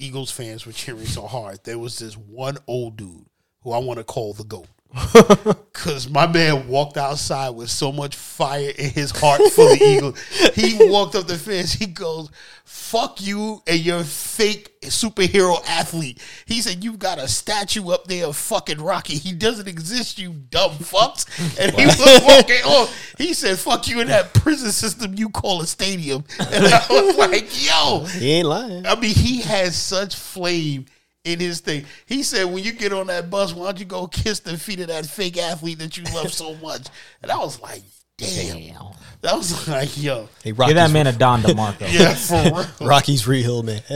Eagles 0.00 0.30
fans 0.30 0.64
were 0.64 0.72
cheering 0.72 1.04
so 1.04 1.26
hard. 1.26 1.62
There 1.64 1.78
was 1.78 1.98
this 1.98 2.16
one 2.16 2.56
old 2.66 2.96
dude 2.96 3.26
who 3.62 3.72
I 3.72 3.78
want 3.78 3.98
to 3.98 4.04
call 4.04 4.32
the 4.32 4.44
goat. 4.44 4.66
Cause 5.72 6.08
my 6.08 6.26
man 6.26 6.66
walked 6.66 6.96
outside 6.96 7.50
with 7.50 7.70
so 7.70 7.92
much 7.92 8.16
fire 8.16 8.72
in 8.76 8.90
his 8.90 9.12
heart 9.12 9.40
for 9.52 9.64
the 9.64 9.78
Eagles. 9.82 10.20
He 10.54 10.76
walked 10.88 11.14
up 11.14 11.26
the 11.26 11.38
fence. 11.38 11.72
He 11.72 11.86
goes, 11.86 12.28
"Fuck 12.64 13.20
you 13.20 13.62
and 13.66 13.78
your 13.80 14.02
fake 14.02 14.80
superhero 14.82 15.64
athlete." 15.66 16.20
He 16.44 16.60
said, 16.60 16.82
"You've 16.82 16.98
got 16.98 17.18
a 17.18 17.28
statue 17.28 17.88
up 17.90 18.06
there 18.06 18.26
of 18.26 18.36
fucking 18.36 18.80
Rocky. 18.80 19.14
He 19.16 19.32
doesn't 19.32 19.68
exist, 19.68 20.18
you 20.18 20.32
dumb 20.50 20.72
fucks." 20.72 21.24
And 21.58 21.72
he 21.78 21.86
was 21.86 21.98
walking 22.24 22.62
off. 22.64 23.14
He 23.16 23.32
said, 23.32 23.58
"Fuck 23.58 23.86
you 23.88 24.00
in 24.00 24.08
that 24.08 24.34
prison 24.34 24.72
system 24.72 25.14
you 25.14 25.28
call 25.28 25.60
a 25.60 25.66
stadium." 25.66 26.24
And 26.40 26.66
I 26.66 26.86
was 26.90 27.16
like, 27.30 27.64
"Yo." 27.64 28.06
He 28.06 28.32
ain't 28.32 28.48
lying. 28.48 28.86
I 28.86 28.96
mean, 28.96 29.14
he 29.14 29.40
has 29.42 29.76
such 29.76 30.16
flame 30.16 30.86
in 31.24 31.40
his 31.40 31.60
thing. 31.60 31.84
He 32.06 32.22
said, 32.22 32.44
when 32.44 32.62
you 32.64 32.72
get 32.72 32.92
on 32.92 33.08
that 33.08 33.30
bus, 33.30 33.52
why 33.54 33.66
don't 33.66 33.78
you 33.78 33.84
go 33.84 34.06
kiss 34.06 34.40
the 34.40 34.56
feet 34.56 34.80
of 34.80 34.88
that 34.88 35.06
fake 35.06 35.38
athlete 35.38 35.78
that 35.78 35.96
you 35.96 36.04
love 36.14 36.32
so 36.32 36.54
much? 36.56 36.86
And 37.22 37.30
I 37.30 37.38
was 37.38 37.60
like, 37.60 37.82
damn. 38.16 38.56
Damn. 38.58 38.86
That 39.22 39.36
was 39.36 39.68
like, 39.68 40.02
yo. 40.02 40.28
Hey, 40.42 40.52
Give 40.52 40.74
that 40.74 40.90
man 40.90 41.06
a 41.06 41.12
Don 41.12 41.42
DeMarco. 41.42 41.80
Yeah, 41.92 42.14
for 42.14 42.42
real. 42.58 42.88
Rocky's 42.88 43.26
real, 43.26 43.62
man. 43.62 43.82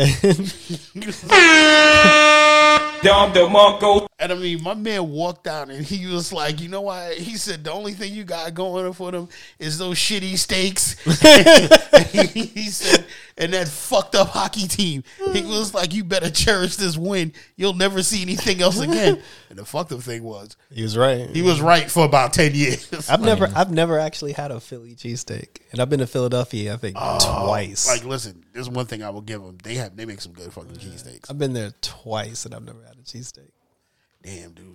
Dom 3.03 3.33
DeMarco. 3.33 4.07
And 4.17 4.31
I 4.31 4.37
mean, 4.37 4.62
my 4.62 4.75
man 4.75 5.11
walked 5.11 5.49
out 5.49 5.71
and 5.71 5.85
he 5.85 6.07
was 6.07 6.33
like, 6.33 6.61
you 6.61 6.69
know 6.69 6.83
what? 6.83 7.15
He 7.15 7.37
said, 7.37 7.65
the 7.65 7.73
only 7.73 7.95
thing 7.95 8.12
you 8.12 8.23
got 8.23 8.55
going 8.55 8.93
for 8.93 9.11
them 9.11 9.29
is 9.59 9.77
those 9.77 9.97
shitty 9.97 10.39
steaks. 10.39 10.95
And 11.25 12.07
he, 12.07 12.45
he 12.47 12.71
said, 12.71 13.05
and 13.37 13.53
that 13.53 13.67
fucked 13.67 14.15
up 14.15 14.29
hockey 14.29 14.69
team. 14.69 15.03
He 15.33 15.43
was 15.43 15.75
like, 15.75 15.93
you 15.93 16.05
better 16.05 16.31
cherish 16.31 16.77
this 16.77 16.97
win. 16.97 17.33
You'll 17.57 17.75
never 17.75 18.05
see 18.05 18.23
anything 18.23 18.62
else 18.62 18.81
again. 18.81 19.21
And 19.51 19.61
the 19.61 19.65
fucked 19.65 19.93
up 19.93 20.01
thing 20.01 20.25
was, 20.25 20.57
he 20.69 20.83
was 20.83 20.97
right. 20.97 21.31
he 21.31 21.41
was 21.41 21.61
right 21.61 21.89
for 21.89 22.05
about 22.05 22.33
10 22.33 22.57
years. 22.57 23.09
I've 23.09 23.21
never, 23.21 23.49
I've 23.55 23.71
never 23.71 24.01
actually 24.01 24.33
had 24.33 24.51
a 24.51 24.59
Philly 24.59 24.97
cheesesteak, 24.97 25.59
and 25.71 25.81
I've 25.81 25.89
been 25.89 26.01
to 26.01 26.09
Philadelphia, 26.09 26.75
I 26.75 26.77
think, 26.77 26.97
oh, 27.01 27.45
twice. 27.47 27.87
Like, 27.87 28.05
listen, 28.05 28.45
there's 28.53 28.69
one 28.69 28.87
thing 28.87 29.05
I 29.05 29.11
will 29.11 29.21
give 29.21 29.41
them. 29.41 29.59
They 29.62 29.75
have, 29.75 29.97
they 29.97 30.07
make 30.07 30.21
some 30.21 30.33
good 30.33 30.53
fucking 30.53 30.73
cheesesteaks. 30.73 31.31
I've 31.31 31.39
been 31.39 31.53
there 31.53 31.73
twice, 31.83 32.47
and 32.47 32.53
I've 32.53 32.65
never 32.65 32.83
had 32.83 32.97
a 32.97 33.03
cheesesteak. 33.03 33.51
Damn, 34.25 34.53
dude. 34.53 34.70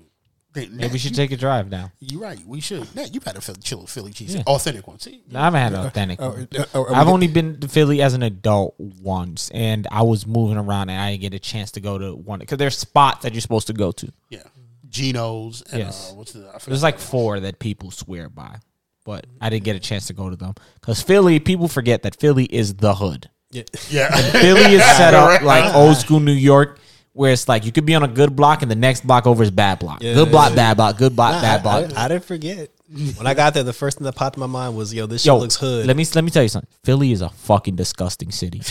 Maybe 0.55 0.93
we 0.93 0.99
should 0.99 1.15
take 1.15 1.31
a 1.31 1.37
drive 1.37 1.69
now. 1.69 1.91
You're 1.99 2.21
right. 2.21 2.39
We 2.45 2.59
should. 2.59 2.93
Nat, 2.95 3.13
you've 3.13 3.23
had 3.23 3.37
a 3.37 3.41
Philly, 3.41 3.59
chill 3.61 3.85
Philly 3.85 4.11
cheesesteak. 4.11 4.35
Yeah. 4.37 4.43
Authentic 4.47 4.87
one. 4.87 4.99
See? 4.99 5.21
No, 5.29 5.39
I 5.39 5.43
haven't 5.45 5.61
had 5.61 5.73
an 5.73 5.85
authentic. 5.85 6.19
Oh, 6.21 6.31
one. 6.31 6.47
uh, 6.57 6.65
oh, 6.73 6.93
I've 6.93 7.07
only 7.07 7.27
been 7.27 7.59
to 7.61 7.67
Philly 7.67 8.01
as 8.01 8.13
an 8.13 8.23
adult 8.23 8.75
once, 8.79 9.49
and 9.53 9.87
I 9.91 10.01
was 10.01 10.25
moving 10.27 10.57
around, 10.57 10.89
and 10.89 10.99
I 10.99 11.11
didn't 11.11 11.21
get 11.21 11.33
a 11.35 11.39
chance 11.39 11.71
to 11.73 11.79
go 11.81 11.97
to 11.97 12.15
one 12.15 12.39
because 12.39 12.57
there's 12.57 12.77
spots 12.77 13.21
that 13.23 13.33
you're 13.33 13.41
supposed 13.41 13.67
to 13.67 13.73
go 13.73 13.91
to. 13.91 14.11
Yeah. 14.29 14.43
Geno's 14.89 15.61
and 15.71 15.79
Yes. 15.83 16.11
uh, 16.11 16.15
what's 16.15 16.33
the 16.33 16.51
There's 16.65 16.83
like 16.83 16.97
four 16.99 17.39
that 17.39 17.59
people 17.59 17.91
swear 17.91 18.27
by, 18.27 18.57
but 19.05 19.27
I 19.39 19.49
didn't 19.51 19.63
get 19.65 19.75
a 19.75 19.79
chance 19.79 20.07
to 20.07 20.13
go 20.13 20.29
to 20.31 20.35
them 20.35 20.55
because 20.81 21.01
Philly. 21.01 21.39
People 21.39 21.67
forget 21.67 22.01
that 22.03 22.15
Philly 22.19 22.45
is 22.45 22.73
the 22.75 22.95
hood. 22.95 23.29
Yeah. 23.51 23.63
Yeah. 23.91 24.09
Philly 24.31 24.73
is 24.73 24.83
set 24.97 25.13
up 25.13 25.41
like 25.43 25.73
old 25.75 25.95
school 25.97 26.19
New 26.19 26.31
York, 26.33 26.79
where 27.19 27.33
it's 27.33 27.49
like 27.49 27.65
you 27.65 27.71
could 27.73 27.85
be 27.85 27.95
on 27.95 28.01
a 28.01 28.07
good 28.07 28.33
block 28.33 28.61
and 28.61 28.71
the 28.71 28.75
next 28.75 29.05
block 29.05 29.27
over 29.27 29.43
is 29.43 29.51
bad 29.51 29.77
block. 29.77 30.01
Yeah. 30.01 30.13
good 30.13 30.31
block, 30.31 30.55
bad 30.55 30.77
block. 30.77 30.97
Good 30.97 31.17
block, 31.17 31.35
I, 31.35 31.41
bad 31.41 31.63
block. 31.63 31.91
I, 31.93 32.05
I 32.05 32.07
didn't 32.07 32.23
forget. 32.23 32.71
When 32.91 33.27
I 33.27 33.35
got 33.35 33.53
there, 33.53 33.61
the 33.61 33.71
first 33.71 33.99
thing 33.99 34.05
that 34.05 34.15
popped 34.15 34.35
in 34.35 34.39
my 34.39 34.47
mind 34.47 34.75
was, 34.75 34.91
"Yo, 34.91 35.05
this 35.05 35.21
shit 35.21 35.27
Yo, 35.27 35.37
looks 35.37 35.55
hood." 35.55 35.85
Let 35.85 35.95
me 35.95 36.05
let 36.15 36.23
me 36.23 36.31
tell 36.31 36.41
you 36.41 36.49
something. 36.49 36.67
Philly 36.83 37.11
is 37.11 37.21
a 37.21 37.29
fucking 37.29 37.75
disgusting 37.75 38.31
city. 38.31 38.61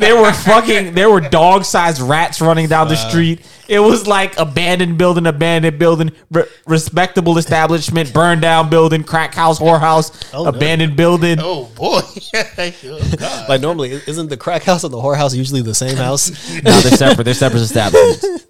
there 0.00 0.20
were 0.20 0.32
fucking 0.32 0.94
there 0.94 1.08
were 1.08 1.20
dog 1.20 1.64
sized 1.64 2.00
rats 2.00 2.40
running 2.40 2.66
down 2.66 2.88
the 2.88 2.96
street. 2.96 3.40
It 3.68 3.78
was 3.78 4.08
like 4.08 4.36
abandoned 4.36 4.98
building, 4.98 5.28
abandoned 5.28 5.78
building, 5.78 6.10
re- 6.32 6.42
respectable 6.66 7.38
establishment, 7.38 8.12
burned 8.12 8.40
down 8.42 8.68
building, 8.68 9.04
crack 9.04 9.32
house, 9.32 9.60
whorehouse, 9.60 10.10
Oh, 10.34 10.42
no. 10.42 10.48
abandoned 10.48 10.96
building. 10.96 11.38
oh 11.40 11.66
boy. 11.76 12.00
oh, 12.34 13.46
like 13.48 13.60
normally, 13.60 13.92
isn't 14.08 14.28
the 14.28 14.36
crack 14.36 14.64
house 14.64 14.82
and 14.82 14.92
the 14.92 14.98
whorehouse 14.98 15.36
usually 15.36 15.62
the 15.62 15.74
same 15.74 15.96
house? 15.96 16.30
No, 16.64 16.80
they're 16.80 16.96
separate. 16.96 17.24
They're 17.24 17.34
separate 17.34 17.62
establishments. 17.62 18.46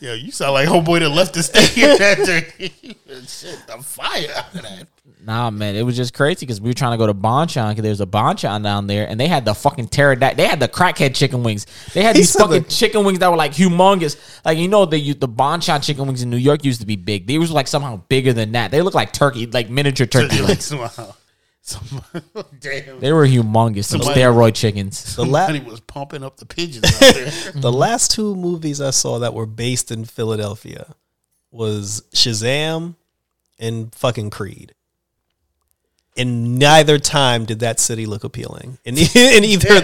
Yo, 0.00 0.14
you 0.14 0.30
sound 0.30 0.52
like 0.54 0.68
homeboy 0.68 1.00
that 1.00 1.08
left 1.08 1.34
the 1.34 1.42
stadium 1.42 1.90
after 2.00 2.40
shit, 3.26 3.66
the 3.66 3.82
fire 3.82 4.26
out 4.36 4.54
of 4.54 4.62
that. 4.62 4.86
Nah, 5.24 5.50
man, 5.50 5.74
it 5.74 5.82
was 5.82 5.96
just 5.96 6.14
crazy 6.14 6.46
because 6.46 6.60
we 6.60 6.70
were 6.70 6.74
trying 6.74 6.92
to 6.92 6.96
go 6.96 7.06
to 7.06 7.12
Bonchon 7.12 7.70
because 7.70 7.82
there's 7.82 8.00
a 8.00 8.06
Bonchon 8.06 8.62
down 8.62 8.86
there, 8.86 9.08
and 9.08 9.18
they 9.18 9.26
had 9.26 9.44
the 9.44 9.52
fucking 9.54 9.88
pterodactyl. 9.88 10.36
They 10.36 10.48
had 10.48 10.60
the 10.60 10.68
crackhead 10.68 11.14
chicken 11.16 11.42
wings. 11.42 11.66
They 11.92 12.02
had 12.02 12.14
these 12.14 12.32
fucking 12.32 12.62
the- 12.62 12.68
chicken 12.68 13.04
wings 13.04 13.18
that 13.18 13.28
were 13.30 13.36
like 13.36 13.52
humongous. 13.52 14.16
Like 14.44 14.56
you 14.58 14.68
know, 14.68 14.84
the 14.86 15.12
the 15.14 15.28
Bonchon 15.28 15.82
chicken 15.84 16.06
wings 16.06 16.22
in 16.22 16.30
New 16.30 16.36
York 16.36 16.64
used 16.64 16.80
to 16.80 16.86
be 16.86 16.96
big. 16.96 17.26
They 17.26 17.36
was 17.38 17.50
like 17.50 17.66
somehow 17.66 17.96
bigger 18.08 18.32
than 18.32 18.52
that. 18.52 18.70
They 18.70 18.80
look 18.80 18.94
like 18.94 19.12
turkey, 19.12 19.46
like 19.46 19.68
miniature 19.68 20.06
turkey 20.16 20.38
Like, 20.38 20.48
legs. 20.50 20.64
somehow, 20.66 21.12
some, 21.68 22.02
damn. 22.60 23.00
They 23.00 23.12
were 23.12 23.26
humongous. 23.26 23.84
Some 23.84 24.00
steroid 24.00 24.54
chickens. 24.54 25.16
The, 25.18 25.24
la- 25.24 25.50
was 25.50 25.80
pumping 25.80 26.22
up 26.22 26.36
the 26.36 26.46
pigeons 26.46 26.84
out 26.84 27.14
there. 27.14 27.30
the 27.54 27.72
last 27.72 28.10
two 28.12 28.34
movies 28.34 28.80
I 28.80 28.90
saw 28.90 29.18
that 29.18 29.34
were 29.34 29.46
based 29.46 29.90
in 29.90 30.04
Philadelphia 30.04 30.94
was 31.50 32.02
Shazam 32.14 32.94
and 33.58 33.94
fucking 33.94 34.30
Creed. 34.30 34.74
In 36.16 36.58
neither 36.58 36.98
time 36.98 37.44
did 37.44 37.60
that 37.60 37.78
city 37.78 38.06
look 38.06 38.24
appealing. 38.24 38.78
In, 38.84 38.96
in 38.96 39.04
either 39.44 39.74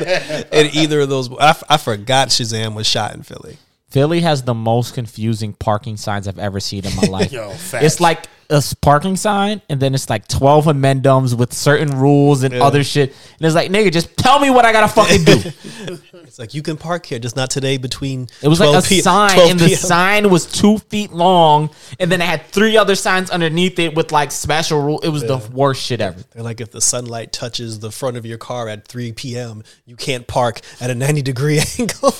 in 0.52 0.74
either 0.74 1.00
of 1.00 1.08
those, 1.08 1.30
I, 1.38 1.50
f- 1.50 1.64
I 1.68 1.76
forgot 1.76 2.28
Shazam 2.28 2.74
was 2.74 2.86
shot 2.86 3.14
in 3.14 3.22
Philly. 3.22 3.58
Philly 3.88 4.20
has 4.20 4.42
the 4.42 4.54
most 4.54 4.94
confusing 4.94 5.52
parking 5.52 5.96
signs 5.96 6.26
I've 6.26 6.38
ever 6.38 6.58
seen 6.58 6.84
in 6.84 6.96
my 6.96 7.06
life. 7.06 7.30
Yo. 7.30 7.54
It's 7.74 8.00
like 8.00 8.26
a 8.50 8.62
parking 8.80 9.16
sign, 9.16 9.62
and 9.68 9.80
then 9.80 9.94
it's 9.94 10.08
like 10.10 10.28
twelve 10.28 10.66
amendums 10.66 11.34
with 11.34 11.52
certain 11.52 11.98
rules 11.98 12.42
and 12.42 12.54
other 12.54 12.84
shit. 12.84 13.10
And 13.38 13.46
it's 13.46 13.54
like, 13.54 13.70
nigga, 13.70 13.92
just 13.92 14.16
tell 14.16 14.38
me 14.38 14.50
what 14.50 14.64
I 14.64 14.72
gotta 14.72 14.88
fucking 14.88 15.24
do. 15.24 15.98
It's 16.34 16.38
like 16.40 16.52
you 16.52 16.62
can 16.62 16.76
park 16.76 17.06
here, 17.06 17.20
just 17.20 17.36
not 17.36 17.48
today. 17.48 17.76
Between 17.76 18.26
It 18.42 18.48
was 18.48 18.58
like 18.58 18.70
12 18.70 18.84
a 18.84 18.88
p- 18.88 19.00
sign, 19.02 19.38
and 19.50 19.60
the 19.60 19.68
sign 19.76 20.30
was 20.30 20.46
two 20.46 20.78
feet 20.78 21.12
long, 21.12 21.70
and 22.00 22.10
then 22.10 22.20
it 22.20 22.24
had 22.24 22.46
three 22.46 22.76
other 22.76 22.96
signs 22.96 23.30
underneath 23.30 23.78
it 23.78 23.94
with 23.94 24.10
like 24.10 24.32
special 24.32 24.82
rule. 24.82 24.98
It 25.00 25.10
was 25.10 25.22
the 25.22 25.38
worst 25.52 25.82
shit 25.82 26.00
ever. 26.00 26.18
They're 26.32 26.42
like 26.42 26.60
if 26.60 26.72
the 26.72 26.80
sunlight 26.80 27.32
touches 27.32 27.78
the 27.78 27.92
front 27.92 28.16
of 28.16 28.26
your 28.26 28.38
car 28.38 28.68
at 28.68 28.88
3 28.88 29.12
p.m., 29.12 29.62
you 29.86 29.94
can't 29.94 30.26
park 30.26 30.60
at 30.80 30.90
a 30.90 30.94
90 30.96 31.22
degree 31.22 31.60
angle. 31.78 32.12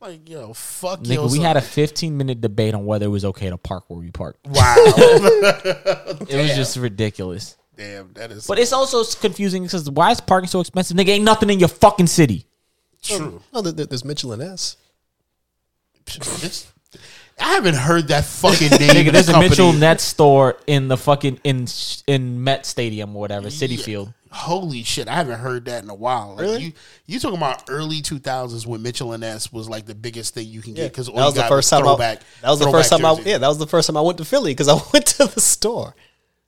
Like, 0.00 0.28
yo, 0.28 0.52
fuck 0.52 1.00
Nigga, 1.00 1.14
yo. 1.14 1.26
we 1.26 1.40
had 1.40 1.56
a 1.56 1.60
15 1.60 2.16
minute 2.16 2.40
debate 2.40 2.72
on 2.74 2.86
whether 2.86 3.06
it 3.06 3.10
was 3.10 3.24
okay 3.24 3.50
to 3.50 3.56
park 3.58 3.84
where 3.88 3.98
we 3.98 4.10
parked. 4.12 4.46
wow. 4.46 4.74
It 4.86 6.36
was 6.40 6.54
just 6.56 6.76
ridiculous. 6.76 7.56
damn, 7.76 8.12
that 8.12 8.30
is 8.30 8.46
But 8.46 8.58
it's 8.60 8.72
also 8.72 9.02
confusing 9.20 9.64
because 9.64 9.90
why 9.90 10.12
is 10.12 10.20
parking 10.20 10.48
so 10.48 10.60
expensive? 10.60 10.96
Nigga, 10.96 11.08
ain't 11.08 11.24
nothing 11.24 11.50
in 11.50 11.58
your 11.58 11.68
fucking 11.68 12.06
city. 12.06 12.46
true. 13.02 13.42
oh, 13.52 13.60
there- 13.60 13.86
there's 13.86 14.04
Mitchell 14.04 14.36
& 14.36 14.38
Ness. 14.38 14.76
It's- 16.06 16.72
I 17.40 17.52
haven't 17.54 17.76
heard 17.76 18.08
that 18.08 18.24
fucking 18.24 18.70
name. 18.80 18.90
Nigga, 18.90 19.06
of 19.08 19.12
there's 19.12 19.28
a 19.28 19.32
company. 19.32 19.50
Mitchell 19.50 19.72
& 19.72 19.74
Ness 19.74 20.02
store 20.02 20.58
in 20.66 20.88
the 20.88 20.96
fucking 20.96 21.38
in 21.44 21.66
in 22.08 22.42
Met 22.42 22.66
Stadium 22.66 23.14
or 23.14 23.20
whatever, 23.20 23.48
Citi 23.48 23.78
Field. 23.80 24.12
Holy 24.30 24.82
shit, 24.82 25.08
I 25.08 25.14
haven't 25.14 25.38
heard 25.38 25.64
that 25.66 25.82
in 25.82 25.90
a 25.90 25.94
while. 25.94 26.30
Like 26.30 26.40
Really? 26.40 26.62
you, 26.64 26.72
you 27.06 27.20
talking 27.20 27.36
about 27.38 27.64
early 27.68 28.00
two 28.00 28.18
thousands 28.18 28.66
when 28.66 28.82
Mitchell 28.82 29.12
and 29.12 29.20
Ness 29.22 29.52
was 29.52 29.68
like 29.68 29.86
the 29.86 29.94
biggest 29.94 30.34
thing 30.34 30.46
you 30.48 30.60
can 30.60 30.74
get 30.74 30.92
because 30.92 31.06
that 31.06 31.14
was 31.14 31.34
the 31.34 31.44
first 31.44 31.70
time. 31.70 31.82
throwback. 31.82 32.18
I, 32.18 32.22
that 32.42 32.50
was 32.50 32.58
the 32.58 32.70
first 32.70 32.90
time. 32.90 33.04
I, 33.04 33.12
yeah, 33.24 33.38
that 33.38 33.48
was 33.48 33.58
the 33.58 33.66
first 33.66 33.86
time 33.86 33.96
I 33.96 34.00
went 34.02 34.18
to 34.18 34.24
Philly 34.24 34.52
because 34.52 34.68
I 34.68 34.74
went 34.92 35.06
to 35.06 35.26
the 35.26 35.40
store. 35.40 35.94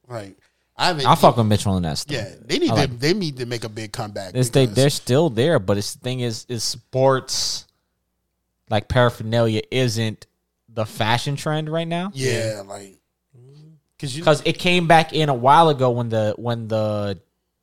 Right. 0.07 0.37
I 0.77 0.87
haven't. 0.89 1.07
I 1.07 1.15
fuck 1.15 1.37
with 1.37 1.47
Mitchell 1.47 1.75
and 1.77 1.83
Ness. 1.83 2.07
Yeah, 2.09 2.29
they 2.43 2.59
need 2.59 2.71
I 2.71 2.87
to. 2.87 2.93
They 2.93 3.13
need 3.13 3.37
to 3.39 3.47
make 3.47 3.65
a 3.65 3.69
big 3.69 3.93
comeback. 3.93 4.35
It's, 4.35 4.49
They 4.51 4.67
they're 4.67 4.89
still 4.91 5.29
there, 5.29 5.59
but 5.59 5.77
it's 5.79 5.95
the 5.95 6.01
thing 6.01 6.21
is 6.21 6.47
is 6.49 6.65
sports. 6.65 7.67
like 8.71 8.89
paraphernalia 8.89 9.63
isn't 9.71 10.27
the 10.69 10.87
fashion 10.87 11.37
trend 11.37 11.69
right 11.69 11.87
now. 11.89 12.13
Yeah, 12.15 12.63
like 12.67 12.97
because 13.97 14.17
because 14.17 14.43
it 14.47 14.59
came 14.59 14.87
back 14.87 15.13
in 15.13 15.29
a 15.29 15.35
while 15.35 15.69
ago 15.69 15.91
when 15.91 16.09
the 16.09 16.35
when 16.39 16.69
the 16.69 17.21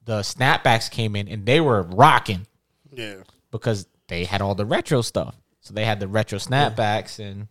the 0.08 0.22
snapbacks 0.22 0.90
came 0.90 1.16
in 1.16 1.28
and 1.28 1.46
they 1.46 1.60
were 1.60 1.84
rocking 1.84 2.48
yeah. 2.92 3.18
because 3.52 3.88
they 4.08 4.24
had 4.24 4.42
all 4.42 4.56
the 4.56 4.66
retro 4.66 5.02
stuff. 5.02 5.36
So 5.60 5.74
they 5.74 5.84
had 5.84 6.00
the 6.00 6.08
retro 6.08 6.40
snapbacks 6.40 7.20
and 7.20 7.48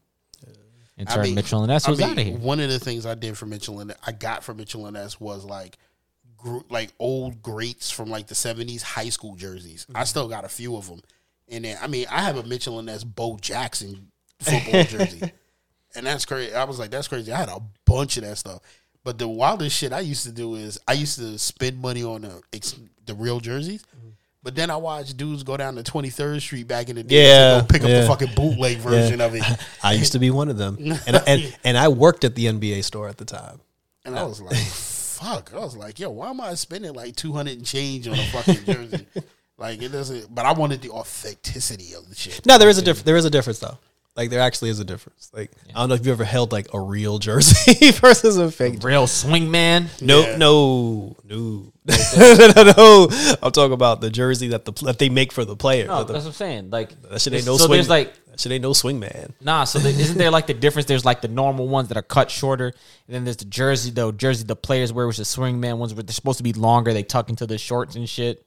and 0.99 1.09
I 1.11 1.23
mean- 1.23 1.35
Mitchell 1.35 1.61
and 1.63 1.69
Ness 1.69 1.87
I 1.87 1.91
was 1.91 2.01
mean, 2.01 2.09
out 2.09 2.19
of 2.19 2.25
here. 2.25 2.39
One 2.39 2.59
of 2.59 2.71
the 2.71 2.79
things 2.79 3.05
I 3.05 3.15
did 3.15 3.37
for 3.37 3.45
Mitchell 3.45 3.81
and 3.81 3.95
I 4.05 4.13
got 4.13 4.43
from 4.43 4.57
Mitchell 4.57 4.87
and 4.87 4.95
Ness 4.95 5.21
was 5.21 5.45
like, 5.45 5.77
gr- 6.39 6.61
like 6.71 6.93
old 6.99 7.43
greats 7.43 7.91
from 7.91 8.09
like 8.09 8.27
the 8.27 8.35
seventies 8.35 8.83
high 8.83 9.11
school 9.11 9.35
jerseys. 9.37 9.85
Mm-hmm. 9.85 9.99
I 9.99 10.05
still 10.05 10.27
got 10.27 10.47
a 10.47 10.49
few 10.49 10.77
of 10.77 10.89
them, 10.89 11.03
and 11.49 11.67
then 11.67 11.77
I 11.83 11.87
mean 11.89 12.07
I 12.11 12.23
have 12.23 12.39
a 12.39 12.43
Mitchell 12.43 12.79
and 12.79 12.87
Ness 12.87 13.05
Bo 13.05 13.37
Jackson 13.39 14.11
football 14.41 14.85
jersey, 14.85 15.31
and 15.95 16.07
that's 16.07 16.25
crazy. 16.25 16.55
I 16.55 16.65
was 16.65 16.79
like, 16.79 16.91
that's 16.91 17.09
crazy. 17.09 17.31
I 17.31 17.39
had 17.39 17.51
a 17.51 17.61
bunch 17.85 18.17
of 18.17 18.25
that 18.25 18.39
stuff. 18.39 18.61
But 19.07 19.19
the 19.19 19.29
wildest 19.29 19.77
shit 19.77 19.93
I 19.93 20.01
used 20.01 20.25
to 20.25 20.33
do 20.33 20.57
is 20.57 20.81
I 20.89 20.95
used 20.95 21.17
to 21.21 21.39
spend 21.39 21.81
money 21.81 22.03
on 22.03 22.23
the 22.23 22.43
the 23.05 23.15
real 23.15 23.39
jerseys. 23.39 23.85
But 24.43 24.57
then 24.57 24.69
I 24.69 24.77
watched 24.79 25.17
dudes 25.17 25.45
go 25.45 25.57
down 25.57 25.77
to 25.77 25.85
Twenty 25.85 26.11
Third 26.11 26.43
Street 26.43 26.67
back 26.67 26.89
in 26.89 26.97
the 26.97 27.05
day 27.05 27.29
Yeah, 27.29 27.63
pick 27.63 27.83
up 27.83 27.89
yeah. 27.89 28.01
the 28.01 28.07
fucking 28.09 28.35
bootleg 28.35 28.79
version 28.79 29.21
of 29.21 29.37
it. 29.37 29.45
I 29.85 29.93
used 29.93 30.11
to 30.15 30.19
be 30.19 30.31
one 30.33 30.49
of 30.49 30.59
them, 30.59 30.77
and 31.07 31.23
and 31.25 31.57
and 31.63 31.79
I 31.79 31.87
worked 31.87 32.25
at 32.25 32.35
the 32.35 32.47
NBA 32.47 32.83
store 32.83 33.09
at 33.09 33.17
the 33.17 33.25
time. 33.25 33.61
And 34.05 34.19
I 34.19 34.25
was 34.25 34.41
like, 34.41 34.57
fuck. 34.57 35.53
I 35.55 35.61
was 35.61 35.77
like, 35.77 36.01
yo, 36.01 36.11
why 36.11 36.31
am 36.31 36.41
I 36.41 36.55
spending 36.55 36.93
like 36.93 37.15
200 37.15 37.59
and 37.59 37.65
change 37.65 38.09
on 38.09 38.15
a 38.19 38.25
fucking 38.25 38.65
jersey? 38.65 39.07
like, 39.57 39.83
it 39.83 39.91
doesn't, 39.91 40.35
but 40.35 40.47
I 40.47 40.53
wanted 40.53 40.83
the 40.83 40.91
authenticity 40.91 41.95
of 41.95 42.09
the 42.09 42.17
shit. 42.17 42.45
No, 42.45 42.59
there 42.59 42.69
is 42.69 42.79
a 42.79 42.83
difference. 42.83 43.05
There 43.05 43.17
is 43.17 43.25
a 43.25 43.31
difference 43.31 43.61
though. 43.61 43.79
Like 44.17 44.31
there 44.31 44.41
actually 44.41 44.71
is 44.71 44.81
a 44.81 44.85
difference. 44.85 45.31
Like 45.35 45.51
I 45.75 45.81
don't 45.81 45.91
know 45.91 45.95
if 45.95 46.07
you 46.07 46.13
ever 46.13 46.25
held 46.25 46.51
like 46.53 46.73
a 46.73 46.81
real 46.81 47.19
jersey 47.19 47.91
versus 47.93 48.39
a 48.39 48.51
fake. 48.51 48.83
Real 48.83 49.07
swing 49.07 49.51
man. 49.51 49.89
No, 50.01 50.21
Yeah. 50.23 50.37
no, 50.39 51.17
no, 51.25 51.73
no, 52.17 52.53
no, 52.57 52.73
no. 52.77 53.37
I'm 53.43 53.53
talking 53.53 53.73
about 53.73 54.01
the 54.01 54.11
jersey 54.11 54.49
that 54.49 54.65
the 54.65 54.73
that 54.87 54.99
they 54.99 55.09
make 55.11 55.33
for 55.33 55.45
the 55.45 55.55
player. 55.57 55.87
No, 55.87 56.05
The- 56.05 56.15
that's 56.15 56.25
what 56.25 56.31
I'm 56.31 56.35
saying. 56.35 56.71
Like 56.71 57.01
that 57.11 57.21
shit 57.21 57.35
ain't 57.35 57.47
no 57.47 57.57
so 57.59 57.67
swing. 57.67 57.77
there's 57.77 57.89
like 57.91 58.15
that 58.31 58.41
shit 58.41 58.53
ain't 58.53 58.63
no 58.63 58.73
swing 58.73 58.99
man. 58.99 59.35
Nah, 59.41 59.65
so 59.65 59.79
there, 59.79 59.93
isn't 59.93 60.17
there 60.19 60.31
like 60.31 60.47
the 60.47 60.55
difference? 60.55 60.87
There's 60.89 61.05
like 61.05 61.21
the 61.21 61.29
normal 61.29 61.69
ones 61.69 61.89
that 61.89 61.97
are 61.99 62.03
cut 62.03 62.31
shorter, 62.31 62.67
and 63.07 63.15
then 63.15 63.25
there's 63.25 63.37
the 63.37 63.45
jersey, 63.45 63.91
though 63.91 64.13
jersey 64.13 64.45
the 64.45 64.57
players 64.57 64.93
wear, 64.93 65.07
which 65.07 65.19
is 65.19 65.33
the 65.35 65.41
swingman 65.41 65.79
ones, 65.79 65.93
where 65.95 66.03
they're 66.03 66.13
supposed 66.15 66.39
to 66.39 66.43
be 66.45 66.53
longer. 66.55 66.93
They 66.95 67.03
tuck 67.03 67.29
into 67.29 67.47
the 67.47 67.59
shorts 67.59 67.97
and 67.97 68.09
shit, 68.09 68.45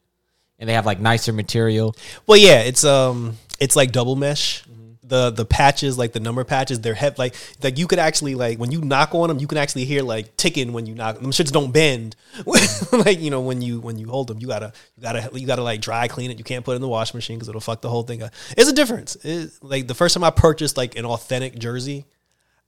and 0.57 0.67
they 0.67 0.73
have 0.73 0.85
like 0.87 0.99
nicer 0.99 1.31
material. 1.31 1.95
Well, 2.27 2.37
yeah, 2.37 2.61
it's 2.61 2.83
um, 2.83 3.37
it's 3.59 3.75
like 3.75 3.91
double 3.91 4.15
mesh. 4.15 4.63
The 5.09 5.31
the 5.31 5.43
patches, 5.43 5.97
like 5.97 6.13
the 6.13 6.19
number 6.19 6.43
patches, 6.43 6.79
they're 6.79 6.93
heavy. 6.93 7.15
Like 7.17 7.35
like 7.61 7.77
you 7.77 7.87
could 7.87 7.99
actually 7.99 8.35
like 8.35 8.59
when 8.59 8.71
you 8.71 8.79
knock 8.81 9.13
on 9.13 9.27
them, 9.27 9.39
you 9.39 9.47
can 9.47 9.57
actually 9.57 9.85
hear 9.85 10.03
like 10.03 10.37
ticking 10.37 10.71
when 10.71 10.85
you 10.85 10.95
knock. 10.95 11.19
Them 11.19 11.31
shits 11.31 11.51
don't 11.51 11.71
bend. 11.71 12.15
like 12.93 13.19
you 13.19 13.31
know 13.31 13.41
when 13.41 13.61
you 13.61 13.79
when 13.79 13.97
you 13.97 14.07
hold 14.07 14.27
them, 14.27 14.37
you 14.39 14.47
gotta 14.47 14.71
you 14.95 15.03
gotta 15.03 15.29
you 15.33 15.47
gotta 15.47 15.63
like 15.63 15.81
dry 15.81 16.07
clean 16.07 16.31
it. 16.31 16.37
You 16.37 16.43
can't 16.43 16.63
put 16.63 16.73
it 16.73 16.75
in 16.75 16.81
the 16.81 16.87
washing 16.87 17.17
machine 17.17 17.37
because 17.37 17.49
it'll 17.49 17.59
fuck 17.59 17.81
the 17.81 17.89
whole 17.89 18.03
thing 18.03 18.23
up. 18.23 18.33
It's 18.55 18.69
a 18.69 18.73
difference. 18.73 19.15
It, 19.23 19.51
like 19.61 19.87
the 19.87 19.95
first 19.95 20.13
time 20.13 20.23
I 20.23 20.29
purchased 20.29 20.77
like 20.77 20.95
an 20.95 21.05
authentic 21.05 21.57
jersey, 21.57 22.05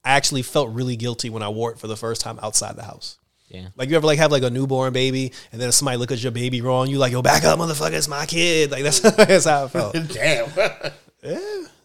I 0.03 0.11
actually 0.11 0.41
felt 0.41 0.71
really 0.71 0.95
guilty 0.95 1.29
when 1.29 1.43
I 1.43 1.49
wore 1.49 1.71
it 1.71 1.79
for 1.79 1.87
the 1.87 1.97
first 1.97 2.21
time 2.21 2.39
outside 2.41 2.75
the 2.75 2.83
house. 2.83 3.17
Yeah, 3.49 3.67
Like 3.75 3.89
you 3.89 3.97
ever 3.97 4.07
like 4.07 4.17
have 4.17 4.31
like 4.31 4.43
a 4.43 4.49
newborn 4.49 4.93
baby 4.93 5.33
and 5.51 5.59
then 5.61 5.73
somebody 5.73 5.97
look 5.97 6.11
at 6.11 6.23
your 6.23 6.31
baby 6.31 6.61
wrong, 6.61 6.87
you 6.87 6.97
like, 6.97 7.11
yo, 7.11 7.21
back 7.21 7.43
up, 7.43 7.59
motherfucker, 7.59 7.91
it's 7.93 8.07
my 8.07 8.25
kid. 8.25 8.71
Like 8.71 8.83
that's 8.83 8.99
that's 9.01 9.45
how 9.45 9.65
I 9.65 9.67
felt. 9.67 9.93
Damn. 10.13 10.49
Yeah, 11.21 11.39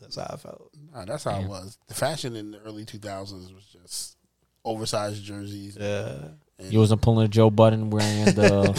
that's 0.07 0.17
how 0.17 0.27
I 0.33 0.37
felt. 0.37 0.71
Nah, 0.95 1.05
that's 1.05 1.25
how 1.25 1.41
it 1.41 1.47
was. 1.49 1.79
The 1.89 1.95
fashion 1.95 2.37
in 2.37 2.53
the 2.53 2.59
early 2.61 2.85
2000s 2.85 3.55
was 3.55 3.65
just 3.65 4.17
oversized 4.65 5.23
jerseys. 5.25 5.77
Yeah. 5.81 6.15
you 6.61 6.79
wasn't 6.79 7.03
pulling 7.03 7.25
a 7.27 7.29
Joe 7.29 7.51
Budden 7.51 7.91
wearing 7.91 8.25
the 8.27 8.73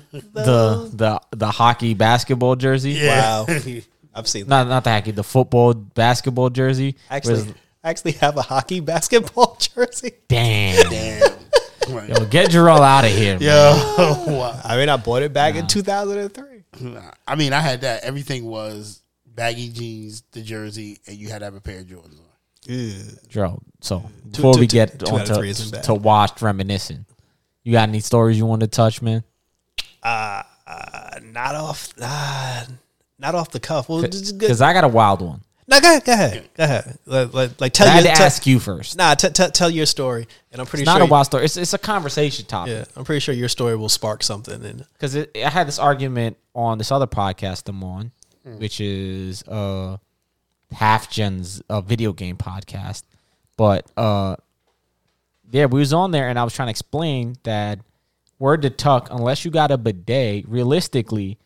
the 0.12 0.90
the 0.92 1.20
the 1.36 1.50
hockey 1.50 1.94
basketball 1.94 2.56
jersey. 2.56 3.06
Wow. 3.06 3.46
I've 4.14 4.28
seen 4.28 4.44
that. 4.44 4.48
Not 4.48 4.68
not 4.68 4.84
the 4.84 4.90
hockey, 4.90 5.10
the 5.10 5.24
football 5.24 5.74
basketball 5.74 6.50
jersey. 6.50 6.96
Actually, 7.10 7.34
Whereas- 7.42 7.54
I 7.82 7.90
actually 7.90 8.12
have 8.12 8.36
a 8.38 8.42
hockey 8.42 8.80
basketball 8.80 9.58
jersey. 9.74 10.12
damn, 10.28 10.88
Damn. 10.90 11.32
Like, 11.90 12.08
Yo, 12.08 12.24
get 12.24 12.50
Jarrell 12.50 12.80
out 12.80 13.04
of 13.04 13.10
here. 13.10 13.38
man. 13.38 13.42
yo, 13.42 14.24
wow. 14.38 14.58
I 14.64 14.76
mean, 14.78 14.88
I 14.88 14.96
bought 14.96 15.22
it 15.22 15.34
back 15.34 15.54
in 15.56 15.66
2003. 15.66 16.64
Nah, 16.80 17.10
I 17.28 17.34
mean, 17.34 17.52
I 17.52 17.60
had 17.60 17.82
that. 17.82 18.04
Everything 18.04 18.46
was 18.46 19.02
baggy 19.34 19.68
jeans, 19.70 20.22
the 20.32 20.42
jersey, 20.42 20.98
and 21.06 21.16
you 21.16 21.28
had 21.28 21.40
to 21.40 21.44
have 21.46 21.54
a 21.54 21.60
pair 21.60 21.80
of 21.80 21.86
Jordans 21.86 22.18
on. 22.18 23.18
Joe. 23.28 23.60
So 23.80 24.02
before 24.30 24.54
two- 24.54 24.60
we 24.60 24.66
get 24.66 24.98
two 25.00 25.06
on 25.12 25.20
out 25.20 25.30
of 25.30 25.36
three 25.36 25.50
isn't 25.50 25.66
to, 25.66 25.72
bad. 25.72 25.84
to 25.84 25.94
washed 25.94 26.40
reminiscing, 26.42 27.04
you 27.62 27.72
got 27.72 27.88
any 27.88 28.00
stories 28.00 28.38
you 28.38 28.46
want 28.46 28.60
to 28.62 28.66
touch, 28.68 29.02
man? 29.02 29.22
Uh, 30.02 30.42
not 31.22 31.54
off, 31.54 31.92
uh, 32.00 32.64
not 33.18 33.34
off 33.34 33.50
the 33.50 33.60
cuff. 33.60 33.88
Well. 33.88 34.02
Because 34.02 34.60
I 34.62 34.72
got 34.72 34.84
a 34.84 34.88
wild 34.88 35.20
one. 35.22 35.40
No, 35.66 35.80
go 35.80 35.88
ahead, 35.88 36.04
go 36.04 36.12
ahead, 36.12 36.48
go 36.54 36.64
ahead. 36.64 36.98
Like, 37.06 37.32
like, 37.32 37.60
like 37.60 37.72
tell 37.72 37.86
I 37.88 37.92
had 37.92 38.04
your, 38.04 38.12
to 38.12 38.16
tell- 38.18 38.26
ask 38.26 38.46
you 38.46 38.58
first. 38.60 38.98
Nah, 38.98 39.14
t- 39.14 39.30
t- 39.30 39.48
tell 39.48 39.70
your 39.70 39.86
story, 39.86 40.28
and 40.52 40.60
I'm 40.60 40.66
pretty 40.66 40.82
It's 40.82 40.90
sure. 40.90 40.98
not 40.98 41.08
a 41.08 41.10
wild 41.10 41.24
story. 41.24 41.46
It's 41.46 41.56
it's 41.56 41.72
a 41.72 41.78
conversation 41.78 42.44
topic. 42.44 42.72
yeah, 42.74 42.84
I'm 42.96 43.04
pretty 43.04 43.20
sure 43.20 43.34
your 43.34 43.48
story 43.48 43.74
will 43.74 43.88
spark 43.88 44.22
something. 44.22 44.62
And 44.62 44.86
because 44.92 45.16
I 45.16 45.26
had 45.48 45.66
this 45.66 45.78
argument 45.78 46.36
on 46.54 46.76
this 46.76 46.92
other 46.92 47.06
podcast 47.06 47.66
I'm 47.66 47.82
on, 47.82 48.12
which 48.44 48.80
is 48.80 49.42
uh 49.44 49.96
Half 50.72 51.10
Gen's 51.10 51.62
uh, 51.68 51.80
video 51.80 52.12
game 52.12 52.36
podcast. 52.36 53.02
But 53.56 53.90
uh 53.96 54.36
yeah, 55.50 55.66
we 55.66 55.80
was 55.80 55.92
on 55.92 56.10
there 56.10 56.28
and 56.28 56.38
I 56.38 56.44
was 56.44 56.54
trying 56.54 56.66
to 56.66 56.70
explain 56.70 57.36
that 57.44 57.80
word 58.38 58.62
to 58.62 58.70
tuck, 58.70 59.08
unless 59.10 59.44
you 59.44 59.50
got 59.50 59.70
a 59.70 59.78
bidet, 59.78 60.48
realistically, 60.48 61.38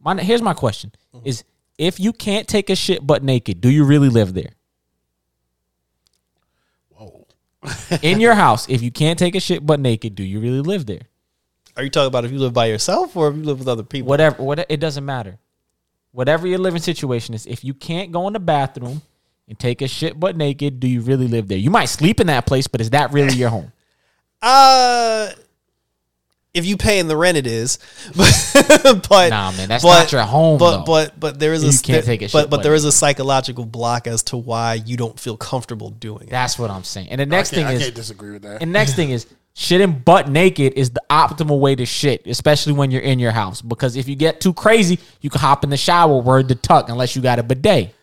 my 0.00 0.20
here's 0.20 0.42
my 0.42 0.54
question 0.54 0.92
is 1.24 1.44
if 1.78 1.98
you 1.98 2.12
can't 2.12 2.46
take 2.46 2.70
a 2.70 2.76
shit 2.76 3.06
butt 3.06 3.22
naked, 3.22 3.60
do 3.60 3.70
you 3.70 3.84
really 3.84 4.08
live 4.08 4.34
there? 4.34 4.52
Whoa. 6.90 7.26
In 8.02 8.20
your 8.20 8.34
house, 8.44 8.68
if 8.68 8.82
you 8.82 8.90
can't 8.90 9.18
take 9.18 9.34
a 9.34 9.40
shit 9.40 9.64
butt 9.64 9.80
naked, 9.80 10.14
do 10.14 10.22
you 10.22 10.40
really 10.40 10.60
live 10.60 10.86
there? 10.86 11.08
are 11.76 11.82
you 11.82 11.90
talking 11.90 12.06
about 12.06 12.24
if 12.24 12.32
you 12.32 12.38
live 12.38 12.54
by 12.54 12.66
yourself 12.66 13.14
or 13.16 13.28
if 13.28 13.36
you 13.36 13.42
live 13.42 13.58
with 13.58 13.68
other 13.68 13.82
people? 13.82 14.08
whatever 14.08 14.42
what 14.42 14.64
it 14.68 14.80
doesn't 14.80 15.04
matter 15.04 15.38
whatever 16.12 16.46
your 16.46 16.58
living 16.58 16.80
situation 16.82 17.34
is 17.34 17.46
if 17.46 17.62
you 17.64 17.74
can't 17.74 18.12
go 18.12 18.26
in 18.26 18.32
the 18.32 18.40
bathroom 18.40 19.02
and 19.48 19.58
take 19.58 19.82
a 19.82 19.88
shit 19.88 20.18
butt 20.18 20.36
naked 20.36 20.80
do 20.80 20.88
you 20.88 21.00
really 21.00 21.28
live 21.28 21.48
there 21.48 21.58
you 21.58 21.70
might 21.70 21.86
sleep 21.86 22.20
in 22.20 22.26
that 22.28 22.46
place 22.46 22.66
but 22.66 22.80
is 22.80 22.90
that 22.90 23.12
really 23.12 23.34
your 23.34 23.48
home 23.50 23.72
Uh, 24.42 25.30
if 26.52 26.64
you 26.66 26.76
paying 26.76 27.08
the 27.08 27.16
rent, 27.16 27.36
it 27.36 27.46
is. 27.46 27.78
but 28.16 29.28
Nah, 29.30 29.50
man, 29.52 29.68
that's 29.68 29.82
not 29.84 30.12
your 30.12 30.22
home, 30.22 30.58
But 30.58 30.78
though. 30.78 30.84
but 30.84 31.18
but 31.20 31.38
there 31.38 31.52
is 31.52 31.62
a 31.64 31.66
You 31.68 31.78
can't 31.82 32.04
take 32.04 32.22
a 32.22 32.26
but 32.26 32.42
shit 32.42 32.50
but 32.50 32.62
there 32.62 32.74
is 32.74 32.84
a 32.84 32.92
psychological 32.92 33.64
block 33.64 34.06
as 34.06 34.22
to 34.24 34.36
why 34.36 34.74
you 34.74 34.96
don't 34.96 35.18
feel 35.18 35.36
comfortable 35.36 35.90
doing 35.90 36.24
it. 36.24 36.30
that's 36.30 36.58
what 36.58 36.70
i'm 36.70 36.84
saying 36.84 37.08
and 37.10 37.20
the 37.20 37.26
next 37.26 37.50
can't, 37.50 37.58
thing 37.60 37.66
I 37.66 37.72
is 37.74 37.82
can't 37.82 37.94
disagree 37.94 38.32
with 38.32 38.42
that. 38.42 38.62
and 38.62 38.72
next 38.72 38.94
thing 38.94 39.10
is 39.10 39.26
shitting 39.56 40.04
butt 40.04 40.28
naked 40.28 40.74
is 40.74 40.90
the 40.90 41.02
optimal 41.08 41.58
way 41.58 41.74
to 41.74 41.86
shit 41.86 42.26
especially 42.26 42.74
when 42.74 42.90
you're 42.90 43.00
in 43.00 43.18
your 43.18 43.32
house 43.32 43.62
because 43.62 43.96
if 43.96 44.06
you 44.06 44.14
get 44.14 44.38
too 44.38 44.52
crazy 44.52 44.98
you 45.22 45.30
can 45.30 45.40
hop 45.40 45.64
in 45.64 45.70
the 45.70 45.76
shower 45.78 46.18
word 46.18 46.46
to 46.48 46.54
tuck 46.54 46.90
unless 46.90 47.16
you 47.16 47.22
got 47.22 47.38
a 47.38 47.42
bidet 47.42 47.94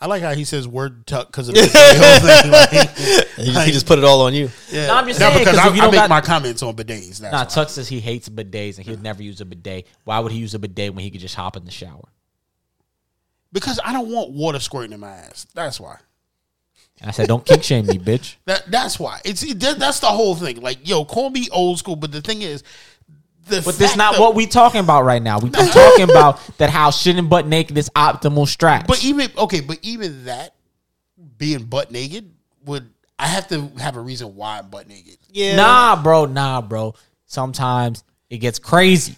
I 0.00 0.06
like 0.06 0.20
how 0.22 0.34
he 0.34 0.42
says 0.44 0.66
word 0.66 1.06
tuck 1.06 1.28
because 1.28 1.48
of 1.48 1.54
the 1.54 1.60
whole 1.60 1.68
thing. 2.42 2.50
Like, 2.50 3.36
He, 3.46 3.52
just- 3.52 3.66
he 3.66 3.72
just 3.72 3.86
put 3.86 3.98
it 4.00 4.04
all 4.04 4.22
on 4.22 4.34
you. 4.34 4.50
yeah. 4.68 4.88
No, 4.88 4.96
I'm 4.96 5.06
just 5.06 5.20
No, 5.20 5.26
saying, 5.28 5.38
because 5.44 5.56
'cause 5.56 5.64
I, 5.66 5.68
if 5.70 5.76
you 5.76 5.82
I 5.82 5.84
don't 5.84 5.92
make 5.92 6.00
got- 6.00 6.10
my 6.10 6.20
comments 6.20 6.60
on 6.64 6.74
bidets. 6.74 7.18
That's 7.18 7.32
nah 7.32 7.38
why. 7.38 7.44
tuck 7.44 7.68
says 7.68 7.88
he 7.88 8.00
hates 8.00 8.28
bidets 8.28 8.78
and 8.78 8.86
he'd 8.86 9.00
never 9.00 9.22
use 9.22 9.40
a 9.40 9.44
bidet 9.44 9.86
why 10.04 10.18
would 10.18 10.32
he 10.32 10.38
use 10.38 10.54
a 10.54 10.58
bidet 10.58 10.92
when 10.92 11.04
he 11.04 11.10
could 11.12 11.20
just 11.20 11.36
hop 11.36 11.56
in 11.56 11.64
the 11.64 11.70
shower 11.70 12.08
because 13.52 13.78
I 13.84 13.92
don't 13.92 14.10
want 14.10 14.30
water 14.32 14.58
squirting 14.58 14.92
in 14.92 14.98
my 15.00 15.10
ass. 15.10 15.46
That's 15.54 15.78
why. 15.78 15.98
And 17.00 17.08
i 17.08 17.12
said 17.12 17.26
don't 17.28 17.44
kick 17.44 17.62
shame 17.62 17.86
me 17.86 17.98
bitch 17.98 18.36
That 18.46 18.70
that's 18.70 18.98
why. 18.98 19.20
It's 19.24 19.42
it, 19.42 19.60
that, 19.60 19.78
that's 19.78 20.00
the 20.00 20.06
whole 20.06 20.34
thing. 20.34 20.60
Like, 20.60 20.86
yo, 20.88 21.04
call 21.04 21.30
me 21.30 21.48
old 21.52 21.78
school, 21.78 21.96
but 21.96 22.12
the 22.12 22.20
thing 22.20 22.42
is, 22.42 22.62
the 23.48 23.60
But 23.64 23.76
this 23.76 23.96
not 23.96 24.12
that- 24.14 24.20
what 24.20 24.34
we 24.34 24.46
talking 24.46 24.80
about 24.80 25.04
right 25.04 25.22
now. 25.22 25.38
We 25.38 25.50
been 25.50 25.68
talking 25.68 26.04
about 26.04 26.40
that 26.58 26.70
how 26.70 26.90
shitting 26.90 27.28
butt 27.28 27.46
naked 27.46 27.76
is 27.78 27.90
optimal 27.90 28.46
straps. 28.46 28.86
But 28.86 29.04
even 29.04 29.30
okay, 29.36 29.60
but 29.60 29.78
even 29.82 30.24
that 30.24 30.54
being 31.38 31.64
butt 31.64 31.90
naked 31.90 32.30
would 32.64 32.88
I 33.18 33.26
have 33.26 33.48
to 33.48 33.68
have 33.78 33.96
a 33.96 34.00
reason 34.00 34.34
why 34.34 34.58
I'm 34.58 34.68
butt 34.68 34.88
naked. 34.88 35.18
Yeah. 35.30 35.56
nah, 35.56 36.02
bro, 36.02 36.26
nah, 36.26 36.60
bro. 36.60 36.94
Sometimes 37.26 38.04
it 38.28 38.38
gets 38.38 38.58
crazy. 38.58 39.16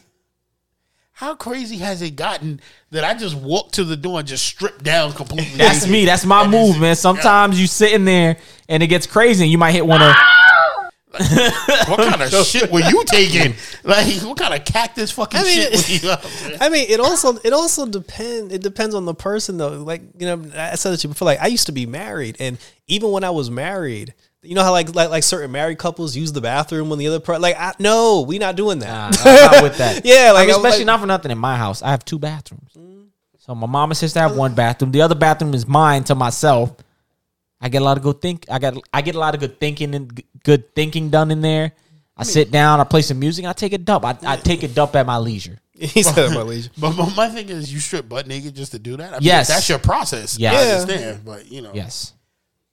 How 1.16 1.36
crazy 1.36 1.76
has 1.76 2.02
it 2.02 2.16
gotten 2.16 2.60
that 2.90 3.04
I 3.04 3.14
just 3.14 3.36
walk 3.36 3.70
to 3.72 3.84
the 3.84 3.96
door 3.96 4.18
and 4.18 4.26
just 4.26 4.44
strip 4.44 4.82
down 4.82 5.12
completely? 5.12 5.56
That's 5.56 5.86
me. 5.86 6.04
That's 6.04 6.24
my 6.24 6.42
And 6.42 6.50
move, 6.50 6.80
man. 6.80 6.96
Sometimes 6.96 7.60
you 7.60 7.68
sitting 7.68 8.04
there 8.04 8.36
and 8.68 8.82
it 8.82 8.88
gets 8.88 9.06
crazy 9.06 9.44
and 9.44 9.52
you 9.52 9.56
might 9.56 9.70
hit 9.70 9.86
one 9.86 10.02
of 10.02 10.12
what 11.16 11.98
kind 11.98 12.20
of 12.20 12.30
shit 12.46 12.68
were 12.70 12.80
you 12.80 13.04
taking? 13.04 13.54
Like, 13.84 14.12
what 14.22 14.36
kind 14.36 14.54
of 14.54 14.64
cactus 14.64 15.12
fucking 15.12 15.38
I 15.38 15.44
mean, 15.44 15.70
shit 15.70 16.02
were 16.02 16.08
you? 16.50 16.56
I 16.60 16.68
mean, 16.68 16.90
it 16.90 16.98
also 16.98 17.36
it 17.44 17.52
also 17.52 17.86
depend. 17.86 18.50
It 18.50 18.62
depends 18.62 18.94
on 18.96 19.04
the 19.04 19.14
person 19.14 19.56
though. 19.56 19.82
Like 19.82 20.02
you 20.18 20.26
know, 20.26 20.50
I 20.56 20.74
said 20.74 20.98
to 20.98 21.06
you 21.06 21.12
before. 21.12 21.26
Like 21.26 21.40
I 21.40 21.46
used 21.46 21.66
to 21.66 21.72
be 21.72 21.86
married, 21.86 22.36
and 22.40 22.58
even 22.88 23.12
when 23.12 23.22
I 23.24 23.30
was 23.30 23.50
married, 23.50 24.14
you 24.45 24.55
know 24.55 24.62
how 24.62 24.72
like 24.72 24.95
like, 24.95 25.11
like 25.11 25.22
certain 25.22 25.51
married 25.53 25.78
couples 25.78 26.14
use 26.16 26.32
the 26.32 26.40
bathroom 26.40 26.88
when 26.90 26.99
the 26.99 27.07
other 27.09 27.20
part. 27.20 27.40
Like 27.40 27.57
I, 27.59 27.72
no, 27.78 28.20
we 28.22 28.38
not 28.38 28.57
doing 28.57 28.78
that. 28.80 29.18
I'm 29.24 29.53
not 29.53 29.62
with 29.62 29.78
that. 29.78 30.05
Yeah, 30.05 30.32
like, 30.32 30.45
I 30.45 30.53
mean, 30.53 30.57
especially 30.57 30.78
like- 30.80 30.86
not 30.86 31.01
for 31.01 31.07
nothing 31.07 31.30
in 31.30 31.38
my 31.38 31.57
house. 31.57 31.82
I 31.82 31.90
have 31.90 32.05
two 32.05 32.18
bathrooms. 32.18 32.70
Mm. 32.78 33.07
So 33.38 33.55
my 33.55 33.66
mom 33.66 33.90
and 33.90 33.97
sister 33.99 34.20
have 34.20 34.36
one 34.36 34.55
bathroom. 34.55 34.90
The 34.92 35.03
other 35.03 35.14
bathroom 35.14 35.53
is 35.55 35.66
mine 35.66 36.05
to 36.05 36.14
myself. 36.14 36.74
I 37.61 37.68
get 37.68 37.82
a 37.82 37.84
lot 37.84 37.97
of 37.97 38.03
good 38.03 38.20
think. 38.20 38.47
I 38.51 38.59
got 38.59 38.74
I 38.92 39.03
get 39.03 39.14
a 39.14 39.18
lot 39.18 39.34
of 39.34 39.40
good 39.40 39.59
thinking 39.61 39.95
and 39.95 40.22
good 40.45 40.74
thinking 40.74 41.11
done 41.11 41.30
in 41.30 41.40
there. 41.40 41.72
I 42.16 42.22
sit 42.22 42.51
down. 42.51 42.80
I 42.80 42.84
play 42.84 43.03
some 43.03 43.18
music. 43.18 43.45
I 43.45 43.53
take 43.53 43.72
a 43.72 43.78
dump. 43.78 44.05
I, 44.05 44.16
I 44.24 44.36
take 44.36 44.62
a 44.62 44.68
dump 44.68 44.95
at 44.95 45.05
my 45.05 45.18
leisure. 45.18 45.59
he 45.72 46.03
said, 46.03 46.30
"My 46.32 46.42
leisure." 46.53 46.70
But, 46.78 46.97
but 46.97 47.14
my 47.16 47.28
thing 47.28 47.49
is, 47.49 47.72
you 47.72 47.80
strip 47.80 48.09
butt 48.09 48.26
naked 48.28 48.55
just 48.55 48.72
to 48.72 48.78
do 48.78 48.97
that. 48.97 49.09
I 49.11 49.16
mean, 49.16 49.22
Yes. 49.22 49.49
that's 49.49 49.68
your 49.68 49.80
process. 49.80 50.38
Yeah. 50.38 50.53
I 50.53 50.57
understand. 50.80 51.24
But 51.24 51.51
you 51.51 51.61
know, 51.61 51.72
Yes. 51.74 52.13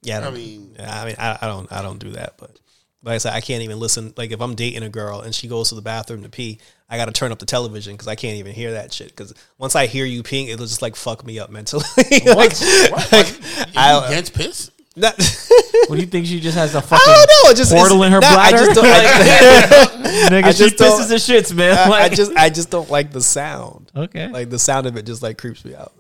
Yeah, 0.04 0.20
I, 0.20 0.28
I 0.28 0.32
mean- 0.32 0.76
I 0.80 1.06
mean, 1.06 1.16
I, 1.20 1.38
I 1.42 1.48
don't, 1.48 1.72
I 1.72 1.82
don't 1.82 2.00
do 2.00 2.12
that. 2.12 2.34
But 2.38 2.58
like 3.04 3.16
I 3.16 3.18
said, 3.20 3.34
I 3.34 3.42
can't 3.42 3.64
even 3.64 3.80
listen. 3.80 4.14
Like 4.18 4.32
if 4.32 4.42
I'm 4.42 4.56
dating 4.56 4.84
a 4.84 4.90
girl 4.90 5.22
and 5.22 5.34
she 5.34 5.48
goes 5.48 5.70
to 5.70 5.76
the 5.76 5.82
bathroom 5.82 6.24
to 6.24 6.30
pee, 6.30 6.60
I 6.90 6.98
got 6.98 7.06
to 7.06 7.12
turn 7.12 7.32
up 7.32 7.40
the 7.40 7.46
television 7.46 7.94
because 7.94 8.08
I 8.08 8.16
can't 8.16 8.38
even 8.38 8.54
hear 8.54 8.74
that 8.74 8.92
shit. 8.94 9.10
Because 9.10 9.34
once 9.58 9.76
I 9.76 9.86
hear 9.88 10.06
you 10.06 10.24
peeing, 10.24 10.50
it'll 10.50 10.66
just 10.66 10.82
like 10.82 10.96
fuck 10.96 11.26
me 11.26 11.40
up 11.40 11.50
mentally. 11.52 11.84
like, 11.98 12.26
what? 12.26 13.10
like, 13.12 13.40
you 13.40 13.74
I, 13.76 14.06
against 14.08 14.34
piss? 14.34 14.72
not, 14.96 15.16
What 15.88 15.96
do 15.96 16.02
you 16.02 16.08
think? 16.08 16.26
She 16.26 16.40
just 16.40 16.58
has 16.58 16.76
a 16.76 16.82
fucking 16.82 17.00
I 17.08 17.26
don't 17.28 17.50
know. 17.50 17.54
Just 17.56 17.72
portal 17.74 18.04
in 18.04 18.12
her 18.12 18.20
nah, 18.20 18.28
I 18.28 18.52
bladder. 18.52 18.58
just 18.58 18.76
don't. 18.76 18.86
I, 18.86 20.30
Nigga, 20.30 20.44
I 20.44 20.52
she 20.52 20.66
pisses 20.66 21.10
and 21.12 21.20
shits, 21.46 21.54
man. 21.56 21.78
I, 21.78 21.84
I 21.84 21.88
Like- 21.88 22.14
just, 22.14 22.32
I 22.36 22.50
just 22.50 22.70
don't 22.70 22.90
like 22.90 23.12
the 23.12 23.22
sound. 23.22 23.92
okay. 23.96 24.28
Like 24.28 24.50
the 24.50 24.60
sound 24.60 24.86
of 24.88 24.98
it 24.98 25.06
just 25.06 25.24
like 25.24 25.38
creeps 25.38 25.64
me 25.66 25.76
out. 25.76 25.94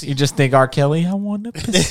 you 0.00 0.14
just 0.14 0.36
think 0.36 0.54
R. 0.54 0.66
Kelly? 0.68 1.06
I 1.06 1.14
want 1.14 1.44
to 1.44 1.52
piss. 1.52 1.90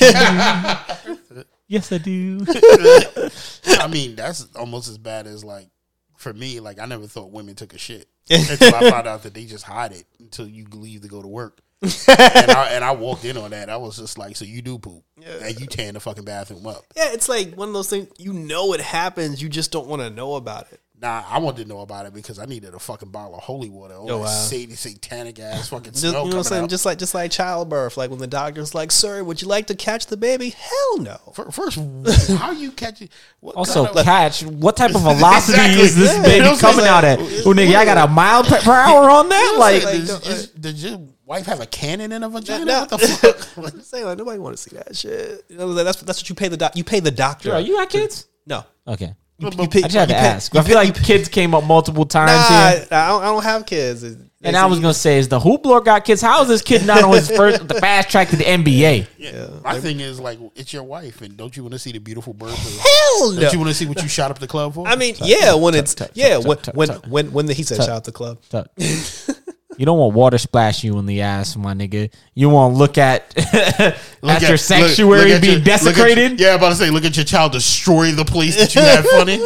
Yes, 1.70 1.94
I 1.94 2.00
do. 2.00 2.46
I 3.80 3.88
mean, 3.88 4.18
that's 4.18 4.46
almost 4.56 4.90
as 4.90 4.98
bad 4.98 5.26
as 5.26 5.46
like 5.46 5.70
for 6.18 6.34
me. 6.34 6.60
Like 6.60 6.80
I 6.80 6.86
never 6.86 7.08
thought 7.08 7.32
women 7.32 7.56
took 7.56 7.74
a 7.74 7.78
shit 7.78 8.10
until 8.30 8.76
I 8.76 8.90
found 8.90 9.08
out 9.08 9.24
that 9.24 9.34
they 9.34 9.46
just 9.46 9.64
hide 9.64 9.94
it 9.94 10.04
until 10.20 10.48
you 10.48 10.66
leave 10.74 11.02
to 11.04 11.08
go 11.08 11.22
to 11.22 11.28
work. 11.28 11.62
and, 11.82 12.52
I, 12.52 12.72
and 12.74 12.84
I 12.84 12.92
walked 12.92 13.24
in 13.24 13.38
on 13.38 13.52
that. 13.52 13.70
I 13.70 13.78
was 13.78 13.98
just 13.98 14.18
like, 14.18 14.36
"So 14.36 14.44
you 14.44 14.62
do 14.62 14.78
poop, 14.78 15.02
and 15.26 15.58
you 15.58 15.66
tan 15.66 15.94
the 15.94 16.02
fucking 16.02 16.26
bathroom 16.26 16.68
up." 16.68 16.84
Yeah, 16.94 17.14
it's 17.14 17.30
like 17.30 17.56
one 17.56 17.70
of 17.70 17.74
those 17.74 17.90
things. 17.90 18.10
You 18.18 18.34
know 18.34 18.74
it 18.74 18.82
happens. 18.82 19.42
You 19.42 19.48
just 19.48 19.72
don't 19.72 19.88
want 19.88 20.02
to 20.02 20.10
know 20.10 20.36
about 20.36 20.70
it. 20.74 20.82
Nah, 21.02 21.24
I 21.30 21.40
wanted 21.40 21.64
to 21.64 21.70
know 21.70 21.80
about 21.80 22.06
it 22.08 22.14
because 22.14 22.40
I 22.40 22.46
needed 22.46 22.74
a 22.74 22.80
fucking 22.80 23.08
bottle 23.08 23.36
of 23.36 23.42
holy 23.44 23.70
water. 23.70 23.94
All 23.96 24.12
Oh, 24.12 24.18
wow. 24.18 24.26
sat- 24.26 24.70
satanic 24.72 25.40
ass 25.40 25.70
fucking 25.70 25.94
Just, 25.94 26.02
smell 26.02 26.12
you 26.26 26.32
know 26.32 26.36
what 26.36 26.36
I'm 26.36 26.44
saying? 26.44 26.64
out. 26.64 26.70
Just 26.70 26.86
like 26.86 26.98
just 26.98 27.14
like 27.14 27.32
childbirth, 27.32 27.96
like 27.96 28.10
when 28.10 28.20
the 28.20 28.28
doctor's 28.28 28.76
like, 28.76 28.92
"Sir, 28.92 29.24
would 29.24 29.42
you 29.42 29.48
like 29.48 29.68
to 29.68 29.76
catch 29.76 30.08
the 30.08 30.18
baby?" 30.18 30.50
Hell 30.50 30.98
no. 31.00 31.18
First, 31.52 31.80
how 32.38 32.52
you 32.52 32.72
catch 32.74 33.02
it? 33.02 33.12
What 33.40 33.56
Also, 33.56 33.86
kind 33.86 33.98
of- 33.98 34.04
catch. 34.04 34.44
What 34.44 34.76
type 34.76 34.94
of 34.94 35.02
velocity 35.04 35.54
Exactly. 35.58 35.82
is 35.84 35.96
this 35.96 36.14
Yeah. 36.18 36.22
baby 36.24 36.36
You 36.36 36.42
know 36.52 36.58
coming 36.58 36.76
saying? 36.84 36.88
out 36.90 37.04
at? 37.06 37.20
Oh, 37.20 37.54
nigga, 37.54 37.76
I 37.76 37.86
got 37.86 38.10
a 38.10 38.12
mile 38.12 38.44
per 38.44 38.60
per 38.60 38.74
hour 38.74 39.10
on 39.10 39.30
that. 39.30 39.56
Like, 39.58 39.84
like, 39.86 39.94
does, 39.96 40.08
don't- 40.10 40.28
uh, 40.28 40.30
is- 40.32 40.48
does 40.50 40.84
your 40.84 41.00
wife 41.26 41.46
have 41.46 41.62
a 41.62 41.66
cannon 41.66 42.12
in 42.12 42.24
her 42.24 42.28
vagina? 42.30 42.66
No. 42.66 42.80
What 42.82 42.90
the 42.90 42.98
fuck? 43.00 43.74
I'm 43.74 43.82
saying 43.82 44.04
like 44.06 44.18
nobody 44.18 44.40
want 44.40 44.58
to 44.58 44.62
see 44.62 44.76
that 44.76 44.98
shit. 44.98 45.46
You 45.48 45.58
know, 45.60 45.74
that's 45.76 46.02
that's 46.02 46.20
what 46.20 46.28
you 46.28 46.36
pay 46.36 46.50
the 46.50 46.58
doc. 46.58 46.76
You 46.76 46.84
pay 46.84 47.00
the 47.00 47.10
doctor. 47.12 47.52
Bro, 47.52 47.60
you 47.60 47.78
got 47.78 47.90
kids? 47.90 48.28
no. 48.46 48.66
Okay. 48.86 49.16
You, 49.40 49.50
But- 49.52 49.72
pay, 49.72 49.80
I 49.80 49.88
just 49.88 49.96
had 49.96 50.10
to 50.10 50.14
you 50.16 50.20
pay- 50.20 50.28
ask. 50.28 50.54
you 50.54 50.60
I 50.60 50.64
feel 50.64 50.78
pay- 50.80 50.88
like 50.92 51.04
kids 51.04 51.30
came 51.30 51.56
up 51.56 51.64
multiple 51.64 52.06
times 52.06 52.32
Nah, 52.32 52.70
here. 52.72 52.88
I 52.92 53.08
don't, 53.08 53.22
I 53.22 53.26
don't 53.26 53.44
have 53.44 53.66
kids. 53.66 54.04
And 54.42 54.56
I 54.56 54.66
was 54.68 54.80
gonna 54.80 54.94
say, 54.94 55.18
is 55.18 55.28
the 55.28 55.40
hoopler 55.40 55.84
got 55.84 56.06
kids? 56.06 56.22
How 56.22 56.42
is 56.44 56.48
this 56.48 56.62
kid 56.62 56.86
not 56.86 57.04
on 57.04 57.14
his 57.14 57.30
first 57.36 57.68
the 57.68 57.74
fast 57.76 58.10
track 58.10 58.30
to 58.30 58.36
the 58.38 58.44
NBA? 58.46 59.08
Yeah. 59.18 59.48
My 59.64 59.80
thing 59.80 60.00
is 60.00 60.20
like, 60.20 60.40
it's 60.56 60.72
your 60.74 60.84
wife, 60.84 61.22
and 61.22 61.36
don't 61.36 61.56
you 61.58 61.64
want 61.64 61.74
to 61.74 61.80
see 61.80 61.92
the 61.92 62.00
beautiful 62.00 62.34
bird? 62.34 62.52
hell 62.54 63.32
no. 63.34 63.42
Don't 63.42 63.54
you 63.54 63.60
want 63.60 63.70
to 63.70 63.76
see 63.76 63.86
what 63.86 64.02
you 64.02 64.08
shot 64.08 64.32
up 64.32 64.40
the 64.40 64.48
club 64.48 64.74
for? 64.76 64.88
I 64.88 64.96
mean, 64.96 65.16
yeah, 65.22 65.54
when 65.56 65.74
it's 65.76 65.96
yeah, 66.14 66.38
when 66.38 66.58
when 66.74 66.90
when 67.10 67.32
when 67.34 67.48
he 67.50 67.64
said 67.64 67.78
Tut. 67.78 67.86
shout 67.88 67.96
out 67.98 68.04
the 68.06 68.12
club. 68.14 68.40
Tuck. 69.80 69.82
You 69.82 69.86
don't 69.86 69.98
want 69.98 70.14
water 70.14 70.38
splash 70.38 70.84
you 70.84 70.98
in 71.00 71.06
the 71.06 71.22
ass, 71.22 71.56
my 71.56 71.74
nigga. 71.74 72.12
You 72.36 72.50
want 72.50 72.74
to 72.74 72.78
look 72.78 72.98
at 72.98 73.34
at 74.24 74.42
your 74.42 74.58
sanctuary 74.58 75.26
look 75.26 75.30
at 75.38 75.42
being 75.42 75.54
your- 75.54 75.60
look 75.62 75.68
at 75.68 75.84
your- 75.84 75.94
desecrated. 75.96 76.40
yeah, 76.40 76.50
I'm 76.50 76.56
about 76.58 76.70
to 76.70 76.76
say, 76.76 76.90
look 76.90 77.06
at 77.06 77.16
your 77.16 77.26
child 77.26 77.52
destroy 77.54 78.12
the 78.12 78.26
place 78.26 78.58
that 78.58 78.76
you 78.76 78.82
had 78.82 79.06
fun 79.06 79.30
in. 79.30 79.42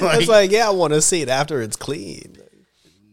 Like, 0.00 0.20
It's 0.20 0.28
like 0.28 0.50
yeah, 0.50 0.66
I 0.68 0.70
want 0.70 0.92
to 0.94 1.02
see 1.02 1.20
it 1.22 1.28
after 1.28 1.60
it's 1.60 1.76
clean. 1.76 2.36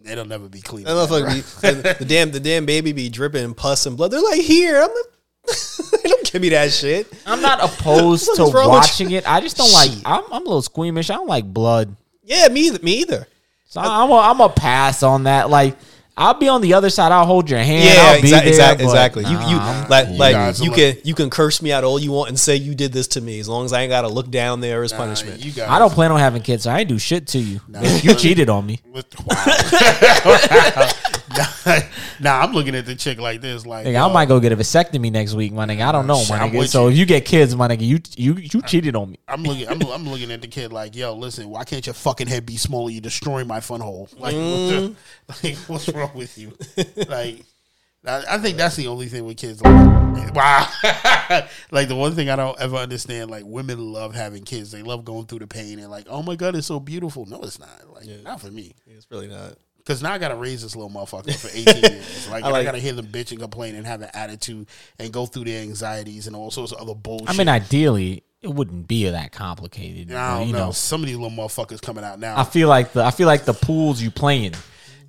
it'll 0.06 0.26
never 0.26 0.48
be 0.48 0.62
clean. 0.62 0.86
That 0.86 0.92
motherfucker 0.92 1.34
be, 1.34 1.82
the 2.00 2.06
damn 2.06 2.32
the 2.32 2.40
damn 2.40 2.66
baby 2.66 2.94
be 2.94 3.10
dripping 3.10 3.54
pus 3.54 3.86
and 3.86 3.98
blood. 3.98 4.12
They're 4.12 4.22
like 4.22 4.42
here. 4.42 4.82
I'm 4.82 4.90
like, 4.90 6.04
don't 6.04 6.32
give 6.32 6.42
me 6.42 6.50
that 6.50 6.72
shit. 6.72 7.12
I'm 7.26 7.42
not 7.42 7.62
opposed 7.64 8.26
to 8.36 8.44
is 8.44 8.54
wrong 8.54 8.70
with 8.70 8.78
watching 8.80 9.12
it. 9.12 9.30
I 9.30 9.42
just 9.42 9.58
don't 9.58 9.74
like. 9.74 9.92
I'm, 10.06 10.24
I'm 10.32 10.42
a 10.44 10.46
little 10.46 10.62
squeamish. 10.62 11.10
I 11.10 11.16
don't 11.16 11.28
like 11.28 11.46
blood, 11.46 11.96
Yeah, 12.24 12.48
me 12.48 12.68
either. 12.68 12.80
Me 12.84 13.00
either. 13.02 13.28
so 13.68 13.82
I'm 13.82 14.10
a, 14.10 14.16
I'm 14.18 14.40
a 14.40 14.48
pass 14.50 15.04
on 15.04 15.24
that. 15.24 15.50
Like 15.50 15.76
I'll 16.18 16.34
be 16.34 16.48
on 16.50 16.62
the 16.62 16.74
other 16.74 16.90
side. 16.90 17.12
I'll 17.12 17.26
hold 17.26 17.50
your 17.50 17.60
hand. 17.60 17.84
Yeah, 17.86 18.02
I'll 18.12 18.22
be 18.22 18.28
exa- 18.28 18.32
there, 18.32 18.48
exact- 18.48 18.78
but 18.80 18.84
exactly. 18.86 19.24
You, 19.26 19.32
you 19.32 19.58
like, 19.90 20.08
cool. 20.08 20.18
like 20.18 20.60
you 20.60 20.72
can 20.72 20.96
you 21.04 21.16
can 21.16 21.30
curse 21.30 21.62
me 21.62 21.72
out 21.72 21.84
all 21.84 21.98
you 22.00 22.12
want 22.12 22.30
and 22.30 22.40
say 22.40 22.56
you 22.58 22.76
did 22.76 22.92
this 22.92 23.08
to 23.10 23.22
me 23.22 23.40
as 23.40 23.48
long 23.50 23.66
as 23.66 23.74
I 23.74 23.82
ain't 23.82 23.90
got 23.90 24.02
to 24.02 24.08
look 24.10 24.30
down 24.30 24.60
there 24.62 24.84
as 24.84 24.92
Nah, 24.92 24.98
punishment. 25.00 25.44
you 25.44 25.52
guys, 25.52 25.70
I 25.70 25.80
don't 25.80 25.92
plan 25.92 26.12
on 26.12 26.20
having 26.20 26.42
kids, 26.42 26.64
so 26.64 26.72
I 26.72 26.80
ain't 26.80 26.90
do 26.90 27.00
shit 27.00 27.28
to 27.28 27.40
you. 27.40 27.62
You 28.04 28.14
cheated 28.16 28.50
on 28.50 28.66
me. 28.66 28.80
With, 28.92 29.08
wow. 29.26 29.36
nah, 32.20 32.42
I'm 32.42 32.54
looking 32.54 32.76
at 32.76 32.86
the 32.86 32.96
chick 32.96 33.20
like 33.20 33.42
this, 33.42 33.66
like 33.66 33.86
Nigga, 33.86 33.94
yo, 33.94 34.10
I 34.10 34.14
might 34.14 34.24
uh, 34.24 34.26
go 34.26 34.40
get 34.40 34.52
a 34.52 34.56
vasectomy 34.58 35.12
next 35.12 35.34
week, 35.34 35.52
my 35.54 35.66
nigga. 35.66 35.88
I 35.88 35.92
don't 35.92 36.08
know, 36.08 36.20
Shit, 36.20 36.30
my 36.30 36.38
I'm 36.40 36.52
nigga. 36.52 36.58
with 36.60 36.70
So 36.70 36.86
you. 36.88 36.92
if 36.92 36.98
you 36.98 37.06
get 37.06 37.26
kids, 37.26 37.56
my 37.56 37.68
nigga, 37.68 37.82
you 37.82 38.00
you 38.16 38.36
you 38.36 38.62
cheated 38.64 38.96
on 38.96 39.12
me. 39.12 39.20
I'm 39.28 39.44
looking. 39.44 39.68
I'm, 39.68 39.82
I'm 39.84 40.08
looking 40.10 40.32
at 40.32 40.42
the 40.42 40.48
kid 40.48 40.72
like, 40.74 40.96
yo, 40.96 41.14
listen, 41.16 41.50
why 41.50 41.64
can't 41.64 41.86
your 41.86 41.94
fucking 41.94 42.28
head 42.28 42.46
be 42.46 42.58
smaller? 42.58 42.90
You're 42.92 43.02
destroying 43.02 43.48
my 43.48 43.60
fun 43.60 43.82
hole. 43.82 44.10
Like, 44.22 44.36
what 44.36 44.42
the, 44.42 44.96
mm. 45.30 45.44
like 45.44 45.58
what's 45.68 45.90
wrong 45.90 46.12
with 46.14 46.38
you? 46.38 46.54
Like, 47.08 47.44
I, 48.06 48.24
I 48.30 48.38
think 48.38 48.58
that's 48.58 48.76
the 48.76 48.88
only 48.88 49.08
thing 49.08 49.26
with 49.26 49.38
kids. 49.38 49.62
Like, 49.64 50.36
wow, 50.36 50.68
like 51.72 51.88
the 51.88 51.96
one 51.96 52.14
thing 52.14 52.30
I 52.30 52.36
don't 52.36 52.60
ever 52.60 52.76
understand. 52.78 53.32
Like, 53.32 53.44
women 53.46 53.80
love 53.94 54.14
having 54.14 54.44
kids. 54.44 54.72
They 54.72 54.84
love 54.84 55.06
going 55.06 55.26
through 55.26 55.40
the 55.40 55.48
pain 55.48 55.80
and 55.80 55.90
like, 55.90 56.06
oh 56.10 56.22
my 56.22 56.36
god, 56.36 56.56
it's 56.56 56.68
so 56.68 56.80
beautiful. 56.80 57.26
No, 57.26 57.42
it's 57.42 57.60
not. 57.60 57.70
Like, 57.94 58.08
not 58.24 58.42
for 58.42 58.52
me. 58.52 58.76
It's 58.86 59.08
really 59.10 59.28
not. 59.28 59.56
Cause 59.86 60.02
now 60.04 60.14
I 60.14 60.18
gotta 60.18 60.36
raise 60.36 60.62
this 60.62 60.76
little 60.76 60.90
motherfucker 60.90 61.36
for 61.36 61.50
18 61.54 61.92
years. 61.92 62.28
Like, 62.32 62.44
I 62.44 62.48
and 62.48 62.56
I 62.56 62.64
gotta 62.64 62.78
hear 62.78 62.94
them 62.94 63.08
bitch 63.08 63.32
and 63.32 63.40
complain 63.42 63.76
and 63.76 63.86
have 63.86 64.02
an 64.02 64.10
attitude 64.14 64.68
and 65.00 65.12
go 65.12 65.26
through 65.26 65.46
their 65.46 65.62
anxieties 65.62 66.28
and 66.28 66.36
all 66.36 66.52
sorts 66.52 66.72
of 66.72 66.80
other 66.80 66.94
bullshit. 66.96 67.30
I 67.30 67.34
mean, 67.34 67.50
ideally, 67.50 68.24
it 68.42 68.48
wouldn't 68.50 68.88
be 68.88 69.10
that 69.10 69.32
complicated. 69.32 70.12
I 70.14 70.40
don't 70.40 70.48
you 70.48 70.54
know. 70.54 70.68
know, 70.68 70.72
Some 70.72 71.02
of 71.02 71.08
these 71.08 71.18
little 71.18 71.36
motherfuckers 71.36 71.82
coming 71.82 72.04
out 72.04 72.20
now. 72.20 72.40
I 72.40 72.44
feel 72.44 72.68
like 72.70 72.94
the 72.94 73.04
I 73.04 73.12
feel 73.12 73.28
like 73.28 73.46
the 73.46 73.54
pools 73.54 74.02
you 74.02 74.12
playing 74.12 74.54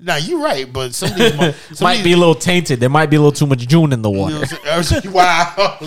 Now 0.00 0.16
you're 0.16 0.42
right, 0.42 0.70
but 0.70 0.94
some 0.94 1.10
of 1.10 1.16
these 1.16 1.56
some 1.78 1.84
might 1.84 1.98
of 1.98 2.04
be 2.04 2.12
a 2.12 2.16
little 2.16 2.34
tainted. 2.34 2.80
There 2.80 2.90
might 2.90 3.10
be 3.10 3.16
a 3.16 3.20
little 3.20 3.32
too 3.32 3.46
much 3.46 3.66
June 3.66 3.92
in 3.92 4.02
the 4.02 4.10
you 4.10 4.16
know 4.16 4.40
water. 4.40 4.56
I'm 4.66 4.82
saying? 4.82 5.12
wow. 5.12 5.78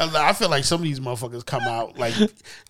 I 0.00 0.32
feel 0.32 0.48
like 0.48 0.64
some 0.64 0.80
of 0.80 0.84
these 0.84 1.00
motherfuckers 1.00 1.44
come 1.44 1.62
out 1.62 1.98
like 1.98 2.14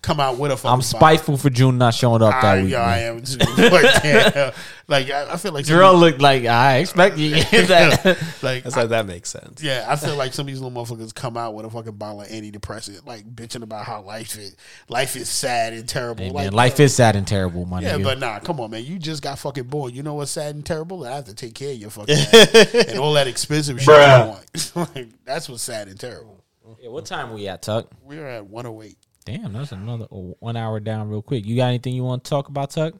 come 0.01 0.19
out 0.19 0.37
with 0.37 0.51
a 0.51 0.57
fucking 0.57 0.69
I'm 0.71 0.79
bottle. 0.79 0.99
spiteful 0.99 1.37
for 1.37 1.49
June 1.49 1.77
not 1.77 1.93
showing 1.93 2.21
up 2.21 2.35
I, 2.35 2.41
that 2.57 2.63
week. 2.63 2.71
yeah, 2.73 2.81
I 2.81 2.97
am 2.99 3.21
too. 3.21 3.37
But 3.55 4.01
damn, 4.03 4.53
like 4.87 5.09
I, 5.09 5.33
I 5.33 5.37
feel 5.37 5.51
like 5.53 5.65
some 5.65 5.75
Drill 5.75 5.95
looked 5.95 6.19
like 6.21 6.45
I 6.45 6.77
expect 6.77 7.17
you. 7.17 7.35
that. 7.43 8.17
like 8.41 8.63
That's 8.63 8.75
I- 8.75 8.81
like 8.81 8.89
that 8.89 9.05
makes 9.05 9.29
sense. 9.29 9.61
yeah, 9.63 9.85
I 9.87 9.95
feel 9.95 10.15
like 10.15 10.33
some 10.33 10.43
of 10.43 10.47
these 10.47 10.59
little 10.59 10.83
motherfuckers 10.83 11.13
come 11.15 11.37
out 11.37 11.53
with 11.53 11.65
a 11.65 11.69
fucking 11.69 11.93
bottle 11.93 12.21
of 12.21 12.27
antidepressant, 12.27 13.05
like 13.07 13.23
bitching 13.33 13.63
about 13.63 13.85
how 13.85 14.01
life 14.01 14.37
is 14.37 14.55
life 14.89 15.15
is 15.15 15.29
sad 15.29 15.73
and 15.73 15.87
terrible. 15.87 16.25
Hey, 16.25 16.31
like, 16.31 16.43
man, 16.45 16.53
life 16.53 16.79
uh, 16.79 16.83
is 16.83 16.95
sad 16.95 17.15
and 17.15 17.27
terrible, 17.27 17.65
my 17.65 17.81
Yeah, 17.81 17.97
nigga. 17.97 18.03
but 18.03 18.19
nah, 18.19 18.39
come 18.39 18.59
on, 18.59 18.71
man. 18.71 18.83
You 18.83 18.99
just 18.99 19.21
got 19.23 19.39
fucking 19.39 19.65
born. 19.65 19.93
You 19.93 20.03
know 20.03 20.15
what's 20.15 20.31
sad 20.31 20.55
and 20.55 20.65
terrible? 20.65 21.05
I 21.05 21.15
have 21.15 21.25
to 21.25 21.35
take 21.35 21.55
care 21.55 21.71
of 21.71 21.77
your 21.77 21.89
fucking 21.89 22.15
ass 22.15 22.73
and 22.89 22.99
all 22.99 23.13
that 23.13 23.27
expensive 23.27 23.79
shit 23.81 23.87
you 23.87 23.93
want. 24.27 24.71
like, 24.95 25.07
that's 25.25 25.47
what's 25.47 25.63
sad 25.63 25.87
and 25.87 25.99
terrible. 25.99 26.40
Yeah, 26.79 26.89
what 26.89 27.05
time 27.05 27.33
we 27.33 27.47
at, 27.47 27.61
Tuck? 27.61 27.91
We're 28.03 28.27
at 28.27 28.45
108. 28.47 28.97
Damn, 29.25 29.53
that's 29.53 29.71
another 29.71 30.05
one 30.05 30.57
hour 30.57 30.79
down 30.79 31.09
real 31.09 31.21
quick. 31.21 31.45
You 31.45 31.55
got 31.55 31.67
anything 31.67 31.93
you 31.93 32.03
want 32.03 32.23
to 32.23 32.29
talk 32.29 32.47
about, 32.47 32.71
Tuck? 32.71 32.95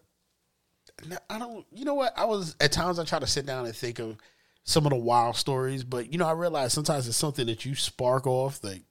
Now, 1.08 1.18
I 1.30 1.40
don't. 1.40 1.66
You 1.72 1.86
know 1.86 1.96
what? 1.96 2.14
I 2.18 2.26
was 2.26 2.56
at 2.60 2.72
times 2.72 3.00
I 3.00 3.06
try 3.06 3.20
to 3.20 3.28
sit 3.28 3.46
down 3.46 3.66
and 3.66 3.76
think 3.76 4.00
of 4.00 4.18
some 4.64 4.86
of 4.86 4.92
the 4.92 4.98
wild 4.98 5.36
stories, 5.36 5.84
but 5.84 6.12
you 6.12 6.20
know 6.20 6.28
I 6.28 6.34
realize 6.34 6.74
sometimes 6.74 7.08
it's 7.08 7.18
something 7.18 7.48
that 7.48 7.66
you 7.66 7.76
spark 7.76 8.28
off 8.28 8.62
that 8.62 8.82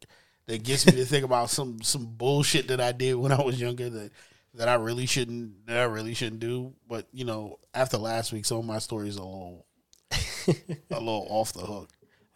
that 0.47 0.65
gets 0.65 0.87
me 0.87 0.93
to 0.93 1.05
think 1.05 1.25
about 1.25 1.51
some 1.51 1.81
some 1.83 2.07
bullshit 2.07 2.69
that 2.69 2.81
I 2.81 2.93
did 2.93 3.15
when 3.15 3.33
I 3.33 3.43
was 3.43 3.61
younger 3.61 3.89
that 3.89 4.11
that 4.55 4.69
I 4.69 4.75
really 4.75 5.07
shouldn't 5.07 5.67
that 5.67 5.77
I 5.77 5.85
really 5.85 6.15
shouldn't 6.15 6.41
do. 6.41 6.75
But 6.89 7.07
you 7.13 7.25
know, 7.25 7.59
after 7.75 7.99
last 7.99 8.33
week, 8.33 8.45
some 8.45 8.59
of 8.59 8.65
my 8.65 8.79
stories 8.79 9.17
are 9.17 9.23
a 9.23 9.27
little 9.27 9.67
a 10.91 10.99
little 10.99 11.27
off 11.31 11.53
the 11.53 11.61
hook. 11.61 11.91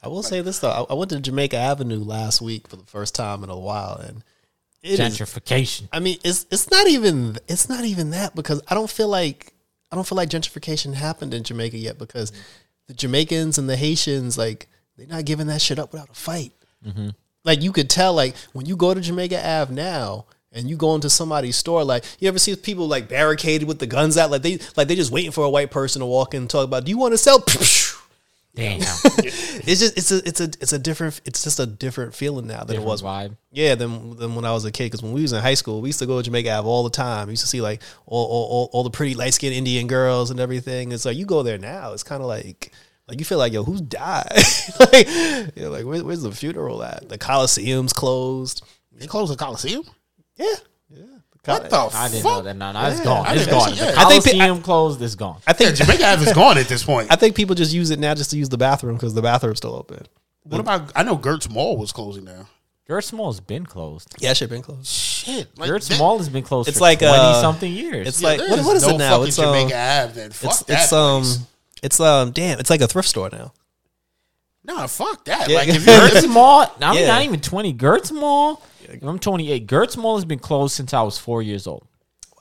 I 0.05 0.09
will 0.09 0.23
say 0.23 0.41
this 0.41 0.59
though. 0.59 0.71
I, 0.71 0.93
I 0.93 0.95
went 0.95 1.11
to 1.11 1.21
Jamaica 1.21 1.57
Avenue 1.57 1.99
last 1.99 2.41
week 2.43 2.69
for 2.69 2.77
the 2.77 2.85
first 2.85 3.15
time 3.15 3.43
in 3.43 3.51
a 3.51 3.59
while, 3.59 3.97
and 3.97 4.23
It 4.83 5.01
is. 5.01 5.19
gentrification. 5.19 5.89
I 5.93 6.01
mean, 6.01 6.19
it's 6.25 6.47
it's 6.51 6.71
not 6.71 6.87
even 6.89 7.39
it's 7.49 7.69
not 7.69 7.85
even 7.85 8.11
that 8.11 8.35
because 8.35 8.63
I 8.69 8.75
don't 8.75 8.91
feel 8.91 9.09
like 9.09 9.53
I 9.91 9.97
don't 9.97 10.07
feel 10.07 10.17
like 10.17 10.29
gentrification 10.29 10.95
happened 10.95 11.35
in 11.35 11.43
Jamaica 11.43 11.79
yet 11.79 11.99
because 11.99 12.33
the 12.87 12.95
Jamaicans 12.95 13.59
and 13.59 13.69
the 13.69 13.77
Haitians 13.77 14.37
like 14.37 14.69
they're 14.97 15.07
not 15.07 15.25
giving 15.25 15.47
that 15.49 15.63
shit 15.63 15.79
up 15.79 15.93
without 15.93 16.11
a 16.11 16.15
fight. 16.15 16.53
Mm-hmm. 16.87 17.09
Like 17.45 17.63
you 17.63 17.73
could 17.73 17.91
tell, 17.91 18.15
like 18.15 18.35
when 18.53 18.67
you 18.67 18.77
go 18.77 18.95
to 18.95 19.01
Jamaica 19.01 19.37
Ave 19.47 19.75
now 19.75 20.27
and 20.53 20.69
you 20.71 20.77
go 20.77 20.95
into 20.95 21.11
somebody's 21.11 21.57
store, 21.57 21.83
like 21.85 22.05
you 22.21 22.29
ever 22.29 22.39
see 22.39 22.55
people 22.57 22.87
like 22.89 23.09
barricaded 23.09 23.67
with 23.69 23.79
the 23.81 23.87
guns 23.87 24.17
out, 24.17 24.31
like 24.31 24.43
they 24.43 24.59
like 24.77 24.89
they 24.89 24.95
just 24.95 25.11
waiting 25.13 25.31
for 25.33 25.45
a 25.45 25.51
white 25.51 25.71
person 25.71 26.01
to 26.01 26.07
walk 26.07 26.35
in 26.35 26.43
and 26.43 26.51
talk 26.51 26.65
about, 26.65 26.85
do 26.85 26.91
you 26.91 26.99
want 26.99 27.13
to 27.13 27.19
sell? 27.19 27.45
Damn, 28.55 28.81
It's 29.67 29.81
just 29.81 29.99
it's 29.99 30.13
a 30.13 30.29
it's 30.29 30.41
a 30.41 30.45
it's 30.45 30.73
a 30.73 30.79
different 30.79 31.21
it's 31.25 31.43
just 31.43 31.59
a 31.59 31.67
different 31.67 32.15
feeling 32.15 32.47
now 32.47 32.63
than 32.63 32.77
it 32.77 32.83
was 32.83 33.03
vibe. 33.03 33.37
yeah, 33.51 33.75
than, 33.75 34.17
than 34.17 34.37
when 34.37 34.45
I 34.45 34.53
was 34.53 34.65
a 34.65 34.71
kid. 34.71 34.85
Because 34.85 35.03
when 35.03 35.13
we 35.13 35.23
was 35.23 35.33
in 35.33 35.43
high 35.43 35.55
school, 35.55 35.81
we 35.81 35.89
used 35.89 35.99
to 35.99 36.07
go 36.07 36.19
to 36.19 36.23
Jamaica 36.23 36.53
Ave 36.53 36.69
all 36.69 36.85
the 36.85 36.91
time. 36.91 37.27
We 37.27 37.33
used 37.33 37.43
to 37.43 37.49
see 37.49 37.61
like 37.61 37.83
all 38.07 38.25
all, 38.25 38.45
all, 38.45 38.71
all 38.73 38.85
the 38.85 38.91
pretty 38.91 39.15
light 39.15 39.35
skinned 39.35 39.55
Indian 39.55 39.89
girls 39.89 40.31
and 40.31 40.39
everything. 40.39 40.93
It's 40.93 41.05
like 41.05 41.17
you 41.17 41.27
go 41.27 41.43
there 41.43 41.59
now, 41.59 41.93
it's 41.93 42.05
kind 42.05 42.23
of 42.23 42.29
like 42.29 42.71
like 43.09 43.19
you 43.19 43.25
feel 43.25 43.39
like 43.39 43.53
yo, 43.53 43.65
who's 43.65 43.81
died? 43.81 44.31
like 44.81 45.09
you're 45.57 45.71
like 45.71 45.85
where, 45.85 46.05
where's 46.05 46.23
the 46.23 46.31
funeral 46.31 46.83
at? 46.85 47.09
The 47.09 47.19
Coliseum's 47.19 47.93
closed. 47.93 48.63
They 48.93 49.09
closed 49.09 49.33
the 49.33 49.37
Coliseum. 49.37 49.83
Yeah, 50.37 50.47
yeah. 50.47 50.57
What 51.45 51.71
the 51.71 51.77
I 51.77 52.09
didn't 52.09 52.25
know 52.25 52.31
fuck? 52.37 52.45
that. 52.45 52.57
No, 52.57 52.73
no, 52.73 52.87
it's 52.89 52.99
Yeah, 52.99 53.05
gone. 53.05 53.27
I 53.27 53.33
It's 53.35 53.45
didn't- 53.45 53.59
gone. 53.59 53.75
yeah. 53.75 53.91
The 53.93 53.99
I 54.01 54.05
think 54.09 54.25
pe- 54.25 54.31
Coliseum 54.33 54.63
closed. 54.63 55.03
It's 55.03 55.15
gone. 55.15 55.41
I 55.47 55.53
think 55.53 55.75
Jamaica 55.77 56.07
Ave 56.13 56.27
is 56.27 56.33
gone 56.33 56.59
at 56.59 56.69
this 56.69 56.85
point. 56.85 57.09
I 57.11 57.17
think 57.17 57.37
people 57.37 57.55
just 57.55 57.73
use 57.73 57.91
it 57.91 57.99
now 57.99 58.15
just 58.15 58.31
to 58.31 58.37
use 58.39 58.49
the 58.49 58.57
bathroom 58.59 58.95
because 58.97 59.15
the 59.15 59.23
bathroom's 59.23 59.59
still 59.59 59.75
open. 59.75 60.07
What 60.45 60.61
about? 60.61 60.93
I 60.97 61.03
know 61.03 61.17
Gertz 61.17 61.51
Mall 61.51 61.77
was 61.77 61.93
closing 61.93 62.25
now. 62.25 62.49
Gertz 62.89 63.13
Mall's 63.15 63.41
been 63.41 63.65
closed. 63.65 64.15
Yeah, 64.19 64.35
shit 64.35 64.51
been 64.51 64.61
closed. 64.61 64.87
Shit, 64.87 65.49
like, 65.59 65.69
Gert 65.71 65.83
that- 65.83 65.95
Small 65.95 66.19
has 66.19 66.29
been 66.29 66.45
closed 66.45 66.69
It's 66.69 66.77
for 66.79 66.83
like, 66.83 66.99
twenty 66.99 67.15
uh, 67.15 67.41
something 67.41 67.73
years. 67.73 68.09
it's 68.09 68.21
Yeah, 68.21 68.29
like 68.29 68.39
there 68.41 68.51
what, 68.51 68.59
is 68.59 68.67
what 68.67 68.77
is 68.77 68.83
no 68.87 68.95
it 68.95 68.99
now? 68.99 69.11
fucking 69.13 69.29
It's 69.29 69.39
um, 69.39 69.45
Jamaica 69.47 69.77
Ave. 69.79 70.13
Then 70.13 70.31
fuck 70.33 70.51
it's 70.51 70.63
that. 70.65 70.83
it's 70.83 70.93
um 70.93 71.23
place. 71.23 71.39
it's 71.83 72.01
um 72.01 72.31
damn 72.33 72.59
it's 72.61 72.69
like 72.69 72.83
a 72.83 72.87
thrift 72.87 73.09
store 73.09 73.31
now. 73.33 73.53
Nah, 74.65 74.87
fuck 74.87 75.25
that. 75.27 75.49
Yeah. 75.49 75.57
Like 75.59 75.69
if 75.69 75.83
Gertz 75.87 76.23
you're 76.23 76.31
Mall. 76.31 76.67
I 76.81 76.93
mean, 76.93 77.01
Yeah. 77.03 77.09
not 77.09 77.23
even 77.23 77.41
twenty. 77.41 77.73
Gertz 77.75 78.13
Mall. 78.13 78.63
I'm 79.03 79.19
28. 79.19 79.67
Gertz 79.67 79.97
Mall 79.97 80.17
has 80.17 80.25
been 80.25 80.39
closed 80.39 80.75
since 80.75 80.93
I 80.95 81.03
was 81.03 81.19
four 81.19 81.43
years 81.43 81.67
old. 81.67 81.87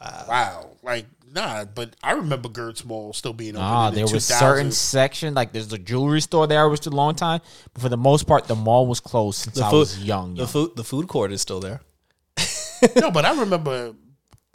wow, 0.02 0.26
Wow. 0.28 0.70
like 0.84 1.06
nah. 1.34 1.66
But 1.66 1.96
I 2.04 2.14
remember 2.14 2.50
Gertz 2.50 2.84
Mall 2.86 3.14
still 3.14 3.34
being 3.34 3.56
open. 3.56 3.66
Ah, 3.66 3.88
in 3.90 3.94
the 3.96 4.02
there 4.06 4.14
was 4.14 4.26
2000s. 4.30 4.40
certain 4.40 4.72
section 4.72 5.34
like 5.34 5.52
there's 5.54 5.72
a 5.74 5.78
jewelry 5.78 6.22
store 6.22 6.48
there 6.48 6.68
which 6.70 6.82
was 6.82 6.88
a 6.88 6.96
long 6.96 7.16
time, 7.16 7.42
but 7.74 7.82
for 7.82 7.90
the 7.90 7.98
most 7.98 8.28
part, 8.28 8.48
the 8.48 8.56
mall 8.56 8.86
was 8.88 9.00
closed 9.00 9.40
since 9.40 9.56
The 9.56 9.66
I 9.66 9.70
food 9.70 9.80
was 9.80 10.04
young. 10.04 10.36
The 10.36 10.48
food 10.48 10.76
the 10.76 10.84
food 10.84 11.08
court 11.08 11.32
is 11.32 11.42
still 11.42 11.60
there. 11.60 11.82
no, 12.96 13.12
but 13.12 13.26
I 13.26 13.40
remember. 13.40 13.94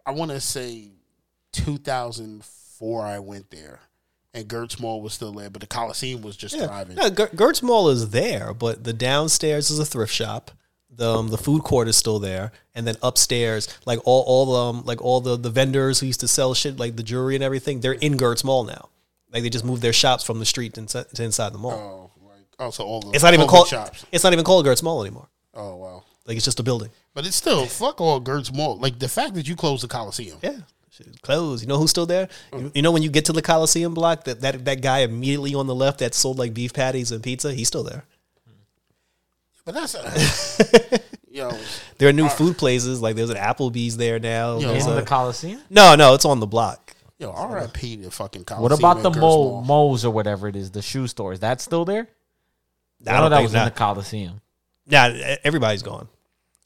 I 0.07 0.13
want 0.13 0.31
to 0.31 0.41
say 0.41 0.89
2004. 1.53 3.05
I 3.07 3.19
went 3.19 3.51
there, 3.51 3.81
and 4.35 4.49
Gertz 4.49 4.81
Mall 4.81 5.03
was 5.03 5.13
still 5.15 5.33
there, 5.33 5.51
but 5.51 5.61
the 5.61 5.67
Coliseum 5.67 6.23
was 6.23 6.37
just 6.37 6.57
thriving. 6.59 6.97
No, 6.97 7.11
Gertz 7.11 7.63
Mall 7.63 7.89
is 7.89 8.11
there, 8.11 8.55
but 8.55 8.85
the 8.85 8.93
downstairs 8.93 9.71
is 9.71 9.79
a 9.79 9.85
thrift 9.85 10.13
shop. 10.13 10.51
The 10.99 11.09
um, 11.11 11.29
the 11.29 11.39
food 11.39 11.63
court 11.63 11.89
is 11.89 11.97
still 11.97 12.19
there, 12.19 12.53
and 12.75 12.87
then 12.87 12.97
upstairs, 13.03 13.69
like 13.87 14.01
all 14.05 14.23
all 14.27 14.55
um 14.57 14.83
like 14.85 15.01
all 15.01 15.21
the 15.21 15.37
the 15.37 15.49
vendors 15.51 16.01
who 16.01 16.07
used 16.07 16.21
to 16.21 16.29
sell 16.29 16.53
shit 16.55 16.77
like 16.79 16.97
the 16.97 17.03
jewelry 17.03 17.35
and 17.37 17.43
everything, 17.45 17.81
they're 17.81 17.93
in 17.93 18.15
Gertz 18.19 18.43
Mall 18.45 18.65
now. 18.65 18.89
Like 19.33 19.43
they 19.45 19.49
just 19.51 19.65
moved 19.65 19.81
their 19.81 19.93
shops 19.93 20.25
from 20.25 20.39
the 20.41 20.45
street 20.45 20.75
to 20.75 20.81
inside, 20.81 21.07
to 21.15 21.23
inside 21.23 21.53
the 21.53 21.59
mall. 21.59 22.11
Oh, 22.17 22.27
like 22.29 22.47
also 22.59 22.85
all 22.85 23.01
the 23.01 23.11
it's 23.13 23.23
not 23.23 23.33
even 23.35 23.47
called 23.47 23.69
shops. 23.69 24.05
it's 24.11 24.25
not 24.25 24.33
even 24.33 24.45
called 24.45 24.67
Gertz 24.67 24.83
Mall 24.83 25.01
anymore. 25.03 25.29
Oh 25.55 25.77
wow, 25.77 26.03
Like 26.27 26.37
it's 26.37 26.45
just 26.45 26.59
a 26.61 26.63
building. 26.65 26.91
but 27.15 27.25
it's 27.27 27.37
still 27.37 27.67
fuck 27.67 28.01
all 28.01 28.21
Gertz 28.21 28.53
Mall. 28.53 28.77
Like 28.77 28.99
the 28.99 29.09
fact 29.09 29.35
that 29.35 29.47
you 29.47 29.55
closed 29.55 29.85
the 29.85 29.89
Coliseum. 29.89 30.39
Yeah. 30.43 30.59
Shit, 30.91 31.23
Closed. 31.23 31.63
You 31.63 31.69
know 31.69 31.79
who's 31.79 31.91
still 31.91 32.07
there? 32.07 32.29
You, 32.53 32.73
you 32.75 32.83
know 32.83 32.91
when 32.91 33.03
you 33.05 33.11
get 33.11 33.27
to 33.27 33.33
the 33.33 33.43
Coliseum 33.43 33.95
block, 33.95 34.25
that, 34.25 34.41
that 34.41 34.65
that 34.65 34.81
guy 34.81 35.01
immediately 35.01 35.55
on 35.55 35.69
the 35.69 35.75
left 35.77 36.01
that 36.01 36.13
sold 36.15 36.39
like 36.41 36.55
beef 36.55 36.73
patties 36.73 37.13
and 37.13 37.23
pizza, 37.23 37.53
he's 37.53 37.69
still 37.69 37.85
there. 37.85 38.05
But 39.69 39.75
that's 39.75 39.95
a, 39.97 41.01
yo. 41.31 41.51
There 41.99 42.09
are 42.09 42.13
new 42.15 42.27
food 42.31 42.57
places, 42.57 43.03
like 43.03 43.17
there's 43.17 43.29
an 43.29 43.37
Applebee's 43.37 43.99
there 43.99 44.19
now. 44.19 44.59
Yo, 44.59 44.73
in 44.73 44.81
a- 44.81 44.95
the 44.95 45.03
Coliseum. 45.03 45.61
no, 45.69 45.95
no, 45.95 46.15
it's 46.15 46.25
on 46.25 46.41
the 46.41 46.47
block. 46.47 46.95
Yo, 47.19 47.31
R.I.P. 47.33 47.97
the 47.97 48.11
fucking 48.11 48.45
Coliseum. 48.45 48.63
What 48.63 48.73
about 48.79 49.03
the 49.03 49.21
Mo 49.21 49.61
Mo's 49.61 50.07
or 50.07 50.11
whatever 50.11 50.49
it 50.49 50.57
is, 50.57 50.71
the 50.71 50.81
shoe 50.81 51.07
store? 51.07 51.35
Is 51.35 51.41
that 51.41 51.61
still 51.61 51.85
there? 51.85 52.09
I, 53.07 53.11
I 53.11 53.15
know 53.17 53.21
don't 53.25 53.31
that 53.31 53.37
think 53.37 53.45
was 53.51 53.55
in 53.55 53.65
the. 53.67 53.71
Coliseum. 53.73 54.41
Nah, 54.87 55.09
e, 55.09 55.37
everybody's 55.45 55.83
gone. 55.83 56.09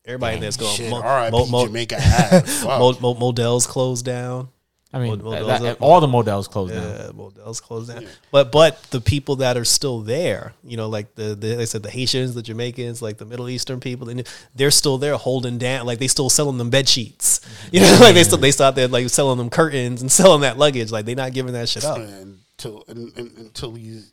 Everybody 0.04 0.36
in 0.36 0.40
there's 0.42 0.56
gone. 0.56 0.72
Shit, 0.76 0.90
Mo- 0.90 1.02
R.I.P. 1.02 1.36
Mo- 1.36 1.46
Mo- 1.46 1.66
Jamaica 1.66 1.96
Ave. 1.96 2.46
Fuck. 2.46 2.78
Mo- 2.78 2.98
Mo- 3.00 3.14
Modell's 3.14 3.66
closed 3.66 4.04
down. 4.04 4.48
I 4.94 4.98
mean, 4.98 5.22
Mo- 5.22 5.30
that- 5.46 5.62
that- 5.62 5.76
all 5.80 6.00
the 6.00 6.06
Modell's 6.06 6.48
closed 6.48 6.74
down. 6.74 6.82
Yeah, 6.82 7.10
Modell's 7.14 7.60
closed 7.60 7.90
down. 7.90 8.06
But 8.30 8.52
but 8.52 8.82
the 8.90 9.00
people 9.00 9.36
that 9.36 9.56
are 9.56 9.64
still 9.64 10.00
there, 10.00 10.52
you 10.62 10.76
know, 10.76 10.88
like 10.88 11.14
the, 11.14 11.34
the 11.34 11.54
they 11.56 11.66
said 11.66 11.82
the 11.82 11.90
Haitians, 11.90 12.34
the 12.34 12.42
Jamaicans, 12.42 13.00
like 13.00 13.16
the 13.16 13.24
Middle 13.24 13.48
Eastern 13.48 13.80
people, 13.80 14.08
and 14.10 14.28
they're 14.54 14.70
still 14.70 14.98
there 14.98 15.16
holding 15.16 15.56
down. 15.56 15.86
Like 15.86 15.98
they 15.98 16.08
still 16.08 16.28
selling 16.28 16.58
them 16.58 16.68
bed 16.70 16.88
sheets. 16.88 17.40
You 17.70 17.80
know, 17.80 17.98
like 18.00 18.14
they 18.14 18.24
still 18.24 18.38
they 18.38 18.50
still 18.50 18.66
out 18.66 18.74
there 18.74 18.88
like 18.88 19.08
selling 19.08 19.38
them 19.38 19.48
curtains 19.50 20.02
and 20.02 20.12
selling 20.12 20.42
that 20.42 20.58
luggage. 20.58 20.90
Like 20.90 21.06
they're 21.06 21.14
not 21.16 21.32
giving 21.32 21.54
that 21.54 21.68
shit 21.70 21.84
up. 21.84 21.96
until 21.98 22.84
and, 22.88 23.16
and, 23.16 23.38
until 23.38 23.72
these 23.72 24.12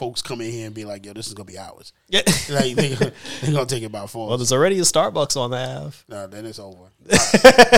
folks 0.00 0.22
come 0.22 0.40
in 0.40 0.50
here 0.50 0.64
and 0.64 0.74
be 0.74 0.86
like, 0.86 1.04
"Yo, 1.04 1.12
this 1.12 1.26
is 1.26 1.34
gonna 1.34 1.44
be 1.44 1.58
ours." 1.58 1.92
Yeah. 2.08 2.22
Like 2.50 2.74
they 2.74 2.94
they 3.42 3.52
gonna 3.52 3.66
take 3.66 3.82
it 3.82 3.92
by 3.92 4.06
force. 4.06 4.30
Well, 4.30 4.38
there's 4.38 4.52
already 4.52 4.78
a 4.78 4.82
Starbucks 4.82 5.36
on 5.36 5.50
the 5.50 5.58
Ave. 5.58 5.96
no, 6.08 6.26
then 6.26 6.46
it's 6.46 6.58
over. 6.58 6.90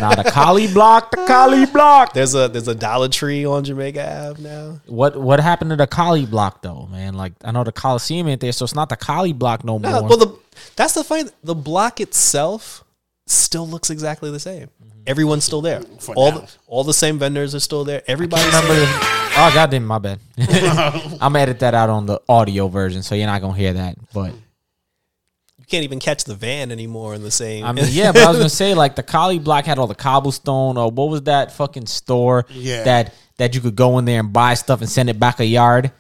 now 0.01 0.15
the 0.15 0.31
Cali 0.33 0.73
block, 0.73 1.11
the 1.11 1.25
Cali 1.27 1.67
block. 1.67 2.15
There's 2.15 2.35
a 2.35 2.49
there's 2.49 2.69
a 2.69 2.75
Dollar 2.75 3.09
Tree 3.09 3.45
on 3.45 3.65
Jamaica 3.65 4.29
Ave 4.31 4.43
now. 4.43 4.81
What 4.87 5.17
what 5.17 5.41
happened 5.41 5.71
to 5.71 5.77
the 5.77 5.89
Cali 5.89 6.25
block 6.25 6.63
though, 6.63 6.87
man? 6.93 7.15
Like 7.15 7.33
I 7.45 7.51
know 7.51 7.65
the 7.65 7.73
Coliseum 7.73 8.29
ain't 8.29 8.41
there, 8.41 8.53
so 8.53 8.65
it's 8.65 8.75
not 8.75 8.89
the 8.89 8.97
Cali 8.97 9.33
block 9.33 9.65
no 9.65 9.79
more. 9.81 10.05
Well, 10.05 10.17
the 10.17 10.39
that's 10.77 10.95
the 10.95 11.03
funny. 11.03 11.29
The 11.43 11.57
block 11.57 12.01
itself 12.01 12.85
still 13.27 13.69
looks 13.69 13.91
exactly 13.91 14.31
the 14.31 14.41
same. 14.41 14.69
Everyone's 15.07 15.45
still 15.45 15.61
there. 15.61 15.81
For 16.01 16.15
all 16.15 16.31
now. 16.31 16.39
the, 16.39 16.53
all 16.69 16.85
the 16.85 16.95
same 16.95 17.19
vendors 17.19 17.55
are 17.55 17.61
still 17.61 17.85
there. 17.85 18.03
Everybody 18.07 18.45
remember 18.47 18.75
this. 18.75 18.91
Oh 19.35 19.51
goddamn, 19.55 19.85
my 19.87 19.99
bad. 19.99 20.21
I'm 20.39 21.19
gonna 21.33 21.39
edit 21.41 21.61
that 21.61 21.75
out 21.75 21.91
on 21.91 22.07
the 22.07 22.21
audio 22.29 22.69
version, 22.69 23.03
so 23.03 23.15
you're 23.15 23.27
not 23.27 23.41
gonna 23.41 23.57
hear 23.57 23.73
that. 23.73 23.97
But 24.13 24.33
you 25.59 25.65
can't 25.67 25.85
even 25.85 25.99
catch 26.01 26.25
the 26.25 26.35
van 26.35 26.71
anymore 26.71 27.15
in 27.15 27.23
the 27.23 27.31
same. 27.31 27.65
I 27.65 27.73
mean, 27.73 27.87
yeah, 27.91 28.13
but 28.13 28.23
I 28.23 28.29
was 28.29 28.37
gonna 28.39 28.49
say 28.65 28.75
like 28.75 28.95
the 28.95 29.03
collie 29.03 29.39
block 29.39 29.65
had 29.65 29.79
all 29.79 29.87
the 29.87 29.95
cobblestone 29.95 30.77
or 30.77 30.91
what 30.91 31.09
was 31.09 31.23
that 31.23 31.53
fucking 31.53 31.87
store 31.87 32.45
Yeah. 32.51 32.85
that 32.85 33.15
that 33.39 33.55
you 33.55 33.61
could 33.61 33.75
go 33.77 33.99
in 33.99 34.05
there 34.05 34.21
and 34.21 34.33
buy 34.33 34.55
stuff 34.55 34.81
and 34.83 34.91
send 34.91 35.09
it 35.09 35.19
back 35.19 35.41
a 35.41 35.45
yard. 35.47 35.91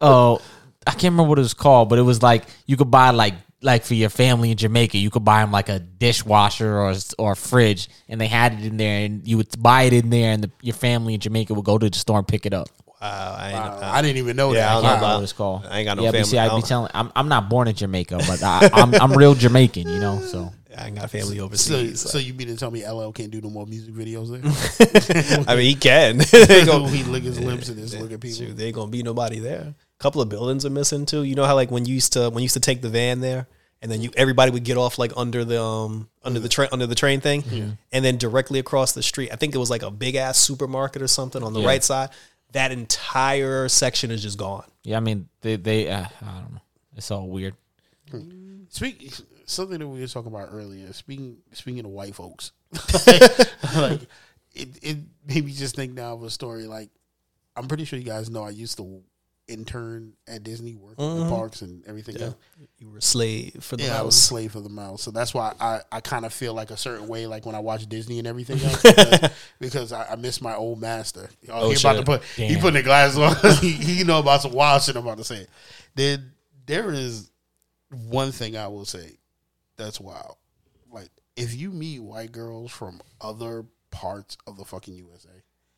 Oh, 0.00 0.40
I 0.86 0.92
can't 0.92 1.12
remember 1.12 1.24
what 1.30 1.38
it 1.38 1.42
was 1.42 1.54
called, 1.54 1.88
but 1.88 1.98
it 1.98 2.02
was 2.02 2.22
like 2.22 2.44
you 2.66 2.76
could 2.76 2.90
buy 2.90 3.10
like 3.10 3.34
like 3.60 3.84
for 3.84 3.94
your 3.94 4.08
family 4.10 4.50
in 4.50 4.56
Jamaica, 4.56 4.98
you 4.98 5.10
could 5.10 5.24
buy 5.24 5.40
them 5.40 5.50
like 5.52 5.68
a 5.68 5.78
dishwasher 5.78 6.78
or 6.78 6.94
or 7.18 7.32
a 7.32 7.36
fridge, 7.36 7.88
and 8.08 8.20
they 8.20 8.26
had 8.28 8.52
it 8.54 8.64
in 8.64 8.76
there, 8.76 9.04
and 9.04 9.26
you 9.26 9.36
would 9.36 9.48
buy 9.60 9.82
it 9.82 9.92
in 9.92 10.10
there, 10.10 10.32
and 10.32 10.44
the, 10.44 10.50
your 10.62 10.74
family 10.74 11.14
in 11.14 11.20
Jamaica 11.20 11.54
would 11.54 11.64
go 11.64 11.78
to 11.78 11.90
the 11.90 11.98
store 11.98 12.18
and 12.18 12.28
pick 12.28 12.46
it 12.46 12.52
up. 12.54 12.68
wow, 13.00 13.36
I, 13.38 13.48
ain't, 13.48 13.56
Uh, 13.58 13.78
I 13.82 14.02
didn't 14.02 14.18
even 14.18 14.36
know 14.36 14.52
Yeah, 14.52 14.76
I 14.76 14.80
that. 14.80 14.82
don't 14.82 14.84
I 14.84 14.88
know 14.88 14.92
don't 14.94 15.00
know 15.00 15.06
about- 15.06 15.14
what 15.16 15.22
it's 15.24 15.32
called. 15.32 15.66
I 15.66 15.78
ain't 15.78 15.86
got 15.86 15.96
no 15.96 16.02
yeah, 16.04 16.10
but 16.10 16.16
family. 16.18 16.28
see, 16.30 16.38
I 16.38 16.48
I'd 16.48 16.56
be 16.56 16.62
telling. 16.62 16.90
I'm, 16.94 17.12
I'm 17.16 17.28
not 17.28 17.48
born 17.48 17.68
in 17.68 17.74
Jamaica, 17.74 18.18
but 18.28 18.42
I, 18.42 18.70
I'm 18.72 18.94
I'm 18.94 19.12
real 19.12 19.34
Jamaican, 19.34 19.88
you 19.88 19.98
know. 19.98 20.20
So 20.20 20.52
I 20.76 20.86
ain't 20.86 20.96
got 20.96 21.10
family 21.10 21.38
So, 21.38 21.44
overseas. 21.44 22.00
so 22.00 22.18
you 22.18 22.34
mean 22.34 22.46
to 22.48 22.56
tell 22.56 22.70
me 22.70 22.86
LL 22.88 23.10
can't 23.10 23.30
do 23.32 23.40
no 23.40 23.50
more 23.50 23.66
music 23.66 23.92
videos 23.94 24.30
there? 24.30 25.44
I 25.48 25.56
mean, 25.56 25.64
he 25.66 25.74
can. 25.74 26.18
they 26.30 26.64
Go, 26.64 26.80
go, 26.80 26.86
he 26.86 27.02
lick 27.02 27.24
his 27.24 27.40
lips 27.40 27.68
and 27.68 27.78
just 27.78 27.98
look 27.98 28.12
at 28.12 28.20
people. 28.20 28.38
shoot, 28.38 28.56
there 28.56 28.66
ain't 28.66 28.76
gonna 28.76 28.90
be 28.90 29.02
nobody 29.02 29.40
there. 29.40 29.74
A 29.98 30.02
couple 30.02 30.20
of 30.20 30.28
buildings 30.28 30.64
are 30.64 30.70
missing 30.70 31.06
too. 31.06 31.22
You 31.24 31.34
know 31.34 31.44
how 31.44 31.54
like 31.54 31.70
when 31.70 31.84
you 31.86 31.94
used 31.94 32.12
to 32.14 32.30
when 32.30 32.38
you 32.38 32.44
used 32.44 32.54
to 32.54 32.60
take 32.60 32.82
the 32.82 32.88
van 32.88 33.20
there, 33.20 33.48
and 33.82 33.90
then 33.90 34.00
you 34.00 34.10
everybody 34.16 34.50
would 34.52 34.64
get 34.64 34.76
off 34.76 34.98
like 34.98 35.12
under 35.16 35.44
the 35.44 35.60
um 35.62 36.08
under 36.22 36.38
the 36.40 36.48
train 36.48 36.68
under 36.72 36.86
the 36.86 36.94
train 36.94 37.20
thing, 37.20 37.76
and 37.92 38.04
then 38.04 38.16
directly 38.16 38.58
across 38.60 38.92
the 38.92 39.02
street. 39.02 39.30
I 39.32 39.36
think 39.36 39.54
it 39.54 39.58
was 39.58 39.70
like 39.70 39.82
a 39.82 39.90
big 39.90 40.14
ass 40.14 40.38
supermarket 40.38 41.02
or 41.02 41.08
something 41.08 41.42
on 41.42 41.52
the 41.52 41.60
Yeah. 41.60 41.66
right 41.66 41.82
side. 41.84 42.10
That 42.52 42.70
entire 42.72 43.68
section 43.68 44.10
is 44.10 44.22
just 44.22 44.38
gone. 44.38 44.64
yeah, 44.84 44.96
I 44.96 45.00
mean 45.00 45.28
they 45.42 45.56
they 45.56 45.88
uh, 45.90 46.06
I 46.22 46.24
don't 46.42 46.52
know. 46.54 46.60
It's 46.96 47.10
all 47.10 47.28
weird. 47.28 47.54
Speak 48.70 49.12
something 49.46 49.78
that 49.78 49.88
we 49.88 50.00
were 50.00 50.06
talking 50.06 50.32
about 50.32 50.48
earlier. 50.52 50.92
Speaking 50.92 51.38
speaking 51.52 51.84
of 51.84 51.90
white 51.90 52.14
folks, 52.14 52.52
like 53.76 54.00
it, 54.54 54.68
it 54.82 54.96
made 55.26 55.44
me 55.44 55.52
just 55.52 55.74
think 55.76 55.92
now 55.94 56.14
of 56.14 56.22
a 56.22 56.30
story. 56.30 56.64
Like 56.64 56.90
I'm 57.56 57.66
pretty 57.68 57.84
sure 57.84 57.98
you 57.98 58.04
guys 58.04 58.30
know 58.30 58.44
I 58.44 58.50
used 58.50 58.76
to 58.78 59.02
intern 59.48 60.12
at 60.26 60.42
Disney, 60.44 60.74
work 60.76 60.98
in 60.98 61.20
the 61.20 61.28
parks 61.28 61.62
and 61.62 61.82
everything 61.86 62.20
else. 62.20 62.34
You 62.78 62.90
were 62.90 62.98
a 62.98 63.02
slave 63.02 63.56
for 63.64 63.76
the 63.76 63.84
Yeah, 63.84 63.98
I 63.98 64.02
was 64.02 64.14
a 64.16 64.20
slave 64.20 64.52
for 64.52 64.60
the 64.60 64.68
mouse, 64.68 65.02
so 65.02 65.10
that's 65.10 65.32
why 65.34 65.54
I, 65.58 65.80
I 65.90 66.00
kind 66.00 66.24
of 66.26 66.32
feel 66.32 66.54
like 66.54 66.70
a 66.70 66.76
certain 66.76 67.08
way, 67.08 67.26
like 67.26 67.46
when 67.46 67.54
I 67.54 67.60
watch 67.60 67.86
Disney 67.88 68.18
and 68.18 68.28
everything 68.28 68.60
else, 68.60 68.82
because, 68.82 69.30
because 69.58 69.92
I, 69.92 70.12
I 70.12 70.16
miss 70.16 70.40
my 70.42 70.54
old 70.54 70.80
master. 70.80 71.30
Oh, 71.48 71.66
Oh, 71.66 71.70
he 71.70 71.76
about 71.76 71.94
to 71.94 72.02
put 72.04 72.22
he 72.24 72.48
Damn. 72.48 72.60
putting 72.60 72.74
the 72.74 72.82
glasses 72.82 73.18
on. 73.18 73.34
he, 73.60 73.72
he 73.72 74.04
know 74.04 74.18
about 74.20 74.42
some 74.42 74.52
wild 74.52 74.82
shit. 74.82 74.94
I'm 74.96 75.02
about 75.02 75.18
to 75.18 75.24
say. 75.24 75.46
Then 75.94 76.32
there 76.66 76.92
is 76.92 77.30
one 78.08 78.30
thing 78.32 78.56
I 78.56 78.68
will 78.68 78.84
say 78.84 79.16
that's 79.76 79.98
wild. 80.00 80.36
Like 80.92 81.08
if 81.36 81.54
you 81.54 81.70
meet 81.70 82.00
white 82.00 82.32
girls 82.32 82.70
from 82.70 83.00
other 83.20 83.64
parts 83.90 84.36
of 84.46 84.56
the 84.58 84.64
fucking 84.64 84.94
USA, 84.94 85.28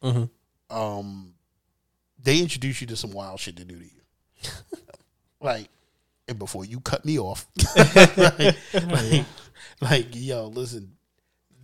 Mm-hmm. 0.02 0.76
um, 0.76 1.34
they 2.22 2.40
introduce 2.40 2.80
you 2.80 2.86
to 2.88 2.97
some 2.97 3.12
wild 3.12 3.40
shit 3.40 3.56
to 3.56 3.64
do 3.64 3.78
to 3.78 3.84
you. 3.84 4.51
like, 5.40 5.68
and 6.28 6.38
before 6.38 6.64
you 6.64 6.80
cut 6.80 7.05
me 7.05 7.18
off, 7.18 7.47
like, 7.76 8.56
like, 8.74 9.24
like, 9.80 10.06
yo, 10.12 10.47
listen, 10.47 10.97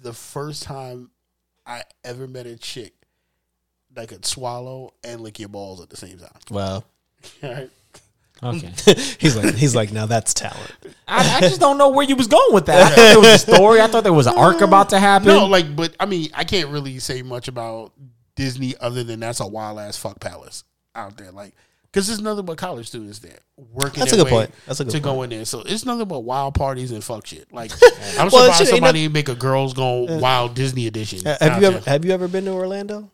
the 0.03 0.13
first 0.13 0.63
time 0.63 1.11
I 1.67 1.83
ever 2.05 2.27
met 2.27 2.47
a 2.47 2.57
chick 2.57 2.95
that 3.93 4.09
could 4.09 4.25
swallow 4.25 4.95
and 5.03 5.21
lick 5.21 5.39
your 5.39 5.49
balls 5.49 5.81
at 5.81 5.91
the 5.91 5.97
same 5.97 6.19
time. 6.19 6.31
Wow. 6.51 6.85
Right? 7.43 7.71
Okay. 8.43 8.71
he's 9.19 9.35
like 9.35 9.55
he's 9.55 9.75
like 9.75 9.93
now 9.93 10.05
that's 10.05 10.35
talent. 10.35 10.71
I, 11.09 11.39
I 11.39 11.41
just 11.41 11.59
don't 11.59 11.79
know 11.79 11.89
where 11.89 12.05
you 12.05 12.15
was 12.15 12.27
going 12.27 12.53
with 12.53 12.67
that. 12.67 12.83
I 12.83 12.89
thought 12.89 12.97
there 12.97 13.19
was 13.19 13.35
a 13.35 13.39
story. 13.55 13.81
I 13.81 13.87
thought 13.87 14.05
there 14.05 14.13
was 14.13 14.27
an 14.27 14.37
arc 14.37 14.61
about 14.61 14.91
to 14.91 14.99
happen. 14.99 15.29
No, 15.29 15.47
like, 15.47 15.75
but 15.75 15.97
I 15.99 16.05
mean, 16.05 16.29
I 16.35 16.45
can't 16.45 16.69
really 16.69 16.99
say 16.99 17.23
much 17.23 17.49
about 17.49 17.93
Disney 18.37 18.75
other 18.81 19.03
than 19.03 19.19
that's 19.21 19.41
a 19.41 19.47
wild 19.47 19.79
ass 19.81 19.97
fuck 19.97 20.21
palace 20.21 20.63
out 20.95 21.17
there. 21.17 21.33
Like, 21.33 21.55
because 21.83 22.07
there's 22.07 22.21
nothing 22.21 22.45
but 22.45 22.59
college 22.59 22.87
students 22.89 23.19
there 23.19 23.39
working. 23.57 24.01
That's 24.01 24.13
a 24.13 24.17
good 24.17 24.29
point. 24.29 24.51
That's 24.67 24.81
a 24.81 24.85
good 24.85 24.93
to 24.93 25.01
go 25.01 25.23
in 25.23 25.31
there. 25.31 25.45
So 25.45 25.63
it's 25.63 25.85
nothing 25.85 26.07
but 26.07 26.21
wild 26.21 26.55
parties 26.55 26.93
and 26.93 27.03
fuck 27.03 27.27
shit. 27.27 27.53
Like, 27.53 27.73
I'm 28.19 28.29
Well, 28.29 28.31
surprised 28.31 28.53
shit, 28.59 28.61
ain't 28.61 28.69
somebody 28.69 29.09
make 29.09 29.29
a 29.29 29.35
girls 29.35 29.75
go 29.75 30.07
uh, 30.07 30.19
wild 30.19 30.55
Disney 30.55 30.87
edition. 30.87 31.25
have 31.25 31.41
out 31.43 31.61
you 31.61 31.67
ever 31.67 31.79
there. 31.81 31.93
have 31.93 32.05
you 32.05 32.13
ever 32.13 32.29
been 32.29 32.45
to 32.45 32.53
Orlando? 32.53 33.11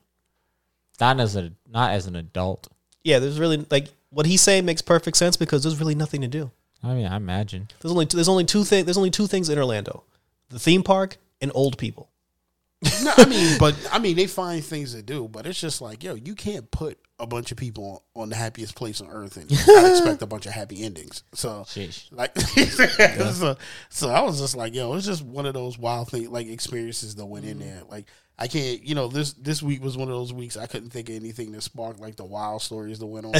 not 1.00 1.18
as 1.18 1.34
a 1.34 1.52
not 1.68 1.92
as 1.92 2.06
an 2.06 2.14
adult. 2.16 2.68
Yeah, 3.02 3.18
there's 3.18 3.40
really 3.40 3.64
like 3.70 3.88
what 4.10 4.26
he's 4.26 4.40
saying 4.40 4.64
makes 4.64 4.82
perfect 4.82 5.16
sense 5.16 5.36
because 5.36 5.62
there's 5.64 5.80
really 5.80 5.94
nothing 5.96 6.20
to 6.20 6.28
do. 6.28 6.50
I 6.84 6.94
mean, 6.94 7.06
I 7.06 7.16
imagine. 7.16 7.68
There's 7.80 7.90
only 7.92 8.04
there's 8.04 8.28
only 8.28 8.44
two 8.44 8.62
things 8.64 8.84
there's 8.84 8.96
only 8.98 9.10
two 9.10 9.26
things 9.26 9.48
in 9.48 9.58
Orlando: 9.58 10.04
the 10.48 10.58
theme 10.60 10.82
park 10.82 11.16
and 11.40 11.50
old 11.54 11.76
people. 11.78 12.08
No, 13.02 13.12
I 13.16 13.26
mean, 13.26 13.58
but 13.58 13.76
I 13.92 13.98
mean, 13.98 14.16
they 14.16 14.26
find 14.26 14.64
things 14.64 14.94
to 14.94 15.02
do, 15.02 15.28
but 15.28 15.46
it's 15.46 15.60
just 15.60 15.80
like, 15.80 16.02
yo, 16.02 16.14
you 16.14 16.34
can't 16.34 16.70
put 16.70 16.98
a 17.18 17.26
bunch 17.26 17.52
of 17.52 17.56
people 17.56 18.04
on, 18.16 18.22
on 18.22 18.28
the 18.28 18.36
happiest 18.36 18.74
place 18.74 19.00
on 19.00 19.08
earth 19.08 19.36
and 19.36 19.50
not 19.50 19.90
expect 19.90 20.22
a 20.22 20.26
bunch 20.26 20.46
of 20.46 20.52
happy 20.52 20.82
endings. 20.82 21.22
So, 21.32 21.64
Sheesh. 21.68 22.08
like, 22.10 22.36
so, 23.34 23.56
so 23.88 24.10
I 24.10 24.22
was 24.22 24.40
just 24.40 24.56
like, 24.56 24.74
yo, 24.74 24.92
it's 24.94 25.06
just 25.06 25.22
one 25.22 25.46
of 25.46 25.54
those 25.54 25.78
wild 25.78 26.08
thing, 26.08 26.30
like 26.30 26.48
experiences 26.48 27.14
that 27.14 27.26
went 27.26 27.44
in 27.44 27.58
mm-hmm. 27.58 27.68
there. 27.68 27.82
Like, 27.88 28.06
I 28.38 28.48
can't, 28.48 28.82
you 28.82 28.94
know, 28.94 29.08
this 29.08 29.34
this 29.34 29.62
week 29.62 29.84
was 29.84 29.96
one 29.96 30.08
of 30.08 30.14
those 30.14 30.32
weeks 30.32 30.56
I 30.56 30.66
couldn't 30.66 30.90
think 30.90 31.08
of 31.08 31.14
anything 31.14 31.52
that 31.52 31.62
sparked 31.62 32.00
like 32.00 32.16
the 32.16 32.24
wild 32.24 32.62
stories 32.62 32.98
that 32.98 33.06
went 33.06 33.26
on. 33.26 33.34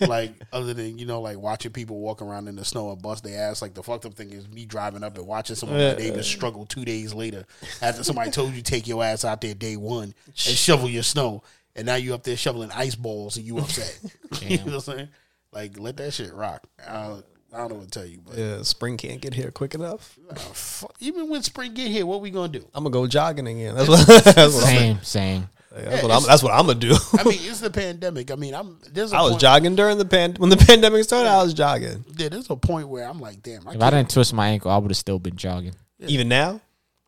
like, 0.08 0.34
other 0.52 0.74
than 0.74 0.98
you 0.98 1.06
know, 1.06 1.20
like 1.20 1.38
watching 1.38 1.72
people 1.72 2.00
walk 2.00 2.20
around 2.20 2.48
in 2.48 2.56
the 2.56 2.64
snow 2.64 2.90
and 2.90 3.00
bust 3.00 3.24
their 3.24 3.50
ass. 3.50 3.62
Like 3.62 3.74
the 3.74 3.82
fucked 3.82 4.04
up 4.04 4.14
thing 4.14 4.30
is 4.30 4.48
me 4.48 4.66
driving 4.66 5.04
up 5.04 5.16
and 5.16 5.26
watching 5.26 5.56
someone 5.56 5.80
of 5.80 5.96
my 5.96 6.04
neighbors 6.04 6.26
struggle 6.26 6.66
two 6.66 6.84
days 6.84 7.14
later 7.14 7.46
after 7.80 8.02
somebody 8.04 8.30
told 8.30 8.52
you 8.52 8.62
take 8.62 8.86
your 8.86 9.02
ass 9.02 9.24
out 9.24 9.40
there 9.40 9.54
day 9.54 9.76
one 9.76 10.14
and 10.26 10.36
shovel 10.36 10.88
your 10.88 11.04
snow, 11.04 11.42
and 11.76 11.86
now 11.86 11.94
you 11.94 12.12
up 12.12 12.24
there 12.24 12.36
shoveling 12.36 12.70
ice 12.72 12.96
balls 12.96 13.36
and 13.36 13.46
you 13.46 13.58
upset. 13.58 13.98
you 14.42 14.58
know 14.58 14.64
what 14.64 14.74
I'm 14.74 14.80
saying? 14.80 15.08
Like, 15.52 15.78
let 15.78 15.96
that 15.98 16.12
shit 16.12 16.32
rock. 16.32 16.66
I, 16.86 17.18
I 17.52 17.58
don't 17.58 17.68
know 17.70 17.74
what 17.76 17.90
to 17.92 17.98
tell 18.00 18.08
you, 18.08 18.18
but 18.26 18.38
Yeah, 18.38 18.62
spring 18.62 18.96
can't 18.96 19.20
get 19.20 19.34
here 19.34 19.50
quick 19.50 19.74
enough. 19.74 20.18
uh, 20.30 20.34
fu- 20.36 20.86
even 21.00 21.28
when 21.28 21.42
spring 21.42 21.74
get 21.74 21.88
here, 21.90 22.06
what 22.06 22.20
we 22.22 22.30
gonna 22.30 22.48
do? 22.48 22.64
I'm 22.74 22.84
gonna 22.84 22.92
go 22.92 23.06
jogging 23.06 23.46
again. 23.46 23.74
That's 23.74 23.88
what 23.90 24.06
that's 24.24 24.36
what, 24.36 24.36
I'm, 24.46 24.50
Same, 24.50 25.02
same. 25.02 25.48
that's 25.70 26.02
what 26.02 26.12
I'm 26.12 26.22
that's 26.22 26.42
what 26.42 26.52
I'm 26.52 26.66
gonna 26.66 26.78
do. 26.78 26.94
I 27.18 27.24
mean, 27.24 27.38
it's 27.42 27.60
the 27.60 27.70
pandemic. 27.70 28.30
I 28.30 28.36
mean, 28.36 28.54
I'm 28.54 28.78
there's 28.90 29.12
a 29.12 29.16
I 29.16 29.20
was 29.22 29.32
point, 29.32 29.40
jogging 29.42 29.76
during 29.76 29.98
the 29.98 30.04
pan 30.06 30.34
when 30.38 30.48
the 30.50 30.56
pandemic 30.56 31.04
started. 31.04 31.28
I 31.28 31.42
was 31.42 31.52
jogging. 31.52 32.04
Yeah, 32.16 32.30
there's 32.30 32.48
a 32.48 32.56
point 32.56 32.88
where 32.88 33.04
I'm 33.06 33.20
like, 33.20 33.42
damn, 33.42 33.68
I 33.68 33.74
If 33.74 33.82
I 33.82 33.90
didn't 33.90 34.10
twist 34.10 34.32
my 34.32 34.48
ankle, 34.48 34.70
I 34.70 34.78
would 34.78 34.90
have 34.90 34.96
still 34.96 35.18
been 35.18 35.36
jogging. 35.36 35.74
Even 36.00 36.28
now, 36.28 36.60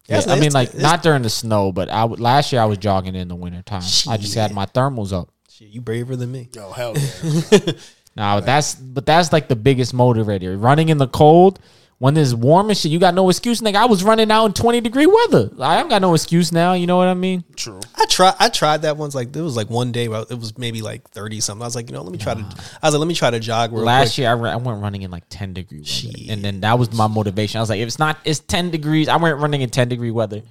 Yeah, 0.06 0.16
Yes, 0.16 0.28
I 0.28 0.38
mean, 0.38 0.52
like 0.52 0.74
not 0.74 1.02
during 1.02 1.22
the 1.22 1.30
snow, 1.30 1.72
but 1.72 1.88
I 1.88 2.04
would, 2.04 2.20
last 2.20 2.52
year 2.52 2.60
I 2.60 2.66
was 2.66 2.78
jogging 2.78 3.14
in 3.14 3.28
the 3.28 3.34
winter 3.34 3.62
time. 3.62 3.82
I 4.08 4.18
just 4.18 4.34
had 4.34 4.52
my 4.52 4.66
thermals 4.66 5.12
up. 5.12 5.30
shit, 5.50 5.68
you 5.68 5.80
braver 5.80 6.14
than 6.16 6.30
me. 6.30 6.48
Yo, 6.52 6.70
hell 6.72 6.94
yeah. 6.96 7.72
Now 8.16 8.40
that's 8.40 8.74
but 8.74 9.06
that's 9.06 9.32
like 9.32 9.48
the 9.48 9.56
biggest 9.56 9.94
motivator. 9.94 10.60
Running 10.60 10.88
in 10.88 10.98
the 10.98 11.08
cold 11.08 11.58
when 11.98 12.16
it's 12.16 12.34
warm 12.34 12.68
and 12.68 12.76
shit, 12.76 12.90
you 12.92 12.98
got 12.98 13.14
no 13.14 13.30
excuse. 13.30 13.60
Nigga, 13.60 13.76
I 13.76 13.86
was 13.86 14.04
running 14.04 14.30
out 14.30 14.46
in 14.46 14.52
twenty 14.52 14.80
degree 14.80 15.06
weather. 15.06 15.50
I 15.60 15.80
ain't 15.80 15.88
got 15.88 16.02
no 16.02 16.14
excuse 16.14 16.52
now. 16.52 16.74
You 16.74 16.86
know 16.86 16.96
what 16.96 17.08
I 17.08 17.14
mean? 17.14 17.44
True. 17.56 17.80
I 17.96 18.06
tried. 18.06 18.34
I 18.38 18.48
tried 18.48 18.82
that 18.82 18.96
once. 18.96 19.14
Like 19.14 19.34
it 19.34 19.40
was 19.40 19.56
like 19.56 19.70
one 19.70 19.92
day. 19.92 20.08
Where 20.08 20.24
it 20.28 20.38
was 20.38 20.58
maybe 20.58 20.82
like 20.82 21.08
thirty 21.10 21.40
something. 21.40 21.62
I 21.62 21.66
was 21.66 21.74
like, 21.74 21.88
you 21.88 21.94
know, 21.94 22.02
let 22.02 22.12
me 22.12 22.18
try 22.18 22.34
to. 22.34 22.40
I 22.40 22.86
was 22.86 22.94
like, 22.94 22.98
let 23.00 23.08
me 23.08 23.14
try 23.14 23.30
to 23.30 23.40
jog. 23.40 23.72
Real 23.72 23.84
Last 23.84 24.10
quick. 24.10 24.18
year 24.18 24.30
I, 24.30 24.32
ran, 24.34 24.52
I 24.52 24.56
went 24.56 24.82
running 24.82 25.02
in 25.02 25.10
like 25.10 25.24
ten 25.28 25.54
degree 25.54 25.80
weather, 25.80 26.32
and 26.32 26.44
then 26.44 26.60
that 26.60 26.78
was 26.78 26.92
my 26.92 27.06
motivation. 27.06 27.58
I 27.58 27.62
was 27.62 27.70
like, 27.70 27.80
if 27.80 27.86
it's 27.86 27.98
not, 27.98 28.18
it's 28.24 28.40
ten 28.40 28.70
degrees. 28.70 29.08
I 29.08 29.16
went 29.16 29.38
running 29.38 29.62
in 29.62 29.70
ten 29.70 29.88
degree 29.88 30.10
weather. 30.10 30.42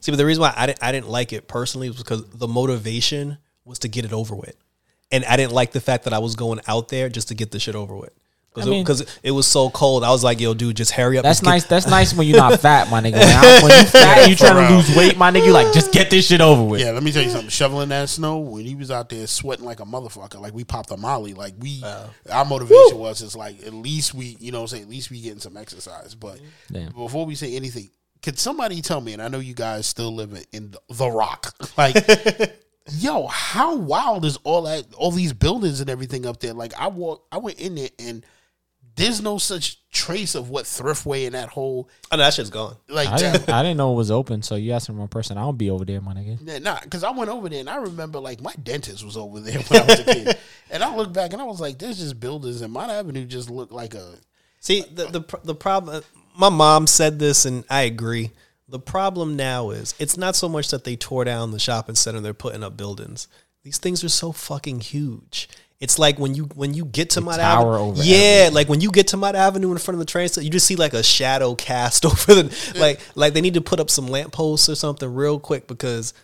See, 0.00 0.12
but 0.12 0.16
the 0.16 0.26
reason 0.26 0.42
why 0.42 0.52
I 0.56 0.66
didn't, 0.66 0.82
I 0.82 0.92
didn't 0.92 1.08
like 1.08 1.32
it 1.32 1.48
personally 1.48 1.88
was 1.88 1.98
because 1.98 2.28
the 2.30 2.48
motivation 2.48 3.38
was 3.64 3.78
to 3.80 3.88
get 3.88 4.04
it 4.04 4.12
over 4.12 4.34
with, 4.34 4.56
and 5.12 5.24
I 5.26 5.36
didn't 5.36 5.52
like 5.52 5.70
the 5.72 5.80
fact 5.80 6.04
that 6.04 6.12
I 6.12 6.18
was 6.18 6.34
going 6.34 6.60
out 6.66 6.88
there 6.88 7.08
just 7.08 7.28
to 7.28 7.34
get 7.34 7.50
the 7.52 7.60
shit 7.60 7.74
over 7.76 7.94
with. 7.94 8.10
Because 8.54 8.66
I 8.66 8.70
mean- 8.70 8.82
it, 8.82 8.86
'cause 8.86 9.06
it 9.22 9.30
was 9.30 9.46
so 9.46 9.70
cold, 9.70 10.04
I 10.04 10.10
was 10.10 10.22
like, 10.22 10.38
"Yo, 10.38 10.52
dude, 10.52 10.76
just 10.76 10.90
hurry 10.90 11.16
up." 11.16 11.22
That's 11.22 11.42
Let's 11.42 11.46
get- 11.46 11.50
nice. 11.50 11.64
That's 11.84 11.86
nice 12.12 12.14
when 12.14 12.26
you're 12.26 12.36
not 12.36 12.60
fat, 12.60 12.90
my 12.90 13.00
nigga. 13.00 13.12
When, 13.14 13.22
I, 13.24 13.60
when 13.62 13.72
you 13.80 13.86
fat, 13.86 14.18
and 14.18 14.28
you 14.30 14.36
trying 14.36 14.68
to 14.68 14.74
lose 14.74 14.94
weight, 14.94 15.16
my 15.16 15.30
nigga. 15.30 15.46
You 15.46 15.52
like 15.52 15.72
just 15.72 15.90
get 15.90 16.10
this 16.10 16.26
shit 16.26 16.42
over 16.42 16.62
with. 16.62 16.80
Yeah, 16.82 16.90
let 16.90 17.02
me 17.02 17.12
tell 17.12 17.22
you 17.22 17.30
something. 17.30 17.48
Shoveling 17.48 17.88
that 17.88 18.10
snow 18.10 18.40
when 18.40 18.66
he 18.66 18.74
was 18.74 18.90
out 18.90 19.08
there 19.08 19.26
sweating 19.26 19.64
like 19.64 19.80
a 19.80 19.84
motherfucker, 19.86 20.38
like 20.38 20.52
we 20.52 20.64
popped 20.64 20.90
a 20.90 20.98
molly. 20.98 21.32
Like 21.32 21.54
we, 21.60 21.80
uh. 21.82 22.08
our 22.30 22.44
motivation 22.44 22.98
was 22.98 23.22
is 23.22 23.34
like 23.34 23.62
at 23.66 23.72
least 23.72 24.12
we, 24.12 24.36
you 24.38 24.52
know, 24.52 24.58
what 24.58 24.64
I'm 24.64 24.68
saying 24.76 24.82
at 24.82 24.90
least 24.90 25.10
we 25.10 25.22
getting 25.22 25.40
some 25.40 25.56
exercise. 25.56 26.14
But 26.14 26.38
Damn. 26.70 26.92
before 26.92 27.24
we 27.24 27.34
say 27.36 27.56
anything, 27.56 27.88
could 28.20 28.38
somebody 28.38 28.82
tell 28.82 29.00
me? 29.00 29.14
And 29.14 29.22
I 29.22 29.28
know 29.28 29.38
you 29.38 29.54
guys 29.54 29.86
still 29.86 30.14
live 30.14 30.32
in- 30.34 30.44
in 30.52 30.70
the, 30.72 30.80
the 30.90 31.10
Rock, 31.10 31.54
like. 31.78 31.96
Yo, 32.90 33.26
how 33.28 33.76
wild 33.76 34.24
is 34.24 34.36
all 34.44 34.62
that? 34.62 34.86
All 34.94 35.10
these 35.10 35.32
buildings 35.32 35.80
and 35.80 35.88
everything 35.88 36.26
up 36.26 36.40
there. 36.40 36.52
Like 36.52 36.72
I 36.78 36.88
walk, 36.88 37.24
I 37.30 37.38
went 37.38 37.60
in 37.60 37.74
there, 37.76 37.90
and 37.98 38.24
there's 38.96 39.22
no 39.22 39.38
such 39.38 39.78
trace 39.90 40.34
of 40.34 40.50
what 40.50 40.64
Thriftway 40.64 41.24
and 41.26 41.34
that 41.34 41.48
whole 41.48 41.88
Oh, 42.10 42.16
no, 42.16 42.24
that 42.24 42.34
shit's 42.34 42.50
gone. 42.50 42.76
like. 42.88 43.08
I 43.08 43.16
didn't, 43.18 43.48
I 43.48 43.62
didn't 43.62 43.76
know 43.78 43.92
it 43.92 43.96
was 43.96 44.10
open. 44.10 44.42
So 44.42 44.56
you 44.56 44.72
asking 44.72 44.96
the 44.96 44.98
wrong 44.98 45.08
person. 45.08 45.38
I 45.38 45.42
don't 45.42 45.56
be 45.56 45.70
over 45.70 45.84
there, 45.84 46.00
my 46.00 46.12
nigga. 46.12 46.38
Yeah, 46.42 46.58
nah, 46.58 46.78
because 46.82 47.04
I 47.04 47.10
went 47.10 47.30
over 47.30 47.48
there 47.48 47.60
and 47.60 47.70
I 47.70 47.76
remember 47.76 48.18
like 48.18 48.40
my 48.42 48.52
dentist 48.62 49.04
was 49.04 49.16
over 49.16 49.40
there 49.40 49.58
when 49.68 49.82
I 49.82 49.84
was 49.86 50.00
a 50.00 50.04
kid, 50.04 50.38
and 50.70 50.82
I 50.82 50.94
looked 50.94 51.12
back 51.12 51.32
and 51.32 51.40
I 51.40 51.44
was 51.44 51.60
like, 51.60 51.78
"There's 51.78 51.98
just 51.98 52.18
buildings, 52.20 52.60
and 52.60 52.72
Mott 52.72 52.90
Avenue 52.90 53.24
just 53.24 53.48
looked 53.48 53.72
like 53.72 53.94
a." 53.94 54.14
See, 54.60 54.82
the 54.92 55.06
the 55.06 55.38
the 55.44 55.54
problem. 55.54 56.02
My 56.36 56.48
mom 56.48 56.86
said 56.86 57.18
this, 57.18 57.44
and 57.44 57.64
I 57.70 57.82
agree. 57.82 58.30
The 58.72 58.78
problem 58.78 59.36
now 59.36 59.68
is 59.68 59.94
it's 59.98 60.16
not 60.16 60.34
so 60.34 60.48
much 60.48 60.70
that 60.70 60.84
they 60.84 60.96
tore 60.96 61.26
down 61.26 61.50
the 61.50 61.58
shopping 61.58 61.94
center; 61.94 62.20
they're 62.20 62.32
putting 62.32 62.64
up 62.64 62.74
buildings. 62.74 63.28
These 63.64 63.76
things 63.76 64.02
are 64.02 64.08
so 64.08 64.32
fucking 64.32 64.80
huge. 64.80 65.50
It's 65.78 65.98
like 65.98 66.18
when 66.18 66.34
you 66.34 66.44
when 66.54 66.72
you 66.72 66.86
get 66.86 67.10
to 67.10 67.20
Mott 67.20 67.38
tower 67.38 67.74
Avenue, 67.74 67.90
over 67.90 68.02
yeah, 68.02 68.48
like 68.50 68.70
when 68.70 68.80
you 68.80 68.90
get 68.90 69.08
to 69.08 69.18
Mott 69.18 69.36
Avenue 69.36 69.72
in 69.72 69.76
front 69.76 69.96
of 69.96 69.98
the 69.98 70.10
train 70.10 70.26
station, 70.26 70.46
you 70.46 70.50
just 70.50 70.66
see 70.66 70.76
like 70.76 70.94
a 70.94 71.02
shadow 71.02 71.54
cast 71.68 72.06
over 72.06 72.34
the 72.34 72.74
like 72.78 73.00
like 73.14 73.34
they 73.34 73.42
need 73.42 73.54
to 73.54 73.60
put 73.60 73.78
up 73.78 73.90
some 73.90 74.06
lampposts 74.06 74.70
or 74.70 74.74
something 74.74 75.12
real 75.12 75.38
quick 75.38 75.66
because 75.66 76.14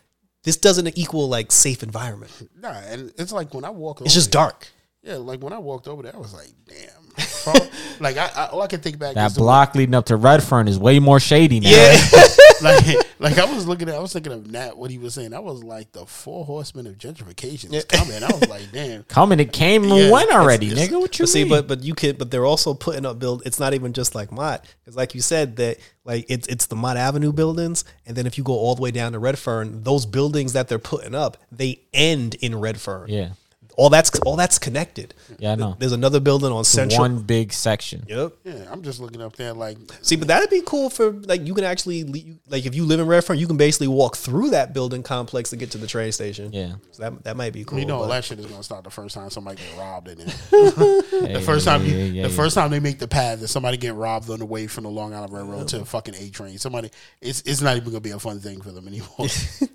this 0.43 0.57
doesn't 0.57 0.97
equal 0.97 1.29
like 1.29 1.53
safe 1.53 1.83
environment. 1.83 2.33
Nah, 2.59 2.81
and 2.87 3.13
it's 3.19 3.31
like 3.31 3.53
when 3.53 3.67
I 3.67 3.71
walk. 3.71 4.01
It's 4.01 4.15
just 4.15 4.33
dark. 4.33 4.69
Yeah, 5.03 5.17
like 5.17 5.43
when 5.43 5.53
I 5.53 5.59
walked 5.59 5.87
over 5.87 6.03
there, 6.03 6.17
I 6.17 6.19
was 6.19 6.33
like, 6.33 6.49
"Damn!" 6.67 7.08
From- 7.19 7.55
like 8.01 8.17
I, 8.17 8.31
I, 8.35 8.47
all 8.49 8.63
I 8.63 8.67
can 8.69 8.81
think 8.81 8.99
back 8.99 9.15
That 9.15 9.27
is 9.27 9.35
the- 9.35 9.41
block 9.41 9.75
leading 9.75 9.95
up 9.95 10.07
to 10.07 10.17
Redfern 10.17 10.69
is 10.69 10.79
way 10.79 10.99
more 11.01 11.19
shady 11.21 11.61
now. 11.61 11.71
Yeah, 11.71 11.97
like, 12.63 12.85
like 13.21 13.39
I 13.39 13.45
was 13.53 13.67
looking 13.67 13.89
at, 13.89 13.95
I 13.95 13.99
was 14.01 14.13
thinking 14.13 14.33
of 14.33 14.51
Nat 14.51 14.77
what 14.77 14.91
he 14.91 14.99
was 14.99 15.15
saying. 15.15 15.33
I 15.35 15.39
was 15.39 15.63
like, 15.65 15.93
the 15.93 16.05
four 16.07 16.45
horsemen 16.45 16.87
of 16.87 16.99
gentrification 16.99 17.73
is 17.73 17.85
coming. 17.85 18.23
I 18.23 18.27
was 18.29 18.49
like, 18.49 18.63
damn. 18.73 19.03
Coming, 19.05 19.39
it 19.41 19.53
came 19.53 19.85
and 19.85 19.93
Yeah, 19.97 20.11
went 20.11 20.31
already, 20.31 20.69
it's- 20.73 20.89
nigga. 20.89 21.01
What 21.01 21.19
you 21.19 21.25
But 21.25 21.29
see, 21.29 21.45
but 21.45 21.67
but 21.69 21.83
you 21.83 21.95
could, 21.95 22.19
but 22.19 22.31
they're 22.31 22.47
also 22.47 22.75
putting 22.75 23.07
up 23.07 23.19
build. 23.19 23.43
It's 23.47 23.59
not 23.61 23.75
even 23.75 23.93
just 23.93 24.15
like 24.15 24.31
Mott, 24.33 24.65
because 24.85 24.97
like 24.97 25.15
you 25.15 25.21
said 25.21 25.57
that 25.57 25.79
like 26.05 26.27
it's 26.29 26.47
it's 26.49 26.67
the 26.67 26.77
Mott 26.77 26.97
Avenue 26.97 27.33
buildings, 27.33 27.85
and 28.07 28.17
then 28.17 28.27
if 28.27 28.39
you 28.39 28.45
go 28.45 28.55
all 28.55 28.75
the 28.75 28.83
way 28.83 28.91
down 28.91 29.13
to 29.13 29.19
Redfern, 29.19 29.83
those 29.83 30.07
buildings 30.07 30.53
that 30.55 30.69
they're 30.69 30.79
putting 30.79 31.15
up, 31.15 31.37
they 31.53 31.81
end 31.93 32.35
in 32.37 32.59
Redfern. 32.61 33.09
yeah, 33.09 33.31
all 33.79 33.89
that's 33.91 34.11
all 34.27 34.35
that's 34.37 34.59
connected. 34.59 35.15
Yeah, 35.39 35.53
I 35.53 35.55
know. 35.55 35.77
There's 35.79 35.93
another 35.93 36.19
building 36.21 36.51
on 36.53 36.65
Central. 36.65 37.01
one 37.01 37.23
big 37.23 37.53
section. 37.53 38.05
Yep. 38.09 38.33
Yeah, 38.45 38.65
I'm 38.71 38.83
just 38.83 38.99
looking 38.99 39.23
up 39.23 39.37
there 39.37 39.53
like, 39.55 39.79
See, 40.03 40.17
but 40.17 40.27
that'd 40.29 40.51
be 40.51 40.63
cool 40.67 40.91
for 40.91 41.13
like 41.13 41.47
you 41.47 41.55
can 41.55 41.63
actually 41.65 42.03
le- 42.05 42.35
like 42.49 42.67
if 42.67 42.75
you 42.75 42.85
live 42.85 42.99
in 42.99 43.07
Redfern, 43.07 43.39
you 43.39 43.47
can 43.47 43.57
basically 43.57 43.87
walk 43.89 44.17
through 44.17 44.51
that 44.51 44.75
building 44.75 45.03
complex 45.05 45.51
to 45.51 45.57
get 45.57 45.71
to 45.71 45.79
the 45.79 45.87
train 45.87 46.11
station. 46.11 46.53
Yeah. 46.53 46.73
so 46.91 47.05
that 47.05 47.23
that 47.25 47.37
might 47.37 47.53
be 47.53 47.65
cool. 47.65 47.79
you 47.79 47.87
know, 47.87 48.01
but- 48.01 48.09
that 48.09 48.25
shit 48.25 48.41
is 48.41 48.47
gonna 48.47 48.63
start 48.65 48.83
the 48.85 48.91
first 48.91 49.15
time 49.15 49.31
somebody 49.31 49.63
get 49.63 49.79
robbed 49.79 50.09
in 50.09 50.19
there. 50.19 50.27
the 50.51 51.43
first 51.47 51.65
time, 51.65 51.85
you, 51.85 51.93
Yeah, 51.93 52.05
yeah, 52.05 52.23
the 52.25 52.29
yeah. 52.31 52.37
first 52.37 52.55
time 52.57 52.71
they 52.71 52.81
make 52.81 52.99
the 52.99 53.09
path, 53.09 53.39
that 53.41 53.49
somebody 53.49 53.77
get 53.77 53.95
robbed 53.95 54.29
on 54.29 54.41
the 54.41 54.47
way 54.47 54.67
from 54.67 54.85
the 54.85 54.91
Long 54.91 55.15
Island 55.15 55.33
Railroad 55.33 55.69
to 55.69 55.79
the 55.79 55.85
fucking 55.85 56.15
A 56.17 56.31
train. 56.31 56.59
Somebody, 56.59 56.91
it's 57.21 57.43
it's 57.47 57.61
not 57.61 57.77
even 57.77 57.89
gonna 57.91 58.01
be 58.01 58.11
a 58.11 58.19
fun 58.19 58.41
thing 58.41 58.61
for 58.61 58.73
them 58.73 58.89
anymore. 58.89 59.09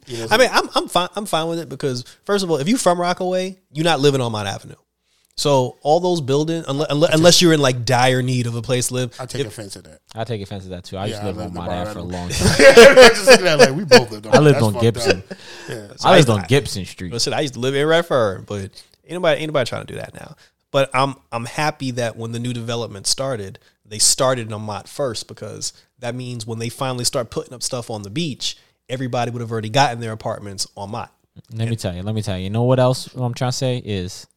You 0.05 0.17
know, 0.17 0.27
I 0.31 0.38
mean, 0.38 0.49
I'm 0.51 0.67
I'm 0.75 0.89
fine. 0.89 1.07
I'm 1.15 1.25
fine 1.25 1.47
with 1.47 1.59
it 1.59 1.69
because 1.69 2.03
first 2.25 2.43
of 2.43 2.51
all, 2.51 2.57
if 2.57 2.67
you 2.67 2.75
from 2.75 2.99
Rockaway, 2.99 3.57
you're 3.71 3.85
not 3.85 3.93
living 3.99 4.22
on 4.22 4.32
Mott 4.32 4.48
Avenue. 4.48 4.76
So 5.36 5.78
all 5.82 5.99
those 5.99 6.22
buildings, 6.22 6.65
unless, 6.68 6.91
unless 6.91 7.41
you're 7.41 7.53
in 7.53 7.60
like 7.60 7.86
dire 7.86 8.22
need 8.22 8.45
of 8.45 8.53
a 8.56 8.61
place 8.61 8.90
to 8.90 8.94
live, 8.94 9.15
I 9.20 9.26
take 9.26 9.48
offense 9.48 9.76
at 9.76 9.84
that. 9.86 9.99
I 10.14 10.26
take 10.26 10.41
offense 10.44 10.64
to 10.65 10.70
that 10.70 10.84
too. 10.84 10.95
I 10.95 11.07
used 11.07 11.24
Yeah, 11.24 11.32
to 11.32 11.38
live 11.38 11.38
I 11.38 11.41
on 11.41 11.45
lived 11.45 11.56
my 11.56 11.68
dad 11.68 11.94
for 11.94 11.99
a 11.99 12.03
long 12.03 12.30
time. 12.30 12.48
I 12.49 13.10
just 13.10 13.26
look 13.26 13.40
at 13.40 13.44
that 13.44 13.60
like 13.60 13.76
we 13.76 13.84
both 13.84 14.11
lived 14.11 14.28
on. 14.28 14.36
I 14.36 14.38
lived 14.40 14.61
on 14.61 14.74
Gibson. 14.80 15.24
up. 15.30 15.38
Yeah. 15.68 15.88
I 16.03 16.18
lived 16.18 16.30
I- 16.30 16.34
on 16.34 16.45
Gibson 16.48 16.86
Street. 16.86 17.11
Listen, 17.11 17.34
I 17.34 17.41
used 17.41 17.56
to 17.56 17.60
live 17.60 17.74
in 17.74 17.88
Redfern, 17.88 18.44
but 18.44 18.57
anybody 19.07 19.14
nobody, 19.14 19.41
ain't 19.41 19.49
nobody 19.49 19.68
trying 19.70 19.88
to 19.88 19.94
do 19.94 19.99
that 19.99 20.14
now. 20.14 20.36
But 20.70 20.91
I'm 20.94 21.15
I'm 21.32 21.45
happy 21.45 21.90
that 21.91 22.15
when 22.15 22.32
the 22.32 22.40
new 22.40 22.53
development 22.53 23.07
started, 23.07 23.57
they 23.86 23.98
started 23.99 24.53
on 24.53 24.61
Mott 24.61 24.88
first 24.88 25.28
because 25.28 25.74
that 25.98 26.14
means 26.14 26.45
when 26.45 26.60
they 26.60 26.70
finally 26.70 27.06
start 27.06 27.32
putting 27.32 27.53
up 27.56 27.64
stuff 27.64 27.90
on 27.90 28.03
the 28.03 28.10
beach, 28.11 28.56
everybody 28.88 29.32
would 29.32 29.41
have 29.41 29.52
already 29.52 29.70
gotten 29.70 29.99
their 29.99 30.11
apartments 30.11 30.68
on 30.78 30.91
Mott. 30.91 31.11
Let 31.53 31.69
me 31.69 31.76
tell 31.76 31.93
you. 31.95 32.03
Let 32.03 32.15
me 32.15 32.22
tell 32.22 32.38
you. 32.38 32.43
You 32.45 32.49
know 32.49 32.64
what 32.64 32.80
else? 32.80 33.14
I'm 33.15 33.34
trying 33.34 33.51
to 33.51 33.57
say 33.57 33.77
is, 33.77 34.27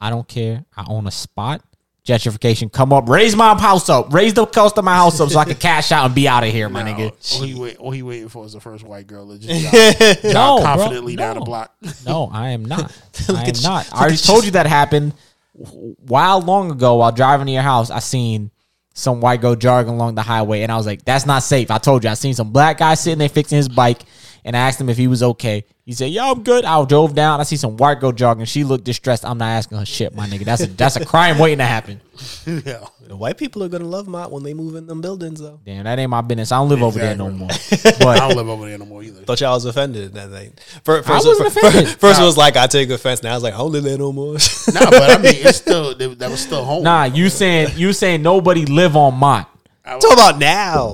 I 0.00 0.10
don't 0.10 0.26
care. 0.28 0.64
I 0.76 0.84
own 0.88 1.06
a 1.06 1.10
spot. 1.10 1.62
Gentrification, 2.06 2.70
come 2.70 2.92
up, 2.92 3.08
raise 3.08 3.34
my 3.34 3.58
house 3.58 3.88
up, 3.88 4.12
raise 4.12 4.34
the 4.34 4.44
cost 4.44 4.76
of 4.76 4.84
my 4.84 4.94
house 4.94 5.18
up, 5.20 5.30
so 5.30 5.38
I 5.38 5.46
can 5.46 5.54
cash 5.58 5.90
out 5.90 6.04
and 6.04 6.14
be 6.14 6.28
out 6.28 6.44
of 6.44 6.50
here, 6.50 6.68
my 6.68 6.82
nigga. 6.82 7.12
All 7.38 7.46
he, 7.46 7.54
wait, 7.54 7.78
all 7.78 7.90
he 7.92 8.02
waiting 8.02 8.28
for 8.28 8.44
is 8.44 8.52
the 8.52 8.60
first 8.60 8.84
white 8.84 9.06
girl 9.06 9.26
to 9.30 9.38
just 9.38 9.72
jog, 10.22 10.22
jog 10.22 10.34
No, 10.34 10.56
bro, 10.58 10.64
confidently 10.66 11.16
down 11.16 11.36
the 11.36 11.40
no. 11.40 11.46
block. 11.46 11.74
No, 12.06 12.28
I 12.30 12.50
am 12.50 12.66
not. 12.66 12.92
Look 13.26 13.38
I 13.38 13.42
am 13.44 13.48
at 13.48 13.56
you- 13.56 13.62
not. 13.62 13.86
look 13.86 13.94
I 13.94 13.98
already 14.00 14.14
at 14.16 14.20
told 14.22 14.44
you. 14.44 14.50
that 14.50 14.66
happened 14.66 15.14
while 15.54 16.40
long 16.42 16.70
ago 16.70 16.96
while 16.96 17.10
driving 17.12 17.46
to 17.46 17.52
your 17.54 17.62
house. 17.62 17.90
I 17.90 18.00
seen 18.00 18.50
some 18.92 19.22
white 19.22 19.40
girl 19.40 19.54
jogging 19.56 19.94
along 19.94 20.14
the 20.16 20.22
highway, 20.22 20.60
and 20.60 20.70
I 20.70 20.76
was 20.76 20.84
like, 20.84 21.06
"That's 21.06 21.24
not 21.24 21.42
safe." 21.42 21.70
I 21.70 21.78
told 21.78 22.04
you. 22.04 22.10
I 22.10 22.14
seen 22.14 22.34
some 22.34 22.52
black 22.52 22.76
guy 22.78 22.94
sitting 22.96 23.18
there 23.18 23.30
fixing 23.30 23.56
his 23.56 23.68
bike, 23.70 24.02
and 24.44 24.56
I 24.56 24.60
asked 24.60 24.80
him 24.80 24.88
if 24.88 24.96
he 24.96 25.06
was 25.08 25.22
okay. 25.22 25.64
He 25.84 25.92
said, 25.92 26.10
"Yo, 26.10 26.30
I'm 26.30 26.42
good." 26.42 26.64
I 26.64 26.82
drove 26.84 27.14
down. 27.14 27.40
I 27.40 27.42
see 27.42 27.56
some 27.56 27.76
white 27.76 28.00
girl 28.00 28.12
jogging. 28.12 28.44
She 28.46 28.64
looked 28.64 28.84
distressed. 28.84 29.24
I'm 29.24 29.36
not 29.38 29.48
asking 29.50 29.78
her 29.78 29.84
shit, 29.84 30.14
my 30.14 30.26
nigga. 30.26 30.44
That's 30.44 30.62
a 30.62 30.66
that's 30.66 30.96
a 30.96 31.04
crime 31.12 31.38
waiting 31.38 31.58
to 31.58 31.64
happen. 31.64 32.00
yeah. 32.46 32.84
The 33.06 33.14
white 33.16 33.36
people 33.36 33.62
are 33.62 33.68
gonna 33.68 33.84
love 33.84 34.08
Mott 34.08 34.32
when 34.32 34.42
they 34.42 34.54
move 34.54 34.76
in 34.76 34.86
them 34.86 35.02
buildings, 35.02 35.40
though. 35.40 35.60
Damn, 35.64 35.84
that 35.84 35.98
ain't 35.98 36.08
my 36.08 36.22
business. 36.22 36.52
I 36.52 36.56
don't 36.56 36.70
live 36.70 36.82
over 36.82 36.98
there 36.98 37.14
no 37.16 37.26
Exactly. 37.28 38.04
more. 38.06 38.14
I 38.14 38.18
don't 38.18 38.36
live 38.36 38.48
over 38.48 38.66
there 38.66 38.78
no 38.78 38.86
more 38.86 39.02
either. 39.02 39.20
Thought 39.22 39.40
y'all 39.42 39.54
was 39.54 39.66
offended 39.66 40.14
that 40.14 40.30
they. 40.30 40.52
First, 40.84 41.08
I 41.10 41.14
wasn't 41.16 41.52
first, 41.52 41.56
offended. 41.58 41.88
First, 42.00 42.20
it 42.20 42.24
was 42.24 42.38
like 42.38 42.56
I 42.56 42.66
take 42.66 42.88
offense. 42.88 43.22
Now 43.22 43.32
I 43.32 43.34
was 43.34 43.42
like 43.42 43.52
I 43.52 43.58
don't 43.58 43.72
live 43.72 43.84
there 43.84 43.98
no 43.98 44.10
more. 44.10 44.32
nah, 44.72 44.90
but 44.90 45.10
I 45.10 45.18
mean, 45.18 45.34
it's 45.36 45.58
still 45.64 45.94
that 45.94 46.30
was 46.30 46.40
still 46.40 46.64
home. 46.64 46.82
nah, 46.82 47.04
you 47.04 47.28
saying 47.28 47.72
you 47.76 47.92
saying 47.92 48.22
nobody 48.22 48.64
live 48.64 48.96
on 48.96 49.14
mine. 49.14 49.44
Talk 49.84 50.12
about 50.14 50.38
now. 50.38 50.92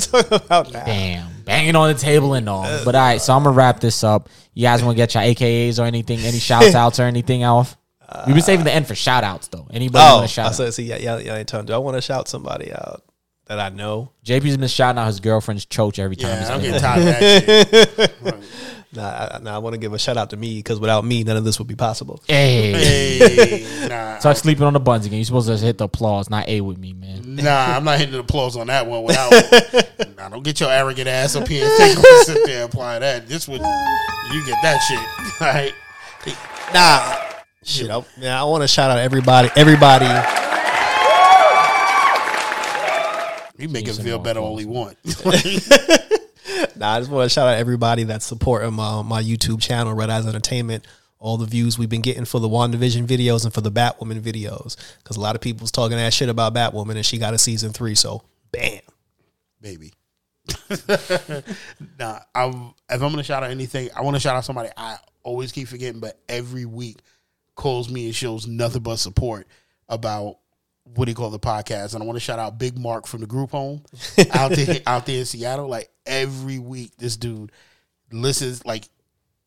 Talk 0.00 0.30
about 0.30 0.72
now. 0.72 0.84
Damn, 0.84 1.31
banging 1.44 1.76
on 1.76 1.92
the 1.92 1.98
table 1.98 2.34
and 2.34 2.48
all. 2.48 2.64
Uh, 2.64 2.84
but 2.84 2.94
all 2.94 3.00
right, 3.00 3.20
so 3.20 3.34
I'm 3.34 3.44
gonna 3.44 3.56
wrap 3.56 3.80
this 3.80 4.02
up. 4.04 4.28
You 4.54 4.62
guys 4.62 4.82
want 4.82 4.96
to 4.96 4.96
get 4.96 5.14
your 5.14 5.22
AKAs 5.22 5.78
or 5.78 5.84
anything, 5.86 6.18
any 6.20 6.38
shout 6.40 6.74
outs 6.74 6.98
or 7.00 7.04
anything 7.04 7.42
else? 7.42 7.76
We've 8.26 8.34
been 8.34 8.42
saving 8.44 8.66
the 8.66 8.72
end 8.72 8.86
for 8.86 8.94
shout 8.94 9.24
outs 9.24 9.48
though. 9.48 9.66
Anybody 9.70 10.04
Oh, 10.06 10.16
want 10.18 10.28
to 10.28 10.34
shout 10.34 10.44
I 10.44 10.48
out? 10.50 10.54
said, 10.54 10.74
see, 10.74 10.82
yeah, 10.84 10.96
yeah, 10.98 11.18
yeah, 11.18 11.34
I 11.34 11.38
ain't 11.38 11.48
telling. 11.48 11.64
Do 11.66 11.72
I 11.72 11.78
want 11.78 11.96
to 11.96 12.02
shout 12.02 12.28
somebody 12.28 12.70
out 12.70 13.02
that 13.46 13.58
I 13.58 13.70
know? 13.70 14.10
JP's 14.24 14.58
been 14.58 14.68
shouting 14.68 14.98
out 14.98 15.06
his 15.06 15.18
girlfriend's 15.20 15.64
choach 15.64 15.98
every 15.98 16.16
time. 16.16 16.38
he's 16.38 16.48
Yeah, 16.48 16.54
I'm 16.54 16.60
been 16.60 16.72
getting 16.72 16.86
on. 16.86 16.94
tired 16.94 17.08
of 17.08 17.46
that 17.46 18.14
shit. 18.24 18.36
Nah, 18.94 19.08
I, 19.32 19.38
nah, 19.40 19.54
I 19.54 19.58
want 19.58 19.72
to 19.72 19.78
give 19.78 19.94
a 19.94 19.98
shout 19.98 20.18
out 20.18 20.30
to 20.30 20.36
me 20.36 20.56
because 20.58 20.78
without 20.78 21.02
me, 21.02 21.24
none 21.24 21.38
of 21.38 21.44
this 21.44 21.58
would 21.58 21.66
be 21.68 21.74
possible. 21.74 22.22
Hey, 22.26 22.72
Hey, 22.72 23.88
nah, 23.88 24.18
Tuck 24.20 24.36
sleeping 24.36 24.64
on 24.64 24.74
the 24.74 24.80
buns 24.80 25.06
again. 25.06 25.18
You're 25.18 25.24
supposed 25.24 25.48
to 25.48 25.56
hit 25.56 25.78
the 25.78 25.84
applause, 25.84 26.28
not 26.28 26.46
A 26.46 26.60
with 26.60 26.76
me, 26.76 26.92
man. 26.92 27.36
nah, 27.36 27.76
I'm 27.76 27.84
not 27.84 27.98
hitting 27.98 28.12
the 28.12 28.18
applause 28.20 28.54
on 28.54 28.66
that 28.66 28.86
one. 28.86 29.02
Without, 29.04 29.30
nah, 30.18 30.28
don't 30.28 30.42
get 30.44 30.60
your 30.60 30.70
arrogant 30.70 31.08
ass 31.08 31.36
up 31.36 31.48
here 31.48 31.64
and 31.66 31.76
think 31.78 31.96
I'm 31.98 32.24
sit 32.24 32.44
there 32.44 32.64
and 32.64 32.70
apply 32.72 32.98
that. 32.98 33.26
This 33.28 33.48
would 33.48 33.62
you 33.62 34.46
get 34.46 34.58
that 34.62 34.78
shit, 34.80 35.40
right? 35.40 35.72
Nah, 36.74 37.40
shit. 37.62 37.90
I, 37.90 38.04
yeah, 38.20 38.40
I 38.40 38.44
want 38.44 38.62
to 38.62 38.68
shout 38.68 38.90
out 38.90 38.98
everybody. 38.98 39.48
Everybody. 39.56 40.06
You 43.58 43.68
make 43.68 43.86
it 43.88 43.94
some 43.94 44.04
feel 44.04 44.18
better 44.18 44.40
all 44.40 44.56
he 44.58 44.66
want. 44.66 44.98
Nah, 46.76 46.94
I 46.94 47.00
just 47.00 47.10
want 47.10 47.24
to 47.24 47.32
shout 47.32 47.48
out 47.48 47.58
everybody 47.58 48.04
that's 48.04 48.26
supporting 48.26 48.72
my 48.74 49.02
my 49.02 49.22
YouTube 49.22 49.60
channel, 49.60 49.94
Red 49.94 50.10
Eyes 50.10 50.26
Entertainment. 50.26 50.86
All 51.18 51.36
the 51.36 51.46
views 51.46 51.78
we've 51.78 51.88
been 51.88 52.00
getting 52.00 52.24
for 52.24 52.40
the 52.40 52.48
WandaVision 52.48 53.06
videos 53.06 53.44
and 53.44 53.54
for 53.54 53.60
the 53.60 53.70
Batwoman 53.70 54.20
videos, 54.20 54.76
because 54.98 55.16
a 55.16 55.20
lot 55.20 55.36
of 55.36 55.40
people's 55.40 55.70
talking 55.70 55.96
that 55.96 56.12
shit 56.12 56.28
about 56.28 56.52
Batwoman, 56.54 56.96
and 56.96 57.06
she 57.06 57.18
got 57.18 57.32
a 57.32 57.38
season 57.38 57.72
three. 57.72 57.94
So, 57.94 58.22
bam. 58.50 58.80
baby. 59.60 59.92
nah, 61.98 62.18
I'm, 62.34 62.74
if 62.90 63.00
I'm 63.00 63.10
gonna 63.10 63.22
shout 63.22 63.44
out 63.44 63.50
anything, 63.50 63.90
I 63.94 64.02
want 64.02 64.16
to 64.16 64.20
shout 64.20 64.34
out 64.34 64.44
somebody 64.44 64.70
I 64.76 64.96
always 65.22 65.52
keep 65.52 65.68
forgetting, 65.68 66.00
but 66.00 66.18
every 66.28 66.64
week 66.64 66.98
calls 67.54 67.88
me 67.88 68.06
and 68.06 68.14
shows 68.14 68.46
nothing 68.46 68.82
but 68.82 68.96
support 68.96 69.46
about 69.88 70.38
what 70.84 71.04
do 71.06 71.10
you 71.10 71.14
call 71.16 71.30
the 71.30 71.38
podcast. 71.38 71.94
And 71.94 72.02
I 72.02 72.06
want 72.06 72.16
to 72.16 72.20
shout 72.20 72.38
out 72.38 72.58
Big 72.58 72.78
Mark 72.78 73.06
from 73.06 73.20
the 73.20 73.26
group 73.26 73.50
home 73.52 73.82
out 74.32 74.52
there 74.52 74.80
out 74.86 75.06
there 75.06 75.18
in 75.20 75.24
Seattle. 75.24 75.68
Like 75.68 75.90
every 76.06 76.58
week, 76.58 76.92
this 76.98 77.16
dude 77.16 77.52
listens. 78.10 78.64
Like 78.64 78.84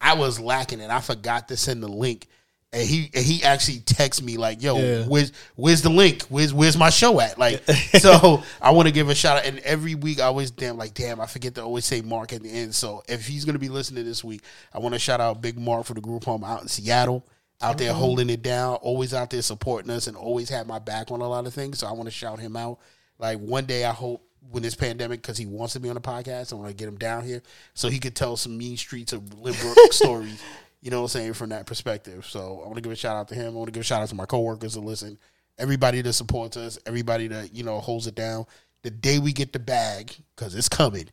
I 0.02 0.14
was 0.16 0.40
lacking 0.40 0.82
and 0.82 0.92
I 0.92 1.00
forgot 1.02 1.48
to 1.50 1.58
send 1.58 1.84
the 1.84 1.88
link. 1.88 2.28
And 2.74 2.84
he 2.86 3.10
and 3.14 3.24
he 3.24 3.42
actually 3.44 3.80
texts 3.80 4.22
me 4.22 4.36
like, 4.36 4.62
"Yo, 4.62 4.78
Yeah. 4.78 5.04
where's 5.06 5.32
where's 5.56 5.82
the 5.82 5.90
link? 5.90 6.24
Where's 6.24 6.54
where's 6.54 6.76
my 6.76 6.90
show 6.90 7.22
at?" 7.22 7.38
Like, 7.38 7.64
so 8.00 8.44
I 8.62 8.72
want 8.72 8.88
to 8.88 8.92
give 8.94 9.08
a 9.08 9.16
shout 9.16 9.38
out. 9.38 9.46
And 9.46 9.60
every 9.60 9.96
week 9.96 10.20
I 10.20 10.26
always 10.26 10.52
damn 10.52 10.76
like, 10.76 10.94
damn, 10.94 11.22
I 11.22 11.26
forget 11.26 11.56
to 11.56 11.64
always 11.64 11.86
say 11.86 12.02
Mark 12.02 12.34
at 12.34 12.44
the 12.44 12.50
end. 12.50 12.76
So 12.76 13.02
if 13.08 13.28
he's 13.28 13.46
gonna 13.46 13.60
be 13.60 13.70
listening 13.70 14.04
this 14.04 14.26
week, 14.26 14.42
I 14.74 14.80
want 14.80 14.94
to 14.94 15.00
shout 15.00 15.22
out 15.22 15.42
Big 15.42 15.58
Mark 15.58 15.86
for 15.86 15.94
the 15.94 16.02
group 16.02 16.26
home 16.26 16.44
out 16.44 16.64
in 16.64 16.68
Seattle, 16.68 17.26
out 17.62 17.78
there 17.78 17.94
holding 17.94 18.30
it 18.30 18.42
down, 18.42 18.76
always 18.76 19.14
out 19.14 19.30
there 19.30 19.42
supporting 19.42 19.92
us, 19.92 20.08
and 20.08 20.18
always 20.18 20.50
had 20.50 20.68
my 20.68 20.80
back 20.80 21.12
on 21.12 21.22
a 21.22 21.28
lot 21.28 21.48
of 21.48 21.54
things. 21.54 21.80
So 21.80 21.88
I 21.88 21.94
want 21.94 22.06
to 22.06 22.12
shout 22.12 22.40
him 22.40 22.56
out. 22.56 22.80
Like 23.18 23.40
one 23.40 23.66
day, 23.66 23.86
I 23.86 23.92
hope 23.92 24.28
when 24.52 24.64
this 24.64 24.76
pandemic, 24.76 25.22
because 25.22 25.38
he 25.38 25.46
wants 25.46 25.74
to 25.74 25.80
be 25.80 25.90
on 25.90 25.96
the 25.96 26.02
podcast, 26.02 26.52
I 26.52 26.56
want 26.56 26.70
to 26.70 26.76
get 26.76 26.88
him 26.88 26.98
down 26.98 27.24
here 27.24 27.42
so 27.74 27.90
he 27.90 28.00
could 28.00 28.16
tell 28.16 28.38
some 28.38 28.58
mean 28.58 28.78
streets 28.78 29.14
of 29.14 29.22
Lynbrook 29.24 29.76
stories. 29.92 30.42
You 30.82 30.92
know 30.92 31.02
what 31.02 31.16
I'm 31.16 31.20
saying 31.20 31.34
from 31.34 31.50
that 31.50 31.66
perspective. 31.66 32.26
So 32.26 32.62
I 32.64 32.66
want 32.66 32.76
to 32.76 32.82
give 32.82 32.92
a 32.92 32.96
shout 32.96 33.16
out 33.16 33.28
to 33.30 33.36
him. 33.36 33.54
I 33.54 33.58
want 33.58 33.68
to 33.68 33.72
give 33.72 33.82
a 33.82 33.86
shout 33.86 34.02
out 34.02 34.10
to 34.10 34.16
my 34.16 34.26
coworkers 34.26 34.76
that 34.76 34.82
listen, 34.82 35.18
everybody 35.58 36.02
that 36.02 36.14
supports 36.14 36.58
us, 36.58 36.78
everybody 36.86 37.28
that 37.28 37.56
you 37.56 37.64
know 37.64 37.80
holds 37.80 38.08
it 38.08 38.16
down. 38.16 38.46
The 38.84 38.92
day 38.92 39.18
we 39.18 39.34
get 39.34 39.52
the 39.52 39.60
bag, 39.60 40.16
because 40.36 40.54
it's 40.54 40.70
coming, 40.70 41.10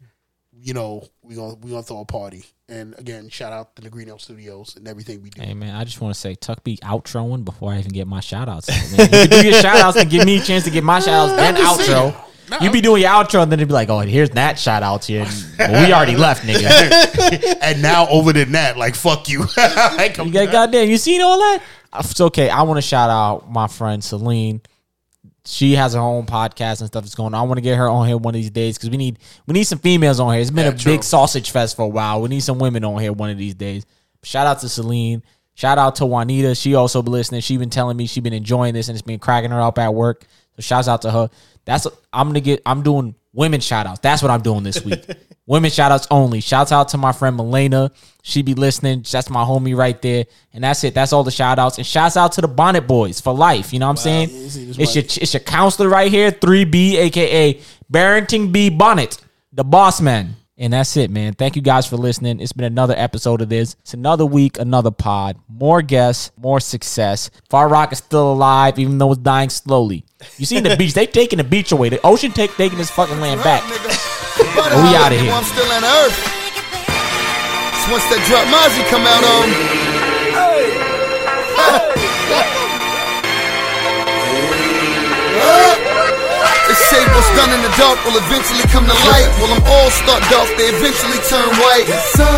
you 0.52 0.74
know 0.74 1.08
we 1.22 1.36
gonna 1.36 1.54
we 1.54 1.70
gonna 1.70 1.82
throw 1.82 2.00
a 2.00 2.04
party. 2.04 2.44
And 2.72 2.98
again, 2.98 3.28
shout 3.28 3.52
out 3.52 3.76
to 3.76 3.82
Negrino 3.82 4.18
Studios 4.18 4.76
and 4.76 4.88
everything 4.88 5.22
we 5.22 5.28
do. 5.28 5.42
Hey 5.42 5.52
man, 5.52 5.76
I 5.76 5.84
just 5.84 6.00
want 6.00 6.14
to 6.14 6.18
say 6.18 6.34
Tuck 6.34 6.64
be 6.64 6.78
outroing 6.78 7.44
before 7.44 7.70
I 7.70 7.78
even 7.78 7.92
get 7.92 8.06
my 8.06 8.20
shout 8.20 8.48
outs. 8.48 8.68
Man. 8.96 9.10
You 9.12 9.28
do 9.28 9.46
your 9.46 9.60
shout 9.60 9.76
outs 9.76 9.98
and 9.98 10.08
give 10.08 10.24
me 10.24 10.38
a 10.38 10.40
chance 10.40 10.64
to 10.64 10.70
get 10.70 10.82
my 10.82 10.98
shout 10.98 11.28
outs, 11.28 11.36
then 11.36 11.56
outro. 11.56 12.16
No, 12.50 12.58
You 12.60 12.70
be 12.70 12.80
doing 12.80 13.02
your 13.02 13.10
outro 13.10 13.42
and 13.42 13.52
then 13.52 13.58
it'd 13.58 13.68
be 13.68 13.74
like, 13.74 13.90
oh, 13.90 13.98
here's 14.00 14.30
that 14.30 14.58
shout 14.58 14.82
out 14.82 15.04
here. 15.04 15.26
Well, 15.58 15.86
we 15.86 15.92
already 15.92 16.16
left, 16.16 16.44
nigga. 16.44 17.58
and 17.62 17.82
now 17.82 18.08
over 18.08 18.32
than 18.32 18.52
that, 18.52 18.78
like 18.78 18.94
fuck 18.94 19.28
you. 19.28 19.40
like, 19.58 20.18
I'm 20.18 20.28
You 20.28 20.32
got 20.32 20.50
goddamn, 20.50 20.88
you 20.88 20.96
seen 20.96 21.20
all 21.20 21.38
that? 21.38 21.62
Uh, 21.92 22.02
It's 22.08 22.20
okay. 22.22 22.48
I 22.48 22.62
want 22.62 22.78
to 22.78 22.82
shout 22.82 23.10
out 23.10 23.50
my 23.52 23.68
friend 23.68 24.02
Celine. 24.02 24.62
She 25.44 25.72
has 25.74 25.94
her 25.94 26.00
own 26.00 26.24
podcast 26.26 26.80
and 26.80 26.86
stuff 26.86 27.02
that's 27.02 27.16
going 27.16 27.34
on. 27.34 27.40
I 27.40 27.42
want 27.42 27.58
to 27.58 27.62
get 27.62 27.76
her 27.76 27.88
on 27.88 28.06
here 28.06 28.16
one 28.16 28.34
of 28.34 28.40
these 28.40 28.50
days 28.50 28.78
because 28.78 28.90
we 28.90 28.96
need 28.96 29.18
we 29.46 29.54
need 29.54 29.64
some 29.64 29.80
females 29.80 30.20
on 30.20 30.32
here. 30.32 30.40
It's 30.40 30.50
been 30.52 30.66
Yeah, 30.66 30.72
a 30.72 30.76
true. 30.78 30.92
big 30.92 31.02
sausage 31.02 31.50
fest 31.50 31.74
for 31.76 31.82
a 31.82 31.88
while. 31.88 32.22
We 32.22 32.28
need 32.28 32.40
some 32.44 32.58
women 32.58 32.84
on 32.84 33.00
here 33.00 33.12
one 33.12 33.30
of 33.30 33.38
these 33.38 33.54
days. 33.54 33.84
Shout 34.22 34.46
out 34.46 34.60
to 34.60 34.68
Celine. 34.68 35.22
Shout 35.54 35.78
out 35.78 35.96
to 35.96 36.06
Juanita. 36.06 36.54
She 36.54 36.74
also 36.76 37.02
been 37.02 37.12
listening. 37.12 37.40
She 37.40 37.56
been 37.56 37.70
telling 37.70 37.96
me 37.96 38.06
she 38.06 38.20
been 38.20 38.32
enjoying 38.32 38.72
this 38.74 38.88
and 38.88 38.94
it's 38.96 39.02
been 39.02 39.18
cracking 39.18 39.50
her 39.50 39.60
up 39.60 39.78
at 39.78 39.92
work. 39.92 40.24
So 40.56 40.62
shouts 40.62 40.86
out 40.86 41.02
to 41.02 41.10
her. 41.10 41.28
That's 41.64 41.86
I'm 42.12 42.28
gonna 42.28 42.40
get. 42.40 42.62
I'm 42.66 42.82
doing 42.82 43.14
women 43.32 43.60
shout 43.60 43.86
outs. 43.86 44.00
That's 44.00 44.22
what 44.22 44.30
I'm 44.30 44.42
doing 44.42 44.62
this 44.62 44.84
week. 44.84 45.04
women 45.46 45.70
shout 45.70 45.92
outs 45.92 46.06
only. 46.10 46.40
Shouts 46.40 46.72
out 46.72 46.88
to 46.88 46.98
my 46.98 47.12
friend 47.12 47.38
Melena. 47.38 47.90
She 48.22 48.42
be 48.42 48.54
listening. 48.54 49.04
That's 49.10 49.30
my 49.30 49.44
homie 49.44 49.76
right 49.76 50.00
there. 50.00 50.24
And 50.52 50.62
that's 50.62 50.84
it. 50.84 50.94
That's 50.94 51.12
all 51.12 51.24
the 51.24 51.30
shout 51.30 51.58
outs. 51.58 51.78
And 51.78 51.86
shouts 51.86 52.16
out 52.16 52.32
to 52.32 52.40
the 52.40 52.48
Bonnet 52.48 52.86
Boys 52.86 53.20
for 53.20 53.32
life. 53.34 53.72
You 53.72 53.78
know 53.78 53.86
what 53.86 53.90
I'm 53.90 53.96
saying? 53.96 54.28
Yeah, 54.30 54.48
see, 54.48 54.70
It's 54.78 54.94
your 54.94 55.04
it's 55.04 55.34
your 55.34 55.40
counselor 55.40 55.88
right 55.88 56.10
here, 56.10 56.30
3B, 56.30 56.94
aka 56.94 57.60
Barrington 57.90 58.52
B. 58.52 58.70
Bonnet, 58.70 59.18
the 59.52 59.64
boss 59.64 60.00
man. 60.00 60.36
And 60.58 60.72
that's 60.74 60.96
it, 60.98 61.10
man. 61.10 61.32
Thank 61.32 61.56
you 61.56 61.62
guys 61.62 61.86
for 61.86 61.96
listening. 61.96 62.38
It's 62.38 62.52
been 62.52 62.66
another 62.66 62.94
episode 62.96 63.40
of 63.40 63.48
this. 63.48 63.74
It's 63.80 63.94
another 63.94 64.26
week, 64.26 64.58
another 64.58 64.90
pod. 64.90 65.38
More 65.48 65.80
guests, 65.80 66.30
more 66.36 66.60
success. 66.60 67.30
Far 67.48 67.68
Rock 67.68 67.90
is 67.92 67.98
still 67.98 68.32
alive, 68.32 68.78
even 68.78 68.98
though 68.98 69.12
it's 69.12 69.22
dying 69.22 69.48
slowly. 69.48 70.04
You 70.36 70.44
see 70.44 70.60
the 70.60 70.76
beach, 70.78 70.92
they 70.92 71.06
taking 71.06 71.38
the 71.38 71.44
beach 71.44 71.72
away. 71.72 71.88
The 71.88 72.04
ocean 72.06 72.32
take 72.32 72.54
taking 72.56 72.76
this 72.76 72.90
fucking 72.90 73.18
land 73.18 73.42
back. 73.42 73.62
But 73.68 74.72
we 74.76 74.94
outta 74.94 75.16
here. 75.16 75.32
I'm 75.32 75.44
still 75.44 75.70
on 75.72 75.84
Earth. 75.84 76.16
So 77.82 77.90
once 77.90 78.04
that 78.12 78.22
drop 78.28 78.44
Mozzie 78.52 78.86
come 78.92 79.02
out 79.08 79.24
on. 79.24 79.48
Hey. 80.36 80.82
It's 85.34 85.68
what's 87.16 87.30
done 87.38 87.50
in 87.56 87.60
the 87.64 87.72
dark 87.80 87.96
will 88.04 88.18
eventually 88.18 88.64
come 88.68 88.84
to 88.84 88.96
light. 89.08 89.28
Well, 89.40 89.52
I'm 89.54 89.64
all 89.64 89.90
start 90.04 90.20
dark, 90.28 90.48
they 90.60 90.68
eventually 90.68 91.20
turn 91.28 91.48
white. 91.62 91.88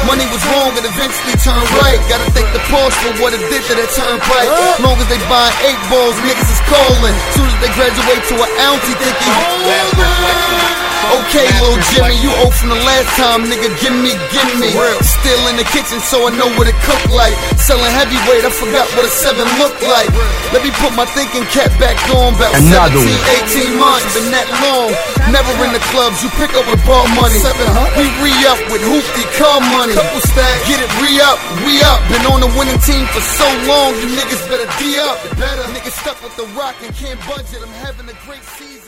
Money 0.06 0.26
was 0.30 0.42
wrong, 0.54 0.74
it 0.78 0.86
eventually 0.86 1.34
turned 1.42 1.66
right. 1.82 1.98
Gotta 2.06 2.28
thank 2.36 2.46
the 2.54 2.62
Porsche 2.70 2.94
for 3.02 3.12
what 3.24 3.32
it 3.34 3.42
did 3.50 3.62
to 3.66 3.74
that 3.74 3.90
turnpike. 3.96 4.50
Long 4.84 4.98
as 5.00 5.08
they 5.10 5.18
buy 5.26 5.50
eight 5.66 5.80
balls, 5.90 6.14
niggas 6.22 6.50
is 6.50 6.62
calling. 6.70 7.14
Soon 7.34 7.48
as 7.50 7.56
they 7.58 7.70
graduate 7.74 8.22
to 8.30 8.34
an 8.38 8.50
ounce, 8.62 8.84
he 8.86 8.94
thinking. 8.94 9.34
Okay, 11.04 11.46
little 11.60 11.78
Jimmy, 11.92 12.16
you 12.24 12.32
owe 12.42 12.50
from 12.50 12.72
the 12.72 12.80
last 12.80 13.06
time, 13.20 13.44
nigga. 13.44 13.68
Give 13.78 13.92
me, 13.92 14.16
give 14.32 14.50
me. 14.56 14.72
Still 15.04 15.42
in 15.52 15.60
the 15.60 15.68
kitchen, 15.68 16.00
so 16.00 16.26
I 16.26 16.32
know 16.32 16.48
what 16.56 16.64
it 16.64 16.76
cook 16.80 17.04
like. 17.12 17.36
Selling 17.60 17.92
heavyweight, 17.92 18.40
I 18.40 18.50
forgot 18.50 18.88
what 18.96 19.04
a 19.04 19.12
seven 19.12 19.44
looked 19.60 19.84
like. 19.84 20.08
Let 20.56 20.64
me 20.64 20.72
put 20.80 20.96
my 20.96 21.04
thinking 21.12 21.44
cap 21.52 21.68
back 21.76 22.00
on. 22.16 22.32
About 22.34 22.56
Another 22.56 23.04
17, 23.04 23.76
18 23.76 23.78
months, 23.78 24.16
been 24.16 24.32
that 24.32 24.43
long. 24.60 24.92
Never 25.32 25.50
in 25.64 25.72
the 25.72 25.82
clubs, 25.90 26.20
you 26.20 26.30
pick 26.36 26.52
up 26.54 26.68
with 26.68 26.82
ball 26.84 27.08
money. 27.16 27.40
We 27.96 28.06
re 28.20 28.34
up 28.46 28.60
with 28.68 28.84
hoopty 28.84 29.24
car 29.40 29.58
money. 29.72 29.96
Couple 29.96 30.20
stacks, 30.20 30.68
get 30.68 30.84
it 30.84 30.90
re 31.00 31.16
up, 31.24 31.40
we 31.64 31.80
up. 31.80 32.04
Been 32.12 32.26
on 32.28 32.44
the 32.44 32.52
winning 32.58 32.78
team 32.84 33.08
for 33.10 33.24
so 33.24 33.48
long, 33.64 33.96
you 33.96 34.12
niggas 34.12 34.44
better 34.52 34.68
D 34.76 35.00
up. 35.00 35.16
Better 35.40 35.64
niggas 35.72 35.96
stuck 35.96 36.20
with 36.20 36.36
the 36.36 36.46
rock 36.52 36.76
and 36.84 36.92
can't 36.94 37.18
budget. 37.24 37.64
I'm 37.64 37.72
having 37.80 38.08
a 38.12 38.16
great 38.28 38.44
season 38.60 38.83